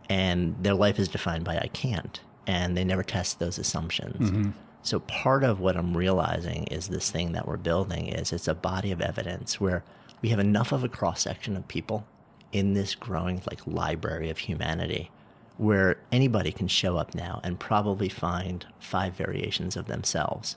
and 0.10 0.56
their 0.64 0.74
life 0.74 1.00
is 1.00 1.08
defined 1.10 1.44
by 1.44 1.58
i 1.58 1.70
can't 1.74 2.22
and 2.48 2.78
they 2.78 2.84
never 2.84 3.04
test 3.04 3.40
those 3.40 3.58
assumptions 3.58 4.30
mm-hmm. 4.30 4.52
So 4.84 5.00
part 5.02 5.44
of 5.44 5.60
what 5.60 5.76
i'm 5.76 5.98
realizing 5.98 6.64
is 6.66 6.88
this 6.88 7.10
thing 7.10 7.32
that 7.32 7.48
we're 7.48 7.58
building 7.58 8.08
is 8.08 8.32
it's 8.32 8.48
a 8.48 8.54
body 8.54 8.92
of 8.92 9.02
evidence 9.02 9.60
where 9.60 9.84
we 10.22 10.30
have 10.30 10.40
enough 10.40 10.72
of 10.72 10.84
a 10.84 10.90
cross 10.90 11.22
section 11.22 11.56
of 11.58 11.68
people 11.68 12.06
in 12.52 12.74
this 12.74 12.94
growing 12.96 13.42
like 13.50 13.66
library 13.66 14.30
of 14.30 14.38
humanity 14.38 15.10
where 15.58 15.98
anybody 16.12 16.52
can 16.52 16.68
show 16.68 16.98
up 16.98 17.14
now 17.14 17.40
and 17.44 17.60
probably 17.60 18.10
find 18.10 18.66
five 18.80 19.14
variations 19.14 19.76
of 19.76 19.88
themselves 19.88 20.56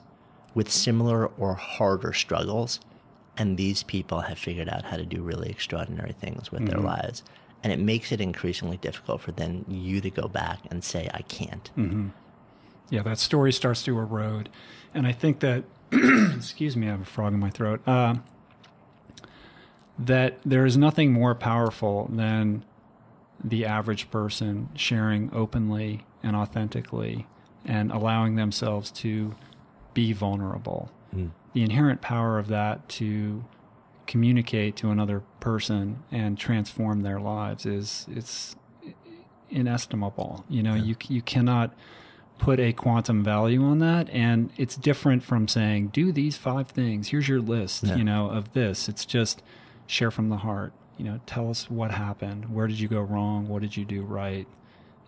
with 0.53 0.71
similar 0.71 1.27
or 1.27 1.53
harder 1.53 2.13
struggles. 2.13 2.79
And 3.37 3.57
these 3.57 3.83
people 3.83 4.21
have 4.21 4.39
figured 4.39 4.69
out 4.69 4.85
how 4.85 4.97
to 4.97 5.05
do 5.05 5.21
really 5.21 5.49
extraordinary 5.49 6.13
things 6.13 6.51
with 6.51 6.65
their 6.67 6.79
lives. 6.79 7.23
and 7.63 7.73
it 7.73 7.79
makes 7.79 8.11
it 8.11 8.21
increasingly 8.21 8.77
difficult 8.77 9.19
for 9.19 9.31
then 9.31 9.65
you 9.67 9.99
to 9.99 10.11
go 10.11 10.27
back 10.27 10.59
and 10.69 10.83
say 10.83 11.09
I 11.13 11.21
can't. 11.23 11.71
Mm-hmm. 11.75 12.07
Yeah, 12.89 13.03
that 13.03 13.19
story 13.19 13.51
starts 13.51 13.83
to 13.83 13.97
erode, 13.97 14.49
and 14.93 15.05
I 15.05 15.11
think 15.11 15.39
that 15.41 15.63
excuse 15.91 16.75
me, 16.75 16.87
I 16.87 16.91
have 16.91 17.01
a 17.01 17.05
frog 17.05 17.33
in 17.33 17.39
my 17.39 17.49
throat. 17.49 17.81
Uh, 17.87 18.15
that 19.99 20.37
there 20.45 20.65
is 20.65 20.77
nothing 20.77 21.11
more 21.11 21.33
powerful 21.33 22.09
than 22.11 22.63
the 23.43 23.65
average 23.65 24.11
person 24.11 24.69
sharing 24.75 25.33
openly 25.33 26.05
and 26.21 26.35
authentically 26.35 27.25
and 27.65 27.91
allowing 27.91 28.35
themselves 28.35 28.91
to 28.91 29.35
be 29.93 30.13
vulnerable. 30.13 30.91
Mm. 31.15 31.31
The 31.53 31.63
inherent 31.63 32.01
power 32.01 32.37
of 32.37 32.47
that 32.47 32.87
to 32.89 33.43
communicate 34.05 34.75
to 34.77 34.89
another 34.89 35.21
person 35.39 36.03
and 36.11 36.37
transform 36.37 37.01
their 37.01 37.19
lives 37.19 37.65
is 37.65 38.07
it's 38.09 38.55
inestimable. 39.49 40.45
You 40.49 40.63
know, 40.63 40.75
yeah. 40.75 40.83
you 40.83 40.95
you 41.09 41.21
cannot 41.21 41.73
put 42.37 42.59
a 42.59 42.73
quantum 42.73 43.23
value 43.23 43.63
on 43.63 43.79
that 43.79 44.09
and 44.11 44.51
it's 44.57 44.75
different 44.75 45.23
from 45.23 45.47
saying 45.47 45.87
do 45.87 46.11
these 46.11 46.37
five 46.37 46.69
things. 46.69 47.09
Here's 47.09 47.27
your 47.27 47.41
list, 47.41 47.83
yeah. 47.83 47.95
you 47.95 48.03
know, 48.03 48.29
of 48.29 48.53
this. 48.53 48.87
It's 48.87 49.05
just 49.05 49.41
share 49.85 50.11
from 50.11 50.29
the 50.29 50.37
heart. 50.37 50.73
You 50.97 51.05
know, 51.05 51.19
tell 51.25 51.49
us 51.49 51.69
what 51.69 51.91
happened. 51.91 52.53
Where 52.53 52.67
did 52.67 52.79
you 52.79 52.87
go 52.87 53.01
wrong? 53.01 53.47
What 53.47 53.61
did 53.61 53.77
you 53.77 53.85
do 53.85 54.01
right? 54.03 54.47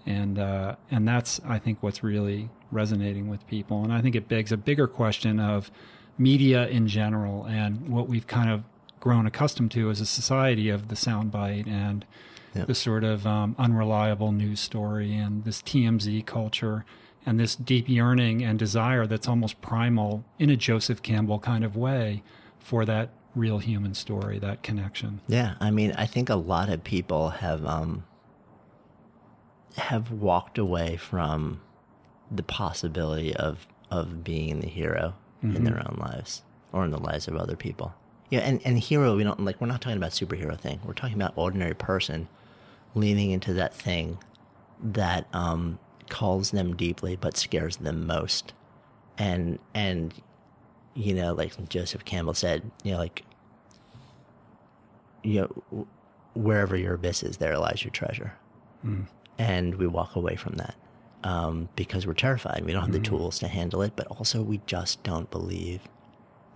And 0.06 0.40
uh, 0.40 0.76
and 0.92 1.08
that's 1.08 1.40
I 1.46 1.60
think 1.60 1.82
what's 1.82 2.04
really 2.04 2.50
resonating 2.72 3.28
with 3.28 3.46
people. 3.48 3.84
And 3.84 3.92
I 3.92 4.02
think 4.02 4.16
it 4.16 4.28
begs 4.28 4.52
a 4.52 4.58
bigger 4.58 4.88
question 4.88 5.40
of 5.40 5.72
media 6.18 6.68
in 6.68 6.88
general 6.88 7.46
and 7.46 7.88
what 7.90 8.08
we've 8.08 8.28
kind 8.28 8.50
of 8.50 8.64
grown 9.00 9.26
accustomed 9.26 9.72
to 9.72 9.90
as 9.90 10.02
a 10.02 10.06
society 10.06 10.70
of 10.70 10.90
the 10.90 10.96
soundbite 10.96 11.66
and 11.68 12.06
yep. 12.54 12.68
the 12.68 12.76
sort 12.76 13.04
of 13.04 13.26
um, 13.26 13.56
unreliable 13.58 14.32
news 14.32 14.60
story 14.60 15.16
and 15.16 15.46
this 15.46 15.62
TMZ 15.62 16.26
culture 16.26 16.86
and 17.30 17.40
this 17.40 17.56
deep 17.56 17.88
yearning 17.88 18.44
and 18.44 18.58
desire 18.58 19.06
that's 19.06 19.28
almost 19.28 19.62
primal 19.62 20.26
in 20.40 20.50
a 20.50 20.58
Joseph 20.58 21.04
Campbell 21.04 21.38
kind 21.38 21.64
of 21.64 21.76
way 21.76 22.24
for 22.58 22.86
that 22.86 23.12
real 23.36 23.60
human 23.60 23.94
story, 23.94 24.40
that 24.40 24.64
connection. 24.64 25.22
Yeah, 25.28 25.54
I 25.60 25.70
mean, 25.70 25.94
I 25.96 26.08
think 26.08 26.30
a 26.30 26.36
lot 26.36 26.70
of 26.70 26.84
people 26.84 27.30
have 27.30 27.64
um, 27.68 28.04
have 29.78 30.12
walked 30.12 30.58
away 30.58 30.98
from 30.98 31.62
the 32.32 32.42
possibility 32.42 33.36
of 33.36 33.68
of 33.92 34.24
being 34.24 34.62
the 34.62 34.68
hero 34.68 35.14
mm-hmm. 35.44 35.56
in 35.56 35.66
their 35.66 35.78
own 35.78 36.00
lives 36.00 36.42
or 36.72 36.84
in 36.84 36.90
the 36.90 37.00
lives 37.00 37.28
of 37.28 37.36
other 37.36 37.56
people. 37.56 37.94
Yeah, 38.32 38.40
and, 38.40 38.60
and 38.66 38.80
hero, 38.80 39.16
we 39.16 39.24
don't 39.24 39.46
like 39.46 39.62
we're 39.62 39.68
not 39.68 39.82
talking 39.82 39.98
about 39.98 40.14
superhero 40.14 40.60
thing. 40.60 40.80
We're 40.84 40.94
talking 40.94 41.16
about 41.16 41.34
ordinary 41.36 41.76
person 41.76 42.28
leaning 42.96 43.30
into 43.30 43.54
that 43.54 43.76
thing 43.76 44.18
that 44.82 45.28
um, 45.32 45.78
calls 46.10 46.52
them 46.52 46.76
deeply 46.76 47.16
but 47.16 47.38
scares 47.38 47.78
them 47.78 48.06
most. 48.06 48.54
And 49.18 49.60
and 49.74 50.14
you 50.96 51.14
know, 51.14 51.34
like 51.34 51.70
Joseph 51.70 52.04
Campbell 52.04 52.34
said, 52.34 52.70
you 52.84 52.92
know, 52.92 52.98
like, 52.98 53.24
you 55.24 55.42
know, 55.42 55.88
wherever 56.34 56.76
your 56.76 56.96
abyss 56.96 57.24
is, 57.24 57.38
there 57.38 57.58
lies 57.58 57.84
your 57.84 57.92
treasure. 57.92 58.34
Mm. 58.86 59.08
And 59.38 59.76
we 59.76 59.88
walk 59.88 60.16
away 60.16 60.36
from 60.36 60.56
that 60.56 60.76
um, 61.24 61.70
because 61.76 62.06
we're 62.06 62.14
terrified. 62.14 62.64
We 62.66 62.74
don't 62.74 62.82
have 62.82 62.90
mm. 62.90 63.04
the 63.04 63.10
hmm. 63.10 63.18
tools 63.18 63.40
to 63.40 63.48
handle 63.48 63.82
it, 63.82 63.94
but 63.96 64.08
also 64.08 64.42
we 64.44 64.60
just 64.66 65.02
don't 65.04 65.30
believe 65.32 65.82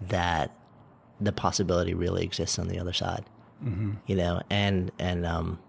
that 0.02 0.52
the 1.22 1.32
possibility 1.32 1.94
really 1.94 2.24
exists 2.24 2.60
on 2.60 2.68
the 2.68 2.80
other 2.80 2.94
side. 2.94 3.24
Mm-hmm. 3.64 3.94
You 4.08 4.16
know, 4.18 4.42
and 4.50 4.92
and 5.00 5.26
um, 5.26 5.60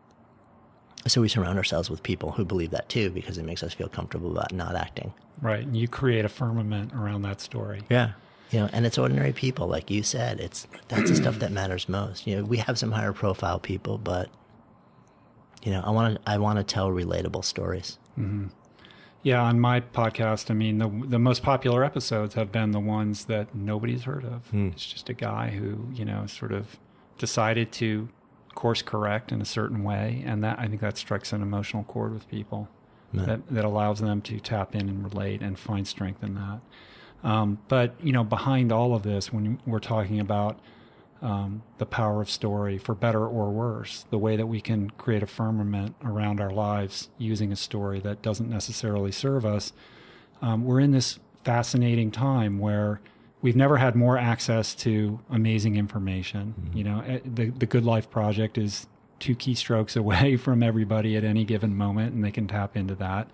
so 1.06 1.20
we 1.20 1.28
surround 1.28 1.58
ourselves 1.58 1.90
with 1.90 2.02
people 2.02 2.32
who 2.32 2.44
believe 2.44 2.70
that 2.70 2.88
too 2.88 3.10
because 3.10 3.38
it 3.38 3.44
makes 3.44 3.62
us 3.62 3.74
feel 3.74 3.88
comfortable 3.88 4.32
about 4.32 4.52
not 4.52 4.74
acting. 4.74 5.12
Right, 5.42 5.64
and 5.64 5.76
you 5.76 5.88
create 5.88 6.24
a 6.24 6.28
firmament 6.28 6.92
around 6.94 7.22
that 7.22 7.40
story. 7.40 7.82
Yeah, 7.90 8.12
you 8.50 8.60
know, 8.60 8.70
and 8.72 8.86
it's 8.86 8.98
ordinary 8.98 9.32
people, 9.32 9.66
like 9.66 9.90
you 9.90 10.02
said. 10.02 10.40
It's 10.40 10.66
that's 10.88 11.10
the 11.10 11.16
stuff 11.16 11.40
that 11.40 11.52
matters 11.52 11.88
most. 11.88 12.26
You 12.26 12.36
know, 12.36 12.44
we 12.44 12.58
have 12.58 12.78
some 12.78 12.92
higher 12.92 13.12
profile 13.12 13.58
people, 13.58 13.98
but 13.98 14.30
you 15.62 15.72
know, 15.72 15.82
I 15.84 15.90
want 15.90 16.16
to 16.16 16.30
I 16.30 16.38
want 16.38 16.58
to 16.58 16.64
tell 16.64 16.88
relatable 16.90 17.44
stories. 17.44 17.98
Mm-hmm. 18.18 18.46
Yeah, 19.22 19.40
on 19.40 19.58
my 19.58 19.80
podcast, 19.80 20.50
I 20.50 20.54
mean, 20.54 20.78
the 20.78 20.88
the 20.88 21.18
most 21.18 21.42
popular 21.42 21.82
episodes 21.82 22.34
have 22.34 22.52
been 22.52 22.70
the 22.70 22.80
ones 22.80 23.24
that 23.24 23.54
nobody's 23.54 24.04
heard 24.04 24.24
of. 24.24 24.50
Mm. 24.52 24.72
It's 24.72 24.86
just 24.86 25.08
a 25.08 25.14
guy 25.14 25.50
who 25.50 25.88
you 25.92 26.04
know 26.04 26.26
sort 26.26 26.52
of 26.52 26.78
decided 27.18 27.72
to 27.72 28.08
course 28.54 28.82
correct 28.82 29.32
in 29.32 29.40
a 29.40 29.44
certain 29.44 29.82
way, 29.84 30.22
and 30.26 30.42
that 30.44 30.58
I 30.58 30.66
think 30.68 30.80
that 30.80 30.96
strikes 30.96 31.32
an 31.32 31.42
emotional 31.42 31.84
chord 31.84 32.12
with 32.12 32.28
people. 32.28 32.68
That, 33.26 33.46
that 33.48 33.64
allows 33.64 34.00
them 34.00 34.22
to 34.22 34.40
tap 34.40 34.74
in 34.74 34.88
and 34.88 35.04
relate 35.04 35.40
and 35.40 35.56
find 35.56 35.86
strength 35.86 36.24
in 36.24 36.34
that. 36.34 36.58
Um, 37.22 37.58
but 37.68 37.94
you 38.02 38.10
know, 38.12 38.24
behind 38.24 38.72
all 38.72 38.92
of 38.92 39.04
this, 39.04 39.32
when 39.32 39.60
we're 39.64 39.78
talking 39.78 40.18
about 40.18 40.58
um, 41.22 41.62
the 41.78 41.86
power 41.86 42.20
of 42.20 42.28
story, 42.28 42.76
for 42.76 42.94
better 42.94 43.24
or 43.24 43.50
worse, 43.50 44.04
the 44.10 44.18
way 44.18 44.36
that 44.36 44.46
we 44.46 44.60
can 44.60 44.90
create 44.90 45.22
a 45.22 45.26
firmament 45.26 45.94
around 46.04 46.40
our 46.40 46.50
lives 46.50 47.08
using 47.16 47.52
a 47.52 47.56
story 47.56 48.00
that 48.00 48.20
doesn't 48.20 48.50
necessarily 48.50 49.12
serve 49.12 49.46
us, 49.46 49.72
um, 50.42 50.64
we're 50.64 50.80
in 50.80 50.90
this 50.90 51.18
fascinating 51.44 52.10
time 52.10 52.58
where 52.58 53.00
we've 53.44 53.56
never 53.56 53.76
had 53.76 53.94
more 53.94 54.18
access 54.18 54.74
to 54.74 55.20
amazing 55.30 55.76
information. 55.76 56.54
Mm-hmm. 56.58 56.76
You 56.78 56.84
know, 56.84 57.04
eh, 57.06 57.20
the 57.24 57.50
the 57.50 57.66
Good 57.66 57.84
Life 57.84 58.10
Project 58.10 58.58
is 58.58 58.86
two 59.20 59.36
keystrokes 59.36 59.96
away 60.04 60.36
from 60.36 60.62
everybody 60.62 61.16
at 61.16 61.22
any 61.22 61.44
given 61.44 61.76
moment, 61.76 62.14
and 62.14 62.24
they 62.24 62.32
can 62.32 62.48
tap 62.48 62.76
into 62.76 62.94
that 62.96 63.30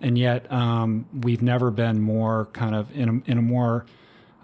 and 0.00 0.16
yet 0.16 0.50
um, 0.52 1.06
we've 1.12 1.42
never 1.42 1.70
been 1.70 2.00
more 2.00 2.46
kind 2.52 2.74
of 2.74 2.94
in 2.96 3.08
a, 3.08 3.30
in 3.30 3.38
a 3.38 3.42
more 3.42 3.86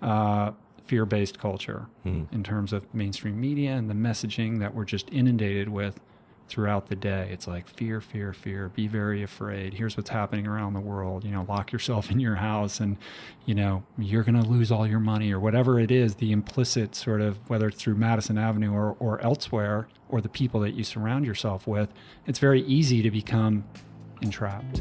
uh, 0.02 0.52
fear-based 0.84 1.38
culture 1.38 1.86
mm. 2.04 2.30
in 2.32 2.42
terms 2.42 2.72
of 2.72 2.92
mainstream 2.94 3.40
media 3.40 3.72
and 3.72 3.88
the 3.88 3.94
messaging 3.94 4.58
that 4.58 4.74
we're 4.74 4.84
just 4.84 5.08
inundated 5.10 5.68
with 5.68 6.00
throughout 6.54 6.86
the 6.86 6.94
day. 6.94 7.28
It's 7.32 7.48
like 7.48 7.66
fear, 7.66 8.00
fear, 8.00 8.32
fear. 8.32 8.68
Be 8.68 8.86
very 8.86 9.24
afraid. 9.24 9.74
Here's 9.74 9.96
what's 9.96 10.10
happening 10.10 10.46
around 10.46 10.74
the 10.74 10.80
world. 10.80 11.24
You 11.24 11.32
know, 11.32 11.44
lock 11.48 11.72
yourself 11.72 12.10
in 12.12 12.20
your 12.20 12.36
house, 12.36 12.78
and 12.78 12.96
you 13.44 13.56
know 13.56 13.82
you're 13.98 14.22
going 14.22 14.40
to 14.40 14.48
lose 14.48 14.70
all 14.70 14.86
your 14.86 15.00
money 15.00 15.32
or 15.32 15.40
whatever 15.40 15.80
it 15.80 15.90
is. 15.90 16.14
The 16.14 16.30
implicit 16.30 16.94
sort 16.94 17.20
of 17.20 17.38
whether 17.50 17.66
it's 17.66 17.82
through 17.82 17.96
Madison 17.96 18.38
Avenue 18.38 18.72
or 18.72 18.96
or 19.00 19.20
elsewhere, 19.20 19.88
or 20.08 20.20
the 20.20 20.28
people 20.28 20.60
that 20.60 20.74
you 20.74 20.84
surround 20.84 21.26
yourself 21.26 21.66
with. 21.66 21.92
It's 22.24 22.38
very 22.38 22.62
easy 22.62 23.02
to 23.02 23.10
become 23.10 23.64
entrapped. 24.22 24.80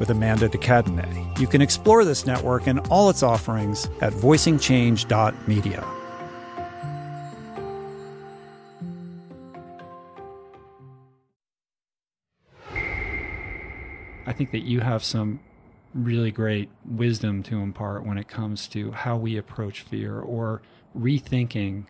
with 0.00 0.10
Amanda 0.10 0.48
de 0.48 0.58
Cadenet. 0.58 1.38
You 1.38 1.46
can 1.46 1.62
explore 1.62 2.04
this 2.04 2.26
network 2.26 2.66
and 2.66 2.80
all 2.88 3.08
its 3.10 3.22
offerings 3.22 3.88
at 4.00 4.12
voicingchange.media. 4.14 5.84
I 14.26 14.32
think 14.32 14.50
that 14.52 14.60
you 14.60 14.80
have 14.80 15.04
some 15.04 15.40
really 15.94 16.30
great 16.30 16.70
wisdom 16.84 17.42
to 17.42 17.58
impart 17.58 18.06
when 18.06 18.16
it 18.16 18.28
comes 18.28 18.68
to 18.68 18.92
how 18.92 19.16
we 19.16 19.36
approach 19.36 19.82
fear 19.82 20.18
or 20.20 20.62
rethinking 20.96 21.86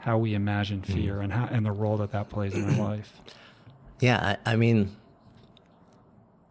how 0.00 0.16
we 0.16 0.34
imagine 0.34 0.82
fear 0.82 1.16
mm. 1.16 1.24
and 1.24 1.32
how 1.32 1.46
and 1.46 1.66
the 1.66 1.72
role 1.72 1.96
that 1.98 2.12
that 2.12 2.30
plays 2.30 2.54
in 2.54 2.64
our 2.64 2.88
life. 2.90 3.20
Yeah, 4.00 4.36
I, 4.46 4.52
I 4.52 4.56
mean, 4.56 4.96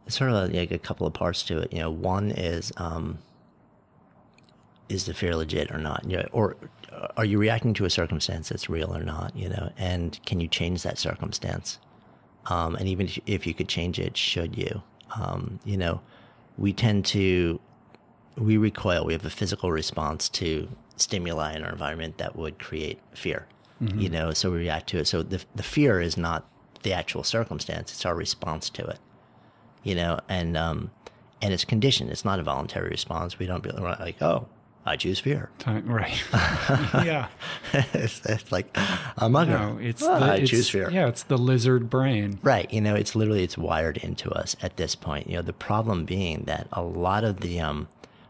sort 0.09 0.31
of 0.31 0.53
like 0.53 0.71
a 0.71 0.79
couple 0.79 1.07
of 1.07 1.13
parts 1.13 1.43
to 1.43 1.59
it. 1.59 1.73
You 1.73 1.79
know, 1.79 1.91
one 1.91 2.31
is 2.31 2.71
um, 2.77 3.19
is 4.89 5.05
the 5.05 5.13
fear 5.13 5.35
legit 5.35 5.71
or 5.71 5.77
not? 5.77 6.03
You 6.05 6.17
know, 6.17 6.27
or 6.31 6.57
are 7.15 7.25
you 7.25 7.38
reacting 7.38 7.73
to 7.75 7.85
a 7.85 7.89
circumstance 7.89 8.49
that's 8.49 8.69
real 8.69 8.95
or 8.95 9.03
not? 9.03 9.35
You 9.35 9.49
know, 9.49 9.71
and 9.77 10.19
can 10.25 10.39
you 10.39 10.47
change 10.47 10.84
that 10.84 10.97
circumstance? 10.97 11.79
Um, 12.47 12.75
and 12.75 12.88
even 12.88 13.09
if 13.25 13.45
you 13.45 13.53
could 13.53 13.67
change 13.67 13.99
it, 13.99 14.15
should 14.15 14.57
you? 14.57 14.81
Um, 15.15 15.59
you 15.65 15.77
know, 15.77 16.01
we 16.57 16.73
tend 16.73 17.05
to 17.07 17.59
we 18.38 18.57
recoil. 18.57 19.05
We 19.05 19.13
have 19.13 19.25
a 19.25 19.29
physical 19.29 19.71
response 19.71 20.29
to 20.29 20.69
stimuli 20.95 21.55
in 21.55 21.63
our 21.63 21.71
environment 21.71 22.17
that 22.17 22.35
would 22.35 22.59
create 22.59 22.99
fear. 23.13 23.47
Mm-hmm. 23.81 23.99
You 23.99 24.09
know, 24.09 24.31
so 24.31 24.51
we 24.51 24.57
react 24.57 24.88
to 24.89 24.99
it. 24.99 25.07
So 25.07 25.21
the 25.21 25.43
the 25.55 25.63
fear 25.63 26.01
is 26.01 26.17
not 26.17 26.47
the 26.84 26.93
actual 26.93 27.23
circumstance; 27.23 27.91
it's 27.91 28.05
our 28.05 28.15
response 28.15 28.69
to 28.71 28.85
it. 28.85 28.99
You 29.84 29.95
know, 29.95 30.20
and 30.28 30.58
um, 30.58 30.91
and 31.41 31.54
it's 31.54 31.66
conditioned. 31.66 32.10
It's 32.10 32.26
not 32.26 32.40
a 32.40 32.44
voluntary 32.44 32.90
response. 32.90 33.40
We 33.40 33.45
don't 33.45 33.64
be 33.64 33.70
like, 33.70 34.22
oh, 34.22 34.48
I 34.86 34.95
choose 34.95 35.20
fear. 35.20 35.49
Time, 35.60 35.86
right. 35.86 36.24
yeah. 37.06 37.28
it's, 37.74 38.26
it's, 38.26 38.52
like 38.52 38.76
I'm 39.18 39.34
not 39.34 39.48
no, 39.49 39.78
it's 39.82 40.02
oh, 40.02 40.20
the, 40.20 40.26
I 40.26 40.36
it's, 40.36 40.49
choose 40.49 40.70
fear. 40.70 40.90
Yeah, 40.90 41.08
it's 41.08 41.24
the 41.24 41.38
lizard 41.38 41.90
brain. 41.90 42.40
Right. 42.41 42.72
You 42.72 42.82
know, 42.82 42.95
it's 42.95 43.16
literally 43.16 43.44
it's 43.44 43.58
wired 43.58 43.98
into 43.98 44.32
us 44.32 44.56
at 44.62 44.78
this 44.78 44.95
point. 44.95 45.30
You 45.30 45.38
know, 45.38 45.41
the 45.41 45.54
problem 45.54 46.06
being 46.06 46.44
that 46.45 46.68
a 46.72 46.82
lot 46.82 47.24
of 47.24 47.41
the 47.41 47.60
um, 47.60 47.90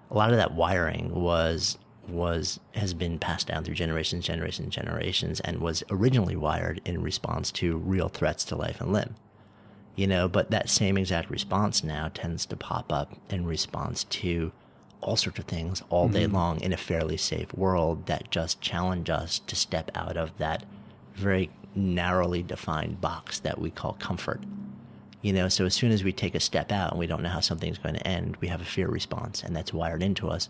a 0.09 0.15
lot 0.15 0.31
of 0.31 0.37
that 0.37 0.53
wiring 0.53 1.13
was 1.13 1.77
was 2.07 2.59
has 2.73 2.93
been 2.93 3.19
passed 3.19 3.47
down 3.47 3.63
through 3.63 3.75
generations, 3.75 4.25
generations, 4.25 4.73
generations, 4.73 5.39
and 5.41 5.59
was 5.59 5.83
originally 5.91 6.35
wired 6.35 6.81
in 6.85 7.01
response 7.01 7.51
to 7.51 7.77
real 7.77 8.09
threats 8.09 8.43
to 8.45 8.55
life 8.55 8.81
and 8.81 8.91
limb. 8.93 9.15
You 9.97 10.07
know, 10.07 10.29
but 10.29 10.51
that 10.51 10.69
same 10.69 10.95
exact 10.95 11.29
response 11.29 11.83
now 11.83 12.09
tends 12.13 12.45
to 12.45 12.55
pop 12.55 12.93
up 12.93 13.17
in 13.29 13.45
response 13.45 14.03
to 14.05 14.51
all 15.01 15.15
sorts 15.15 15.39
of 15.39 15.45
things 15.45 15.81
all 15.89 16.07
day 16.07 16.25
mm-hmm. 16.25 16.35
long 16.35 16.61
in 16.61 16.71
a 16.71 16.77
fairly 16.77 17.17
safe 17.17 17.53
world 17.53 18.05
that 18.05 18.29
just 18.31 18.61
challenge 18.61 19.09
us 19.09 19.39
to 19.39 19.55
step 19.55 19.89
out 19.95 20.15
of 20.15 20.37
that 20.37 20.65
very 21.15 21.49
narrowly 21.75 22.43
defined 22.43 23.01
box 23.01 23.39
that 23.39 23.59
we 23.59 23.71
call 23.71 23.93
comfort. 23.93 24.41
You 25.23 25.33
know, 25.33 25.49
so 25.49 25.65
as 25.65 25.73
soon 25.73 25.91
as 25.91 26.03
we 26.03 26.13
take 26.13 26.35
a 26.35 26.39
step 26.39 26.71
out 26.71 26.91
and 26.91 26.99
we 26.99 27.07
don't 27.07 27.23
know 27.23 27.29
how 27.29 27.39
something's 27.39 27.79
going 27.79 27.95
to 27.95 28.07
end, 28.07 28.37
we 28.37 28.47
have 28.49 28.61
a 28.61 28.65
fear 28.65 28.87
response, 28.87 29.43
and 29.43 29.55
that's 29.55 29.73
wired 29.73 30.03
into 30.03 30.29
us. 30.29 30.49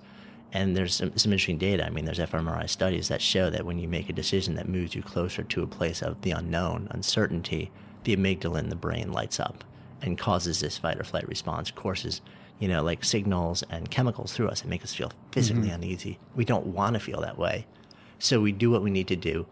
And 0.52 0.76
there's 0.76 0.96
some, 0.96 1.18
some 1.18 1.32
interesting 1.32 1.58
data. 1.58 1.86
I 1.86 1.90
mean, 1.90 2.06
there's 2.06 2.20
fMRI 2.20 2.70
studies 2.70 3.08
that 3.08 3.22
show 3.22 3.50
that 3.50 3.66
when 3.66 3.80
you 3.80 3.88
make 3.88 4.10
a 4.10 4.14
decision 4.14 4.56
that 4.56 4.68
moves 4.68 4.94
you 4.94 5.02
closer 5.02 5.44
to 5.44 5.64
a 5.64 5.68
place 5.68 6.02
of 6.02 6.22
the 6.22 6.32
unknown, 6.32 6.90
uncertainty, 6.92 7.72
the 8.08 8.16
amygdala 8.16 8.60
in 8.60 8.70
the 8.70 8.76
brain 8.76 9.12
lights 9.12 9.40
up 9.40 9.64
and 10.02 10.18
causes 10.18 10.60
this 10.60 10.78
fight 10.78 11.00
or 11.00 11.04
flight 11.04 11.28
response, 11.28 11.70
courses 11.70 12.22
you 12.60 12.68
know, 12.68 12.84
like 12.84 13.04
signals 13.04 13.64
and 13.70 13.90
chemicals 13.92 14.34
through 14.34 14.50
us 14.50 14.62
that 14.62 14.68
make 14.68 14.84
us 14.84 14.94
feel 14.94 15.12
physically 15.32 15.68
mm-hmm. 15.68 15.76
uneasy. 15.76 16.20
We 16.36 16.46
don't 16.46 16.68
want 16.68 16.96
to 16.96 17.00
feel 17.00 17.22
that 17.22 17.38
way. 17.38 17.68
So 18.20 18.42
we 18.42 18.52
do 18.52 18.72
what 18.72 18.82
we 18.82 18.90
need 18.90 19.08
to 19.10 19.16
do 19.16 19.46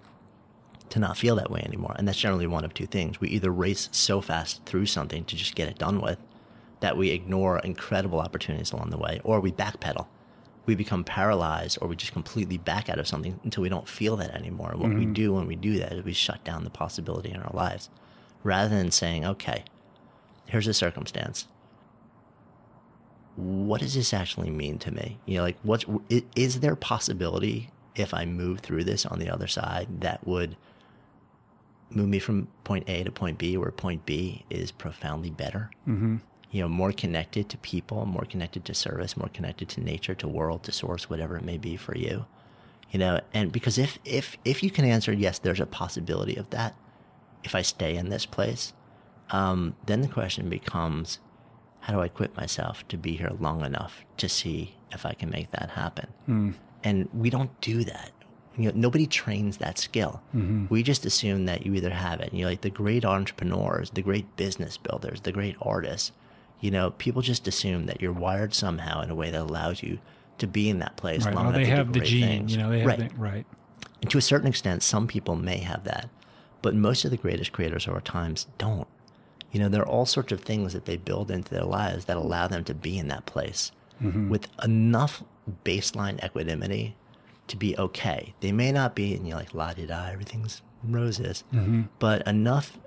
to 0.90 0.99
not 0.99 1.18
feel 1.18 1.36
that 1.36 1.52
way 1.52 1.61
anymore. 1.61 1.95
And 1.98 2.07
that's 2.07 2.18
generally 2.18 2.48
one 2.48 2.65
of 2.65 2.73
two 2.73 2.88
things. 2.88 3.22
We 3.22 3.30
either 3.30 3.52
race 3.52 3.90
so 3.91 4.22
fast 4.22 4.65
through 4.65 4.88
something 4.88 5.23
to 5.26 5.36
just 5.36 5.56
get 5.56 5.69
it 5.69 5.77
done 5.77 6.02
with 6.02 6.18
that 6.80 6.98
we 6.98 7.10
ignore 7.11 7.60
incredible 7.60 8.19
opportunities 8.19 8.72
along 8.72 8.90
the 8.90 8.98
way, 8.98 9.22
or 9.23 9.40
we 9.40 9.52
backpedal. 9.52 10.07
We 10.65 10.76
become 10.76 11.03
paralyzed 11.03 11.77
or 11.82 11.88
we 11.88 11.95
just 11.95 12.11
completely 12.11 12.57
back 12.57 12.90
out 12.90 12.98
of 12.98 13.07
something 13.07 13.40
until 13.44 13.61
we 13.61 13.69
don't 13.69 13.88
feel 13.88 14.15
that 14.18 14.34
anymore. 14.34 14.72
And 14.72 14.80
what 14.80 14.90
mm-hmm. 14.90 14.99
we 14.99 15.06
do 15.06 15.34
when 15.34 15.45
we 15.45 15.56
do 15.56 15.77
that 15.77 15.94
is 15.94 16.03
we 16.03 16.14
shut 16.14 16.44
down 16.44 16.64
the 16.64 16.72
possibility 16.72 17.30
in 17.30 17.40
our 17.40 17.53
lives 17.53 17.90
rather 18.46 18.70
than 18.70 18.92
saying, 18.92 19.26
okay, 19.26 19.66
here's 20.46 20.68
a 20.68 20.74
circumstance 20.74 21.48
what 23.36 23.82
does 23.82 23.96
this 23.96 24.14
actually 24.14 24.50
mean 24.50 24.80
to 24.80 24.92
me? 24.92 25.20
You 25.26 25.38
know, 25.38 25.44
like 25.44 25.58
what's 25.64 25.86
is 26.36 26.62
there 26.62 26.76
possibility 26.76 27.70
if 27.96 28.14
I 28.14 28.26
move 28.26 28.60
through 28.60 28.86
this 28.86 29.06
on 29.06 29.20
the 29.20 29.30
other 29.30 29.48
side 29.48 30.02
that 30.02 30.26
would 30.26 30.56
move 31.90 32.10
me 32.10 32.20
from 32.20 32.48
point 32.64 32.90
A 32.90 33.04
to 33.04 33.12
point 33.12 33.38
B, 33.38 33.58
where 33.58 33.72
point 33.72 34.06
B 34.06 34.46
is 34.50 34.72
profoundly 34.72 35.32
better? 35.32 35.70
Mm-hmm. 35.88 36.18
You 36.52 36.62
know, 36.62 36.70
more 36.70 36.94
connected 36.94 37.50
to 37.50 37.58
people, 37.58 38.06
more 38.06 38.24
connected 38.24 38.64
to 38.66 38.74
service, 38.74 39.18
more 39.18 39.30
connected 39.30 39.68
to 39.70 39.82
nature, 39.82 40.16
to 40.16 40.28
world, 40.28 40.64
to 40.64 40.72
source, 40.72 41.10
whatever 41.10 41.36
it 41.36 41.44
may 41.44 41.58
be 41.58 41.76
for 41.76 41.98
you. 41.98 42.26
You 42.92 43.00
know, 43.00 43.20
and 43.34 43.52
because 43.52 43.78
if 43.78 44.00
if 44.06 44.38
if 44.46 44.64
you 44.64 44.72
can 44.72 44.86
answer 44.86 45.12
yes, 45.12 45.40
there's 45.40 45.60
a 45.60 45.66
possibility 45.66 46.38
of 46.38 46.50
that. 46.52 46.76
If 47.46 47.56
I 47.56 47.62
stay 47.62 47.96
in 47.96 48.10
this 48.10 48.26
place, 48.26 48.74
um, 49.30 49.76
then 49.86 50.02
the 50.02 50.08
question 50.08 50.50
becomes 50.50 51.20
how 51.82 51.94
do 51.94 52.02
I 52.02 52.06
equip 52.06 52.36
myself 52.36 52.86
to 52.88 52.98
be 52.98 53.16
here 53.16 53.32
long 53.40 53.64
enough 53.64 54.04
to 54.18 54.28
see 54.28 54.76
if 54.92 55.06
I 55.06 55.14
can 55.14 55.30
make 55.30 55.52
that 55.52 55.70
happen? 55.72 56.08
Mm. 56.28 56.54
And 56.84 57.10
we 57.14 57.30
don't 57.30 57.60
do 57.62 57.84
that. 57.84 58.12
You 58.58 58.66
know, 58.66 58.72
nobody 58.76 59.06
trains 59.06 59.58
that 59.58 59.78
skill. 59.78 60.22
Mm-hmm. 60.36 60.66
We 60.70 60.82
just 60.82 61.06
assume 61.06 61.46
that 61.46 61.66
you 61.66 61.74
either 61.76 61.92
have 61.92 62.22
it. 62.22 62.34
You 62.34 62.44
know, 62.44 62.50
like 62.50 62.62
the 62.62 62.70
great 62.70 63.06
entrepreneurs, 63.06 63.92
the 63.92 64.02
great 64.02 64.36
business 64.36 64.78
builders, 64.78 65.22
the 65.22 65.32
great 65.32 65.56
artists. 65.62 66.12
You 66.62 66.72
know, 66.72 66.92
people 66.92 67.22
just 67.22 67.48
assume 67.48 67.86
that 67.86 68.02
you're 68.02 68.14
wired 68.14 68.54
somehow 68.54 69.02
in 69.02 69.10
a 69.10 69.16
way 69.16 69.30
that 69.30 69.42
allows 69.42 69.84
you 69.84 70.00
to 70.38 70.48
be 70.48 70.70
in 70.70 70.80
that 70.80 70.98
place 70.98 71.26
right. 71.26 71.36
long 71.36 71.46
well, 71.46 71.56
enough 71.56 71.66
they 71.66 71.70
to 71.70 71.76
have 71.76 71.92
do 71.92 72.00
the 72.00 72.06
gene. 72.06 72.28
Things. 72.28 72.52
You 72.54 72.58
know, 72.60 72.70
they 72.70 72.80
have 72.80 72.88
right. 72.88 73.10
The, 73.10 73.16
right. 73.16 73.46
And 74.02 74.10
to 74.10 74.18
a 74.18 74.22
certain 74.22 74.48
extent, 74.48 74.84
some 74.84 75.06
people 75.06 75.36
may 75.36 75.58
have 75.58 75.84
that, 75.84 76.10
but 76.66 76.74
most 76.74 77.06
of 77.06 77.12
the 77.12 77.18
greatest 77.18 77.52
creators 77.52 77.86
of 77.86 77.94
our 77.94 78.02
times 78.02 78.48
don't. 78.58 78.88
You 79.52 79.60
know, 79.60 79.70
there 79.70 79.84
are 79.84 79.88
all 79.88 80.08
sorts 80.08 80.32
of 80.32 80.42
things 80.42 80.74
that 80.74 80.86
they 80.86 80.98
build 80.98 81.30
into 81.30 81.54
their 81.54 81.64
lives 81.64 82.06
that 82.06 82.18
allow 82.18 82.48
them 82.48 82.64
to 82.64 82.74
be 82.74 82.98
in 82.98 83.08
that 83.10 83.28
place 83.28 83.72
mm-hmm. 84.02 84.30
with 84.30 84.48
enough 84.64 85.24
baseline 85.64 86.18
equanimity 86.26 86.96
to 87.50 87.56
be 87.56 87.78
okay. 87.78 88.34
They 88.40 88.52
may 88.52 88.72
not 88.72 88.96
be, 88.96 89.14
and 89.14 89.28
you're 89.28 89.38
like, 89.38 89.54
la 89.54 89.74
di 89.74 89.86
da, 89.86 90.08
everything's 90.08 90.64
roses, 90.84 91.44
mm-hmm. 91.54 91.84
but 92.00 92.26
enough 92.26 92.80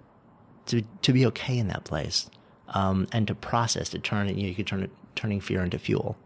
to, 0.67 0.83
to 1.03 1.13
be 1.13 1.25
okay 1.27 1.57
in 1.57 1.69
that 1.69 1.85
place 1.85 2.29
um, 2.71 3.07
and 3.13 3.29
to 3.29 3.35
process, 3.37 3.91
to 3.91 4.01
turn 4.01 4.27
it, 4.27 4.35
you, 4.35 4.43
know, 4.43 4.49
you 4.49 4.57
could 4.57 4.67
turn 4.67 4.83
it, 4.83 4.91
turning 5.15 5.41
fear 5.41 5.63
into 5.63 5.79
fuel 5.79 6.17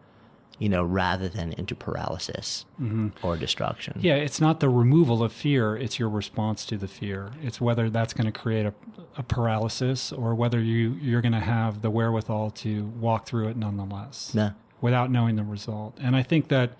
you 0.62 0.68
know, 0.68 0.84
rather 0.84 1.28
than 1.28 1.52
into 1.54 1.74
paralysis 1.74 2.64
mm-hmm. 2.80 3.08
or 3.20 3.36
destruction. 3.36 3.98
Yeah, 4.00 4.14
it's 4.14 4.40
not 4.40 4.60
the 4.60 4.68
removal 4.68 5.20
of 5.24 5.32
fear, 5.32 5.76
it's 5.76 5.98
your 5.98 6.08
response 6.08 6.64
to 6.66 6.76
the 6.76 6.86
fear. 6.86 7.32
It's 7.42 7.60
whether 7.60 7.90
that's 7.90 8.14
going 8.14 8.32
to 8.32 8.40
create 8.40 8.66
a, 8.66 8.74
a, 9.16 9.24
paralysis 9.24 10.12
or 10.12 10.36
whether 10.36 10.60
you, 10.60 10.96
you're 11.02 11.20
going 11.20 11.32
to 11.32 11.40
have 11.40 11.82
the 11.82 11.90
wherewithal 11.90 12.50
to 12.50 12.84
walk 12.84 13.26
through 13.26 13.48
it 13.48 13.56
nonetheless 13.56 14.30
yeah. 14.34 14.52
without 14.80 15.10
knowing 15.10 15.34
the 15.34 15.42
result. 15.42 15.98
And 16.00 16.14
I 16.14 16.22
think 16.22 16.46
that 16.46 16.76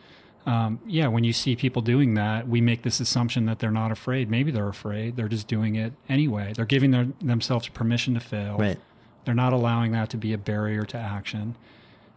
um, 0.46 0.78
yeah, 0.86 1.08
when 1.08 1.24
you 1.24 1.32
see 1.32 1.56
people 1.56 1.82
doing 1.82 2.14
that, 2.14 2.46
we 2.46 2.60
make 2.60 2.82
this 2.82 3.00
assumption 3.00 3.46
that 3.46 3.58
they're 3.58 3.72
not 3.72 3.90
afraid. 3.90 4.30
Maybe 4.30 4.52
they're 4.52 4.68
afraid. 4.68 5.16
They're 5.16 5.26
just 5.26 5.48
doing 5.48 5.74
it 5.74 5.92
anyway. 6.08 6.52
They're 6.54 6.66
giving 6.66 6.92
their, 6.92 7.08
themselves 7.20 7.66
permission 7.66 8.14
to 8.14 8.20
fail. 8.20 8.58
Right. 8.58 8.78
They're 9.24 9.34
not 9.34 9.52
allowing 9.52 9.90
that 9.90 10.08
to 10.10 10.16
be 10.16 10.32
a 10.32 10.38
barrier 10.38 10.84
to 10.84 10.98
action. 10.98 11.56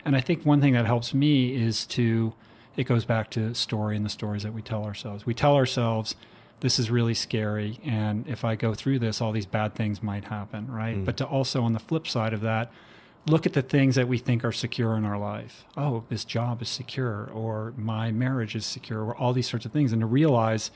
And 0.06 0.16
I 0.16 0.22
think 0.22 0.46
one 0.46 0.62
thing 0.62 0.74
that 0.74 0.86
helps 0.86 1.14
me 1.14 1.56
is 1.56 1.86
to, 1.88 2.34
it 2.78 2.84
goes 2.84 3.06
back 3.06 3.32
to 3.32 3.54
story 3.56 3.96
and 3.96 4.06
the 4.06 4.10
stories 4.10 4.44
that 4.44 4.54
we 4.54 4.62
tell 4.62 4.84
ourselves. 4.84 5.26
We 5.26 5.34
tell 5.34 5.56
ourselves, 5.56 6.16
this 6.60 6.78
is 6.80 6.92
really 6.92 7.16
scary. 7.16 7.80
And 7.84 8.28
if 8.28 8.46
I 8.46 8.56
go 8.56 8.74
through 8.74 9.00
this, 9.00 9.20
all 9.20 9.32
these 9.32 9.48
bad 9.48 9.74
things 9.74 10.04
might 10.04 10.26
happen, 10.26 10.72
right? 10.72 10.98
Mm. 10.98 11.06
But 11.06 11.18
to 11.18 11.26
also, 11.26 11.64
on 11.64 11.74
the 11.74 11.80
flip 11.80 12.08
side 12.08 12.34
of 12.34 12.42
that, 12.42 12.72
look 13.28 13.48
at 13.48 13.54
the 13.54 13.64
things 13.64 13.96
that 13.96 14.08
we 14.08 14.20
think 14.20 14.46
are 14.46 14.52
secure 14.52 14.96
in 14.96 15.06
our 15.06 15.18
life. 15.18 15.66
Oh, 15.76 16.04
this 16.10 16.24
job 16.24 16.62
is 16.62 16.70
secure, 16.70 17.30
or 17.34 17.74
my 17.76 18.12
marriage 18.12 18.56
is 18.56 18.66
secure, 18.66 19.04
or 19.04 19.16
all 19.16 19.34
these 19.34 19.50
sorts 19.50 19.66
of 19.66 19.72
things. 19.72 19.92
And 19.92 20.02
to 20.02 20.06
realize 20.06 20.70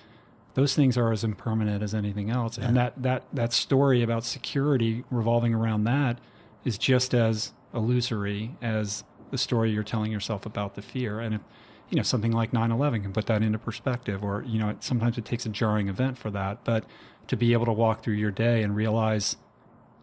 those 0.56 0.74
things 0.74 0.98
are 0.98 1.12
as 1.12 1.24
impermanent 1.24 1.84
as 1.84 1.94
anything 1.94 2.32
else. 2.32 2.58
And 2.58 2.76
that, 2.76 3.02
that, 3.04 3.24
that 3.32 3.54
story 3.54 4.02
about 4.02 4.24
security 4.24 5.04
revolving 5.12 5.54
around 5.54 5.84
that 5.84 6.18
is 6.66 6.78
just 6.78 7.14
as 7.14 7.54
illusory 7.74 8.58
as 8.62 9.04
the 9.32 9.38
story 9.38 9.72
you're 9.72 9.84
telling 9.84 10.12
yourself 10.12 10.46
about 10.46 10.76
the 10.76 10.82
fear. 10.82 11.20
And 11.20 11.36
if, 11.36 11.42
you 11.90 11.98
know, 11.98 12.04
something 12.04 12.32
like 12.32 12.52
9-11 12.52 13.04
can 13.04 13.14
put 13.14 13.26
that 13.28 13.42
into 13.42 13.58
perspective 13.58 14.24
or, 14.24 14.44
you 14.48 14.60
know, 14.60 14.70
it, 14.70 14.84
sometimes 14.84 15.18
it 15.18 15.26
takes 15.26 15.46
a 15.46 15.50
jarring 15.50 15.88
event 15.88 16.18
for 16.18 16.30
that, 16.32 16.64
but 16.64 16.86
to 17.28 17.36
be 17.36 17.54
able 17.54 17.66
to 17.66 17.72
walk 17.72 18.04
through 18.04 18.16
your 18.16 18.32
day 18.32 18.64
and 18.64 18.76
realize 18.76 19.38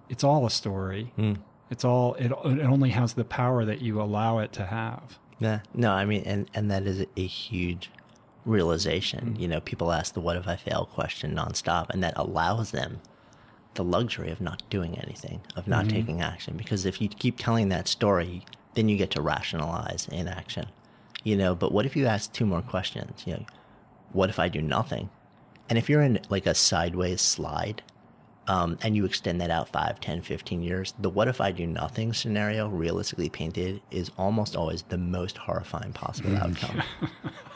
it's 0.08 0.24
all 0.24 0.46
a 0.46 0.50
story. 0.50 1.12
Mm. 1.18 1.38
It's 1.70 1.84
all, 1.84 2.14
it, 2.14 2.30
it 2.30 2.64
only 2.64 2.90
has 2.90 3.14
the 3.14 3.24
power 3.24 3.64
that 3.64 3.80
you 3.80 4.00
allow 4.00 4.38
it 4.38 4.52
to 4.54 4.66
have. 4.66 5.18
Yeah. 5.38 5.60
No, 5.74 5.92
I 5.92 6.04
mean, 6.04 6.22
and, 6.24 6.50
and 6.54 6.70
that 6.70 6.84
is 6.84 7.04
a 7.16 7.26
huge 7.26 7.90
realization. 8.44 9.36
You 9.38 9.48
know, 9.48 9.60
people 9.60 9.92
ask 9.92 10.14
the 10.14 10.20
what 10.20 10.36
if 10.36 10.46
I 10.46 10.56
fail 10.56 10.86
question 10.86 11.34
nonstop, 11.34 11.90
and 11.90 12.02
that 12.02 12.14
allows 12.16 12.70
them 12.70 13.00
the 13.74 13.84
luxury 13.84 14.30
of 14.30 14.40
not 14.40 14.62
doing 14.70 14.98
anything, 14.98 15.42
of 15.54 15.68
not 15.68 15.88
taking 15.88 16.22
action. 16.22 16.56
Because 16.56 16.86
if 16.86 17.00
you 17.00 17.08
keep 17.08 17.38
telling 17.38 17.68
that 17.68 17.88
story, 17.88 18.44
then 18.76 18.88
you 18.88 18.96
get 18.96 19.10
to 19.12 19.20
rationalize 19.20 20.06
inaction. 20.12 20.66
You 21.24 21.36
know, 21.36 21.56
but 21.56 21.72
what 21.72 21.86
if 21.86 21.96
you 21.96 22.06
ask 22.06 22.32
two 22.32 22.46
more 22.46 22.62
questions? 22.62 23.24
You 23.26 23.34
know, 23.34 23.46
what 24.12 24.30
if 24.30 24.38
I 24.38 24.48
do 24.48 24.62
nothing? 24.62 25.10
And 25.68 25.76
if 25.76 25.90
you're 25.90 26.02
in 26.02 26.20
like 26.28 26.46
a 26.46 26.54
sideways 26.54 27.20
slide, 27.20 27.82
um, 28.48 28.78
and 28.82 28.96
you 28.96 29.04
extend 29.04 29.40
that 29.40 29.50
out 29.50 29.68
5, 29.68 30.00
10, 30.00 30.22
15 30.22 30.62
years, 30.62 30.94
the 30.98 31.10
what 31.10 31.28
if 31.28 31.40
I 31.40 31.50
do 31.52 31.66
nothing 31.66 32.12
scenario, 32.12 32.68
realistically 32.68 33.28
painted, 33.28 33.80
is 33.90 34.10
almost 34.16 34.56
always 34.56 34.82
the 34.82 34.98
most 34.98 35.36
horrifying 35.36 35.92
possible 35.92 36.36
outcome. 36.36 36.82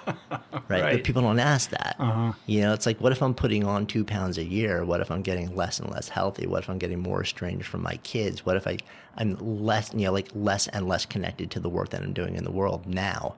right? 0.07 0.17
Right. 0.69 0.97
But 0.97 1.05
people 1.05 1.23
don't 1.23 1.41
ask 1.41 1.71
that. 1.71 1.97
Uh-huh. 1.99 2.33
You 2.47 2.61
know, 2.61 2.73
it's 2.73 2.87
like, 2.87 3.01
what 3.01 3.11
if 3.13 3.23
I'm 3.23 3.35
putting 3.35 3.65
on 3.65 3.87
two 3.87 4.05
pounds 4.05 4.39
a 4.39 4.45
year? 4.45 4.85
What 4.85 5.01
if 5.01 5.11
I'm 5.11 5.23
getting 5.23 5.55
less 5.57 5.81
and 5.81 5.91
less 5.91 6.09
healthy? 6.09 6.47
What 6.47 6.63
if 6.63 6.71
I'm 6.71 6.79
getting 6.79 7.01
more 7.01 7.23
estranged 7.23 7.67
from 7.67 7.83
my 7.83 7.97
kids? 8.05 8.47
What 8.47 8.57
if 8.57 8.67
I, 8.67 8.79
I'm 9.17 9.35
less, 9.65 9.93
you 9.93 10.07
know, 10.07 10.13
like 10.13 10.29
less 10.35 10.69
and 10.69 10.87
less 10.89 11.07
connected 11.07 11.51
to 11.53 11.61
the 11.61 11.69
work 11.69 11.91
that 11.91 12.03
I'm 12.03 12.13
doing 12.13 12.37
in 12.37 12.45
the 12.45 12.53
world 12.53 12.87
now? 12.87 13.35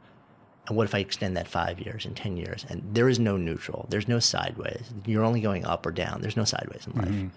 And 0.68 0.76
what 0.76 0.84
if 0.84 0.94
I 0.94 0.98
extend 0.98 1.36
that 1.36 1.48
five 1.48 1.80
years 1.80 2.06
and 2.06 2.16
10 2.16 2.36
years? 2.36 2.64
And 2.68 2.82
there 2.94 3.08
is 3.08 3.18
no 3.18 3.36
neutral, 3.36 3.86
there's 3.90 4.06
no 4.08 4.18
sideways. 4.20 4.84
You're 5.06 5.24
only 5.24 5.40
going 5.40 5.64
up 5.64 5.84
or 5.86 5.90
down, 5.90 6.20
there's 6.22 6.36
no 6.36 6.44
sideways 6.44 6.86
in 6.86 6.92
life. 7.00 7.08
Mm-hmm. 7.08 7.28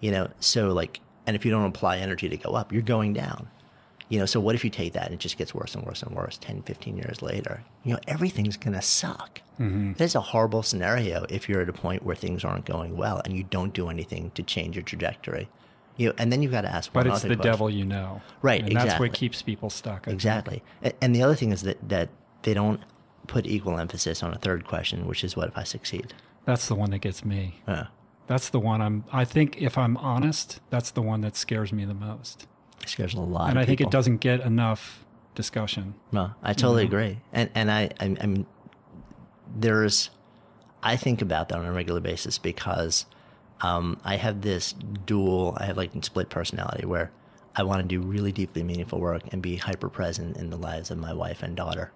You 0.00 0.10
know, 0.10 0.28
so 0.40 0.72
like, 0.72 1.00
and 1.26 1.36
if 1.36 1.44
you 1.44 1.50
don't 1.50 1.64
apply 1.66 1.98
energy 1.98 2.28
to 2.28 2.36
go 2.36 2.50
up, 2.54 2.72
you're 2.72 2.82
going 2.82 3.12
down. 3.12 3.48
You 4.10 4.18
know, 4.18 4.26
so 4.26 4.38
what 4.38 4.54
if 4.54 4.64
you 4.64 4.70
take 4.70 4.92
that 4.92 5.06
and 5.06 5.14
it 5.14 5.20
just 5.20 5.38
gets 5.38 5.54
worse 5.54 5.74
and 5.74 5.84
worse 5.84 6.02
and 6.02 6.14
worse 6.14 6.36
10, 6.36 6.62
15 6.62 6.96
years 6.98 7.22
later? 7.22 7.62
You 7.84 7.94
know, 7.94 8.00
everything's 8.06 8.56
going 8.58 8.74
to 8.74 8.82
suck. 8.82 9.40
Mm-hmm. 9.58 9.94
That's 9.94 10.14
a 10.14 10.20
horrible 10.20 10.62
scenario 10.62 11.24
if 11.30 11.48
you're 11.48 11.62
at 11.62 11.68
a 11.70 11.72
point 11.72 12.02
where 12.02 12.14
things 12.14 12.44
aren't 12.44 12.66
going 12.66 12.96
well 12.98 13.22
and 13.24 13.34
you 13.34 13.44
don't 13.44 13.72
do 13.72 13.88
anything 13.88 14.30
to 14.34 14.42
change 14.42 14.76
your 14.76 14.82
trajectory. 14.82 15.48
You 15.96 16.08
know, 16.08 16.14
and 16.18 16.30
then 16.32 16.42
you've 16.42 16.52
got 16.52 16.62
to 16.62 16.68
ask 16.74 16.92
But 16.92 17.06
it's 17.06 17.22
the 17.22 17.28
question. 17.28 17.42
devil 17.44 17.70
you 17.70 17.84
know. 17.84 18.20
Right, 18.42 18.62
And 18.62 18.76
that's 18.76 18.98
what 19.00 19.14
keeps 19.14 19.40
people 19.42 19.70
stuck. 19.70 20.06
I. 20.06 20.10
Exactly. 20.10 20.62
A- 20.82 20.92
And 21.02 21.14
the 21.14 21.22
other 21.22 21.36
thing 21.36 21.50
is 21.52 21.62
that, 21.62 21.88
that 21.88 22.08
they 22.44 22.54
don't 22.54 22.80
put 23.26 23.46
equal 23.46 23.78
emphasis 23.78 24.22
on 24.22 24.32
a 24.32 24.38
third 24.38 24.66
question, 24.66 25.06
which 25.06 25.24
is 25.24 25.36
what 25.36 25.48
if 25.48 25.58
I 25.58 25.64
succeed? 25.64 26.14
That's 26.46 26.68
the 26.68 26.74
one 26.74 26.90
that 26.90 26.98
gets 27.00 27.24
me. 27.24 27.56
Uh, 27.66 27.84
That's 28.26 28.48
the 28.50 28.60
one 28.60 28.80
I'm, 28.80 29.04
I 29.12 29.24
think 29.24 29.60
if 29.60 29.76
I'm 29.76 29.96
honest, 29.96 30.60
that's 30.70 30.90
the 30.90 31.02
one 31.02 31.20
that 31.22 31.36
scares 31.36 31.72
me 31.72 31.84
the 31.84 31.94
most. 31.94 32.46
it 32.82 32.88
scares 32.88 33.14
a 33.14 33.20
lot 33.20 33.50
and 33.50 33.58
I 33.58 33.64
think 33.64 33.80
it 33.80 33.90
doesn't 33.90 34.18
get 34.18 34.40
enough 34.40 35.04
discussion. 35.34 35.94
No, 36.12 36.32
I 36.42 36.52
totally 36.52 36.84
agree. 36.84 37.18
And 37.32 37.50
and 37.54 37.70
I, 37.70 37.90
I 38.00 38.16
I 38.20 38.26
mean 38.26 38.46
there's 39.56 40.10
I 40.82 40.96
think 40.96 41.22
about 41.22 41.48
that 41.48 41.58
on 41.58 41.64
a 41.64 41.72
regular 41.72 42.00
basis 42.00 42.38
because 42.38 43.06
um, 43.62 43.98
I 44.04 44.16
have 44.16 44.42
this 44.42 44.72
dual 45.06 45.56
I 45.58 45.64
have 45.64 45.76
like 45.76 45.92
split 46.04 46.28
personality 46.28 46.86
where 46.86 47.10
I 47.56 47.62
want 47.62 47.82
to 47.82 47.88
do 47.88 48.00
really 48.00 48.32
deeply 48.32 48.62
meaningful 48.62 49.00
work 49.00 49.22
and 49.32 49.40
be 49.40 49.56
hyper 49.56 49.88
present 49.88 50.36
in 50.36 50.50
the 50.50 50.56
lives 50.56 50.90
of 50.90 50.98
my 50.98 51.12
wife 51.14 51.42
and 51.42 51.56
daughter. 51.56 51.92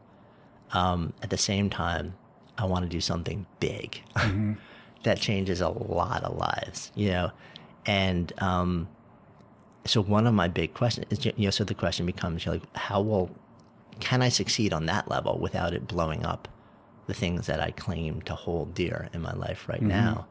Um, 0.72 1.12
at 1.22 1.30
the 1.30 1.38
same 1.38 1.70
time, 1.70 2.14
I 2.58 2.66
want 2.66 2.84
to 2.84 2.88
do 2.88 3.00
something 3.00 3.46
big 3.60 4.02
that 5.04 5.18
changes 5.20 5.60
a 5.60 5.68
lot 5.68 6.24
of 6.24 6.36
lives, 6.36 6.92
you 6.94 7.10
know, 7.10 7.30
and 7.86 8.32
um, 8.38 8.88
so 9.86 10.02
one 10.02 10.26
of 10.26 10.34
my 10.34 10.48
big 10.48 10.74
questions 10.74 11.06
is, 11.10 11.24
you 11.24 11.32
know, 11.38 11.50
so 11.50 11.64
the 11.64 11.74
question 11.74 12.04
becomes, 12.04 12.44
you 12.44 12.52
know, 12.52 12.58
like, 12.58 12.76
how 12.76 13.00
will, 13.00 13.30
can 14.00 14.20
I 14.22 14.28
succeed 14.28 14.72
on 14.72 14.86
that 14.86 15.08
level 15.08 15.38
without 15.38 15.72
it 15.72 15.88
blowing 15.88 16.24
up 16.24 16.48
the 17.06 17.14
things 17.14 17.46
that 17.46 17.60
I 17.60 17.70
claim 17.70 18.20
to 18.22 18.34
hold 18.34 18.74
dear 18.74 19.08
in 19.14 19.22
my 19.22 19.32
life 19.32 19.66
right 19.68 19.80
now? 19.80 20.26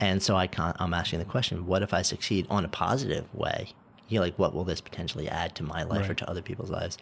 And 0.00 0.22
so 0.22 0.36
I 0.36 0.46
can't, 0.46 0.76
I'm 0.78 0.92
asking 0.94 1.18
the 1.20 1.24
question, 1.24 1.66
what 1.66 1.82
if 1.82 1.94
I 1.94 2.02
succeed 2.02 2.46
on 2.50 2.64
a 2.64 2.68
positive 2.68 3.32
way? 3.34 3.70
You 4.08 4.18
know, 4.18 4.24
like, 4.26 4.38
what 4.38 4.54
will 4.54 4.64
this 4.64 4.80
potentially 4.80 5.28
add 5.28 5.54
to 5.56 5.62
my 5.62 5.82
life 5.84 6.02
or 6.10 6.14
to 6.14 6.30
other 6.30 6.42
people's 6.42 6.70
lives? 6.70 6.98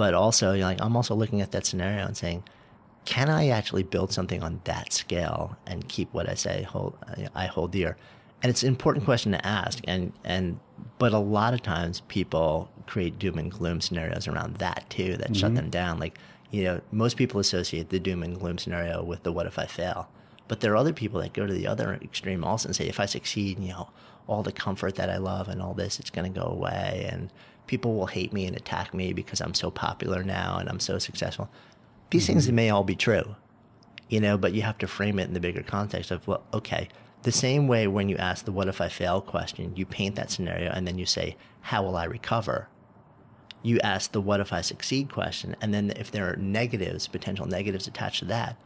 But 0.00 0.14
also, 0.14 0.52
you 0.54 0.60
know, 0.60 0.68
like, 0.68 0.80
I'm 0.80 0.96
also 0.96 1.14
looking 1.14 1.42
at 1.42 1.50
that 1.50 1.66
scenario 1.66 2.06
and 2.06 2.16
saying, 2.16 2.42
can 3.04 3.28
I 3.28 3.48
actually 3.48 3.82
build 3.82 4.14
something 4.14 4.42
on 4.42 4.62
that 4.64 4.94
scale 4.94 5.58
and 5.66 5.86
keep 5.90 6.10
what 6.14 6.26
I 6.26 6.32
say 6.32 6.62
hold 6.62 6.96
I 7.34 7.44
hold 7.44 7.72
dear? 7.72 7.98
And 8.42 8.48
it's 8.48 8.62
an 8.62 8.70
important 8.70 9.04
question 9.04 9.32
to 9.32 9.46
ask. 9.46 9.80
And 9.86 10.14
and 10.24 10.58
but 10.98 11.12
a 11.12 11.18
lot 11.18 11.52
of 11.52 11.60
times 11.60 12.00
people 12.08 12.70
create 12.86 13.18
doom 13.18 13.36
and 13.36 13.50
gloom 13.50 13.82
scenarios 13.82 14.26
around 14.26 14.56
that 14.56 14.88
too 14.88 15.18
that 15.18 15.36
shut 15.36 15.48
mm-hmm. 15.48 15.56
them 15.56 15.68
down. 15.68 15.98
Like 15.98 16.16
you 16.50 16.64
know, 16.64 16.80
most 16.90 17.18
people 17.18 17.38
associate 17.38 17.90
the 17.90 18.00
doom 18.00 18.22
and 18.22 18.40
gloom 18.40 18.56
scenario 18.56 19.04
with 19.04 19.22
the 19.22 19.32
what 19.32 19.44
if 19.44 19.58
I 19.58 19.66
fail. 19.66 20.08
But 20.48 20.60
there 20.60 20.72
are 20.72 20.78
other 20.78 20.94
people 20.94 21.20
that 21.20 21.34
go 21.34 21.46
to 21.46 21.52
the 21.52 21.66
other 21.66 21.98
extreme 22.00 22.42
also 22.42 22.68
and 22.68 22.74
say, 22.74 22.88
if 22.88 23.00
I 23.00 23.04
succeed, 23.04 23.58
you 23.58 23.68
know, 23.68 23.90
all 24.26 24.42
the 24.42 24.50
comfort 24.50 24.94
that 24.94 25.10
I 25.10 25.18
love 25.18 25.48
and 25.48 25.60
all 25.60 25.74
this, 25.74 26.00
it's 26.00 26.08
going 26.08 26.32
to 26.32 26.40
go 26.40 26.46
away, 26.46 27.06
and 27.12 27.30
people 27.70 27.94
will 27.94 28.06
hate 28.06 28.32
me 28.32 28.46
and 28.46 28.56
attack 28.56 28.92
me 28.92 29.12
because 29.12 29.40
I'm 29.40 29.54
so 29.54 29.70
popular 29.70 30.24
now 30.24 30.58
and 30.58 30.68
I'm 30.68 30.80
so 30.80 30.98
successful. 30.98 31.48
These 32.10 32.26
things 32.26 32.50
may 32.50 32.68
all 32.68 32.82
be 32.82 32.96
true, 32.96 33.36
you 34.08 34.18
know, 34.18 34.36
but 34.36 34.52
you 34.52 34.62
have 34.62 34.76
to 34.78 34.88
frame 34.88 35.20
it 35.20 35.28
in 35.28 35.34
the 35.34 35.40
bigger 35.40 35.62
context 35.62 36.10
of, 36.10 36.26
well, 36.26 36.42
okay, 36.52 36.88
the 37.22 37.30
same 37.30 37.68
way 37.68 37.86
when 37.86 38.08
you 38.08 38.16
ask 38.16 38.44
the 38.44 38.50
what 38.50 38.66
if 38.66 38.80
I 38.80 38.88
fail 38.88 39.20
question, 39.20 39.76
you 39.76 39.86
paint 39.86 40.16
that 40.16 40.32
scenario 40.32 40.72
and 40.72 40.84
then 40.84 40.98
you 40.98 41.06
say, 41.06 41.36
how 41.60 41.84
will 41.84 41.96
I 41.96 42.06
recover? 42.06 42.66
You 43.62 43.78
ask 43.84 44.10
the 44.10 44.20
what 44.20 44.40
if 44.40 44.52
I 44.52 44.62
succeed 44.62 45.12
question, 45.12 45.54
and 45.60 45.72
then 45.72 45.92
if 45.94 46.10
there 46.10 46.28
are 46.28 46.36
negatives, 46.36 47.06
potential 47.06 47.46
negatives 47.46 47.86
attached 47.86 48.18
to 48.18 48.24
that, 48.24 48.56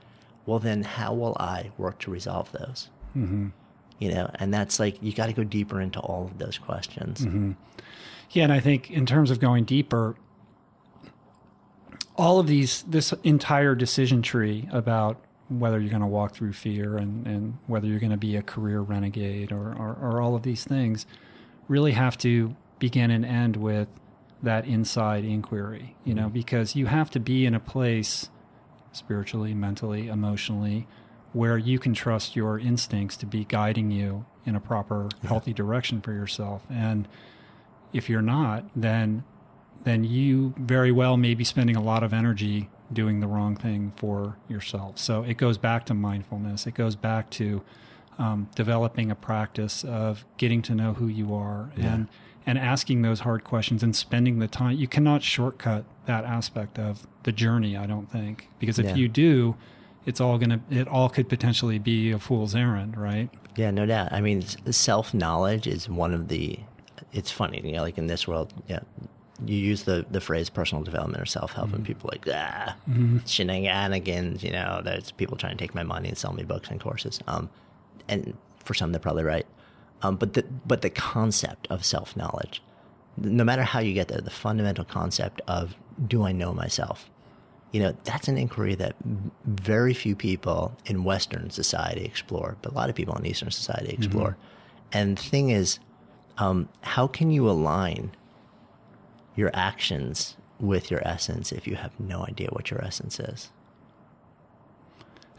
well, 0.47 0.61
then 0.61 0.83
how 0.83 1.13
will 1.13 1.37
I 1.39 1.73
work 1.77 1.99
to 1.99 2.11
resolve 2.11 2.51
those? 2.53 2.89
Mm-hmm. 3.15 3.49
You 3.99 4.15
know, 4.15 4.31
and 4.37 4.55
that's 4.55 4.81
like, 4.81 5.03
you 5.03 5.13
got 5.13 5.27
to 5.27 5.35
go 5.35 5.45
deeper 5.45 5.79
into 5.81 6.01
all 6.01 6.25
of 6.25 6.39
those 6.39 6.57
questions. 6.57 7.27
Yeah, 8.31 8.45
and 8.45 8.53
I 8.53 8.61
think 8.61 8.91
in 8.91 9.07
terms 9.07 9.31
of 9.31 9.41
going 9.41 9.65
deeper, 9.65 10.17
all 12.17 12.39
of 12.39 12.47
these, 12.47 12.83
this 12.83 13.13
entire 13.23 13.75
decision 13.75 14.23
tree 14.23 14.69
about 14.73 15.21
whether 15.49 15.79
you're 15.79 15.91
going 15.91 16.01
to 16.01 16.07
walk 16.07 16.35
through 16.35 16.53
fear 16.53 16.97
and, 16.97 17.27
and 17.27 17.59
whether 17.67 17.87
you're 17.87 18.01
going 18.01 18.11
to 18.11 18.17
be 18.17 18.37
a 18.37 18.43
career 18.43 18.81
renegade 18.81 19.53
or, 19.53 19.75
or, 19.75 19.97
or 20.01 20.21
all 20.21 20.35
of 20.35 20.43
these 20.43 20.65
things 20.65 21.07
really 21.69 21.93
have 21.93 22.17
to 22.19 22.57
begin 22.79 23.11
and 23.11 23.25
end 23.25 23.57
with 23.57 23.89
that 24.43 24.67
inside 24.67 25.25
inquiry, 25.25 25.97
you 26.05 26.15
know, 26.15 26.25
mm-hmm. 26.25 26.35
because 26.35 26.77
you 26.77 26.87
have 26.87 27.11
to 27.11 27.21
be 27.21 27.47
in 27.47 27.55
a 27.55 27.61
place 27.61 28.29
spiritually, 28.93 29.55
mentally, 29.55 30.09
emotionally, 30.09 30.87
where 31.33 31.59
you 31.59 31.79
can 31.79 31.95
trust 31.95 32.37
your 32.37 32.59
instincts 32.59 33.17
to 33.17 33.27
be 33.27 33.45
guiding 33.45 33.91
you 33.91 34.25
in 34.45 34.55
a 34.55 34.61
proper, 34.61 35.09
healthy 35.27 35.53
direction 35.53 36.01
for 36.01 36.13
yourself. 36.13 36.63
And 36.71 37.09
if 37.95 38.11
you're 38.11 38.21
not, 38.23 38.65
then 38.77 39.25
then 39.85 40.03
you 40.05 40.55
very 40.59 40.91
well 40.93 41.17
may 41.17 41.35
be 41.35 41.45
spending 41.45 41.77
a 41.77 41.83
lot 41.83 42.03
of 42.03 42.13
energy 42.13 42.71
doing 42.93 43.21
the 43.21 43.27
wrong 43.27 43.55
thing 43.55 43.93
for 43.97 44.37
yourself. 44.49 44.99
So 44.99 45.23
it 45.23 45.37
goes 45.37 45.59
back 45.59 45.85
to 45.87 45.95
mindfulness. 45.95 46.67
It 46.67 46.75
goes 46.75 46.97
back 46.97 47.29
to 47.31 47.63
um, 48.19 48.49
developing 48.55 49.11
a 49.11 49.15
practice 49.15 49.85
of 49.85 50.25
getting 50.39 50.63
to 50.63 50.75
know 50.75 50.95
who 50.95 51.07
you 51.07 51.35
are 51.35 51.71
and 51.77 52.09
and 52.47 52.59
asking 52.59 53.01
those 53.03 53.21
hard 53.21 53.43
questions 53.43 53.83
and 53.83 53.97
spending 53.97 54.39
the 54.39 54.49
time. 54.49 54.77
You 54.77 54.87
cannot 54.87 55.23
shortcut 55.23 55.85
that 56.07 56.25
aspect 56.25 56.79
of 56.79 57.07
the 57.23 57.33
journey. 57.33 57.77
I 57.77 57.87
don't 57.87 58.11
think 58.11 58.49
because 58.59 58.79
if 58.79 58.87
Yeah. 58.87 58.95
you 58.97 59.09
do, 59.09 59.57
it's 60.07 60.21
all 60.21 60.39
gonna 60.39 60.61
it 60.71 60.87
all 60.89 61.09
could 61.09 61.29
potentially 61.29 61.79
be 61.79 62.11
a 62.11 62.19
fool's 62.19 62.55
errand, 62.55 62.97
right? 62.97 63.31
Yeah, 63.57 63.71
no 63.71 63.87
doubt. 63.87 64.13
I 64.13 64.21
mean, 64.21 64.43
self 64.71 65.13
knowledge 65.15 65.67
is 65.67 65.89
one 65.89 66.13
of 66.15 66.29
the. 66.29 66.61
It's 67.13 67.31
funny, 67.31 67.61
you 67.65 67.73
know, 67.73 67.83
like 67.83 67.99
in 67.99 68.07
this 68.07 68.27
world, 68.29 68.53
yeah, 68.69 68.81
you 69.45 69.57
use 69.57 69.85
the 69.85 70.07
the 70.11 70.21
phrase 70.21 70.51
personal 70.51 70.85
development 70.85 71.23
or 71.23 71.27
self 71.27 71.53
help, 71.53 71.73
and 71.73 71.85
people 71.85 72.11
are 72.11 72.15
like 72.15 72.29
ah 72.33 72.77
shenanigans. 73.27 74.43
You 74.43 74.53
know, 74.53 74.81
there's 74.85 75.11
people 75.13 75.37
trying 75.37 75.57
to 75.57 75.63
take 75.63 75.75
my 75.75 75.83
money 75.83 76.09
and 76.09 76.19
sell 76.19 76.33
me 76.33 76.45
books 76.45 76.69
and 76.71 76.81
courses. 76.81 77.21
Um, 77.27 77.51
and 78.09 78.37
for 78.65 78.75
some, 78.75 78.93
they're 78.93 79.01
probably 79.01 79.25
right. 79.25 79.47
Um, 80.03 80.17
but 80.17 80.35
the 80.35 80.45
but 80.67 80.83
the 80.83 80.91
concept 80.91 81.67
of 81.71 81.85
self 81.85 82.17
knowledge, 82.17 82.63
no 83.17 83.45
matter 83.45 83.63
how 83.63 83.81
you 83.81 83.95
get 83.95 84.09
there, 84.09 84.21
the 84.21 84.31
fundamental 84.31 84.85
concept 84.85 85.41
of 85.49 85.75
do 86.07 86.25
I 86.25 86.33
know 86.33 86.53
myself? 86.53 87.11
you 87.73 87.81
know 87.81 87.95
that's 88.05 88.29
an 88.29 88.39
inquiry 88.39 88.77
that 88.77 88.95
very 89.45 89.93
few 89.93 90.15
people 90.15 90.77
in 90.87 91.03
western 91.03 91.51
society 91.51 92.05
explore 92.05 92.57
but 92.63 92.71
a 92.71 92.75
lot 92.75 92.89
of 92.89 92.95
people 92.95 93.17
in 93.17 93.27
eastern 93.27 93.51
society 93.51 93.93
explore 93.93 94.37
and 94.93 95.19
the 95.19 95.23
thing 95.23 95.51
is 95.51 95.81
um, 96.39 96.69
how 96.83 97.07
can 97.07 97.31
you 97.31 97.49
align 97.49 98.11
your 99.37 99.51
actions 99.55 100.37
with 100.61 100.91
your 100.91 101.07
essence 101.07 101.53
if 101.53 101.67
you 101.67 101.77
have 101.77 101.99
no 101.99 102.25
idea 102.25 102.49
what 102.51 102.71
your 102.71 102.83
essence 102.85 103.19
is? 103.21 103.51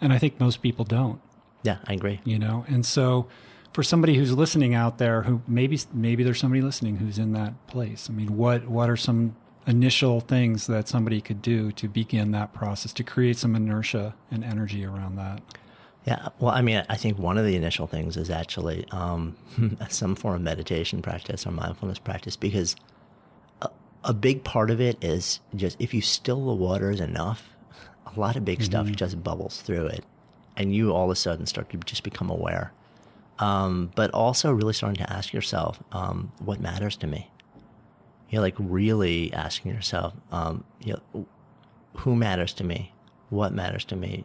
And 0.01 0.11
I 0.13 0.17
think 0.17 0.39
most 0.39 0.61
people 0.61 0.85
don't. 0.85 1.21
yeah 1.63 1.77
i 1.85 1.93
agree. 1.93 2.19
You 2.23 2.39
know 2.39 2.65
and 2.67 2.85
so 2.85 3.27
for 3.73 3.83
somebody 3.83 4.15
who's 4.15 4.31
listening 4.31 4.73
out 4.73 4.97
there 4.99 5.23
who 5.23 5.41
maybe 5.47 5.79
maybe 5.93 6.23
there's 6.23 6.39
somebody 6.39 6.61
listening 6.61 6.97
who's 6.97 7.17
in 7.17 7.33
that 7.33 7.53
place. 7.67 8.09
I 8.09 8.13
mean 8.13 8.37
what 8.37 8.67
what 8.67 8.89
are 8.89 8.97
some 8.97 9.35
initial 9.67 10.21
things 10.21 10.67
that 10.67 10.87
somebody 10.87 11.19
could 11.21 11.41
do 11.41 11.71
to 11.71 11.87
begin 11.87 12.31
that 12.31 12.53
process 12.53 12.93
to 12.93 13.03
create 13.03 13.37
some 13.37 13.55
inertia 13.55 14.13
and 14.29 14.43
energy 14.43 14.85
around 14.85 15.15
that 15.15 15.41
Yeah, 16.05 16.29
well, 16.39 16.53
I 16.53 16.61
mean, 16.61 16.83
I 16.87 16.97
think 16.97 17.17
one 17.17 17.39
of 17.39 17.45
the 17.45 17.55
initial 17.55 17.87
things 17.87 18.15
is 18.15 18.29
actually 18.29 18.85
um, 18.91 19.35
some 19.89 20.15
form 20.15 20.35
of 20.35 20.41
meditation 20.41 21.01
practice 21.01 21.47
or 21.47 21.51
mindfulness 21.51 21.97
practice 21.97 22.35
because 22.35 22.75
a, 23.61 23.69
a 24.03 24.13
big 24.13 24.43
part 24.43 24.69
of 24.69 24.79
it 24.79 25.03
is 25.03 25.39
just 25.55 25.75
if 25.79 25.95
you 25.95 26.01
still 26.01 26.45
the 26.45 26.53
waters 26.53 26.99
enough, 26.99 27.49
a 28.05 28.19
lot 28.19 28.35
of 28.35 28.45
big 28.45 28.61
stuff 28.61 28.87
just 28.91 29.23
bubbles 29.23 29.61
through 29.61 29.87
it, 29.87 30.05
and 30.55 30.75
you 30.75 30.91
all 30.93 31.05
of 31.05 31.11
a 31.11 31.15
sudden 31.15 31.47
start 31.47 31.71
to 31.71 31.77
just 31.77 32.03
become 32.03 32.29
aware. 32.29 32.71
Um, 33.39 33.91
but 33.95 34.11
also 34.11 34.51
really 34.51 34.73
starting 34.73 35.03
to 35.03 35.11
ask 35.11 35.33
yourself, 35.33 35.81
um, 35.91 36.31
what 36.39 36.61
matters 36.61 36.95
to 36.97 37.07
me? 37.07 37.31
You 38.29 38.37
know, 38.37 38.41
like 38.41 38.55
really 38.59 39.33
asking 39.33 39.73
yourself, 39.73 40.13
um, 40.31 40.63
you 40.81 40.93
know, 40.93 41.25
who 41.97 42.15
matters 42.15 42.53
to 42.53 42.63
me? 42.63 42.93
What 43.29 43.53
matters 43.53 43.83
to 43.85 43.95
me? 43.95 44.23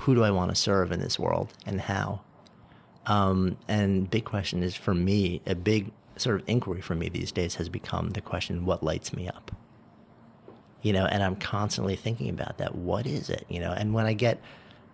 Who 0.00 0.14
do 0.14 0.22
I 0.22 0.30
want 0.30 0.50
to 0.50 0.54
serve 0.54 0.92
in 0.92 1.00
this 1.00 1.18
world 1.18 1.52
and 1.66 1.80
how? 1.80 2.20
Um, 3.06 3.56
and 3.68 4.10
big 4.10 4.24
question 4.24 4.62
is 4.62 4.74
for 4.74 4.94
me, 4.94 5.40
a 5.46 5.54
big 5.54 5.92
sort 6.16 6.40
of 6.40 6.48
inquiry 6.48 6.80
for 6.80 6.94
me 6.94 7.08
these 7.08 7.32
days 7.32 7.54
has 7.56 7.68
become 7.68 8.10
the 8.10 8.20
question, 8.20 8.64
what 8.64 8.82
lights 8.82 9.12
me 9.12 9.28
up? 9.28 9.52
You 10.82 10.92
know, 10.92 11.06
and 11.06 11.22
I'm 11.22 11.36
constantly 11.36 11.96
thinking 11.96 12.28
about 12.28 12.58
that. 12.58 12.74
What 12.74 13.06
is 13.06 13.30
it? 13.30 13.46
You 13.48 13.60
know, 13.60 13.72
and 13.72 13.94
when 13.94 14.06
I 14.06 14.12
get 14.12 14.40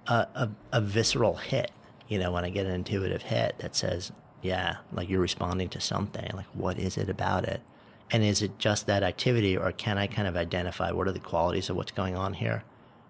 a, 0.07 0.27
a, 0.35 0.51
a 0.73 0.81
visceral 0.81 1.35
hit, 1.35 1.71
you 2.09 2.19
know, 2.19 2.31
when 2.31 2.45
I 2.45 2.51
get 2.51 2.67
an 2.67 2.73
intuitive 2.73 3.23
hit 3.23 3.59
that 3.59 3.75
says, 3.75 4.13
yeah, 4.43 4.77
like 4.93 5.09
you're 5.09 5.21
responding 5.21 5.69
to 5.71 5.81
something, 5.81 6.31
like 6.35 6.47
what 6.53 6.79
is 6.79 6.97
it 6.97 7.09
about 7.09 7.45
it? 7.45 7.63
And 8.11 8.23
is 8.23 8.43
it 8.43 8.59
just 8.59 8.87
that 8.87 9.03
activity, 9.03 9.57
or 9.57 9.73
can 9.73 9.99
I 9.99 10.07
kind 10.07 10.29
of 10.29 10.37
identify 10.37 10.93
what 10.93 11.09
are 11.09 11.13
the 11.13 11.19
qualities 11.19 11.71
of 11.71 11.77
what's 11.77 11.93
going 11.93 12.17
on 12.17 12.35
here? 12.35 12.63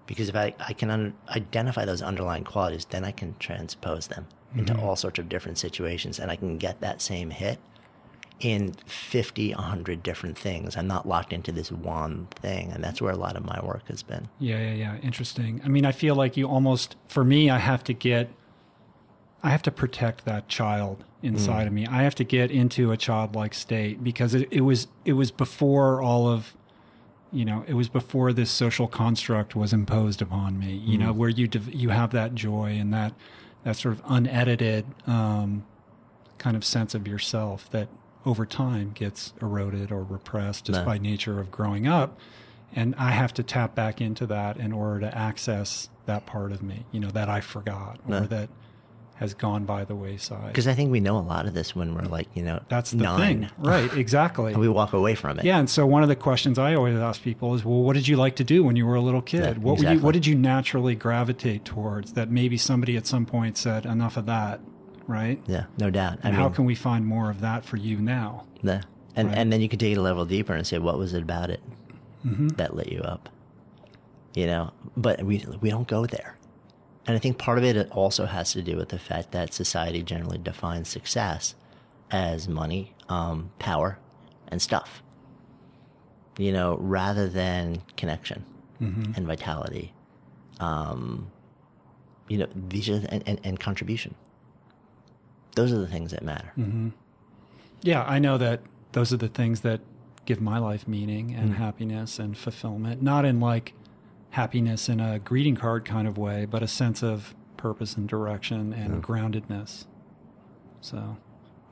Because 0.07 0.29
if 0.29 0.37
I, 0.37 0.55
I 0.59 0.73
can 0.73 0.91
un- 0.91 1.15
identify 1.29 1.85
those 1.85 2.03
underlying 2.03 2.45
qualities, 2.45 2.85
then 2.87 3.05
I 3.05 3.11
can 3.11 3.35
transpose 3.39 4.09
them 4.09 4.27
into 4.55 4.75
mm-hmm. 4.75 4.83
all 4.85 4.97
sorts 4.97 5.19
of 5.19 5.29
different 5.29 5.59
situations, 5.59 6.19
and 6.19 6.31
I 6.31 6.37
can 6.37 6.59
get 6.59 6.81
that 6.81 7.03
same 7.03 7.31
hit 7.31 7.59
in 8.41 8.75
50, 8.87 9.55
100 9.55 10.03
different 10.03 10.37
things. 10.37 10.77
I'm 10.77 10.87
not 10.87 11.09
locked 11.09 11.33
into 11.33 11.53
this 11.53 11.73
one 11.73 12.29
thing, 12.37 12.71
and 12.73 12.83
that's 12.83 13.01
where 13.01 13.13
a 13.13 13.17
lot 13.17 13.37
of 13.37 13.45
my 13.45 13.61
work 13.65 13.89
has 13.89 14.03
been. 14.03 14.29
yeah 14.39 14.59
yeah 14.59 14.75
yeah. 14.75 14.97
Interesting. 15.03 15.61
I 15.65 15.69
mean 15.69 15.85
i 15.85 15.93
feel 15.93 16.15
like 16.15 16.37
you 16.37 16.47
almost 16.47 16.97
for 17.09 17.25
me 17.25 17.49
i 17.49 17.59
have 17.59 17.83
to 17.85 17.93
get 17.93 18.31
i 19.43 19.51
have 19.51 19.63
to 19.63 19.71
protect 19.71 20.25
that 20.25 20.49
child 20.49 21.05
inside 21.25 21.65
mm. 21.65 21.69
of 21.69 21.73
me. 21.73 21.87
I 21.87 22.03
have 22.03 22.15
to 22.17 22.25
get 22.25 22.51
into 22.51 22.93
a 22.93 22.97
childlike 22.97 23.55
state 23.55 24.05
because 24.05 24.35
it, 24.35 24.47
it 24.51 24.61
was 24.61 24.87
it 25.05 25.15
was 25.15 25.31
before 25.31 26.03
all 26.03 26.29
of 26.29 26.55
you 27.35 27.45
know 27.45 27.65
it 27.67 27.75
was 27.75 27.89
before 27.89 28.33
this 28.33 28.51
social 28.51 28.87
construct 28.87 29.55
was 29.57 29.73
imposed 29.73 30.23
upon 30.23 30.59
me 30.59 30.73
you 30.73 30.97
know 30.97 31.13
where 31.13 31.29
you 31.29 31.47
dev- 31.49 31.75
you 31.75 31.89
have 31.91 32.11
that 32.13 32.35
joy 32.35 32.71
and 32.79 32.95
that 32.95 33.13
that 33.65 33.77
sort 33.77 33.95
of 33.95 34.03
unedited 34.07 34.85
um, 35.07 35.65
kind 36.39 36.57
of 36.57 36.65
sense 36.65 36.95
of 36.95 37.09
yourself 37.09 37.69
that 37.71 37.89
over 38.27 38.47
time 38.47 38.91
gets 38.95 39.33
eroded 39.43 39.91
or 39.93 40.03
repressed 40.03 40.67
just 40.67 40.81
No. 40.81 40.85
by 40.87 40.97
nature 40.99 41.41
of 41.41 41.51
growing 41.51 41.87
up. 41.87 42.19
And 42.77 42.95
i 42.97 43.11
have 43.11 43.33
to 43.35 43.43
tap 43.43 43.75
back 43.75 44.01
into 44.01 44.27
that 44.27 44.57
in 44.57 44.73
order 44.73 45.01
to 45.01 45.17
access 45.17 45.89
that 46.07 46.27
part 46.27 46.53
of 46.53 46.63
me 46.63 46.85
you 46.93 47.01
know 47.01 47.11
that 47.11 47.29
i 47.29 47.41
forgot 47.41 47.99
or 48.09 48.21
that 48.27 48.49
has 49.17 49.33
gone 49.35 49.65
by 49.65 49.85
the 49.85 49.95
wayside 49.95 50.49
Because 50.49 50.67
I 50.67 50.75
think 50.75 50.91
we 50.91 50.99
know 51.01 51.17
a 51.17 51.21
lot 51.21 51.47
of 51.47 51.55
this 51.55 51.75
when 51.77 51.95
we're 51.95 52.03
like, 52.03 52.27
you 52.35 52.43
know, 52.43 52.61
that's 52.69 52.91
the 52.91 52.97
nine. 53.05 53.19
thing 53.19 53.51
right 53.59 53.93
exactly 53.97 54.53
And 54.53 54.61
we 54.61 54.69
walk 54.69 54.93
away 54.93 55.15
from 55.15 55.39
it. 55.39 55.45
yeah, 55.45 55.59
and 55.59 55.71
so 55.71 55.87
one 55.87 56.03
of 56.03 56.09
the 56.09 56.17
questions 56.17 56.59
I 56.59 56.75
always 56.75 56.97
ask 56.97 57.23
people 57.23 57.55
is, 57.55 57.65
well, 57.65 57.83
what 57.83 57.93
did 57.95 58.09
you 58.09 58.17
like 58.17 58.35
to 58.37 58.45
do 58.45 58.65
when 58.65 58.75
you 58.77 58.87
were 58.87 58.97
a 58.97 59.01
little 59.01 59.23
kid? 59.23 59.59
What 59.63 59.79
were 59.79 59.93
you, 59.93 60.01
what 60.01 60.13
did 60.15 60.27
you 60.27 60.35
naturally 60.35 60.95
gravitate 60.97 61.65
towards 61.65 62.15
that 62.15 62.31
maybe 62.31 62.57
somebody 62.57 62.97
at 62.97 63.07
some 63.07 63.25
point 63.25 63.57
said 63.57 63.87
enough 63.87 64.17
of 64.17 64.27
that, 64.27 64.61
right? 65.07 65.41
Yeah, 65.47 65.65
no 65.79 65.91
doubt. 65.91 66.15
I 66.25 66.29
And 66.29 66.33
mean, 66.37 66.43
how 66.43 66.49
can 66.49 66.65
we 66.65 66.75
find 66.75 67.07
more 67.07 67.31
of 67.31 67.41
that 67.41 67.65
for 67.65 67.77
you 67.77 67.99
now? 67.99 68.47
Yeah. 68.63 68.83
And 69.17 69.29
Right. 69.29 69.39
and 69.39 69.53
then 69.53 69.61
you 69.61 69.69
can 69.69 69.79
take 69.79 69.93
it 69.93 69.99
a 69.99 70.03
level 70.03 70.25
deeper 70.25 70.55
and 70.55 70.67
say, 70.67 70.79
what 70.79 70.99
was 70.99 71.15
it 71.15 71.23
about 71.23 71.51
it 71.51 71.61
Mm-hmm. 72.27 72.49
that 72.57 72.75
lit 72.75 72.91
you 72.91 73.01
up? 73.01 73.29
You 74.35 74.47
know, 74.47 74.73
but 74.97 75.23
we 75.23 75.45
we 75.61 75.71
don't 75.71 75.87
go 75.87 76.05
there. 76.07 76.37
And 77.07 77.17
I 77.17 77.19
think 77.19 77.39
part 77.39 77.59
of 77.59 77.65
it 77.65 77.91
also 77.91 78.27
has 78.27 78.53
to 78.53 78.63
do 78.63 78.77
with 78.77 78.89
the 78.89 78.99
fact 78.99 79.33
that 79.33 79.53
society 79.53 80.03
generally 80.03 80.39
defines 80.39 80.89
success 80.89 81.55
as 82.11 82.49
money, 82.49 82.95
um, 83.09 83.51
power, 83.59 83.99
and 84.49 84.63
stuff. 84.63 85.03
You 86.39 86.53
know, 86.53 86.77
rather 86.79 87.29
than 87.29 87.83
connection 87.97 88.45
and 89.17 89.27
vitality. 89.27 89.93
Um, 90.61 91.31
you 92.29 92.39
know, 92.39 92.49
these 92.55 92.89
are 92.89 93.03
and, 93.09 93.23
and, 93.27 93.41
and 93.45 93.61
contribution. 93.61 94.15
Those 95.55 95.73
are 95.73 95.79
the 95.79 95.87
things 95.87 96.11
that 96.11 96.23
matter. 96.23 96.53
Yeah, 97.83 98.03
I 98.05 98.19
know 98.19 98.37
that 98.39 98.61
those 98.93 99.13
are 99.13 99.17
the 99.17 99.29
things 99.29 99.61
that 99.61 99.81
give 100.27 100.41
my 100.41 100.59
life 100.59 100.89
meaning 100.89 101.35
and 101.35 101.55
happiness 101.55 102.19
and 102.19 102.37
fulfillment, 102.37 103.03
not 103.03 103.25
in 103.25 103.41
like 103.41 103.75
happiness 104.35 104.89
in 104.89 104.99
a 105.01 105.19
greeting 105.19 105.55
card 105.57 105.85
kind 105.85 106.09
of 106.09 106.19
way, 106.19 106.45
but 106.45 106.63
a 106.63 106.67
sense 106.69 107.03
of 107.03 107.35
purpose 107.57 107.97
and 107.97 108.09
direction 108.09 108.73
and 108.73 109.03
groundedness. 109.03 109.85
So, 110.81 111.17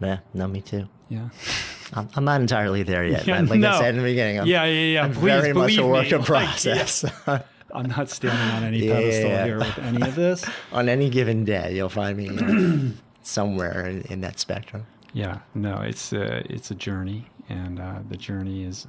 Yeah, 0.00 0.20
no, 0.32 0.46
me 0.48 0.60
too. 0.60 0.88
yeah. 1.08 1.28
I'm, 1.94 2.08
I'm 2.16 2.24
not 2.24 2.40
entirely 2.40 2.82
there 2.84 3.04
yet. 3.04 3.26
Yeah. 3.26 3.40
Like 3.42 3.60
no. 3.60 3.70
I 3.72 3.78
said 3.80 3.90
in 3.94 3.98
the 3.98 4.06
beginning, 4.06 4.40
I'm, 4.40 4.46
yeah, 4.46 4.64
yeah, 4.64 4.84
yeah. 4.94 5.04
I'm 5.04 5.12
Please 5.12 5.20
very 5.42 5.52
much 5.52 5.76
a 5.76 5.86
work 5.86 6.04
me. 6.06 6.12
in 6.12 6.18
Like, 6.18 6.26
process. 6.26 7.04
I'm 7.74 7.86
not 7.88 8.08
standing 8.08 8.48
on 8.56 8.64
any 8.64 8.78
Yeah, 8.86 8.94
pedestal 8.94 9.30
yeah. 9.30 9.44
here 9.44 9.58
with 9.58 9.78
any 9.78 10.02
of 10.02 10.14
this. 10.14 10.44
On 10.72 10.88
any 10.88 11.10
given 11.10 11.44
day, 11.44 11.74
you'll 11.74 11.88
find 11.90 12.16
me 12.16 12.92
somewhere 13.22 13.86
in, 13.86 14.02
in 14.02 14.20
that 14.22 14.38
spectrum. 14.38 14.86
Yeah, 15.12 15.40
no, 15.54 15.80
it's 15.82 16.12
a, 16.14 16.38
it's 16.50 16.70
a 16.70 16.74
journey, 16.74 17.26
and 17.50 17.78
uh, 17.78 17.98
the 18.08 18.16
journey 18.16 18.64
is, 18.64 18.86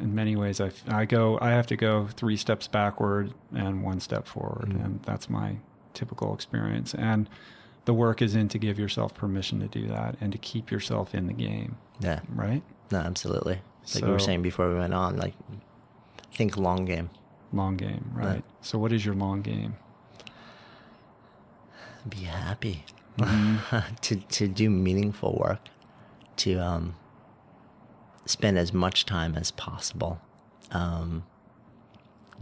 in 0.00 0.14
many 0.14 0.36
ways, 0.36 0.60
I, 0.60 0.70
I 0.88 1.04
go, 1.04 1.38
I 1.40 1.50
have 1.50 1.66
to 1.68 1.76
go 1.76 2.08
three 2.16 2.36
steps 2.36 2.66
backward 2.66 3.32
and 3.54 3.82
one 3.82 4.00
step 4.00 4.26
forward, 4.26 4.68
and 4.70 5.00
that's 5.02 5.30
my 5.30 5.56
typical 5.92 6.34
experience. 6.34 6.94
And 6.94 7.28
the 7.84 7.94
work 7.94 8.20
is 8.22 8.34
in 8.34 8.48
to 8.48 8.58
give 8.58 8.78
yourself 8.78 9.14
permission 9.14 9.60
to 9.60 9.66
do 9.68 9.86
that 9.88 10.16
and 10.20 10.32
to 10.32 10.38
keep 10.38 10.70
yourself 10.70 11.14
in 11.14 11.26
the 11.26 11.32
game, 11.32 11.76
Yeah, 12.00 12.20
right? 12.28 12.62
no, 12.90 12.98
absolutely. 12.98 13.60
Like 13.94 14.04
we 14.04 14.10
were 14.10 14.18
saying 14.18 14.42
before 14.42 14.68
we 14.72 14.78
went 14.78 14.94
on, 14.94 15.16
like 15.16 15.34
think 16.32 16.56
long 16.56 16.86
game. 16.86 17.10
Long 17.52 17.76
game, 17.76 18.10
right? 18.14 18.26
Right. 18.26 18.44
So, 18.62 18.78
what 18.78 18.92
is 18.92 19.04
your 19.04 19.14
long 19.14 19.42
game? 19.42 19.76
Be 22.08 22.24
happy. 22.24 22.84
Mm-hmm. 23.18 23.94
to 24.00 24.16
to 24.16 24.48
do 24.48 24.70
meaningful 24.70 25.38
work, 25.38 25.60
to 26.38 26.54
um, 26.56 26.96
spend 28.26 28.58
as 28.58 28.72
much 28.72 29.04
time 29.06 29.34
as 29.34 29.50
possible, 29.50 30.20
um, 30.70 31.24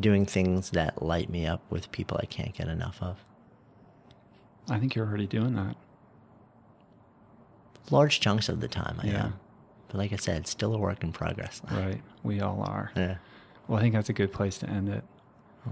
doing 0.00 0.24
things 0.26 0.70
that 0.70 1.02
light 1.02 1.28
me 1.28 1.46
up 1.46 1.62
with 1.70 1.90
people 1.92 2.18
I 2.22 2.26
can't 2.26 2.54
get 2.54 2.68
enough 2.68 2.98
of. 3.02 3.24
I 4.70 4.78
think 4.78 4.94
you're 4.94 5.06
already 5.06 5.26
doing 5.26 5.54
that. 5.56 5.76
Large 7.90 8.20
chunks 8.20 8.48
of 8.48 8.60
the 8.60 8.68
time, 8.68 8.98
I 9.02 9.06
Yeah. 9.08 9.24
am. 9.26 9.40
But 9.88 9.96
like 9.98 10.12
I 10.12 10.16
said, 10.16 10.46
still 10.46 10.74
a 10.74 10.78
work 10.78 11.02
in 11.02 11.12
progress. 11.12 11.60
Right. 11.70 12.00
We 12.22 12.40
all 12.40 12.62
are. 12.62 12.92
Yeah. 12.96 13.16
Well, 13.68 13.78
I 13.78 13.82
think 13.82 13.94
that's 13.94 14.08
a 14.08 14.12
good 14.14 14.32
place 14.32 14.58
to 14.58 14.70
end 14.70 14.88
it. 14.88 15.04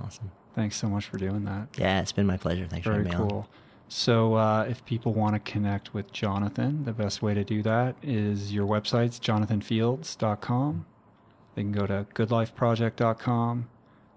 Awesome. 0.03 0.31
Thanks 0.55 0.77
so 0.77 0.89
much 0.89 1.07
for 1.07 1.17
doing 1.19 1.45
that. 1.45 1.69
Yeah, 1.79 2.01
it's 2.01 2.13
been 2.13 2.27
my 2.27 2.37
pleasure. 2.37 2.67
Thanks 2.67 2.85
for 2.85 2.93
Very 2.93 3.05
having 3.09 3.27
me 3.27 3.33
on. 3.35 3.45
So, 3.93 4.35
uh, 4.35 4.67
if 4.69 4.85
people 4.85 5.13
want 5.15 5.35
to 5.35 5.41
connect 5.41 5.93
with 5.93 6.13
Jonathan, 6.13 6.85
the 6.85 6.93
best 6.93 7.23
way 7.23 7.35
to 7.35 7.43
do 7.43 7.61
that 7.65 7.97
is 8.05 8.53
your 8.53 8.65
website's 8.65 9.19
jonathanfields.com. 9.19 10.87
They 11.57 11.63
can 11.63 11.73
go 11.73 11.87
to 11.89 12.07
goodlifeproject.com. 12.15 13.69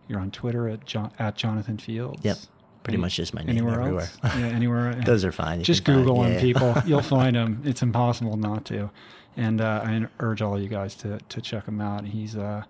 You're 0.08 0.20
on 0.20 0.30
Twitter 0.30 0.70
at, 0.70 0.86
John, 0.86 1.12
at 1.18 1.36
Jonathan 1.36 1.80
Fields. 1.80 2.24
Yep. 2.24 2.38
Pretty 2.84 2.95
Any- 2.98 3.02
much 3.02 3.16
just 3.16 3.34
my 3.34 3.41
name 3.41 3.50
Anywhere 3.50 3.80
everywhere. 3.82 4.02
else? 4.04 4.18
Yeah, 4.38 4.45
anywhere. 4.45 4.94
Those 4.94 5.26
are 5.26 5.32
fine. 5.32 5.64
Just 5.64 5.84
find- 5.84 6.06
Google 6.06 6.22
them, 6.22 6.34
yeah. 6.34 6.40
people. 6.41 6.76
You'll 6.86 7.02
find 7.02 7.36
him. 7.36 7.62
It's 7.66 7.82
impossible 7.82 8.38
not 8.38 8.66
to. 8.66 8.91
And 9.36 9.60
uh, 9.60 9.82
I 9.84 10.06
urge 10.20 10.44
all 10.44 10.62
you 10.62 10.68
guys 10.70 10.94
to, 10.98 11.18
to 11.30 11.41
check 11.41 11.66
him 11.68 11.82
out. 11.82 12.06
He's 12.06 12.38
uh, 12.38 12.64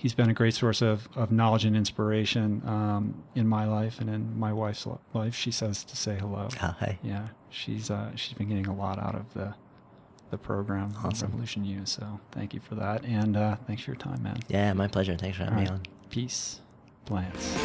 he's 0.00 0.14
been 0.14 0.30
a 0.30 0.34
great 0.34 0.54
source 0.54 0.80
of, 0.80 1.08
of 1.14 1.30
knowledge 1.30 1.66
and 1.66 1.76
inspiration 1.76 2.62
um, 2.66 3.22
in 3.34 3.46
my 3.46 3.66
life 3.66 4.00
and 4.00 4.08
in 4.08 4.38
my 4.38 4.50
wife's 4.50 4.86
life. 5.12 5.34
She 5.34 5.50
says 5.50 5.84
to 5.84 5.94
say 5.96 6.16
hello. 6.18 6.48
Hey. 6.80 6.98
Yeah, 7.02 7.28
she's 7.50 7.90
uh, 7.90 8.10
she's 8.16 8.32
been 8.32 8.48
getting 8.48 8.66
a 8.66 8.74
lot 8.74 8.98
out 8.98 9.14
of 9.14 9.32
the 9.34 9.54
the 10.30 10.38
program 10.38 10.94
Awesome. 11.04 11.28
Revolution 11.28 11.64
U. 11.64 11.80
So 11.84 12.20
thank 12.32 12.54
you 12.54 12.60
for 12.60 12.76
that, 12.76 13.04
and 13.04 13.36
uh, 13.36 13.56
thanks 13.66 13.82
for 13.82 13.90
your 13.90 13.98
time, 13.98 14.22
man. 14.22 14.38
Yeah, 14.48 14.72
my 14.72 14.86
pleasure. 14.86 15.16
Thanks 15.16 15.36
for 15.36 15.44
having 15.44 15.58
All 15.58 15.64
me 15.64 15.70
right. 15.70 15.74
on. 15.74 15.86
Peace, 16.08 16.60
Lance. 17.10 17.56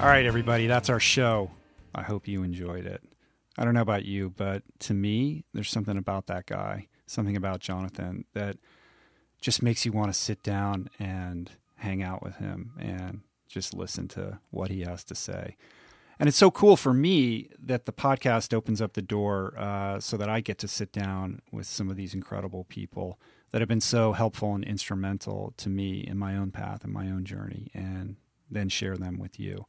All 0.00 0.10
right, 0.10 0.26
everybody, 0.26 0.66
that's 0.66 0.90
our 0.90 1.00
show. 1.00 1.50
I 1.94 2.02
hope 2.02 2.26
you 2.28 2.42
enjoyed 2.42 2.84
it. 2.84 3.00
I 3.56 3.64
don't 3.64 3.74
know 3.74 3.82
about 3.82 4.04
you, 4.04 4.30
but 4.30 4.62
to 4.80 4.94
me, 4.94 5.44
there's 5.52 5.70
something 5.70 5.96
about 5.96 6.26
that 6.26 6.46
guy, 6.46 6.88
something 7.06 7.36
about 7.36 7.60
Jonathan 7.60 8.24
that 8.34 8.56
just 9.40 9.62
makes 9.62 9.84
you 9.84 9.92
want 9.92 10.12
to 10.12 10.18
sit 10.18 10.42
down 10.42 10.88
and 10.98 11.50
hang 11.76 12.02
out 12.02 12.22
with 12.22 12.36
him 12.36 12.72
and 12.78 13.20
just 13.48 13.74
listen 13.74 14.08
to 14.08 14.38
what 14.50 14.70
he 14.70 14.80
has 14.80 15.04
to 15.04 15.14
say. 15.14 15.56
And 16.18 16.28
it's 16.28 16.38
so 16.38 16.50
cool 16.50 16.76
for 16.76 16.92
me 16.94 17.50
that 17.60 17.86
the 17.86 17.92
podcast 17.92 18.54
opens 18.54 18.80
up 18.80 18.94
the 18.94 19.02
door 19.02 19.54
uh, 19.58 19.98
so 20.00 20.16
that 20.16 20.28
I 20.28 20.40
get 20.40 20.58
to 20.58 20.68
sit 20.68 20.92
down 20.92 21.42
with 21.50 21.66
some 21.66 21.90
of 21.90 21.96
these 21.96 22.14
incredible 22.14 22.64
people 22.64 23.18
that 23.50 23.60
have 23.60 23.68
been 23.68 23.80
so 23.80 24.12
helpful 24.12 24.54
and 24.54 24.64
instrumental 24.64 25.54
to 25.58 25.68
me 25.68 26.00
in 26.00 26.16
my 26.16 26.36
own 26.36 26.50
path 26.50 26.84
and 26.84 26.92
my 26.92 27.06
own 27.06 27.24
journey, 27.24 27.70
and 27.74 28.16
then 28.50 28.68
share 28.68 28.96
them 28.96 29.18
with 29.18 29.38
you. 29.38 29.66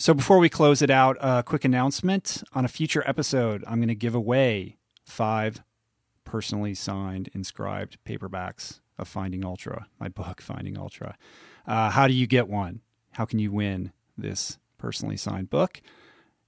So 0.00 0.14
before 0.14 0.38
we 0.38 0.48
close 0.48 0.80
it 0.80 0.90
out, 0.90 1.16
a 1.20 1.42
quick 1.42 1.64
announcement. 1.64 2.44
On 2.54 2.64
a 2.64 2.68
future 2.68 3.02
episode, 3.04 3.64
I'm 3.66 3.80
going 3.80 3.88
to 3.88 3.96
give 3.96 4.14
away 4.14 4.76
five 5.04 5.60
personally 6.24 6.72
signed, 6.72 7.30
inscribed 7.34 7.98
paperbacks 8.06 8.78
of 8.96 9.08
Finding 9.08 9.44
Ultra, 9.44 9.88
my 9.98 10.08
book, 10.08 10.40
Finding 10.40 10.78
Ultra. 10.78 11.16
Uh, 11.66 11.90
how 11.90 12.06
do 12.06 12.14
you 12.14 12.28
get 12.28 12.46
one? 12.46 12.80
How 13.14 13.24
can 13.24 13.40
you 13.40 13.50
win 13.50 13.90
this 14.16 14.58
personally 14.78 15.16
signed 15.16 15.50
book? 15.50 15.80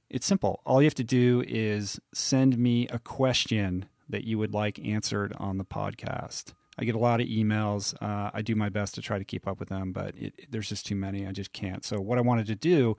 It's 0.08 0.26
simple. 0.26 0.62
All 0.64 0.80
you 0.80 0.86
have 0.86 0.94
to 0.94 1.02
do 1.02 1.42
is 1.48 1.98
send 2.14 2.56
me 2.56 2.86
a 2.86 3.00
question 3.00 3.86
that 4.08 4.22
you 4.22 4.38
would 4.38 4.54
like 4.54 4.78
answered 4.78 5.34
on 5.38 5.58
the 5.58 5.64
podcast. 5.64 6.52
I 6.78 6.84
get 6.84 6.94
a 6.94 6.98
lot 6.98 7.20
of 7.20 7.26
emails. 7.26 8.00
Uh, 8.00 8.30
I 8.32 8.42
do 8.42 8.54
my 8.54 8.68
best 8.68 8.94
to 8.94 9.02
try 9.02 9.18
to 9.18 9.24
keep 9.24 9.48
up 9.48 9.58
with 9.58 9.70
them, 9.70 9.90
but 9.90 10.14
it, 10.16 10.52
there's 10.52 10.68
just 10.68 10.86
too 10.86 10.94
many. 10.94 11.26
I 11.26 11.32
just 11.32 11.52
can't. 11.52 11.84
So, 11.84 12.00
what 12.00 12.16
I 12.16 12.20
wanted 12.20 12.46
to 12.46 12.54
do 12.54 12.96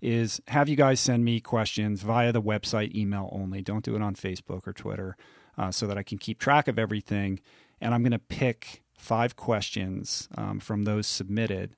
is 0.00 0.40
have 0.48 0.68
you 0.68 0.76
guys 0.76 1.00
send 1.00 1.24
me 1.24 1.40
questions 1.40 2.02
via 2.02 2.32
the 2.32 2.42
website, 2.42 2.94
email 2.94 3.28
only. 3.32 3.62
Don't 3.62 3.84
do 3.84 3.96
it 3.96 4.02
on 4.02 4.14
Facebook 4.14 4.66
or 4.66 4.72
Twitter 4.72 5.16
uh, 5.56 5.70
so 5.70 5.86
that 5.86 5.98
I 5.98 6.02
can 6.02 6.18
keep 6.18 6.38
track 6.38 6.68
of 6.68 6.78
everything. 6.78 7.40
And 7.80 7.94
I'm 7.94 8.02
going 8.02 8.12
to 8.12 8.18
pick 8.18 8.82
five 8.96 9.36
questions 9.36 10.28
um, 10.36 10.60
from 10.60 10.84
those 10.84 11.06
submitted 11.06 11.76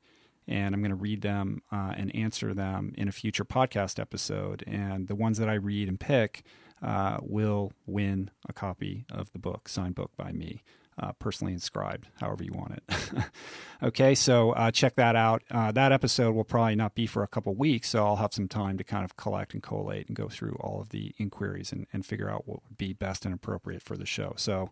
and 0.50 0.74
I'm 0.74 0.80
going 0.80 0.90
to 0.90 0.96
read 0.96 1.22
them 1.22 1.62
uh, 1.70 1.94
and 1.96 2.14
answer 2.14 2.52
them 2.52 2.92
in 2.98 3.08
a 3.08 3.12
future 3.12 3.44
podcast 3.44 4.00
episode. 4.00 4.64
And 4.66 5.06
the 5.06 5.14
ones 5.14 5.38
that 5.38 5.48
I 5.48 5.54
read 5.54 5.88
and 5.88 5.98
pick 5.98 6.42
uh, 6.82 7.18
will 7.22 7.72
win 7.86 8.30
a 8.48 8.52
copy 8.52 9.04
of 9.12 9.32
the 9.32 9.38
book, 9.38 9.68
signed 9.68 9.94
book 9.94 10.10
by 10.16 10.32
me, 10.32 10.62
uh, 11.00 11.12
personally 11.12 11.52
inscribed, 11.52 12.08
however 12.20 12.44
you 12.44 12.52
want 12.52 12.74
it. 12.74 13.24
okay, 13.82 14.14
so 14.14 14.52
uh, 14.52 14.70
check 14.70 14.94
that 14.96 15.16
out. 15.16 15.42
Uh, 15.50 15.72
that 15.72 15.92
episode 15.92 16.34
will 16.34 16.44
probably 16.44 16.76
not 16.76 16.94
be 16.94 17.06
for 17.06 17.22
a 17.22 17.28
couple 17.28 17.54
weeks, 17.54 17.88
so 17.88 18.04
I'll 18.04 18.16
have 18.16 18.34
some 18.34 18.48
time 18.48 18.76
to 18.78 18.84
kind 18.84 19.04
of 19.04 19.16
collect 19.16 19.54
and 19.54 19.62
collate 19.62 20.08
and 20.08 20.16
go 20.16 20.28
through 20.28 20.56
all 20.60 20.80
of 20.80 20.90
the 20.90 21.14
inquiries 21.18 21.72
and, 21.72 21.86
and 21.92 22.04
figure 22.04 22.30
out 22.30 22.46
what 22.46 22.62
would 22.64 22.76
be 22.76 22.92
best 22.92 23.24
and 23.24 23.34
appropriate 23.34 23.82
for 23.82 23.96
the 23.96 24.06
show. 24.06 24.34
So 24.36 24.70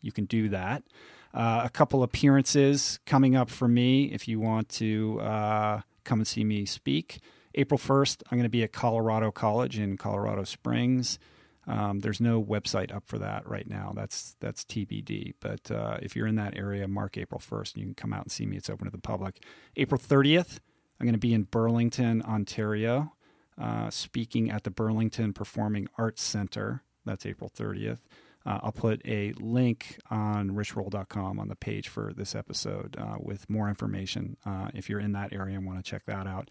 you 0.00 0.12
can 0.12 0.26
do 0.26 0.48
that. 0.50 0.84
Uh, 1.32 1.62
a 1.64 1.70
couple 1.70 2.04
appearances 2.04 3.00
coming 3.06 3.34
up 3.34 3.50
for 3.50 3.66
me 3.66 4.04
if 4.12 4.28
you 4.28 4.38
want 4.38 4.68
to 4.68 5.20
uh, 5.20 5.80
come 6.04 6.20
and 6.20 6.26
see 6.26 6.44
me 6.44 6.64
speak. 6.64 7.18
April 7.56 7.78
1st, 7.78 8.22
I'm 8.30 8.38
going 8.38 8.44
to 8.44 8.48
be 8.48 8.62
at 8.62 8.72
Colorado 8.72 9.32
College 9.32 9.78
in 9.78 9.96
Colorado 9.96 10.44
Springs. 10.44 11.18
Um, 11.66 12.00
there's 12.00 12.20
no 12.20 12.42
website 12.42 12.94
up 12.94 13.04
for 13.06 13.18
that 13.18 13.48
right 13.48 13.68
now. 13.68 13.92
That's 13.94 14.36
that's 14.40 14.64
TBD. 14.64 15.34
But 15.40 15.70
uh, 15.70 15.98
if 16.02 16.14
you're 16.14 16.26
in 16.26 16.36
that 16.36 16.56
area, 16.56 16.86
mark 16.86 17.16
April 17.16 17.40
1st, 17.40 17.74
and 17.74 17.80
you 17.80 17.86
can 17.86 17.94
come 17.94 18.12
out 18.12 18.24
and 18.24 18.32
see 18.32 18.46
me. 18.46 18.56
It's 18.56 18.70
open 18.70 18.86
to 18.86 18.90
the 18.90 18.98
public. 18.98 19.42
April 19.76 20.00
30th, 20.00 20.58
I'm 21.00 21.06
going 21.06 21.14
to 21.14 21.18
be 21.18 21.34
in 21.34 21.44
Burlington, 21.44 22.22
Ontario, 22.22 23.14
uh, 23.60 23.90
speaking 23.90 24.50
at 24.50 24.64
the 24.64 24.70
Burlington 24.70 25.32
Performing 25.32 25.88
Arts 25.96 26.22
Center. 26.22 26.82
That's 27.04 27.26
April 27.26 27.50
30th. 27.54 27.98
Uh, 28.46 28.60
I'll 28.62 28.72
put 28.72 29.00
a 29.06 29.32
link 29.38 29.98
on 30.10 30.50
richroll.com 30.50 31.40
on 31.40 31.48
the 31.48 31.56
page 31.56 31.88
for 31.88 32.12
this 32.14 32.34
episode 32.34 32.94
uh, 32.98 33.16
with 33.18 33.48
more 33.48 33.68
information 33.68 34.36
uh, 34.44 34.68
if 34.74 34.90
you're 34.90 35.00
in 35.00 35.12
that 35.12 35.32
area 35.32 35.56
and 35.56 35.66
want 35.66 35.82
to 35.82 35.90
check 35.90 36.04
that 36.06 36.26
out. 36.26 36.50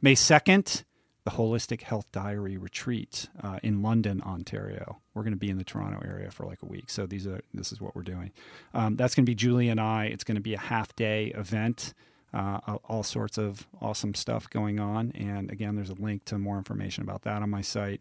May 0.00 0.14
2nd, 0.14 0.84
the 1.24 1.32
Holistic 1.32 1.82
Health 1.82 2.10
Diary 2.10 2.56
Retreat 2.56 3.28
uh, 3.42 3.58
in 3.62 3.82
London, 3.82 4.20
Ontario. 4.22 4.98
We're 5.14 5.22
going 5.22 5.34
to 5.34 5.38
be 5.38 5.50
in 5.50 5.58
the 5.58 5.64
Toronto 5.64 6.00
area 6.04 6.30
for 6.30 6.46
like 6.46 6.62
a 6.62 6.66
week, 6.66 6.90
so 6.90 7.06
these 7.06 7.26
are 7.26 7.40
this 7.54 7.70
is 7.72 7.80
what 7.80 7.94
we're 7.94 8.02
doing. 8.02 8.32
Um, 8.74 8.96
that's 8.96 9.14
going 9.14 9.24
to 9.24 9.30
be 9.30 9.34
Julie 9.34 9.68
and 9.68 9.80
I. 9.80 10.06
It's 10.06 10.24
going 10.24 10.34
to 10.36 10.40
be 10.42 10.54
a 10.54 10.58
half 10.58 10.94
day 10.96 11.28
event. 11.28 11.94
Uh, 12.34 12.78
all- 12.84 13.02
sorts 13.02 13.36
of 13.36 13.66
awesome 13.82 14.14
stuff 14.14 14.48
going 14.48 14.80
on, 14.80 15.12
and 15.12 15.50
again, 15.50 15.76
there's 15.76 15.90
a 15.90 15.94
link 15.94 16.24
to 16.24 16.38
more 16.38 16.56
information 16.56 17.02
about 17.02 17.22
that 17.22 17.42
on 17.42 17.50
my 17.50 17.60
site. 17.60 18.00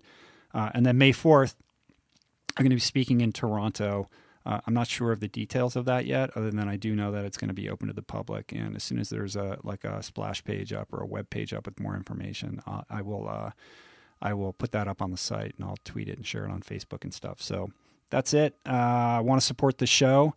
Uh, 0.54 0.70
and 0.74 0.86
then 0.86 0.98
May 0.98 1.12
4th, 1.12 1.56
I'm 2.56 2.64
going 2.64 2.70
to 2.70 2.76
be 2.78 2.80
speaking 2.80 3.20
in 3.20 3.34
Toronto. 3.34 4.10
Uh, 4.46 4.60
I'm 4.66 4.74
not 4.74 4.88
sure 4.88 5.12
of 5.12 5.20
the 5.20 5.28
details 5.28 5.76
of 5.76 5.86
that 5.86 6.06
yet, 6.06 6.32
other 6.36 6.50
than 6.50 6.68
I 6.68 6.76
do 6.76 6.96
know 6.96 7.12
that 7.12 7.26
it's 7.26 7.38
going 7.38 7.50
to 7.50 7.54
be 7.54 7.70
open 7.70 7.88
to 7.88 7.94
the 7.94 8.02
public. 8.02 8.52
And 8.52 8.76
as 8.76 8.84
soon 8.84 9.00
as 9.00 9.10
there's 9.10 9.36
a 9.36 9.60
like 9.64 9.84
a 9.84 10.02
splash 10.02 10.44
page 10.44 10.74
up 10.74 10.92
or 10.92 11.02
a 11.02 11.06
web 11.06 11.30
page 11.30 11.54
up 11.54 11.66
with 11.66 11.80
more 11.80 11.96
information, 11.96 12.62
uh, 12.66 12.82
I 12.90 13.02
will 13.02 13.28
uh, 13.30 13.52
I 14.22 14.34
will 14.34 14.54
put 14.54 14.72
that 14.72 14.88
up 14.88 15.02
on 15.02 15.12
the 15.12 15.18
site 15.18 15.54
and 15.58 15.66
I'll 15.66 15.78
tweet 15.84 16.08
it 16.08 16.18
and 16.18 16.26
share 16.26 16.46
it 16.46 16.52
on 16.52 16.62
Facebook 16.62 17.04
and 17.04 17.14
stuff. 17.14 17.42
So 17.42 17.70
that's 18.10 18.34
it. 18.34 18.56
Uh, 18.68 18.72
I 18.72 19.20
want 19.22 19.40
to 19.40 19.46
support 19.46 19.78
the 19.78 19.88
show. 19.88 20.36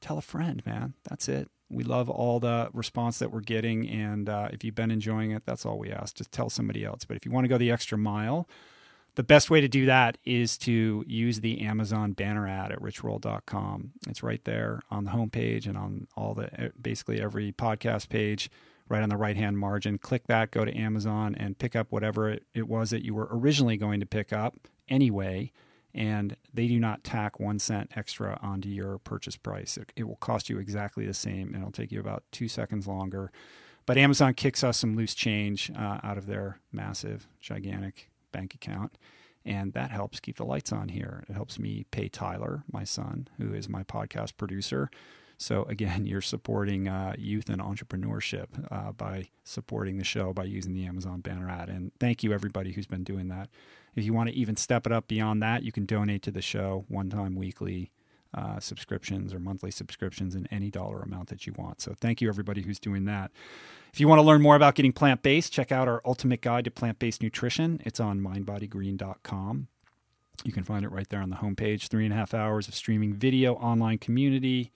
Tell 0.00 0.18
a 0.18 0.22
friend, 0.22 0.64
man. 0.66 0.94
That's 1.08 1.28
it. 1.28 1.48
We 1.68 1.82
love 1.82 2.08
all 2.08 2.38
the 2.38 2.68
response 2.72 3.18
that 3.18 3.32
we're 3.32 3.40
getting, 3.40 3.88
and 3.88 4.28
uh, 4.28 4.50
if 4.52 4.62
you've 4.62 4.76
been 4.76 4.92
enjoying 4.92 5.32
it, 5.32 5.44
that's 5.44 5.66
all 5.66 5.78
we 5.78 5.90
ask. 5.90 6.14
Just 6.14 6.30
tell 6.30 6.48
somebody 6.48 6.84
else. 6.84 7.04
But 7.04 7.16
if 7.16 7.26
you 7.26 7.32
want 7.32 7.44
to 7.44 7.48
go 7.48 7.58
the 7.58 7.72
extra 7.72 7.98
mile, 7.98 8.48
the 9.16 9.22
best 9.22 9.48
way 9.48 9.62
to 9.62 9.68
do 9.68 9.86
that 9.86 10.18
is 10.24 10.58
to 10.58 11.02
use 11.06 11.40
the 11.40 11.62
Amazon 11.62 12.12
banner 12.12 12.46
ad 12.46 12.70
at 12.70 12.80
richroll.com. 12.80 13.92
It's 14.06 14.22
right 14.22 14.44
there 14.44 14.82
on 14.90 15.04
the 15.04 15.10
homepage 15.10 15.66
and 15.66 15.76
on 15.76 16.06
all 16.16 16.34
the 16.34 16.72
basically 16.80 17.20
every 17.20 17.50
podcast 17.50 18.10
page, 18.10 18.50
right 18.90 19.02
on 19.02 19.08
the 19.08 19.16
right 19.16 19.36
hand 19.36 19.58
margin. 19.58 19.96
Click 19.96 20.26
that, 20.26 20.50
go 20.50 20.66
to 20.66 20.76
Amazon, 20.76 21.34
and 21.34 21.58
pick 21.58 21.74
up 21.74 21.90
whatever 21.90 22.28
it, 22.28 22.44
it 22.52 22.68
was 22.68 22.90
that 22.90 23.04
you 23.04 23.14
were 23.14 23.28
originally 23.30 23.78
going 23.78 24.00
to 24.00 24.06
pick 24.06 24.34
up 24.34 24.68
anyway. 24.86 25.50
And 25.94 26.36
they 26.52 26.68
do 26.68 26.78
not 26.78 27.02
tack 27.02 27.40
one 27.40 27.58
cent 27.58 27.92
extra 27.96 28.38
onto 28.42 28.68
your 28.68 28.98
purchase 28.98 29.38
price. 29.38 29.78
It, 29.78 29.92
it 29.96 30.04
will 30.06 30.16
cost 30.16 30.50
you 30.50 30.58
exactly 30.58 31.06
the 31.06 31.14
same, 31.14 31.54
and 31.54 31.56
it'll 31.56 31.72
take 31.72 31.90
you 31.90 32.00
about 32.00 32.24
two 32.32 32.48
seconds 32.48 32.86
longer. 32.86 33.32
But 33.86 33.96
Amazon 33.96 34.34
kicks 34.34 34.62
us 34.62 34.76
some 34.76 34.94
loose 34.94 35.14
change 35.14 35.70
uh, 35.74 36.00
out 36.02 36.18
of 36.18 36.26
their 36.26 36.60
massive, 36.70 37.28
gigantic 37.40 38.10
bank 38.32 38.54
account. 38.54 38.96
And 39.44 39.72
that 39.74 39.92
helps 39.92 40.18
keep 40.18 40.36
the 40.36 40.44
lights 40.44 40.72
on 40.72 40.88
here. 40.88 41.24
It 41.28 41.34
helps 41.34 41.58
me 41.58 41.86
pay 41.92 42.08
Tyler, 42.08 42.64
my 42.70 42.82
son, 42.82 43.28
who 43.38 43.54
is 43.54 43.68
my 43.68 43.84
podcast 43.84 44.36
producer. 44.36 44.90
So, 45.38 45.62
again, 45.64 46.06
you're 46.06 46.20
supporting 46.20 46.88
uh, 46.88 47.14
youth 47.16 47.48
and 47.48 47.60
entrepreneurship 47.60 48.46
uh, 48.70 48.92
by 48.92 49.28
supporting 49.44 49.98
the 49.98 50.04
show 50.04 50.32
by 50.32 50.44
using 50.44 50.74
the 50.74 50.86
Amazon 50.86 51.20
banner 51.20 51.48
ad. 51.48 51.68
And 51.68 51.92
thank 52.00 52.24
you, 52.24 52.32
everybody 52.32 52.72
who's 52.72 52.86
been 52.86 53.04
doing 53.04 53.28
that. 53.28 53.48
If 53.94 54.04
you 54.04 54.12
want 54.12 54.28
to 54.30 54.34
even 54.34 54.56
step 54.56 54.86
it 54.86 54.92
up 54.92 55.08
beyond 55.08 55.42
that, 55.42 55.62
you 55.62 55.72
can 55.72 55.86
donate 55.86 56.22
to 56.22 56.30
the 56.30 56.42
show 56.42 56.84
one 56.88 57.08
time 57.08 57.36
weekly 57.36 57.92
uh, 58.34 58.60
subscriptions 58.60 59.32
or 59.32 59.38
monthly 59.38 59.70
subscriptions 59.70 60.34
in 60.34 60.46
any 60.50 60.70
dollar 60.70 61.00
amount 61.00 61.28
that 61.28 61.46
you 61.46 61.54
want. 61.56 61.80
So 61.80 61.94
thank 61.98 62.20
you, 62.20 62.28
everybody 62.28 62.62
who's 62.62 62.78
doing 62.78 63.04
that. 63.06 63.30
If 63.92 64.00
you 64.00 64.08
want 64.08 64.18
to 64.18 64.24
learn 64.24 64.42
more 64.42 64.56
about 64.56 64.74
getting 64.74 64.92
plant 64.92 65.22
based, 65.22 65.52
check 65.52 65.72
out 65.72 65.88
our 65.88 66.02
ultimate 66.04 66.42
guide 66.42 66.64
to 66.64 66.70
plant 66.70 66.98
based 66.98 67.22
nutrition. 67.22 67.80
It's 67.84 68.00
on 68.00 68.20
mindbodygreen.com. 68.20 69.68
You 70.44 70.52
can 70.52 70.64
find 70.64 70.84
it 70.84 70.92
right 70.92 71.08
there 71.08 71.22
on 71.22 71.30
the 71.30 71.36
homepage. 71.36 71.88
Three 71.88 72.04
and 72.04 72.12
a 72.12 72.16
half 72.16 72.34
hours 72.34 72.68
of 72.68 72.74
streaming 72.74 73.14
video, 73.14 73.54
online 73.54 73.98
community, 73.98 74.70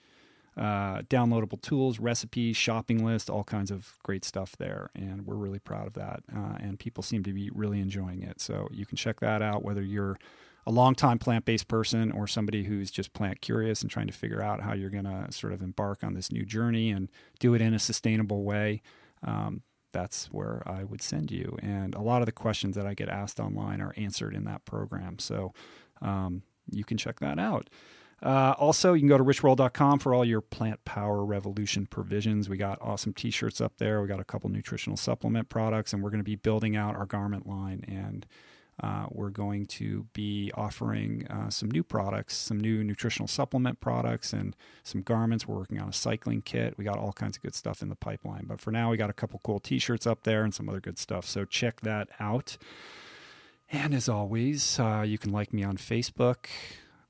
uh, 0.57 1.01
downloadable 1.03 1.61
tools, 1.61 1.99
recipes, 1.99 2.57
shopping 2.57 3.05
list, 3.05 3.29
all 3.29 3.43
kinds 3.43 3.71
of 3.71 3.97
great 4.03 4.25
stuff 4.25 4.55
there. 4.57 4.89
And 4.95 5.25
we're 5.25 5.35
really 5.35 5.59
proud 5.59 5.87
of 5.87 5.93
that. 5.93 6.23
Uh, 6.35 6.57
and 6.59 6.79
people 6.79 7.03
seem 7.03 7.23
to 7.23 7.33
be 7.33 7.49
really 7.53 7.79
enjoying 7.79 8.23
it. 8.23 8.41
So 8.41 8.67
you 8.71 8.85
can 8.85 8.97
check 8.97 9.19
that 9.19 9.41
out, 9.41 9.63
whether 9.63 9.83
you're 9.83 10.17
a 10.65 10.71
long-time 10.71 11.17
plant-based 11.17 11.67
person 11.67 12.11
or 12.11 12.27
somebody 12.27 12.63
who's 12.63 12.91
just 12.91 13.13
plant 13.13 13.41
curious 13.41 13.81
and 13.81 13.89
trying 13.89 14.07
to 14.07 14.13
figure 14.13 14.41
out 14.41 14.61
how 14.61 14.73
you're 14.73 14.89
going 14.89 15.05
to 15.05 15.31
sort 15.31 15.53
of 15.53 15.61
embark 15.61 16.03
on 16.03 16.13
this 16.13 16.31
new 16.31 16.45
journey 16.45 16.91
and 16.91 17.09
do 17.39 17.53
it 17.53 17.61
in 17.61 17.73
a 17.73 17.79
sustainable 17.79 18.43
way 18.43 18.81
um, 19.23 19.61
that's 19.91 20.25
where 20.27 20.63
i 20.65 20.83
would 20.83 21.01
send 21.01 21.31
you 21.31 21.57
and 21.61 21.95
a 21.95 22.01
lot 22.01 22.21
of 22.21 22.25
the 22.25 22.31
questions 22.31 22.75
that 22.75 22.85
i 22.85 22.93
get 22.93 23.09
asked 23.09 23.39
online 23.39 23.81
are 23.81 23.93
answered 23.97 24.35
in 24.35 24.45
that 24.45 24.63
program 24.65 25.19
so 25.19 25.53
um, 26.01 26.43
you 26.71 26.83
can 26.83 26.97
check 26.97 27.19
that 27.19 27.39
out 27.39 27.69
uh, 28.23 28.53
also, 28.59 28.93
you 28.93 28.99
can 28.99 29.09
go 29.09 29.17
to 29.17 29.23
richroll.com 29.23 29.99
for 29.99 30.13
all 30.13 30.23
your 30.23 30.41
plant 30.41 30.83
power 30.85 31.25
revolution 31.25 31.87
provisions. 31.87 32.47
We 32.47 32.57
got 32.57 32.77
awesome 32.79 33.13
t 33.13 33.31
shirts 33.31 33.59
up 33.59 33.73
there. 33.77 34.01
We 34.01 34.07
got 34.07 34.19
a 34.19 34.23
couple 34.23 34.49
nutritional 34.49 34.95
supplement 34.95 35.49
products, 35.49 35.91
and 35.91 36.03
we're 36.03 36.11
going 36.11 36.19
to 36.19 36.23
be 36.23 36.35
building 36.35 36.75
out 36.75 36.95
our 36.95 37.07
garment 37.07 37.47
line. 37.47 37.83
And 37.87 38.27
uh, 38.81 39.05
we're 39.11 39.29
going 39.29 39.67
to 39.67 40.07
be 40.13 40.51
offering 40.55 41.27
uh, 41.27 41.49
some 41.49 41.69
new 41.69 41.83
products, 41.83 42.35
some 42.35 42.59
new 42.59 42.83
nutritional 42.83 43.27
supplement 43.27 43.79
products, 43.79 44.33
and 44.33 44.55
some 44.83 45.01
garments. 45.01 45.47
We're 45.47 45.57
working 45.57 45.79
on 45.79 45.89
a 45.89 45.93
cycling 45.93 46.41
kit. 46.41 46.77
We 46.77 46.83
got 46.83 46.97
all 46.97 47.13
kinds 47.13 47.37
of 47.37 47.43
good 47.43 47.53
stuff 47.53 47.83
in 47.83 47.89
the 47.89 47.95
pipeline. 47.95 48.45
But 48.47 48.59
for 48.59 48.71
now, 48.71 48.89
we 48.89 48.97
got 48.97 49.09
a 49.09 49.13
couple 49.13 49.39
cool 49.43 49.59
t 49.59 49.77
shirts 49.77 50.07
up 50.07 50.23
there 50.23 50.43
and 50.43 50.53
some 50.53 50.67
other 50.67 50.79
good 50.79 50.97
stuff. 50.97 51.25
So 51.25 51.45
check 51.45 51.81
that 51.81 52.09
out. 52.19 52.57
And 53.71 53.93
as 53.93 54.09
always, 54.09 54.79
uh, 54.79 55.03
you 55.05 55.17
can 55.17 55.31
like 55.31 55.53
me 55.53 55.63
on 55.63 55.77
Facebook. 55.77 56.47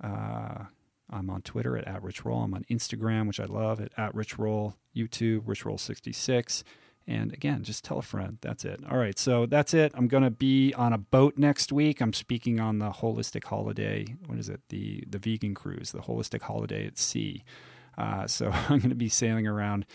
Uh, 0.04 0.66
I'm 1.10 1.30
on 1.30 1.42
Twitter 1.42 1.78
at, 1.78 1.88
at 1.88 2.04
Rich 2.04 2.26
Roll. 2.26 2.44
I'm 2.44 2.54
on 2.54 2.66
Instagram, 2.70 3.28
which 3.28 3.40
I 3.40 3.46
love, 3.46 3.80
at, 3.80 3.92
at 3.98 4.14
Rich 4.14 4.38
Roll, 4.38 4.76
YouTube, 4.96 5.44
Rich 5.46 5.66
Roll 5.66 5.78
66 5.78 6.64
and 7.12 7.34
again, 7.34 7.64
just 7.64 7.84
tell 7.84 8.00
a 8.00 8.02
friend. 8.02 8.38
That's 8.40 8.64
it. 8.64 8.80
All 8.90 8.98
right. 8.98 9.20
So 9.20 9.46
that's 9.46 9.74
it. 9.74 9.92
I'm 9.96 10.08
going 10.08 10.24
to 10.24 10.32
be 10.32 10.74
on 10.74 10.94
a 10.94 10.98
boat 10.98 11.38
next 11.38 11.74
week. 11.74 12.00
I'm 12.02 12.14
speaking 12.14 12.62
on 12.62 12.80
the 12.80 12.90
holistic 12.90 13.44
holiday. 13.44 14.16
What 14.28 14.40
is 14.40 14.48
it? 14.48 14.62
The, 14.70 15.04
the 15.10 15.20
vegan 15.20 15.54
cruise, 15.54 15.92
the 15.92 16.00
holistic 16.00 16.42
holiday 16.44 16.88
at 16.88 16.98
sea. 16.98 17.44
Uh, 17.98 18.28
so 18.28 18.50
I'm 18.70 18.80
going 18.80 18.90
to 18.90 18.96
be 18.96 19.10
sailing 19.10 19.46
around 19.46 19.86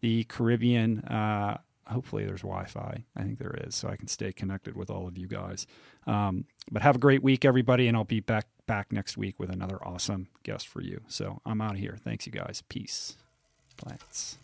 the 0.00 0.24
Caribbean. 0.24 1.00
Uh, 1.00 1.58
hopefully 1.86 2.24
there's 2.24 2.40
Wi-Fi. 2.40 3.04
I 3.14 3.22
think 3.22 3.38
there 3.38 3.54
is, 3.66 3.74
so 3.74 3.88
I 3.88 3.96
can 3.96 4.08
stay 4.08 4.32
connected 4.32 4.74
with 4.74 4.88
all 4.88 5.06
of 5.06 5.18
you 5.18 5.26
guys. 5.28 5.66
Um, 6.06 6.46
but 6.70 6.80
have 6.80 6.96
a 6.96 7.00
great 7.00 7.22
week, 7.22 7.44
everybody, 7.44 7.86
and 7.86 7.96
I'll 7.96 8.04
be 8.04 8.20
back 8.20 8.46
back 8.66 8.92
next 8.92 9.18
week 9.18 9.38
with 9.38 9.50
another 9.50 9.78
awesome 9.84 10.28
guest 10.42 10.66
for 10.68 10.80
you. 10.80 11.02
So 11.06 11.42
I'm 11.44 11.60
out 11.60 11.72
of 11.74 11.80
here. 11.80 11.98
Thanks, 12.02 12.24
you 12.26 12.32
guys. 12.32 12.62
Peace. 12.68 13.16
Plants. 13.76 14.38